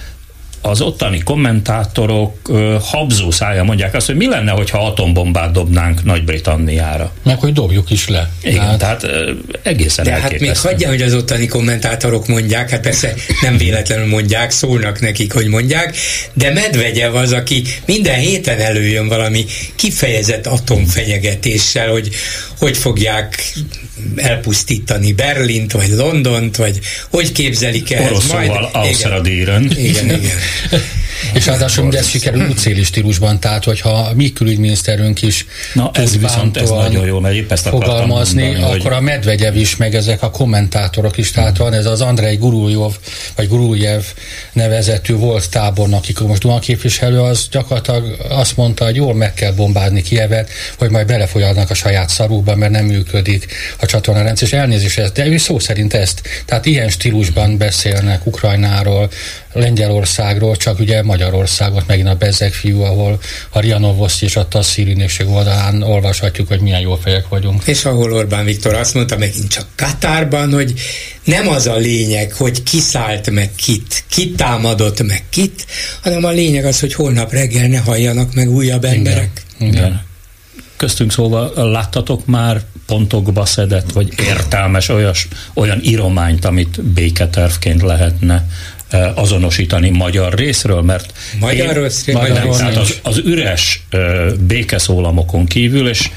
az 0.62 0.82
ottani 0.82 1.20
kommentátorok 1.20 2.52
habzó 2.82 3.32
szája 3.32 3.64
mondják 3.64 3.94
azt, 3.94 4.06
hogy 4.06 4.16
mi 4.16 4.28
lenne, 4.28 4.52
hogyha 4.52 4.86
atombombát 4.86 5.52
dobnánk 5.52 6.04
Nagy-Britanniára. 6.04 7.12
Meg 7.24 7.40
hogy 7.40 7.54
dobjuk 7.54 7.90
is 7.90 8.08
le. 8.08 8.30
Igen, 8.44 8.62
hát, 8.62 8.78
tehát 8.78 9.04
uh, 9.04 9.30
egészen 9.64 10.06
De 10.06 10.12
hát 10.12 10.40
még 10.40 10.58
hagyja, 10.58 10.88
hogy 10.88 11.02
az 11.02 11.14
ottani 11.14 11.46
kommentátorok 11.46 12.28
mondják, 12.28 12.70
hát 12.70 12.82
persze 12.82 13.14
nem 13.42 13.58
véletlenül 13.58 14.08
mondják, 14.08 14.52
szólnak 14.52 15.00
nekik, 15.00 15.34
hogy 15.34 15.48
mondják, 15.48 15.96
de 16.34 16.54
Medvegyev 16.54 17.16
az, 17.16 17.32
aki 17.32 17.64
minden 17.86 18.20
héten 18.20 18.60
előjön 18.60 19.08
valami 19.08 19.46
kifejezett 19.76 20.48
atomfenyegetéssel, 20.48 21.90
hogy 21.90 22.10
hogy 22.62 22.78
fogják 22.78 23.54
elpusztítani 24.16 25.14
Berlint, 25.14 25.72
vagy 25.72 25.90
Londont, 25.90 26.56
vagy 26.56 26.80
hogy 27.10 27.32
képzelik 27.32 27.92
el. 27.92 28.04
Oroszóval 28.04 28.46
majd... 28.46 28.70
Igen, 29.72 29.72
igen, 29.72 30.06
igen. 30.06 30.38
És 31.34 31.46
ráadásul 31.46 31.86
ugye 31.86 31.98
ez 31.98 32.08
sikerül 32.08 32.50
útszéli 32.50 32.84
stílusban, 32.84 33.40
tehát 33.40 33.64
hogyha 33.64 34.12
mi 34.16 34.34
külügyminiszterünk 34.34 35.22
is 35.22 35.46
Na 35.74 35.90
ez 35.94 36.18
viszont 36.18 36.58
ez 36.58 36.70
nagyon 36.70 37.06
jó, 37.06 37.20
mert 37.20 37.36
épp 37.36 37.52
ezt 37.52 37.68
fogalmazni, 37.68 38.44
mondani, 38.44 38.64
akkor 38.64 38.92
hogy... 38.92 38.94
a 38.94 39.02
Medvegyev 39.02 39.56
is, 39.56 39.76
meg 39.76 39.96
ezek 39.96 40.24
a 40.24 40.30
kommentátorok 40.30 41.18
is, 41.18 41.32
tehát 41.32 41.58
van 41.58 41.74
ez 41.74 41.86
az 41.86 42.02
Andrei 42.02 42.36
Guruljov, 42.36 42.96
vagy 43.36 43.48
Guruljev 43.48 44.04
nevezetű 44.54 45.14
volt 45.14 45.50
tábornok, 45.50 46.04
aki 46.10 46.24
most 46.24 46.42
Duma 46.42 46.60
képviselő, 46.60 47.20
az 47.20 47.48
gyakorlatilag 47.52 48.18
azt 48.30 48.58
mondta, 48.58 48.86
hogy 48.86 48.96
jól 48.96 49.14
meg 49.14 49.34
kell 49.34 49.52
bombázni 49.52 50.02
Kievet, 50.02 50.50
hogy 50.78 50.90
majd 50.90 51.08
belefolyadnak 51.08 51.70
a 51.70 51.74
saját 51.74 52.10
szarukba, 52.10 52.56
mert 52.56 52.72
nem 52.72 52.86
működik 52.86 53.46
a 53.80 53.86
csatornarendszer, 53.86 54.48
és 54.48 54.54
elnézést 54.54 55.00
ezt, 55.00 55.14
de 55.14 55.26
ő 55.26 55.38
szó 55.38 55.60
szerint 55.60 55.94
ezt, 55.94 56.22
tehát 56.46 56.66
ilyen 56.66 56.90
stílusban 56.90 57.58
beszélnek 57.58 58.26
Ukrajnáról, 58.26 59.10
Lengyelországról, 59.54 60.56
csak 60.56 60.80
ugye 60.80 61.04
Magyarországot, 61.12 61.88
megint 61.88 62.08
a 62.08 62.16
Bezek 62.16 62.54
fiú, 62.54 62.82
ahol 62.82 63.20
a 63.50 63.60
Rianovoszti 63.60 64.26
és 64.26 64.36
a 64.36 64.48
Tasszír 64.48 64.88
ügynökség 64.88 65.28
oldalán 65.28 65.82
olvashatjuk, 65.82 66.48
hogy 66.48 66.60
milyen 66.60 66.80
jó 66.80 66.96
fejek 66.96 67.28
vagyunk. 67.28 67.64
És 67.66 67.86
ahol 67.86 68.14
Orbán 68.14 68.46
Viktor 68.46 68.74
azt 68.74 68.94
mondta 68.94 69.18
megint 69.18 69.48
csak 69.48 69.66
Katárban, 69.76 70.54
hogy 70.54 70.74
nem 71.24 71.48
az 71.48 71.68
a 71.68 71.76
lényeg, 71.76 72.34
hogy 72.34 72.64
kiszállt 72.64 73.32
meg 73.32 73.52
kit, 73.56 74.04
kitámadott 74.10 75.04
meg 75.04 75.24
kit, 75.30 75.66
hanem 76.02 76.24
a 76.24 76.30
lényeg 76.30 76.66
az, 76.66 76.80
hogy 76.80 76.94
holnap 76.94 77.32
reggel 77.32 77.68
ne 77.68 77.78
halljanak 77.78 78.34
meg 78.34 78.50
újabb 78.50 78.84
emberek. 78.84 79.42
Igen. 79.60 79.74
Igen. 79.74 80.02
Köztünk 80.78 81.12
szóval 81.12 81.72
láttatok 81.72 82.26
már 82.26 82.62
pontokba 82.86 83.46
szedett, 83.46 83.92
vagy 83.92 84.14
értelmes 84.20 84.90
olyas, 84.90 85.28
olyan 85.54 85.80
írományt, 85.84 86.46
amit 86.46 86.84
béketervként 86.84 87.82
lehetne 87.82 88.48
azonosítani 89.16 89.90
magyar 89.90 90.34
részről, 90.34 90.82
mert 90.82 91.14
magyar 91.40 91.78
én, 91.78 91.84
részről, 91.84 92.16
magyar, 92.16 92.56
tehát 92.56 92.78
az, 92.78 93.00
az 93.04 93.22
üres 93.26 93.84
békeszólamokon 94.40 95.46
kívül, 95.46 95.88
és 95.88 96.10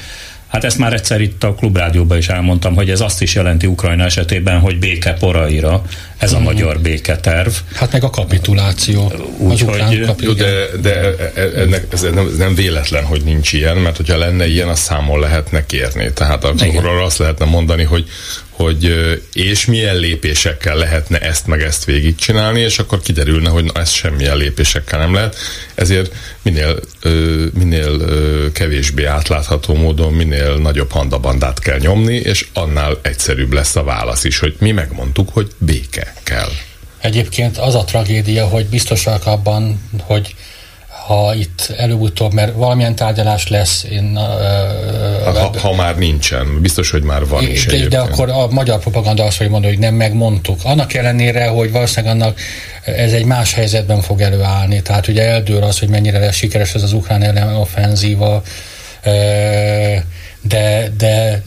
Hát 0.55 0.63
ezt 0.63 0.77
már 0.77 0.93
egyszer 0.93 1.21
itt 1.21 1.43
a 1.43 1.53
klubrádióban 1.53 2.17
is 2.17 2.27
elmondtam, 2.27 2.75
hogy 2.75 2.89
ez 2.89 3.01
azt 3.01 3.21
is 3.21 3.35
jelenti 3.35 3.65
Ukrajna 3.65 4.03
esetében, 4.03 4.59
hogy 4.59 4.79
béke 4.79 5.13
poraira, 5.13 5.83
ez 6.17 6.33
a 6.33 6.39
mm. 6.39 6.43
magyar 6.43 6.79
béketerv. 6.79 7.51
Hát 7.73 7.91
meg 7.91 8.03
a 8.03 8.09
kapituláció. 8.09 9.11
Úgyhogy, 9.37 9.99
kapi, 10.05 10.25
de, 10.25 10.65
de 10.81 10.95
e- 10.95 11.31
e- 11.35 11.51
ennek, 11.55 11.85
ez 11.91 12.01
nem, 12.01 12.27
ez 12.31 12.37
nem 12.37 12.55
véletlen, 12.55 13.03
hogy 13.03 13.21
nincs 13.23 13.53
ilyen, 13.53 13.77
mert 13.77 13.97
hogyha 13.97 14.17
lenne 14.17 14.47
ilyen, 14.47 14.67
azt 14.67 14.83
számon 14.83 15.19
lehetne 15.19 15.65
kérni. 15.65 16.11
Tehát 16.13 16.43
akkor 16.43 16.85
arra 16.85 17.03
azt 17.03 17.17
lehetne 17.17 17.45
mondani, 17.45 17.83
hogy 17.83 18.05
hogy 18.55 18.95
és 19.33 19.65
milyen 19.65 19.95
lépésekkel 19.95 20.75
lehetne 20.75 21.19
ezt 21.19 21.47
meg 21.47 21.61
ezt 21.61 21.85
végigcsinálni, 21.85 22.59
és 22.59 22.79
akkor 22.79 23.01
kiderülne, 23.01 23.49
hogy 23.49 23.63
na, 23.63 23.79
ez 23.79 23.89
semmilyen 23.89 24.37
lépésekkel 24.37 24.99
nem 24.99 25.13
lehet. 25.13 25.35
Ezért 25.75 26.13
minél, 26.41 26.79
minél 27.53 28.01
kevésbé 28.51 29.03
átlátható 29.03 29.73
módon, 29.73 30.13
minél 30.13 30.57
nagyobb 30.57 30.91
handabandát 30.91 31.59
kell 31.59 31.77
nyomni, 31.77 32.15
és 32.15 32.47
annál 32.53 32.99
egyszerűbb 33.01 33.53
lesz 33.53 33.75
a 33.75 33.83
válasz 33.83 34.23
is, 34.23 34.39
hogy 34.39 34.55
mi 34.59 34.71
megmondtuk, 34.71 35.29
hogy 35.33 35.51
béke 35.57 36.13
kell. 36.23 36.49
Egyébként 37.01 37.57
az 37.57 37.75
a 37.75 37.83
tragédia, 37.83 38.45
hogy 38.45 38.65
biztosak 38.65 39.25
abban, 39.25 39.89
hogy 40.01 40.35
ha 41.05 41.33
itt 41.35 41.73
előbb-utóbb, 41.77 42.33
mert 42.33 42.53
valamilyen 42.53 42.95
tárgyalás 42.95 43.47
lesz. 43.47 43.83
Én, 43.91 44.17
uh, 44.17 45.35
ha, 45.35 45.51
ha 45.59 45.73
már 45.73 45.97
nincsen, 45.97 46.61
biztos, 46.61 46.91
hogy 46.91 47.03
már 47.03 47.27
van 47.27 47.43
is 47.47 47.65
de, 47.65 47.87
de 47.87 47.99
akkor 47.99 48.29
a 48.29 48.47
magyar 48.47 48.79
propaganda 48.79 49.23
azt 49.23 49.35
fogja 49.35 49.51
mondani, 49.51 49.73
hogy 49.73 49.81
nem 49.81 49.93
megmondtuk. 49.93 50.59
Annak 50.63 50.93
ellenére, 50.93 51.47
hogy 51.47 51.71
valószínűleg 51.71 52.15
annak 52.15 52.39
ez 52.85 53.13
egy 53.13 53.25
más 53.25 53.53
helyzetben 53.53 54.01
fog 54.01 54.21
előállni. 54.21 54.81
Tehát 54.81 55.07
ugye 55.07 55.23
eldől 55.23 55.63
az, 55.63 55.79
hogy 55.79 55.89
mennyire 55.89 56.19
lesz 56.19 56.35
sikeres 56.35 56.73
ez 56.73 56.83
az 56.83 56.93
ukrán 56.93 57.23
ellen 57.23 57.55
offenzíva, 57.55 58.43
de, 60.41 60.91
de 60.97 61.41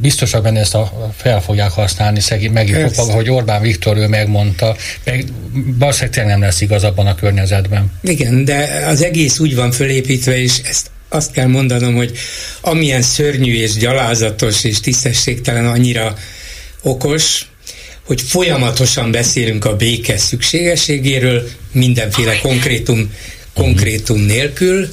biztosak 0.00 0.42
benne 0.42 0.60
ezt 0.60 0.74
a, 0.74 1.12
fel 1.16 1.40
fogják 1.40 1.70
használni, 1.70 2.20
szegény, 2.20 2.52
megint 2.52 2.96
hogy 2.96 3.30
Orbán 3.30 3.62
Viktor 3.62 3.96
ő 3.96 4.06
megmondta, 4.06 4.76
meg 5.04 5.24
valószínűleg 5.78 6.26
nem 6.26 6.40
lesz 6.40 6.60
igaz 6.60 6.84
abban 6.84 7.06
a 7.06 7.14
környezetben. 7.14 7.92
Igen, 8.02 8.44
de 8.44 8.84
az 8.86 9.02
egész 9.02 9.38
úgy 9.38 9.54
van 9.54 9.70
fölépítve, 9.70 10.38
és 10.38 10.58
ezt 10.64 10.90
azt 11.08 11.32
kell 11.32 11.46
mondanom, 11.46 11.94
hogy 11.94 12.18
amilyen 12.60 13.02
szörnyű 13.02 13.54
és 13.54 13.72
gyalázatos 13.72 14.64
és 14.64 14.80
tisztességtelen 14.80 15.66
annyira 15.66 16.16
okos, 16.82 17.46
hogy 18.06 18.22
folyamatosan 18.22 19.10
beszélünk 19.10 19.64
a 19.64 19.76
béke 19.76 20.16
szükségességéről, 20.16 21.48
mindenféle 21.72 22.38
konkrétum, 22.38 23.12
konkrétum 23.54 24.20
nélkül, 24.20 24.88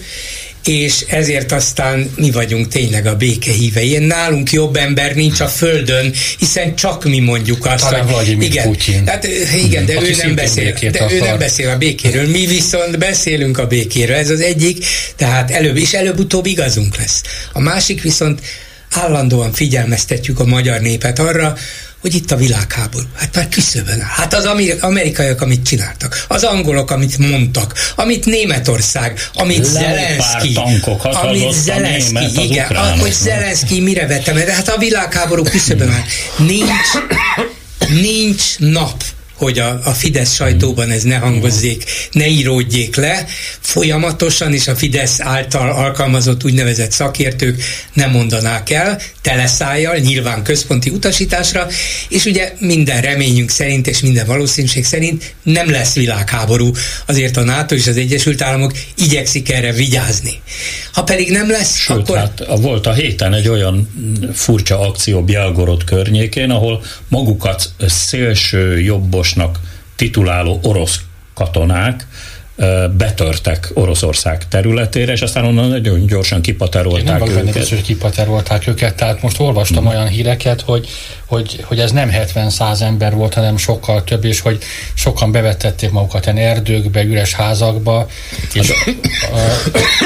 és 0.65 1.05
ezért 1.07 1.51
aztán 1.51 2.11
mi 2.15 2.31
vagyunk 2.31 2.67
tényleg 2.67 3.05
a 3.05 3.15
béke 3.15 3.51
hívei. 3.51 3.97
Nálunk 3.97 4.51
jobb 4.51 4.75
ember 4.75 5.15
nincs 5.15 5.39
a 5.39 5.47
földön, 5.47 6.13
hiszen 6.39 6.75
csak 6.75 7.03
mi 7.03 7.19
mondjuk 7.19 7.65
azt, 7.65 7.83
Talán 7.83 8.07
hogy 8.07 8.41
igen, 8.41 8.67
Putyin. 8.67 9.07
hát, 9.07 9.27
igen, 9.65 9.85
de, 9.85 9.93
ő 9.93 10.15
nem, 10.17 10.35
beszél, 10.35 10.73
de 10.91 11.07
ő 11.11 11.19
nem 11.19 11.37
beszél 11.37 11.69
a 11.69 11.77
békéről, 11.77 12.27
mi 12.27 12.45
viszont 12.45 12.97
beszélünk 12.97 13.57
a 13.57 13.67
békéről, 13.67 14.15
ez 14.15 14.29
az 14.29 14.41
egyik, 14.41 14.85
tehát 15.15 15.51
előbb 15.51 15.77
és 15.77 15.93
előbb-utóbb 15.93 16.45
igazunk 16.45 16.97
lesz. 16.97 17.21
A 17.53 17.59
másik 17.59 18.01
viszont 18.01 18.41
állandóan 18.89 19.53
figyelmeztetjük 19.53 20.39
a 20.39 20.45
magyar 20.45 20.81
népet 20.81 21.19
arra, 21.19 21.55
hogy 22.03 22.15
itt 22.15 22.31
a 22.31 22.35
világháború. 22.35 23.05
Hát 23.15 23.35
már 23.35 23.49
küszöbön 23.49 24.01
áll. 24.01 24.09
Hát 24.09 24.33
az 24.33 24.49
amerikaiak, 24.79 25.41
amit 25.41 25.65
csináltak, 25.65 26.25
az 26.27 26.43
angolok, 26.43 26.91
amit 26.91 27.17
mondtak, 27.17 27.73
amit 27.95 28.25
Németország, 28.25 29.19
amit 29.33 29.63
Zelenszky, 29.63 30.59
amit 31.21 31.53
Zelenszky, 31.53 32.43
igen, 32.43 32.75
hogy 32.99 33.13
Zelenszky 33.13 33.79
mire 33.79 34.07
vettem, 34.07 34.35
de 34.35 34.53
hát 34.53 34.69
a 34.69 34.77
világháború 34.77 35.43
küszöbön 35.43 35.89
áll. 35.89 36.03
Nincs, 36.37 36.69
nincs 38.01 38.57
nap, 38.57 39.03
hogy 39.43 39.59
a, 39.59 39.79
a 39.83 39.89
Fidesz 39.89 40.33
sajtóban 40.33 40.91
ez 40.91 41.03
ne 41.03 41.15
hangozzék, 41.15 41.83
ne 42.11 42.27
íródjék 42.27 42.95
le, 42.95 43.25
folyamatosan, 43.59 44.53
és 44.53 44.67
a 44.67 44.75
Fidesz 44.75 45.19
által 45.19 45.69
alkalmazott 45.69 46.43
úgynevezett 46.43 46.91
szakértők 46.91 47.63
nem 47.93 48.11
mondanák 48.11 48.69
el, 48.69 48.99
teleszájjal, 49.21 49.97
nyilván 49.97 50.43
központi 50.43 50.89
utasításra, 50.89 51.67
és 52.09 52.25
ugye 52.25 52.53
minden 52.59 53.01
reményünk 53.01 53.49
szerint, 53.49 53.87
és 53.87 53.99
minden 53.99 54.25
valószínűség 54.25 54.85
szerint 54.85 55.33
nem 55.43 55.71
lesz 55.71 55.93
világháború. 55.95 56.71
Azért 57.05 57.37
a 57.37 57.43
NATO 57.43 57.75
és 57.75 57.87
az 57.87 57.97
Egyesült 57.97 58.41
Államok 58.41 58.71
igyekszik 58.97 59.51
erre 59.51 59.71
vigyázni. 59.71 60.41
Ha 60.93 61.03
pedig 61.03 61.31
nem 61.31 61.49
lesz, 61.49 61.77
Sőt, 61.77 61.97
akkor... 61.97 62.17
hát 62.17 62.45
volt 62.61 62.87
a 62.87 62.93
héten 62.93 63.33
egy 63.33 63.47
olyan 63.47 63.89
furcsa 64.33 64.79
akció 64.79 65.23
Bielgorod 65.23 65.83
környékén, 65.83 66.49
ahol 66.49 66.83
magukat 67.07 67.69
szélső 67.87 68.79
jobbosnak 69.35 69.59
tituláló 69.95 70.59
orosz 70.63 71.01
katonák 71.33 72.07
betörtek 72.97 73.71
Oroszország 73.73 74.47
területére, 74.47 75.11
és 75.11 75.21
aztán 75.21 75.45
onnan 75.45 75.69
nagyon 75.69 76.05
gyorsan 76.05 76.41
kipaterolták 76.41 76.99
Én 77.01 77.05
nem 77.05 77.21
őket. 77.21 77.53
Benne, 77.53 77.67
hogy 77.69 77.81
kipaterolták 77.81 78.67
őket, 78.67 78.95
tehát 78.95 79.21
most 79.21 79.39
olvastam 79.39 79.83
mm. 79.83 79.87
olyan 79.87 80.07
híreket, 80.07 80.61
hogy, 80.61 80.87
hogy, 81.25 81.59
hogy 81.63 81.79
ez 81.79 81.91
nem 81.91 82.11
70-100 82.33 82.81
ember 82.81 83.13
volt, 83.13 83.33
hanem 83.33 83.57
sokkal 83.57 84.03
több, 84.03 84.25
és 84.25 84.39
hogy 84.39 84.57
sokan 84.93 85.31
bevetették 85.31 85.91
magukat 85.91 86.25
ilyen 86.25 86.37
erdőkbe, 86.37 87.03
üres 87.03 87.33
házakba. 87.33 88.07
És 88.53 88.69
a, 88.69 88.89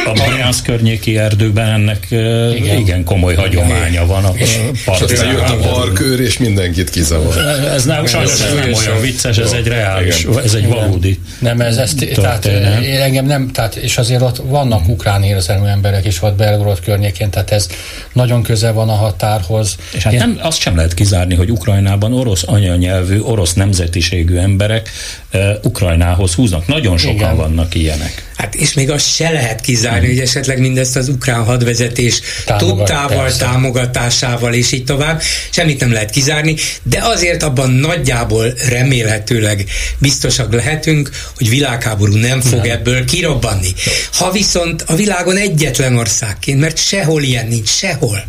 a, 0.06 0.10
a 0.10 0.12
Briansz 0.12 0.62
környéki 0.62 1.18
erdőkben 1.18 1.70
ennek 1.70 2.08
igen, 2.56 2.78
igen 2.78 3.04
komoly 3.04 3.36
hagyománya 3.36 4.06
van. 4.06 4.26
A 4.26 4.32
és, 4.36 4.60
és 5.08 5.20
jött 5.20 5.50
a 5.50 5.56
parkőr, 5.56 6.20
és 6.20 6.38
mindenkit 6.38 6.90
kizavar. 6.90 7.38
Ez 7.74 7.86
nem, 7.86 8.06
sajnos 8.06 8.32
ez 8.32 8.54
nem 8.54 8.74
olyan 8.74 9.02
vicces, 9.02 9.38
ez 9.38 9.52
egy 9.52 9.68
reális, 9.68 10.26
ez 10.44 10.54
egy 10.54 10.68
valódi. 10.68 11.20
Nem, 11.40 11.62
ez, 11.62 11.78
ez 11.78 11.94
tehát 12.14 12.46
engem 12.48 13.26
nem, 13.26 13.52
tehát, 13.52 13.76
és 13.76 13.98
azért 13.98 14.22
ott 14.22 14.42
vannak 14.46 14.88
ukrán 14.88 15.24
érzelmű 15.24 15.68
emberek 15.68 16.06
is 16.06 16.22
ott 16.22 16.36
Belgorod 16.36 16.80
környékén, 16.80 17.30
tehát 17.30 17.52
ez 17.52 17.68
nagyon 18.14 18.44
közel 18.44 18.74
van 18.74 18.90
a 18.90 18.96
határhoz. 18.96 19.76
És 19.94 20.04
hát 20.04 20.14
nem, 20.14 20.38
azt 20.42 20.60
sem 20.60 20.76
lehet 20.76 20.94
kizárni, 20.94 21.36
hogy 21.36 21.52
Ukrajnában 21.52 22.14
orosz 22.14 22.44
anyanyelvű, 22.46 23.20
orosz 23.20 23.54
nemzetiségű 23.54 24.38
emberek 24.38 24.90
uh, 25.34 25.42
Ukrajnához 25.64 26.34
húznak. 26.34 26.68
Nagyon 26.68 26.98
sokan 26.98 27.16
Igen. 27.16 27.36
vannak 27.36 27.76
ilyenek. 27.76 28.27
Hát 28.38 28.56
és 28.56 28.74
még 28.74 28.90
azt 28.90 29.14
se 29.16 29.30
lehet 29.30 29.62
kizárni, 29.62 30.06
hmm. 30.06 30.16
hogy 30.16 30.20
esetleg 30.20 30.60
mindezt 30.60 30.96
az 30.96 31.10
ukrán 31.10 31.44
hadvezetés 31.44 32.22
Támogat, 32.46 32.78
tudtával, 32.78 33.24
persze. 33.24 33.38
támogatásával 33.38 34.54
és 34.54 34.72
így 34.72 34.84
tovább. 34.84 35.22
Semmit 35.50 35.80
nem 35.80 35.92
lehet 35.92 36.10
kizárni, 36.10 36.56
de 36.84 37.00
azért 37.02 37.44
abban 37.44 37.72
nagyjából 37.72 38.54
remélhetőleg 38.70 39.66
biztosak 39.98 40.54
lehetünk, 40.54 41.10
hogy 41.36 41.50
világháború 41.50 42.16
nem 42.16 42.42
fog 42.42 42.62
nem. 42.62 42.72
ebből 42.72 43.06
kirobbanni. 43.06 43.74
Ha 44.14 44.32
viszont 44.32 44.84
a 44.88 44.96
világon 44.96 45.38
egyetlen 45.38 45.98
országként, 45.98 46.60
mert 46.60 46.78
sehol 46.78 47.24
ilyen 47.24 47.48
nincs, 47.48 47.70
sehol. 47.70 48.26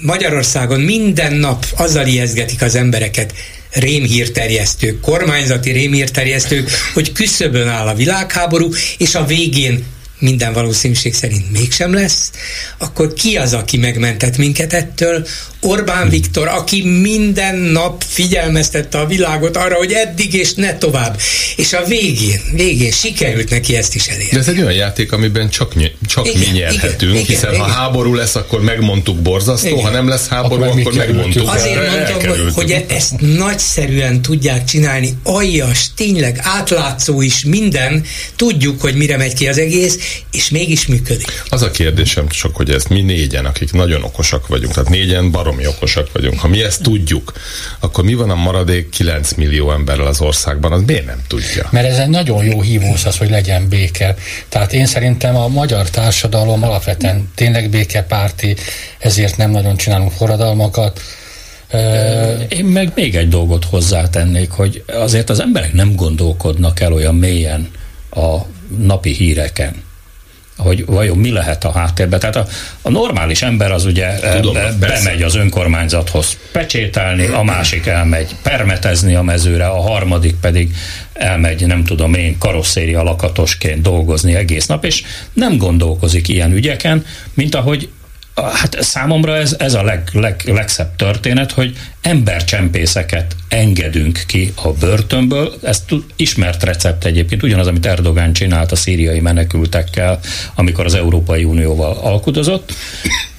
Magyarországon 0.00 0.80
minden 0.80 1.32
nap 1.32 1.66
azzal 1.76 2.06
ijeszgetik 2.06 2.62
az 2.62 2.74
embereket, 2.74 3.34
rémhírterjesztők, 3.78 5.00
kormányzati 5.00 5.70
rémhírterjesztők, 5.70 6.70
hogy 6.94 7.12
küszöbön 7.12 7.68
áll 7.68 7.86
a 7.86 7.94
világháború, 7.94 8.68
és 8.98 9.14
a 9.14 9.24
végén 9.24 9.84
minden 10.18 10.52
valószínűség 10.52 11.14
szerint 11.14 11.52
mégsem 11.52 11.92
lesz, 11.94 12.30
akkor 12.78 13.12
ki 13.12 13.36
az, 13.36 13.52
aki 13.52 13.76
megmentett 13.76 14.36
minket 14.36 14.72
ettől? 14.72 15.26
Orbán 15.60 16.02
hm. 16.02 16.08
Viktor, 16.08 16.48
aki 16.48 16.82
minden 16.82 17.56
nap 17.56 18.04
figyelmeztette 18.06 18.98
a 18.98 19.06
világot 19.06 19.56
arra, 19.56 19.74
hogy 19.74 19.92
eddig 19.92 20.34
és 20.34 20.54
ne 20.54 20.78
tovább. 20.78 21.20
És 21.56 21.72
a 21.72 21.84
végén, 21.84 22.40
végén 22.52 22.90
sikerült 22.90 23.50
neki 23.50 23.76
ezt 23.76 23.94
is 23.94 24.06
elérni. 24.06 24.30
De 24.32 24.38
ez 24.38 24.48
egy 24.48 24.58
olyan 24.58 24.72
játék, 24.72 25.12
amiben 25.12 25.50
csak, 25.50 25.74
ny- 25.74 25.94
csak 26.06 26.26
igen, 26.26 26.38
mi 26.38 26.58
nyerhetünk, 26.58 27.12
igen, 27.12 27.24
hiszen 27.24 27.50
igen, 27.50 27.60
ha 27.60 27.66
igen. 27.66 27.78
háború 27.78 28.14
lesz, 28.14 28.34
akkor 28.34 28.62
megmondtuk 28.62 29.16
borzasztó, 29.16 29.68
igen. 29.68 29.84
ha 29.84 29.90
nem 29.90 30.08
lesz 30.08 30.28
háború, 30.28 30.62
akkor, 30.62 30.80
akkor 30.80 30.94
megmondtuk. 30.94 31.48
Azért 31.48 31.90
mondtam, 31.90 32.28
hogy, 32.28 32.52
hogy 32.54 32.84
ezt 32.88 33.20
nagyszerűen 33.20 34.22
tudják 34.22 34.64
csinálni, 34.64 35.16
aljas, 35.22 35.86
tényleg 35.96 36.40
átlátszó 36.42 37.22
is 37.22 37.44
minden, 37.44 38.04
tudjuk, 38.36 38.80
hogy 38.80 38.94
mire 38.94 39.16
megy 39.16 39.34
ki 39.34 39.48
az 39.48 39.58
egész, 39.58 39.98
és 40.30 40.50
mégis 40.50 40.86
működik. 40.86 41.44
Az 41.48 41.62
a 41.62 41.70
kérdésem 41.70 42.28
csak, 42.28 42.56
hogy 42.56 42.70
ezt 42.70 42.88
mi 42.88 43.00
négyen, 43.00 43.44
akik 43.44 43.72
nagyon 43.72 44.02
okosak 44.02 44.46
vagyunk, 44.46 44.72
tehát 44.72 44.88
négyen 44.88 45.30
baromi 45.30 45.66
okosak 45.66 46.12
vagyunk, 46.12 46.40
ha 46.40 46.48
mi 46.48 46.62
ezt 46.62 46.82
tudjuk, 46.82 47.32
akkor 47.78 48.04
mi 48.04 48.14
van 48.14 48.30
a 48.30 48.34
maradék 48.34 48.88
9 48.88 49.32
millió 49.32 49.72
emberrel 49.72 50.06
az 50.06 50.20
országban, 50.20 50.72
az 50.72 50.82
miért 50.86 51.06
nem 51.06 51.22
tudja? 51.26 51.68
Mert 51.70 51.86
ez 51.86 51.98
egy 51.98 52.08
nagyon 52.08 52.44
jó 52.44 52.60
hívósz 52.60 53.04
az, 53.04 53.16
hogy 53.16 53.30
legyen 53.30 53.68
béke. 53.68 54.14
Tehát 54.48 54.72
én 54.72 54.86
szerintem 54.86 55.36
a 55.36 55.48
magyar 55.48 55.90
társadalom 55.90 56.62
alapvetően 56.62 57.30
tényleg 57.34 57.70
békepárti, 57.70 58.56
ezért 58.98 59.36
nem 59.36 59.50
nagyon 59.50 59.76
csinálunk 59.76 60.12
forradalmakat, 60.12 61.00
én 62.48 62.64
meg 62.64 62.92
még 62.94 63.16
egy 63.16 63.28
dolgot 63.28 63.64
hozzátennék, 63.64 64.50
hogy 64.50 64.82
azért 64.86 65.30
az 65.30 65.40
emberek 65.40 65.72
nem 65.72 65.94
gondolkodnak 65.94 66.80
el 66.80 66.92
olyan 66.92 67.14
mélyen 67.14 67.70
a 68.10 68.36
napi 68.78 69.12
híreken 69.12 69.86
hogy 70.58 70.84
vajon 70.86 71.16
mi 71.16 71.30
lehet 71.30 71.64
a 71.64 71.70
háttérben. 71.70 72.20
Tehát 72.20 72.36
a, 72.36 72.46
a 72.82 72.90
normális 72.90 73.42
ember 73.42 73.72
az 73.72 73.84
ugye 73.84 74.18
Tudom, 74.18 74.54
be, 74.54 74.74
bemegy 74.78 75.22
az 75.22 75.34
önkormányzathoz 75.34 76.38
pecsételni, 76.52 77.26
a 77.26 77.42
másik 77.42 77.86
elmegy 77.86 78.36
permetezni 78.42 79.14
a 79.14 79.22
mezőre, 79.22 79.66
a 79.66 79.80
harmadik 79.80 80.36
pedig 80.40 80.74
elmegy, 81.12 81.66
nem 81.66 81.84
tudom 81.84 82.14
én, 82.14 82.38
karosszéria 82.38 83.02
lakatosként 83.02 83.82
dolgozni 83.82 84.34
egész 84.34 84.66
nap, 84.66 84.84
és 84.84 85.02
nem 85.32 85.56
gondolkozik 85.56 86.28
ilyen 86.28 86.52
ügyeken, 86.52 87.04
mint 87.34 87.54
ahogy 87.54 87.88
hát 88.42 88.82
számomra 88.82 89.36
ez, 89.36 89.56
ez 89.58 89.74
a 89.74 89.82
leg, 89.82 90.08
leg, 90.12 90.42
legszebb 90.46 90.96
történet, 90.96 91.52
hogy 91.52 91.76
embercsempészeket 92.00 93.36
engedünk 93.48 94.22
ki 94.26 94.52
a 94.62 94.72
börtönből. 94.72 95.54
Ez 95.62 95.84
ismert 96.16 96.62
recept 96.62 97.04
egyébként, 97.04 97.42
ugyanaz, 97.42 97.66
amit 97.66 97.86
Erdogán 97.86 98.32
csinált 98.32 98.72
a 98.72 98.76
szíriai 98.76 99.20
menekültekkel, 99.20 100.20
amikor 100.54 100.84
az 100.84 100.94
Európai 100.94 101.44
Unióval 101.44 101.98
alkudozott, 102.02 102.72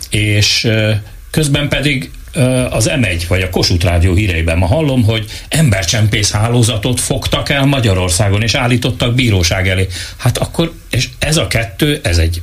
és 0.09 0.67
közben 1.31 1.69
pedig 1.69 2.11
az 2.69 2.89
M1 2.93 3.23
vagy 3.27 3.41
a 3.41 3.49
Kossuth 3.49 3.85
Rádió 3.85 4.13
híreiben 4.13 4.57
ma 4.57 4.65
hallom, 4.65 5.03
hogy 5.03 5.25
embercsempész 5.49 6.31
hálózatot 6.31 6.99
fogtak 6.99 7.49
el 7.49 7.65
Magyarországon, 7.65 8.41
és 8.41 8.53
állítottak 8.53 9.15
bíróság 9.15 9.67
elé. 9.69 9.87
Hát 10.17 10.37
akkor, 10.37 10.73
és 10.89 11.09
ez 11.19 11.37
a 11.37 11.47
kettő, 11.47 11.99
ez 12.03 12.17
egy 12.17 12.41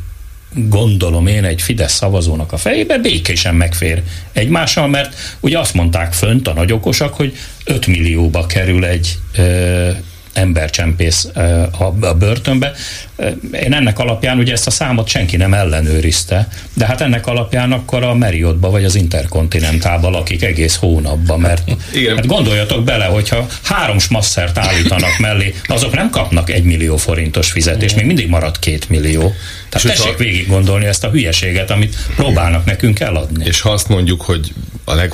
gondolom 0.57 1.27
én 1.27 1.45
egy 1.45 1.63
Fidesz 1.63 1.95
szavazónak 1.95 2.53
a 2.53 2.57
fejébe 2.57 2.99
békésen 2.99 3.55
megfér 3.55 4.03
egymással, 4.33 4.89
mert 4.89 5.15
ugye 5.41 5.59
azt 5.59 5.75
mondták 5.75 6.13
fönt 6.13 6.49
a 6.49 6.53
nagyokosak, 6.53 7.15
hogy 7.15 7.37
5 7.65 7.87
millióba 7.87 8.47
kerül 8.47 8.85
egy 8.85 9.19
embercsempész 10.37 11.29
a, 11.79 12.15
börtönbe. 12.19 12.73
Én 13.53 13.73
ennek 13.73 13.99
alapján 13.99 14.39
ugye 14.39 14.53
ezt 14.53 14.67
a 14.67 14.71
számot 14.71 15.09
senki 15.09 15.37
nem 15.37 15.55
ellenőrizte, 15.55 16.49
de 16.75 16.87
hát 16.87 17.01
ennek 17.01 17.27
alapján 17.27 17.73
akkor 17.73 18.03
a 18.03 18.15
Marriottba 18.15 18.71
vagy 18.71 18.85
az 18.85 18.95
Interkontinentálba 18.95 20.11
lakik 20.11 20.43
egész 20.43 20.77
hónapban, 20.77 21.41
mert 21.41 21.63
Igen. 21.93 22.17
Hát 22.17 22.27
gondoljatok 22.27 22.85
bele, 22.85 23.05
hogyha 23.05 23.47
három 23.63 23.99
smasszert 23.99 24.59
állítanak 24.59 25.19
mellé, 25.19 25.55
azok 25.67 25.95
nem 25.95 26.11
kapnak 26.11 26.51
egy 26.51 26.65
millió 26.65 26.97
forintos 26.97 27.51
fizetést, 27.51 27.97
még 27.97 28.07
mindig 28.07 28.29
marad 28.29 28.59
két 28.59 28.89
millió. 28.89 29.35
Tehát 29.69 29.97
és 29.97 30.03
tessék 30.03 30.19
végig 30.19 30.49
gondolni 30.49 30.87
ezt 30.87 31.05
a 31.05 31.11
hülyeséget, 31.11 31.71
amit 31.71 31.97
próbálnak 32.17 32.65
nekünk 32.65 33.01
eladni. 33.01 33.45
És 33.45 33.61
ha 33.61 33.71
azt 33.71 33.89
mondjuk, 33.89 34.23
hogy 34.23 34.53
a 34.89 34.95
leg, 34.95 35.13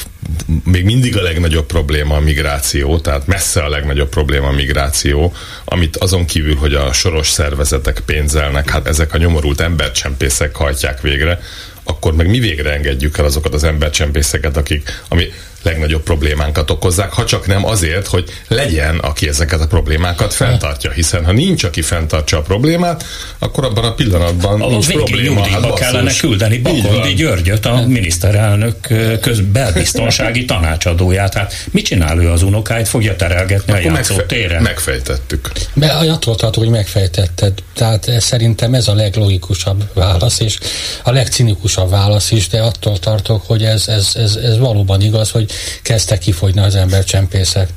még 0.65 0.85
mindig 0.85 1.17
a 1.17 1.23
legnagyobb 1.23 1.67
probléma 1.67 2.17
a 2.17 2.21
migráció, 2.21 2.99
tehát 2.99 3.27
messze 3.27 3.63
a 3.63 3.69
legnagyobb 3.69 4.09
probléma 4.09 4.47
a 4.47 4.53
migráció, 4.53 5.33
amit 5.65 5.97
azon 5.97 6.25
kívül, 6.25 6.57
hogy 6.57 6.75
a 6.75 6.93
soros 6.93 7.29
szervezetek 7.29 8.01
pénzelnek, 8.07 8.71
hát 8.71 8.87
ezek 8.87 9.15
a 9.15 9.19
nyomorult 9.19 9.61
embercsempészek 9.61 10.57
hajtják 10.57 11.01
végre, 11.01 11.41
akkor 11.83 12.15
meg 12.15 12.29
mi 12.29 12.39
végre 12.39 12.73
engedjük 12.73 13.19
el 13.19 13.25
azokat 13.25 13.55
az 13.55 13.65
embercsempészeket, 13.65 14.57
akik, 14.57 15.03
ami 15.09 15.33
legnagyobb 15.63 16.03
problémánkat 16.03 16.71
okozzák, 16.71 17.13
ha 17.13 17.25
csak 17.25 17.47
nem 17.47 17.65
azért, 17.67 18.07
hogy 18.07 18.25
legyen, 18.49 18.99
aki 18.99 19.29
ezeket 19.29 19.61
a 19.61 19.67
problémákat 19.67 20.35
fenntartja. 20.35 20.91
Hiszen 20.91 21.25
ha 21.25 21.33
nincs, 21.33 21.65
aki 21.65 21.83
fenntartja 21.83 22.39
a 22.39 22.43
problémát, 22.43 23.05
akkor 23.39 23.65
abban 23.65 23.85
a 23.85 23.95
pillanatban 23.95 24.61
a 24.61 24.69
nincs 24.69 24.89
probléma. 24.89 25.47
Hát 25.47 25.75
kellene 25.75 26.13
küldeni 26.15 26.59
Bakondi 26.59 27.15
Györgyöt, 27.15 27.67
a 27.67 27.87
miniszterelnök 27.87 28.77
közbelbiztonsági 29.21 30.45
tanácsadóját. 30.45 31.35
Hát 31.35 31.55
mit 31.71 31.85
csinál 31.85 32.19
ő 32.19 32.31
az 32.31 32.43
unokáit? 32.43 32.89
Fogja 32.89 33.17
terelgetni 33.17 33.73
akkor 33.73 33.91
a 33.91 33.95
játszótéren? 33.95 34.63
Megfejtettük. 34.63 35.51
Be, 35.75 35.87
attól 35.87 36.37
tartok, 36.37 36.63
hogy 36.63 36.73
megfejtetted. 36.73 37.53
Tehát 37.75 38.11
szerintem 38.21 38.75
ez 38.75 38.89
a 38.89 38.95
leglogikusabb 38.95 39.85
válasz, 39.95 40.41
és 40.41 40.59
a 41.03 41.11
legcinikusabb 41.11 41.91
válasz 41.91 42.31
is, 42.31 42.49
de 42.49 42.61
attól 42.61 42.99
tartok, 42.99 43.43
hogy 43.47 43.65
ez, 43.65 43.89
ez, 43.89 44.11
ez, 44.15 44.35
ez 44.35 44.59
valóban 44.59 45.01
igaz, 45.01 45.31
hogy 45.31 45.52
kezdtek 45.83 46.19
kifogyni 46.19 46.61
az 46.61 46.75
embercsempészek. 46.75 47.69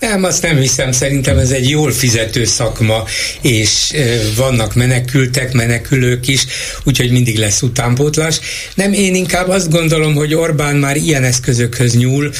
Nem, 0.00 0.24
azt 0.24 0.42
nem 0.42 0.56
hiszem, 0.56 0.92
szerintem 0.92 1.38
ez 1.38 1.50
egy 1.50 1.70
jól 1.70 1.92
fizető 1.92 2.44
szakma, 2.44 3.04
és 3.40 3.92
vannak 4.36 4.74
menekültek, 4.74 5.52
menekülők 5.52 6.28
is, 6.28 6.46
úgyhogy 6.84 7.10
mindig 7.10 7.38
lesz 7.38 7.62
utánpótlás. 7.62 8.40
Nem, 8.74 8.92
én 8.92 9.14
inkább 9.14 9.48
azt 9.48 9.70
gondolom, 9.70 10.14
hogy 10.14 10.34
Orbán 10.34 10.76
már 10.76 10.96
ilyen 10.96 11.24
eszközökhöz 11.24 11.96
nyúl, 11.96 12.32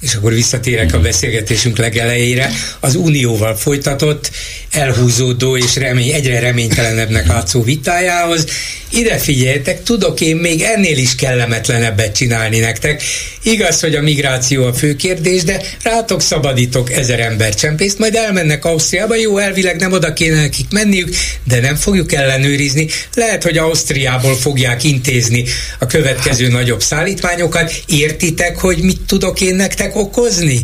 és 0.00 0.14
akkor 0.14 0.32
visszatérek 0.32 0.94
a 0.94 1.00
beszélgetésünk 1.00 1.78
legelejére, 1.78 2.50
az 2.80 2.94
Unióval 2.94 3.56
folytatott, 3.56 4.30
elhúzódó 4.74 5.56
és 5.56 5.76
remény, 5.76 6.12
egyre 6.12 6.38
reménytelenebbnek 6.38 7.26
látszó 7.26 7.62
vitájához. 7.62 8.44
Ide 8.90 9.18
figyeljetek, 9.18 9.82
tudok 9.82 10.20
én 10.20 10.36
még 10.36 10.62
ennél 10.62 10.98
is 10.98 11.14
kellemetlenebbet 11.14 12.16
csinálni 12.16 12.58
nektek. 12.58 13.02
Igaz, 13.42 13.80
hogy 13.80 13.94
a 13.94 14.02
migráció 14.02 14.64
a 14.64 14.72
fő 14.72 14.96
kérdés, 14.96 15.44
de 15.44 15.62
rátok 15.82 16.22
szabadítok 16.22 16.92
ezer 16.92 17.20
ember 17.20 17.54
csempészt, 17.54 17.98
majd 17.98 18.14
elmennek 18.14 18.64
Ausztriába, 18.64 19.14
jó, 19.14 19.38
elvileg 19.38 19.76
nem 19.80 19.92
oda 19.92 20.12
kéne 20.12 20.36
nekik 20.36 20.66
menniük, 20.70 21.14
de 21.44 21.60
nem 21.60 21.76
fogjuk 21.76 22.12
ellenőrizni. 22.12 22.88
Lehet, 23.14 23.42
hogy 23.42 23.58
Ausztriából 23.58 24.36
fogják 24.36 24.84
intézni 24.84 25.44
a 25.78 25.86
következő 25.86 26.48
nagyobb 26.48 26.82
szállítmányokat. 26.82 27.72
Értitek, 27.86 28.58
hogy 28.58 28.78
mit 28.82 29.00
tudok 29.00 29.40
én 29.40 29.54
nektek 29.54 29.96
okozni? 29.96 30.62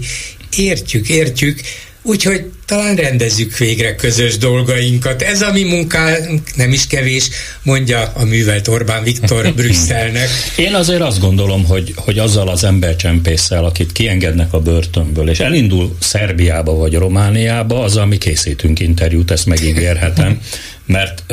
Értjük, 0.56 1.08
értjük. 1.08 1.60
Úgyhogy 2.02 2.44
talán 2.66 2.94
rendezzük 2.94 3.56
végre 3.56 3.94
közös 3.94 4.38
dolgainkat. 4.38 5.22
Ez 5.22 5.42
a 5.42 5.52
mi 5.52 5.62
munkánk 5.62 6.56
nem 6.56 6.72
is 6.72 6.86
kevés, 6.86 7.28
mondja 7.62 8.12
a 8.14 8.24
művelt 8.24 8.68
Orbán 8.68 9.02
Viktor 9.02 9.52
Brüsszelnek. 9.56 10.28
Én 10.56 10.74
azért 10.74 11.00
azt 11.00 11.20
gondolom, 11.20 11.64
hogy, 11.64 11.92
hogy 11.96 12.18
azzal 12.18 12.48
az 12.48 12.64
embercsempésszel, 12.64 13.64
akit 13.64 13.92
kiengednek 13.92 14.52
a 14.52 14.60
börtönből, 14.60 15.30
és 15.30 15.40
elindul 15.40 15.96
Szerbiába 15.98 16.74
vagy 16.74 16.94
Romániába, 16.94 17.82
az, 17.82 17.96
ami 17.96 18.18
készítünk 18.18 18.80
interjút, 18.80 19.30
ezt 19.30 19.46
megígérhetem, 19.46 20.40
mert 20.86 21.32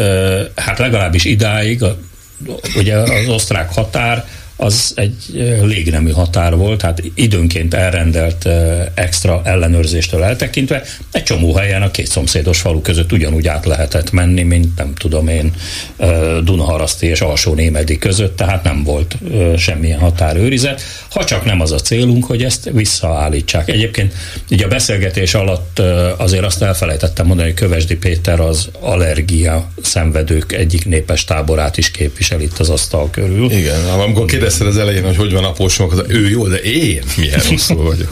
hát 0.55 0.79
legalábbis 0.79 1.25
idáig 1.25 1.83
ugye 2.75 2.95
az 2.95 3.27
osztrák 3.27 3.73
határ 3.73 4.25
az 4.57 4.91
egy 4.95 5.15
légnemű 5.61 6.11
határ 6.11 6.55
volt, 6.55 6.79
tehát 6.79 7.03
időnként 7.15 7.73
elrendelt 7.73 8.47
extra 8.93 9.41
ellenőrzéstől 9.43 10.23
eltekintve 10.23 10.83
egy 11.11 11.23
csomó 11.23 11.53
helyen 11.53 11.81
a 11.81 11.91
két 11.91 12.07
szomszédos 12.07 12.59
falu 12.59 12.81
között 12.81 13.11
ugyanúgy 13.11 13.47
át 13.47 13.65
lehetett 13.65 14.11
menni, 14.11 14.43
mint 14.43 14.77
nem 14.77 14.93
tudom 14.93 15.27
én 15.27 15.53
Dunaharaszti 16.43 17.07
és 17.07 17.21
Alsó 17.21 17.53
Némedi 17.53 17.97
között, 17.97 18.35
tehát 18.35 18.63
nem 18.63 18.83
volt 18.83 19.17
semmilyen 19.57 19.99
határőrizet, 19.99 20.81
ha 21.09 21.23
csak 21.23 21.45
nem 21.45 21.61
az 21.61 21.71
a 21.71 21.79
célunk, 21.79 22.25
hogy 22.25 22.43
ezt 22.43 22.69
visszaállítsák. 22.73 23.69
Egyébként 23.69 24.13
ugye 24.51 24.65
a 24.65 24.67
beszélgetés 24.67 25.33
alatt 25.33 25.79
azért 26.17 26.43
azt 26.43 26.61
elfelejtettem 26.61 27.25
mondani, 27.25 27.47
hogy 27.47 27.57
Kövesdi 27.57 27.95
Péter 27.95 28.39
az 28.39 28.69
allergia 28.79 29.71
szenvedők 29.81 30.51
egyik 30.51 30.85
népes 30.85 31.23
táborát 31.23 31.77
is 31.77 31.91
képvisel 31.91 32.41
itt 32.41 32.57
az 32.57 32.69
asztal 32.69 33.09
körül. 33.09 33.51
Igen, 33.51 33.85
amikor 33.85 34.25
kérdezted 34.47 34.67
az 34.67 34.87
elején, 34.87 35.05
hogy 35.05 35.15
hogy 35.15 35.33
van 35.33 35.43
apósom, 35.43 35.89
az 35.91 36.03
ő 36.07 36.29
jó, 36.29 36.47
de 36.47 36.55
én 36.55 37.03
milyen 37.17 37.39
rosszul 37.49 37.83
vagyok. 37.83 38.11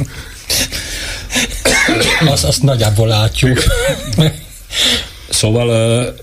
azt, 2.33 2.43
azt 2.43 2.63
nagyjából 2.63 3.07
látjuk. 3.07 3.63
szóval 5.29 6.13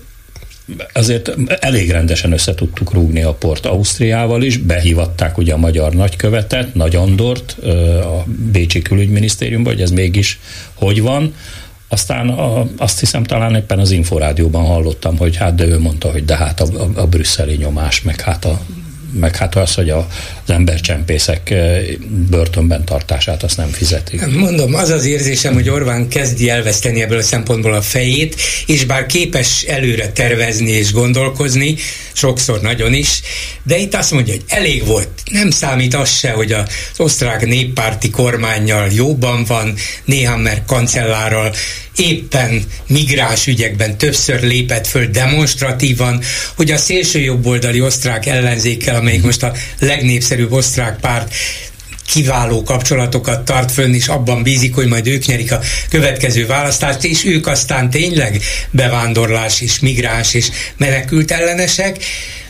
azért 0.93 1.31
elég 1.59 1.91
rendesen 1.91 2.31
össze 2.31 2.55
tudtuk 2.55 2.93
rúgni 2.93 3.21
a 3.21 3.33
port 3.33 3.65
Ausztriával 3.65 4.43
is, 4.43 4.57
behívatták 4.57 5.37
ugye 5.37 5.53
a 5.53 5.57
magyar 5.57 5.93
nagykövetet, 5.93 6.73
Nagy 6.73 6.95
Andort 6.95 7.55
a 8.03 8.23
Bécsi 8.51 8.81
külügyminisztériumba, 8.81 9.69
hogy 9.69 9.81
ez 9.81 9.91
mégis 9.91 10.39
hogy 10.73 11.01
van. 11.01 11.33
Aztán 11.87 12.29
a, 12.29 12.67
azt 12.77 12.99
hiszem 12.99 13.23
talán 13.23 13.55
éppen 13.55 13.79
az 13.79 13.91
Inforádióban 13.91 14.65
hallottam, 14.65 15.17
hogy 15.17 15.35
hát 15.35 15.55
de 15.55 15.65
ő 15.65 15.79
mondta, 15.79 16.11
hogy 16.11 16.25
de 16.25 16.35
hát 16.35 16.59
a, 16.59 16.65
a, 16.83 17.01
a 17.01 17.07
brüsszeli 17.07 17.55
nyomás, 17.55 18.01
meg 18.01 18.21
hát 18.21 18.45
a 18.45 18.61
meg 19.19 19.35
hát 19.35 19.55
az, 19.55 19.73
hogy 19.73 19.89
a, 19.89 20.07
az 20.45 20.49
embercsempészek 20.49 21.49
eh, 21.49 21.81
börtönben 22.29 22.85
tartását 22.85 23.43
azt 23.43 23.57
nem 23.57 23.69
fizetik. 23.69 24.25
Mondom, 24.25 24.73
az 24.73 24.89
az 24.89 25.05
érzésem, 25.05 25.53
hogy 25.53 25.69
Orbán 25.69 26.07
kezdi 26.07 26.49
elveszteni 26.49 27.01
ebből 27.01 27.17
a 27.17 27.21
szempontból 27.21 27.73
a 27.73 27.81
fejét, 27.81 28.41
és 28.65 28.85
bár 28.85 29.05
képes 29.05 29.61
előre 29.61 30.11
tervezni 30.11 30.71
és 30.71 30.91
gondolkozni, 30.91 31.75
sokszor 32.13 32.61
nagyon 32.61 32.93
is, 32.93 33.21
de 33.63 33.77
itt 33.77 33.95
azt 33.95 34.11
mondja, 34.11 34.33
hogy 34.33 34.43
elég 34.47 34.85
volt. 34.85 35.09
Nem 35.31 35.49
számít 35.49 35.93
az 35.93 36.17
se, 36.17 36.31
hogy 36.31 36.51
az 36.51 36.67
osztrák 36.97 37.45
néppárti 37.45 38.09
kormányjal 38.09 38.87
jóban 38.91 39.43
van, 39.43 39.73
néha 40.05 40.37
mert 40.37 40.65
kancellárral 40.65 41.53
éppen 41.95 42.63
migráns 42.87 43.47
ügyekben 43.47 43.97
többször 43.97 44.41
lépett 44.41 44.87
föl 44.87 45.05
demonstratívan, 45.05 46.21
hogy 46.55 46.71
a 46.71 46.77
szélső 46.77 47.19
jobboldali 47.19 47.81
osztrák 47.81 48.25
ellenzékkel, 48.25 48.95
amelyik 48.95 49.23
most 49.23 49.43
a 49.43 49.53
legnépszerűbb 49.79 50.51
osztrák 50.51 50.99
párt 50.99 51.33
kiváló 52.07 52.63
kapcsolatokat 52.63 53.45
tart 53.45 53.71
fönn, 53.71 53.93
és 53.93 54.07
abban 54.07 54.43
bízik, 54.43 54.75
hogy 54.75 54.87
majd 54.87 55.07
ők 55.07 55.25
nyerik 55.25 55.51
a 55.51 55.59
következő 55.89 56.45
választást, 56.45 57.03
és 57.03 57.25
ők 57.25 57.47
aztán 57.47 57.89
tényleg 57.89 58.41
bevándorlás 58.71 59.61
és 59.61 59.79
migráns 59.79 60.33
és 60.33 60.47
menekült 60.77 61.31
ellenesek, 61.31 62.03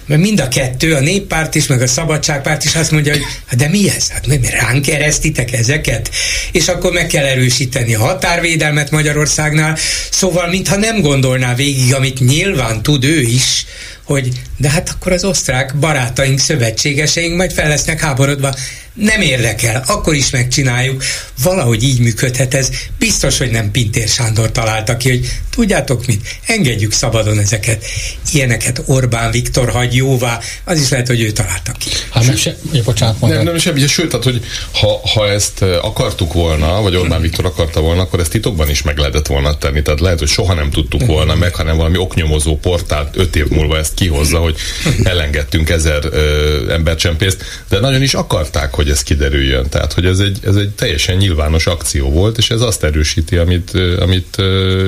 mert 0.06 0.22
mind 0.22 0.40
a 0.40 0.48
kettő, 0.48 0.94
a 0.94 1.00
néppárt 1.00 1.56
is, 1.56 1.68
meg 1.68 1.82
a 1.82 1.88
szabadságpárt 1.88 2.64
is 2.64 2.76
azt 2.76 2.92
mondja, 2.92 3.14
hogy 3.14 3.24
hát 3.46 3.60
de 3.60 3.70
mi 3.70 3.90
ez? 3.90 4.10
Hát 4.10 4.28
mi 4.28 4.40
ránk 4.50 4.86
keresztitek 4.86 5.54
ezeket? 5.54 6.10
És 6.52 6.68
akkor 6.68 6.92
meg 6.92 7.08
kell 7.08 7.26
erősíteni 7.26 7.96
a 7.96 8.00
határvédelmet 8.00 8.92
Magyarországnál, 8.92 9.78
szóval 10.12 10.50
mintha 10.50 10.76
nem 10.76 11.02
gondolná 11.02 11.56
végig, 11.56 11.94
amit 11.94 12.20
nyilván 12.20 12.82
tud 12.82 13.04
ő 13.04 13.22
is, 13.22 13.66
hogy 14.04 14.42
de 14.58 14.70
hát 14.70 14.90
akkor 14.90 15.12
az 15.12 15.24
osztrák 15.24 15.76
barátaink, 15.76 16.40
szövetségeseink 16.40 17.36
majd 17.36 17.52
fel 17.52 17.68
lesznek 17.68 18.00
háborodva 18.00 18.54
nem 18.94 19.22
érdekel, 19.22 19.84
akkor 19.88 20.14
is 20.14 20.30
megcsináljuk. 20.30 21.04
Valahogy 21.44 21.84
így 21.84 22.00
működhet 22.00 22.54
ez. 22.54 22.70
Biztos, 23.00 23.38
hogy 23.38 23.52
nem 23.52 23.72
Pintér 23.72 24.08
Sándor 24.08 24.52
találta 24.52 24.98
ki, 24.98 25.10
hogy 25.10 25.30
tudjátok 25.50 26.06
mit, 26.06 26.40
engedjük 26.46 26.92
szabadon 26.92 27.40
ezeket. 27.40 27.86
Ilyeneket 28.32 28.84
Orbán 28.86 29.32
Viktor 29.32 29.70
hagy 29.70 29.96
jóvá, 29.96 30.40
az 30.64 30.80
is 30.80 30.90
lehet, 30.90 31.08
hogy 31.08 31.22
ő 31.22 31.32
találta 31.32 31.72
ki. 31.72 31.90
Hát 32.10 32.26
nem 32.26 32.36
se, 32.36 32.56
bocsánat, 32.84 33.22
nem, 33.22 33.44
nem 33.44 33.58
semmi, 33.58 33.88
sőt, 33.88 34.10
tehát, 34.10 34.24
hogy 34.24 34.46
ha, 34.74 35.00
ha 35.14 35.30
ezt 35.30 35.62
akartuk 35.62 36.34
volna, 36.34 36.82
vagy 36.82 36.96
Orbán 36.96 37.22
Viktor 37.22 37.46
akarta 37.46 37.82
volna, 37.82 38.02
akkor 38.02 38.20
ezt 38.20 38.32
titokban 38.32 38.70
is 38.70 38.82
meg 38.82 38.98
lehetett 38.98 39.28
volna 39.28 39.58
tenni. 39.58 39.82
Tehát 39.82 40.00
lehet, 40.00 40.20
hogy 40.20 40.28
soha 40.28 40.54
nem 40.54 40.72
tudtuk 40.72 41.06
volna 41.06 41.36
meg, 41.36 41.56
hanem 41.56 41.78
valami 41.78 41.98
oknyomozó 41.98 42.58
portált 42.58 43.18
öt 43.18 43.36
év 43.36 43.48
múlva 43.48 43.78
ezt 43.78 43.93
kihozza, 43.94 44.38
hogy 44.38 44.56
elengedtünk 45.04 45.70
ezer 45.70 46.04
ö, 46.12 46.72
embercsempészt, 46.72 47.44
de 47.70 47.80
nagyon 47.80 48.02
is 48.02 48.14
akarták, 48.14 48.74
hogy 48.74 48.90
ez 48.90 49.04
kiderüljön. 49.04 49.70
Tehát, 49.70 49.94
hogy 49.94 50.06
ez 50.06 50.20
egy, 50.20 50.40
ez 50.44 50.56
egy 50.56 50.70
teljesen 50.70 51.18
nyilvános 51.18 51.68
akció 51.68 52.10
volt, 52.10 52.38
és 52.38 52.50
ez 52.50 52.62
azt 52.62 52.84
erősíti, 52.84 53.38
amit, 53.38 53.72
amit 54.00 54.36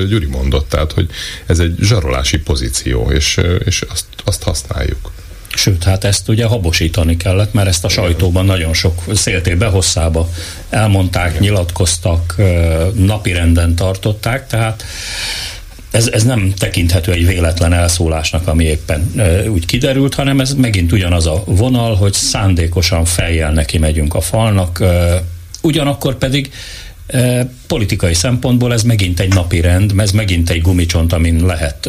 Gyuri 0.08 0.26
mondott, 0.26 0.68
tehát, 0.68 0.92
hogy 0.92 1.08
ez 1.46 1.58
egy 1.58 1.74
zsarolási 1.80 2.38
pozíció, 2.38 3.10
és, 3.10 3.40
és 3.64 3.82
azt, 3.88 4.04
azt 4.24 4.42
használjuk. 4.42 5.10
Sőt, 5.56 5.84
hát 5.84 6.04
ezt 6.04 6.28
ugye 6.28 6.44
habosítani 6.44 7.16
kellett, 7.16 7.52
mert 7.52 7.68
ezt 7.68 7.84
a 7.84 7.88
sajtóban 7.88 8.44
nagyon 8.44 8.74
sok 8.74 9.02
széltébe 9.14 9.66
hosszába 9.66 10.28
elmondták, 10.70 11.40
nyilatkoztak, 11.40 12.34
napirenden 12.94 13.74
tartották, 13.74 14.46
tehát 14.46 14.84
ez, 15.90 16.08
ez 16.08 16.24
nem 16.24 16.52
tekinthető 16.58 17.12
egy 17.12 17.26
véletlen 17.26 17.72
elszólásnak, 17.72 18.48
ami 18.48 18.64
éppen 18.64 19.12
e, 19.16 19.50
úgy 19.50 19.66
kiderült, 19.66 20.14
hanem 20.14 20.40
ez 20.40 20.54
megint 20.54 20.92
ugyanaz 20.92 21.26
a 21.26 21.42
vonal, 21.46 21.94
hogy 21.94 22.12
szándékosan 22.12 23.04
fejjel 23.04 23.52
neki 23.52 23.78
megyünk 23.78 24.14
a 24.14 24.20
falnak, 24.20 24.80
e, 24.80 25.22
ugyanakkor 25.62 26.18
pedig 26.18 26.50
Politikai 27.66 28.14
szempontból 28.14 28.72
ez 28.72 28.82
megint 28.82 29.20
egy 29.20 29.34
napi 29.34 29.60
rend, 29.60 29.92
ez 29.96 30.10
megint 30.10 30.50
egy 30.50 30.60
gumicsont, 30.60 31.12
amin 31.12 31.44
lehet 31.44 31.88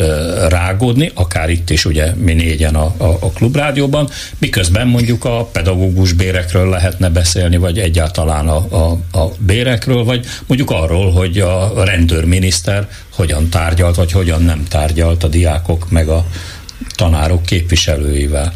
rágódni, 0.49 1.11
akár 1.13 1.49
itt 1.49 1.69
is 1.69 1.85
ugye 1.85 2.13
mi 2.15 2.33
négyen 2.33 2.75
a, 2.75 2.93
a, 2.97 3.05
a 3.05 3.31
klubrádióban, 3.31 4.09
miközben 4.37 4.87
mondjuk 4.87 5.25
a 5.25 5.45
pedagógus 5.45 6.13
bérekről 6.13 6.69
lehetne 6.69 7.09
beszélni, 7.09 7.57
vagy 7.57 7.79
egyáltalán 7.79 8.47
a, 8.47 8.55
a, 8.55 8.91
a 9.17 9.31
bérekről, 9.39 10.03
vagy 10.03 10.25
mondjuk 10.47 10.71
arról, 10.71 11.11
hogy 11.11 11.39
a 11.39 11.83
rendőrminiszter 11.83 12.87
hogyan 13.17 13.49
tárgyalt, 13.49 13.95
vagy 13.95 14.11
hogyan 14.11 14.41
nem 14.41 14.63
tárgyalt 14.63 15.23
a 15.23 15.27
diákok 15.27 15.89
meg 15.89 16.07
a 16.07 16.25
tanárok 16.95 17.45
képviselőivel 17.45 18.53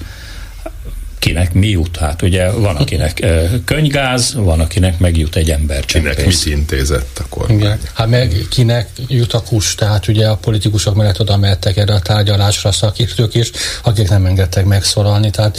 kinek 1.20 1.54
mi 1.54 1.68
jut. 1.68 1.98
Hát 1.98 2.22
ugye 2.22 2.52
van, 2.52 2.76
akinek 2.76 3.26
könygáz, 3.66 4.34
van, 4.34 4.60
akinek 4.60 5.00
megjut 5.00 5.36
egy 5.36 5.52
ember. 5.52 5.86
Kinek 5.86 6.26
mit 6.26 6.46
intézett 6.46 7.20
a 7.20 7.26
kormány? 7.30 7.58
Igen. 7.58 7.80
Hát 7.94 8.08
meg 8.08 8.46
kinek 8.50 8.90
jut 9.08 9.34
a 9.34 9.42
kus, 9.42 9.76
tehát 9.76 10.08
ugye 10.08 10.28
a 10.28 10.36
politikusok 10.36 10.96
mellett 10.96 11.20
oda 11.20 11.38
mehettek 11.38 11.78
erre 11.78 11.94
a 11.94 12.00
tárgyalásra 12.00 12.72
szakértők 12.72 13.36
is, 13.36 13.52
akik 13.84 14.10
nem 14.10 14.26
engedtek 14.26 14.66
megszólalni, 14.66 15.30
tehát 15.30 15.58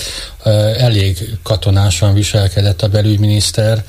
elég 0.78 1.38
katonásan 1.42 2.14
viselkedett 2.14 2.82
a 2.82 2.88
belügyminiszter, 2.88 3.84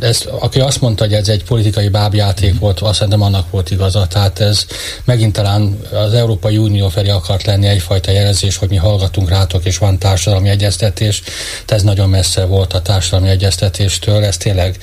ez, 0.00 0.24
aki 0.40 0.60
azt 0.60 0.80
mondta, 0.80 1.04
hogy 1.04 1.12
ez 1.12 1.28
egy 1.28 1.44
politikai 1.44 1.88
bábjáték 1.88 2.58
volt, 2.58 2.80
azt 2.80 2.94
szerintem 2.94 3.22
annak 3.22 3.50
volt 3.50 3.70
igaza. 3.70 4.06
Tehát 4.06 4.40
ez 4.40 4.66
megint 5.04 5.32
talán 5.32 5.78
az 5.92 6.14
Európai 6.14 6.56
Unió 6.56 6.88
felé 6.88 7.08
akart 7.08 7.44
lenni 7.44 7.66
egyfajta 7.66 8.10
jelzés, 8.10 8.56
hogy 8.56 8.68
mi 8.68 8.76
hallgatunk 8.76 9.28
rátok, 9.28 9.64
és 9.64 9.78
van 9.78 9.98
társadalmi 9.98 10.48
egyeztetés, 10.48 11.22
de 11.66 11.74
ez 11.74 11.82
nagyon 11.82 12.08
messze 12.08 12.44
volt 12.44 12.72
a 12.72 12.82
társadalmi 12.82 13.28
egyeztetéstől. 13.28 14.24
Ez 14.24 14.36
tényleg 14.36 14.78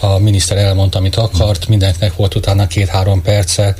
a 0.00 0.18
miniszter 0.18 0.56
elmondta, 0.56 0.98
amit 0.98 1.16
akart, 1.16 1.68
mindenkinek 1.68 2.16
volt 2.16 2.34
utána 2.34 2.66
két-három 2.66 3.22
perce, 3.22 3.76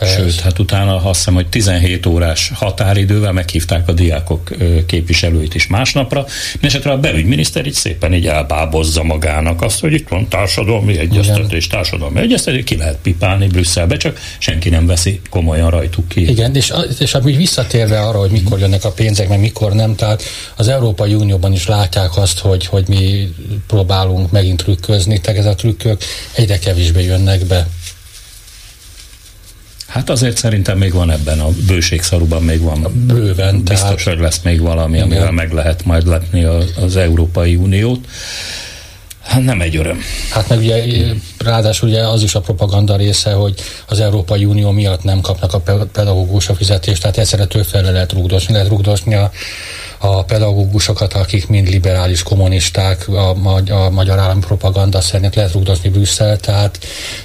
Sőt, 0.00 0.40
hát 0.40 0.58
utána 0.58 0.94
azt 0.96 1.18
hiszem, 1.18 1.34
hogy 1.34 1.46
17 1.46 2.06
órás 2.06 2.50
határidővel 2.54 3.32
meghívták 3.32 3.88
a 3.88 3.92
diákok 3.92 4.50
képviselőit 4.86 5.54
is 5.54 5.66
másnapra, 5.66 6.26
hát 6.62 6.86
a 6.86 6.98
belügyminiszter 6.98 7.66
így 7.66 7.72
szépen 7.72 8.14
így 8.14 8.26
elbábozza 8.26 9.02
magának 9.02 9.62
azt, 9.62 9.80
hogy 9.80 9.92
itt 9.92 10.08
van 10.08 10.28
társadalmi 10.28 10.98
egyeztetés, 10.98 11.66
társadalmi 11.66 12.20
egyeztetés, 12.20 12.64
ki 12.64 12.76
lehet 12.76 12.98
pipálni 13.02 13.46
Brüsszelbe, 13.46 13.96
csak 13.96 14.18
senki 14.38 14.68
nem 14.68 14.86
veszi 14.86 15.20
komolyan 15.30 15.70
rajtuk 15.70 16.08
ki. 16.08 16.28
Igen, 16.28 16.54
és, 16.54 16.72
és 16.98 17.14
úgy 17.14 17.36
visszatérve 17.36 18.00
arra, 18.00 18.18
hogy 18.18 18.30
mikor 18.30 18.58
jönnek 18.58 18.84
a 18.84 18.90
pénzek, 18.90 19.28
meg 19.28 19.40
mikor 19.40 19.72
nem, 19.72 19.94
tehát 19.94 20.22
az 20.56 20.68
Európai 20.68 21.14
Unióban 21.14 21.52
is 21.52 21.66
látják 21.66 22.16
azt, 22.16 22.38
hogy, 22.38 22.66
hogy 22.66 22.88
mi 22.88 23.28
próbálunk 23.66 24.30
megint 24.30 24.62
trükközni, 24.62 25.20
tehát 25.20 25.40
ez 25.40 25.46
a 25.46 25.54
trükkök 25.54 26.02
egyre 26.34 26.58
kevésbé 26.58 27.04
jönnek 27.04 27.44
be. 27.44 27.66
Hát 29.86 30.10
azért 30.10 30.36
szerintem 30.36 30.78
még 30.78 30.92
van 30.92 31.10
ebben 31.10 31.40
a 31.40 31.48
bőségszaruban 31.66 32.42
még 32.42 32.60
van. 32.60 33.06
Bőven. 33.06 33.62
Biztos, 33.62 33.80
tehát... 33.80 34.02
hogy 34.02 34.18
lesz 34.18 34.40
még 34.42 34.60
valami, 34.60 35.00
amivel 35.00 35.22
Igen. 35.22 35.34
meg 35.34 35.52
lehet 35.52 35.84
majd 35.84 36.06
lepni 36.06 36.44
az 36.84 36.96
Európai 36.96 37.56
Uniót. 37.56 38.06
Hát 39.26 39.44
nem 39.44 39.60
egy 39.60 39.76
öröm. 39.76 40.00
Hát 40.30 40.48
meg 40.48 40.58
ugye 40.58 40.84
ráadásul 41.38 41.88
ugye 41.88 42.06
az 42.06 42.22
is 42.22 42.34
a 42.34 42.40
propaganda 42.40 42.96
része, 42.96 43.32
hogy 43.32 43.54
az 43.88 44.00
Európai 44.00 44.44
Unió 44.44 44.70
miatt 44.70 45.02
nem 45.02 45.20
kapnak 45.20 45.54
a 45.54 45.60
pedagógus 45.92 46.48
a 46.48 46.54
fizetést, 46.54 47.00
tehát 47.00 47.18
egyszerre 47.18 47.46
többfele 47.46 47.90
lehet 47.90 48.12
rugdosni, 48.12 48.52
lehet 48.52 48.68
rugdosni 48.68 49.14
a 49.14 49.30
a 49.98 50.24
pedagógusokat, 50.24 51.12
akik 51.12 51.48
mind 51.48 51.68
liberális 51.68 52.22
kommunisták, 52.22 53.08
a, 53.08 53.36
a 53.70 53.90
magyar 53.90 54.18
állami 54.18 54.40
propaganda 54.40 55.00
szerint 55.00 55.34
lehet 55.34 55.52
rugdosni 55.52 55.88
Brüsszel, 55.88 56.36
tehát 56.36 56.78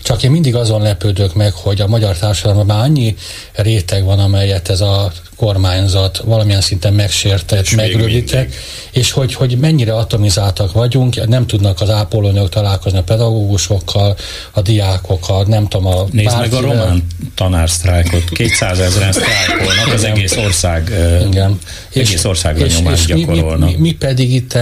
csak 0.03 0.23
én 0.23 0.31
mindig 0.31 0.55
azon 0.55 0.81
lepődök 0.81 1.33
meg, 1.35 1.53
hogy 1.53 1.81
a 1.81 1.87
magyar 1.87 2.17
társadalomban 2.17 2.75
már 2.75 2.85
annyi 2.85 3.15
réteg 3.53 4.03
van, 4.03 4.19
amelyet 4.19 4.69
ez 4.69 4.81
a 4.81 5.11
kormányzat 5.41 6.17
valamilyen 6.17 6.61
szinten 6.61 6.93
megsértett, 6.93 7.71
megrövidített, 7.71 8.53
és 8.91 9.11
hogy, 9.11 9.33
hogy 9.33 9.57
mennyire 9.57 9.93
atomizáltak 9.93 10.71
vagyunk, 10.71 11.27
nem 11.27 11.47
tudnak 11.47 11.81
az 11.81 11.89
ápolónők 11.89 12.49
találkozni 12.49 12.97
a 12.97 13.03
pedagógusokkal, 13.03 14.15
a 14.51 14.61
diákokkal, 14.61 15.43
nem 15.47 15.67
tudom, 15.67 15.87
a 15.87 16.05
Nézd 16.11 16.39
meg 16.39 16.53
a 16.53 16.61
román 16.61 17.07
tanársztrájkot, 17.35 18.29
200 18.29 18.79
ezeren 18.79 19.11
sztrájkolnak, 19.11 19.93
az 19.93 20.03
egész 20.03 20.37
ország, 20.37 20.89
Igen. 21.27 21.59
egész 21.93 22.11
és, 22.11 22.23
országra 22.23 22.65
és, 22.65 22.77
nyomást 22.77 23.09
és 23.09 23.15
gyakorolnak. 23.15 23.69
Mi, 23.69 23.75
mi, 23.75 23.81
mi 23.81 23.91
pedig 23.91 24.33
itt 24.33 24.53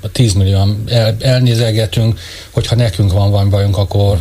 a 0.00 0.08
10 0.12 0.32
millió 0.32 0.76
el, 0.86 1.16
elnézegetünk, 1.20 2.20
hogyha 2.50 2.76
nekünk 2.76 3.12
van 3.12 3.30
valami 3.30 3.50
bajunk, 3.50 3.76
akkor 3.76 4.20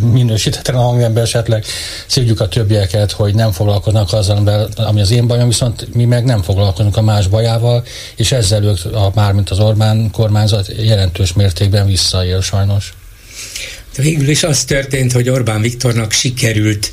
minősítetlen 0.00 0.76
a 0.76 0.80
hangember 0.80 1.22
esetleg 1.22 1.64
szívjuk 2.06 2.40
a 2.40 2.48
többieket, 2.48 3.12
hogy 3.12 3.34
nem 3.34 3.52
foglalkoznak 3.52 4.12
azzal, 4.12 4.68
ami 4.76 5.00
az 5.00 5.10
én 5.10 5.26
bajom, 5.26 5.48
viszont 5.48 5.94
mi 5.94 6.04
meg 6.04 6.24
nem 6.24 6.42
foglalkozunk 6.42 6.96
a 6.96 7.02
más 7.02 7.26
bajával, 7.26 7.84
és 8.16 8.32
ezzel 8.32 8.64
ők, 8.64 8.94
a, 8.94 9.10
mármint 9.14 9.50
az 9.50 9.58
Orbán 9.58 10.10
kormányzat 10.10 10.68
jelentős 10.78 11.32
mértékben 11.32 11.86
visszaél 11.86 12.40
sajnos. 12.40 12.94
Végül 13.96 14.28
is 14.28 14.42
az 14.42 14.64
történt, 14.64 15.12
hogy 15.12 15.28
Orbán 15.28 15.60
Viktornak 15.60 16.12
sikerült 16.12 16.92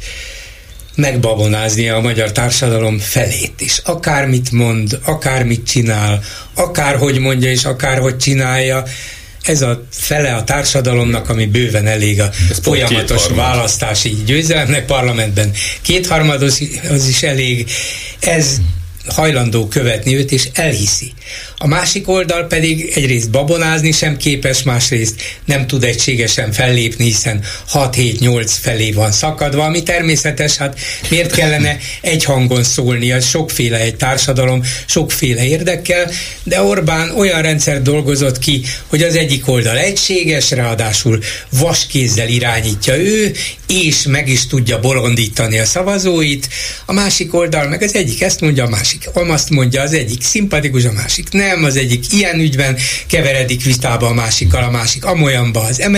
megbabonáznia 0.95 1.95
a 1.95 2.01
magyar 2.01 2.31
társadalom 2.31 2.97
felét 2.97 3.61
is. 3.61 3.77
Akármit 3.77 4.51
mond, 4.51 4.99
akármit 5.03 5.67
csinál, 5.67 6.21
akárhogy 6.53 7.19
mondja 7.19 7.51
és 7.51 7.65
akárhogy 7.65 8.17
csinálja, 8.17 8.83
ez 9.49 9.61
a 9.61 9.83
fele 9.91 10.35
a 10.35 10.43
társadalomnak, 10.43 11.29
ami 11.29 11.45
bőven 11.45 11.87
elég 11.87 12.21
a 12.21 12.29
ez 12.49 12.59
folyamatos 12.61 13.27
választási 13.27 14.17
győzelemnek 14.25 14.85
parlamentben. 14.85 15.51
Kétharmad 15.81 16.41
az 16.89 17.07
is 17.07 17.23
elég. 17.23 17.69
Ez 18.19 18.57
hajlandó 19.07 19.67
követni 19.67 20.15
őt, 20.15 20.31
és 20.31 20.49
elhiszi. 20.53 21.13
A 21.57 21.67
másik 21.67 22.07
oldal 22.07 22.47
pedig 22.47 22.91
egyrészt 22.95 23.29
babonázni 23.29 23.91
sem 23.91 24.17
képes, 24.17 24.63
másrészt 24.63 25.21
nem 25.45 25.67
tud 25.67 25.83
egységesen 25.83 26.51
fellépni, 26.51 27.03
hiszen 27.03 27.43
6-7-8 27.73 28.51
felé 28.61 28.91
van 28.91 29.11
szakadva, 29.11 29.63
ami 29.63 29.83
természetes, 29.83 30.55
hát 30.55 30.79
miért 31.09 31.35
kellene 31.35 31.77
egy 32.01 32.23
hangon 32.23 32.63
szólni, 32.63 33.11
az 33.11 33.25
sokféle 33.25 33.79
egy 33.79 33.95
társadalom, 33.95 34.63
sokféle 34.85 35.45
érdekkel, 35.45 36.11
de 36.43 36.61
Orbán 36.61 37.17
olyan 37.17 37.41
rendszer 37.41 37.81
dolgozott 37.81 38.39
ki, 38.39 38.61
hogy 38.87 39.03
az 39.03 39.15
egyik 39.15 39.47
oldal 39.47 39.77
egységes, 39.77 40.51
ráadásul 40.51 41.19
vaskézzel 41.49 42.27
irányítja 42.27 42.97
ő, 42.97 43.31
és 43.67 44.03
meg 44.03 44.29
is 44.29 44.47
tudja 44.47 44.79
bolondítani 44.79 45.59
a 45.59 45.65
szavazóit, 45.65 46.49
a 46.85 46.93
másik 46.93 47.33
oldal 47.33 47.67
meg 47.67 47.81
az 47.81 47.95
egyik 47.95 48.21
ezt 48.21 48.41
mondja, 48.41 48.63
a 48.63 48.69
másik 48.69 49.09
azt 49.13 49.49
mondja, 49.49 49.81
az 49.81 49.93
egyik 49.93 50.21
szimpatikus, 50.23 50.85
a 50.85 50.91
másik 50.91 51.18
nem, 51.31 51.47
nem, 51.49 51.63
az 51.63 51.75
egyik 51.75 52.13
ilyen 52.13 52.39
ügyben 52.39 52.77
keveredik 53.07 53.63
vitába 53.63 54.07
a 54.07 54.13
másikkal, 54.13 54.63
a 54.63 54.69
másik 54.69 55.05
amolyanba 55.05 55.61
az 55.61 55.77
m 55.91 55.97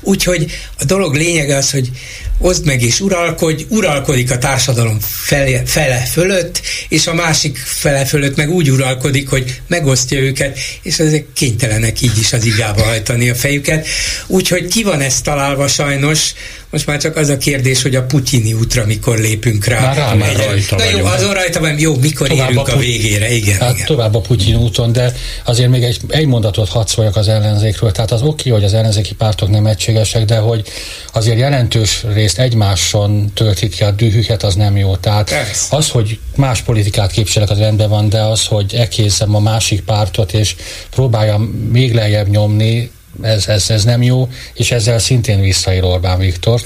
úgyhogy 0.00 0.46
a 0.78 0.84
dolog 0.84 1.14
lényege 1.14 1.56
az, 1.56 1.70
hogy 1.70 1.90
oszd 2.38 2.66
meg 2.66 2.82
és 2.82 3.00
uralkodj, 3.00 3.66
uralkodik 3.68 4.30
a 4.30 4.38
társadalom 4.38 4.98
fele, 5.00 5.62
fele 5.64 5.96
fölött, 5.96 6.60
és 6.88 7.06
a 7.06 7.14
másik 7.14 7.56
fele 7.56 8.04
fölött 8.04 8.36
meg 8.36 8.50
úgy 8.50 8.70
uralkodik, 8.70 9.28
hogy 9.28 9.60
megosztja 9.66 10.18
őket, 10.18 10.58
és 10.82 10.98
ezek 10.98 11.26
kénytelenek 11.32 12.00
így 12.00 12.18
is 12.18 12.32
az 12.32 12.44
igába 12.44 12.82
hajtani 12.82 13.28
a 13.28 13.34
fejüket. 13.34 13.86
Úgyhogy 14.26 14.66
ki 14.66 14.82
van 14.82 15.00
ezt 15.00 15.24
találva 15.24 15.68
sajnos, 15.68 16.32
most 16.70 16.86
már 16.86 16.98
csak 16.98 17.16
az 17.16 17.28
a 17.28 17.36
kérdés, 17.36 17.82
hogy 17.82 17.94
a 17.94 18.02
putyini 18.02 18.52
útra 18.52 18.86
mikor 18.86 19.18
lépünk 19.18 19.64
rá. 19.64 19.80
Már 19.80 19.96
rá, 19.96 20.14
már 20.14 20.36
rajta 20.36 20.76
Na 20.76 20.84
jó, 20.84 21.04
azon 21.04 21.34
rajta 21.34 21.60
van, 21.60 21.78
jó, 21.78 21.96
mikor 21.96 22.28
tovább 22.28 22.50
érünk 22.50 22.68
a, 22.68 22.72
a 22.72 22.76
végére, 22.76 23.32
igen, 23.32 23.58
hát 23.58 23.74
igen. 23.74 23.86
Tovább 23.86 24.14
a 24.14 24.20
Putyin 24.20 24.56
úton, 24.56 24.92
de 24.92 25.12
azért 25.44 25.70
még 25.70 25.82
egy, 25.82 26.00
egy 26.08 26.26
mondatot 26.26 26.68
hadd 26.68 26.86
szóljak 26.86 27.16
az 27.16 27.28
ellenzékről. 27.28 27.92
Tehát 27.92 28.10
az 28.10 28.22
oké, 28.22 28.50
hogy 28.50 28.64
az 28.64 28.74
ellenzéki 28.74 29.14
pártok 29.14 29.50
nem 29.50 29.66
egységesek, 29.66 30.24
de 30.24 30.36
hogy 30.36 30.68
azért 31.12 31.38
jelentős 31.38 32.04
részt 32.26 32.38
egymáson 32.38 33.30
töltik 33.34 33.74
ki 33.74 33.82
a 33.82 33.90
dühüket, 33.90 34.42
az 34.42 34.54
nem 34.54 34.76
jó. 34.76 34.96
Tehát 34.96 35.32
az, 35.70 35.88
hogy 35.88 36.18
más 36.36 36.60
politikát 36.60 37.10
képviselek, 37.10 37.50
az 37.50 37.58
rendben 37.58 37.88
van, 37.88 38.08
de 38.08 38.20
az, 38.20 38.46
hogy 38.46 38.74
ekészem 38.74 39.34
a 39.34 39.40
másik 39.40 39.80
pártot, 39.80 40.32
és 40.32 40.54
próbáljam 40.90 41.42
még 41.72 41.94
lejjebb 41.94 42.28
nyomni, 42.28 42.90
ez, 43.22 43.46
ez, 43.48 43.70
ez 43.70 43.84
nem 43.84 44.02
jó, 44.02 44.28
és 44.54 44.70
ezzel 44.70 44.98
szintén 44.98 45.40
visszaír 45.40 45.84
Orbán 45.84 46.18
Viktor. 46.18 46.60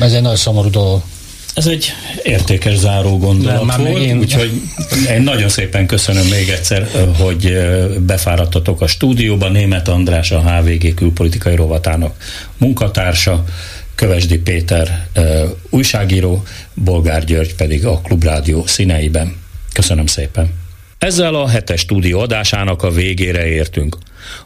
Ez 0.00 0.12
egy 0.12 0.22
nagyon 0.22 0.36
szomorú 0.36 0.70
dolog. 0.70 1.02
Ez 1.54 1.66
egy 1.66 1.92
értékes 2.22 2.76
záró 2.76 3.18
gondolat 3.18 3.64
Nem, 3.64 3.84
volt, 3.84 4.02
én... 4.02 4.18
úgyhogy 4.18 4.60
én 5.10 5.22
nagyon 5.22 5.48
szépen 5.48 5.86
köszönöm 5.86 6.26
még 6.26 6.48
egyszer, 6.48 6.88
hogy 7.18 7.58
befáradtatok 7.98 8.80
a 8.80 8.86
stúdióba. 8.86 9.48
Német 9.48 9.88
András, 9.88 10.30
a 10.30 10.40
HVG 10.40 10.94
külpolitikai 10.94 11.54
rovatának 11.54 12.14
munkatársa, 12.56 13.44
Kövesdi 13.94 14.38
Péter 14.38 15.08
újságíró, 15.70 16.42
Bolgár 16.74 17.24
György 17.24 17.54
pedig 17.54 17.86
a 17.86 18.00
Klubrádió 18.00 18.66
színeiben. 18.66 19.36
Köszönöm 19.72 20.06
szépen. 20.06 20.62
Ezzel 20.98 21.34
a 21.34 21.48
hetes 21.48 21.80
stúdió 21.80 22.20
adásának 22.20 22.82
a 22.82 22.90
végére 22.90 23.46
értünk. 23.46 23.96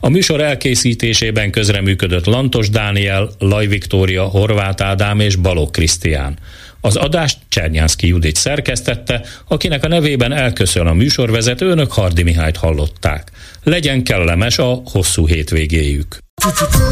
A 0.00 0.08
műsor 0.08 0.40
elkészítésében 0.40 1.50
közreműködött 1.50 2.24
Lantos 2.24 2.70
Dániel, 2.70 3.30
Laj 3.38 3.66
Viktória, 3.66 4.24
Horváth 4.24 4.84
Ádám 4.84 5.20
és 5.20 5.36
Balogh 5.36 5.70
Krisztián. 5.70 6.38
Az 6.80 6.96
adást 6.96 7.38
Csernyánszki 7.48 8.06
Judit 8.06 8.36
szerkesztette, 8.36 9.24
akinek 9.48 9.84
a 9.84 9.88
nevében 9.88 10.32
elköszön 10.32 10.86
a 10.86 10.92
műsorvezető, 10.92 11.66
önök 11.66 11.92
Hardi 11.92 12.22
Mihályt 12.22 12.56
hallották. 12.56 13.30
Legyen 13.62 14.02
kellemes 14.02 14.58
a 14.58 14.82
hosszú 14.84 15.26
hétvégéjük. 15.26 16.18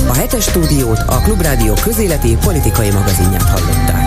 A 0.09 0.15
hetes 0.15 0.45
stúdiót 0.45 0.99
a 1.07 1.21
Klubrádió 1.21 1.75
közéleti 1.83 2.37
politikai 2.37 2.91
magazinját 2.91 3.43
hallották. 3.43 4.06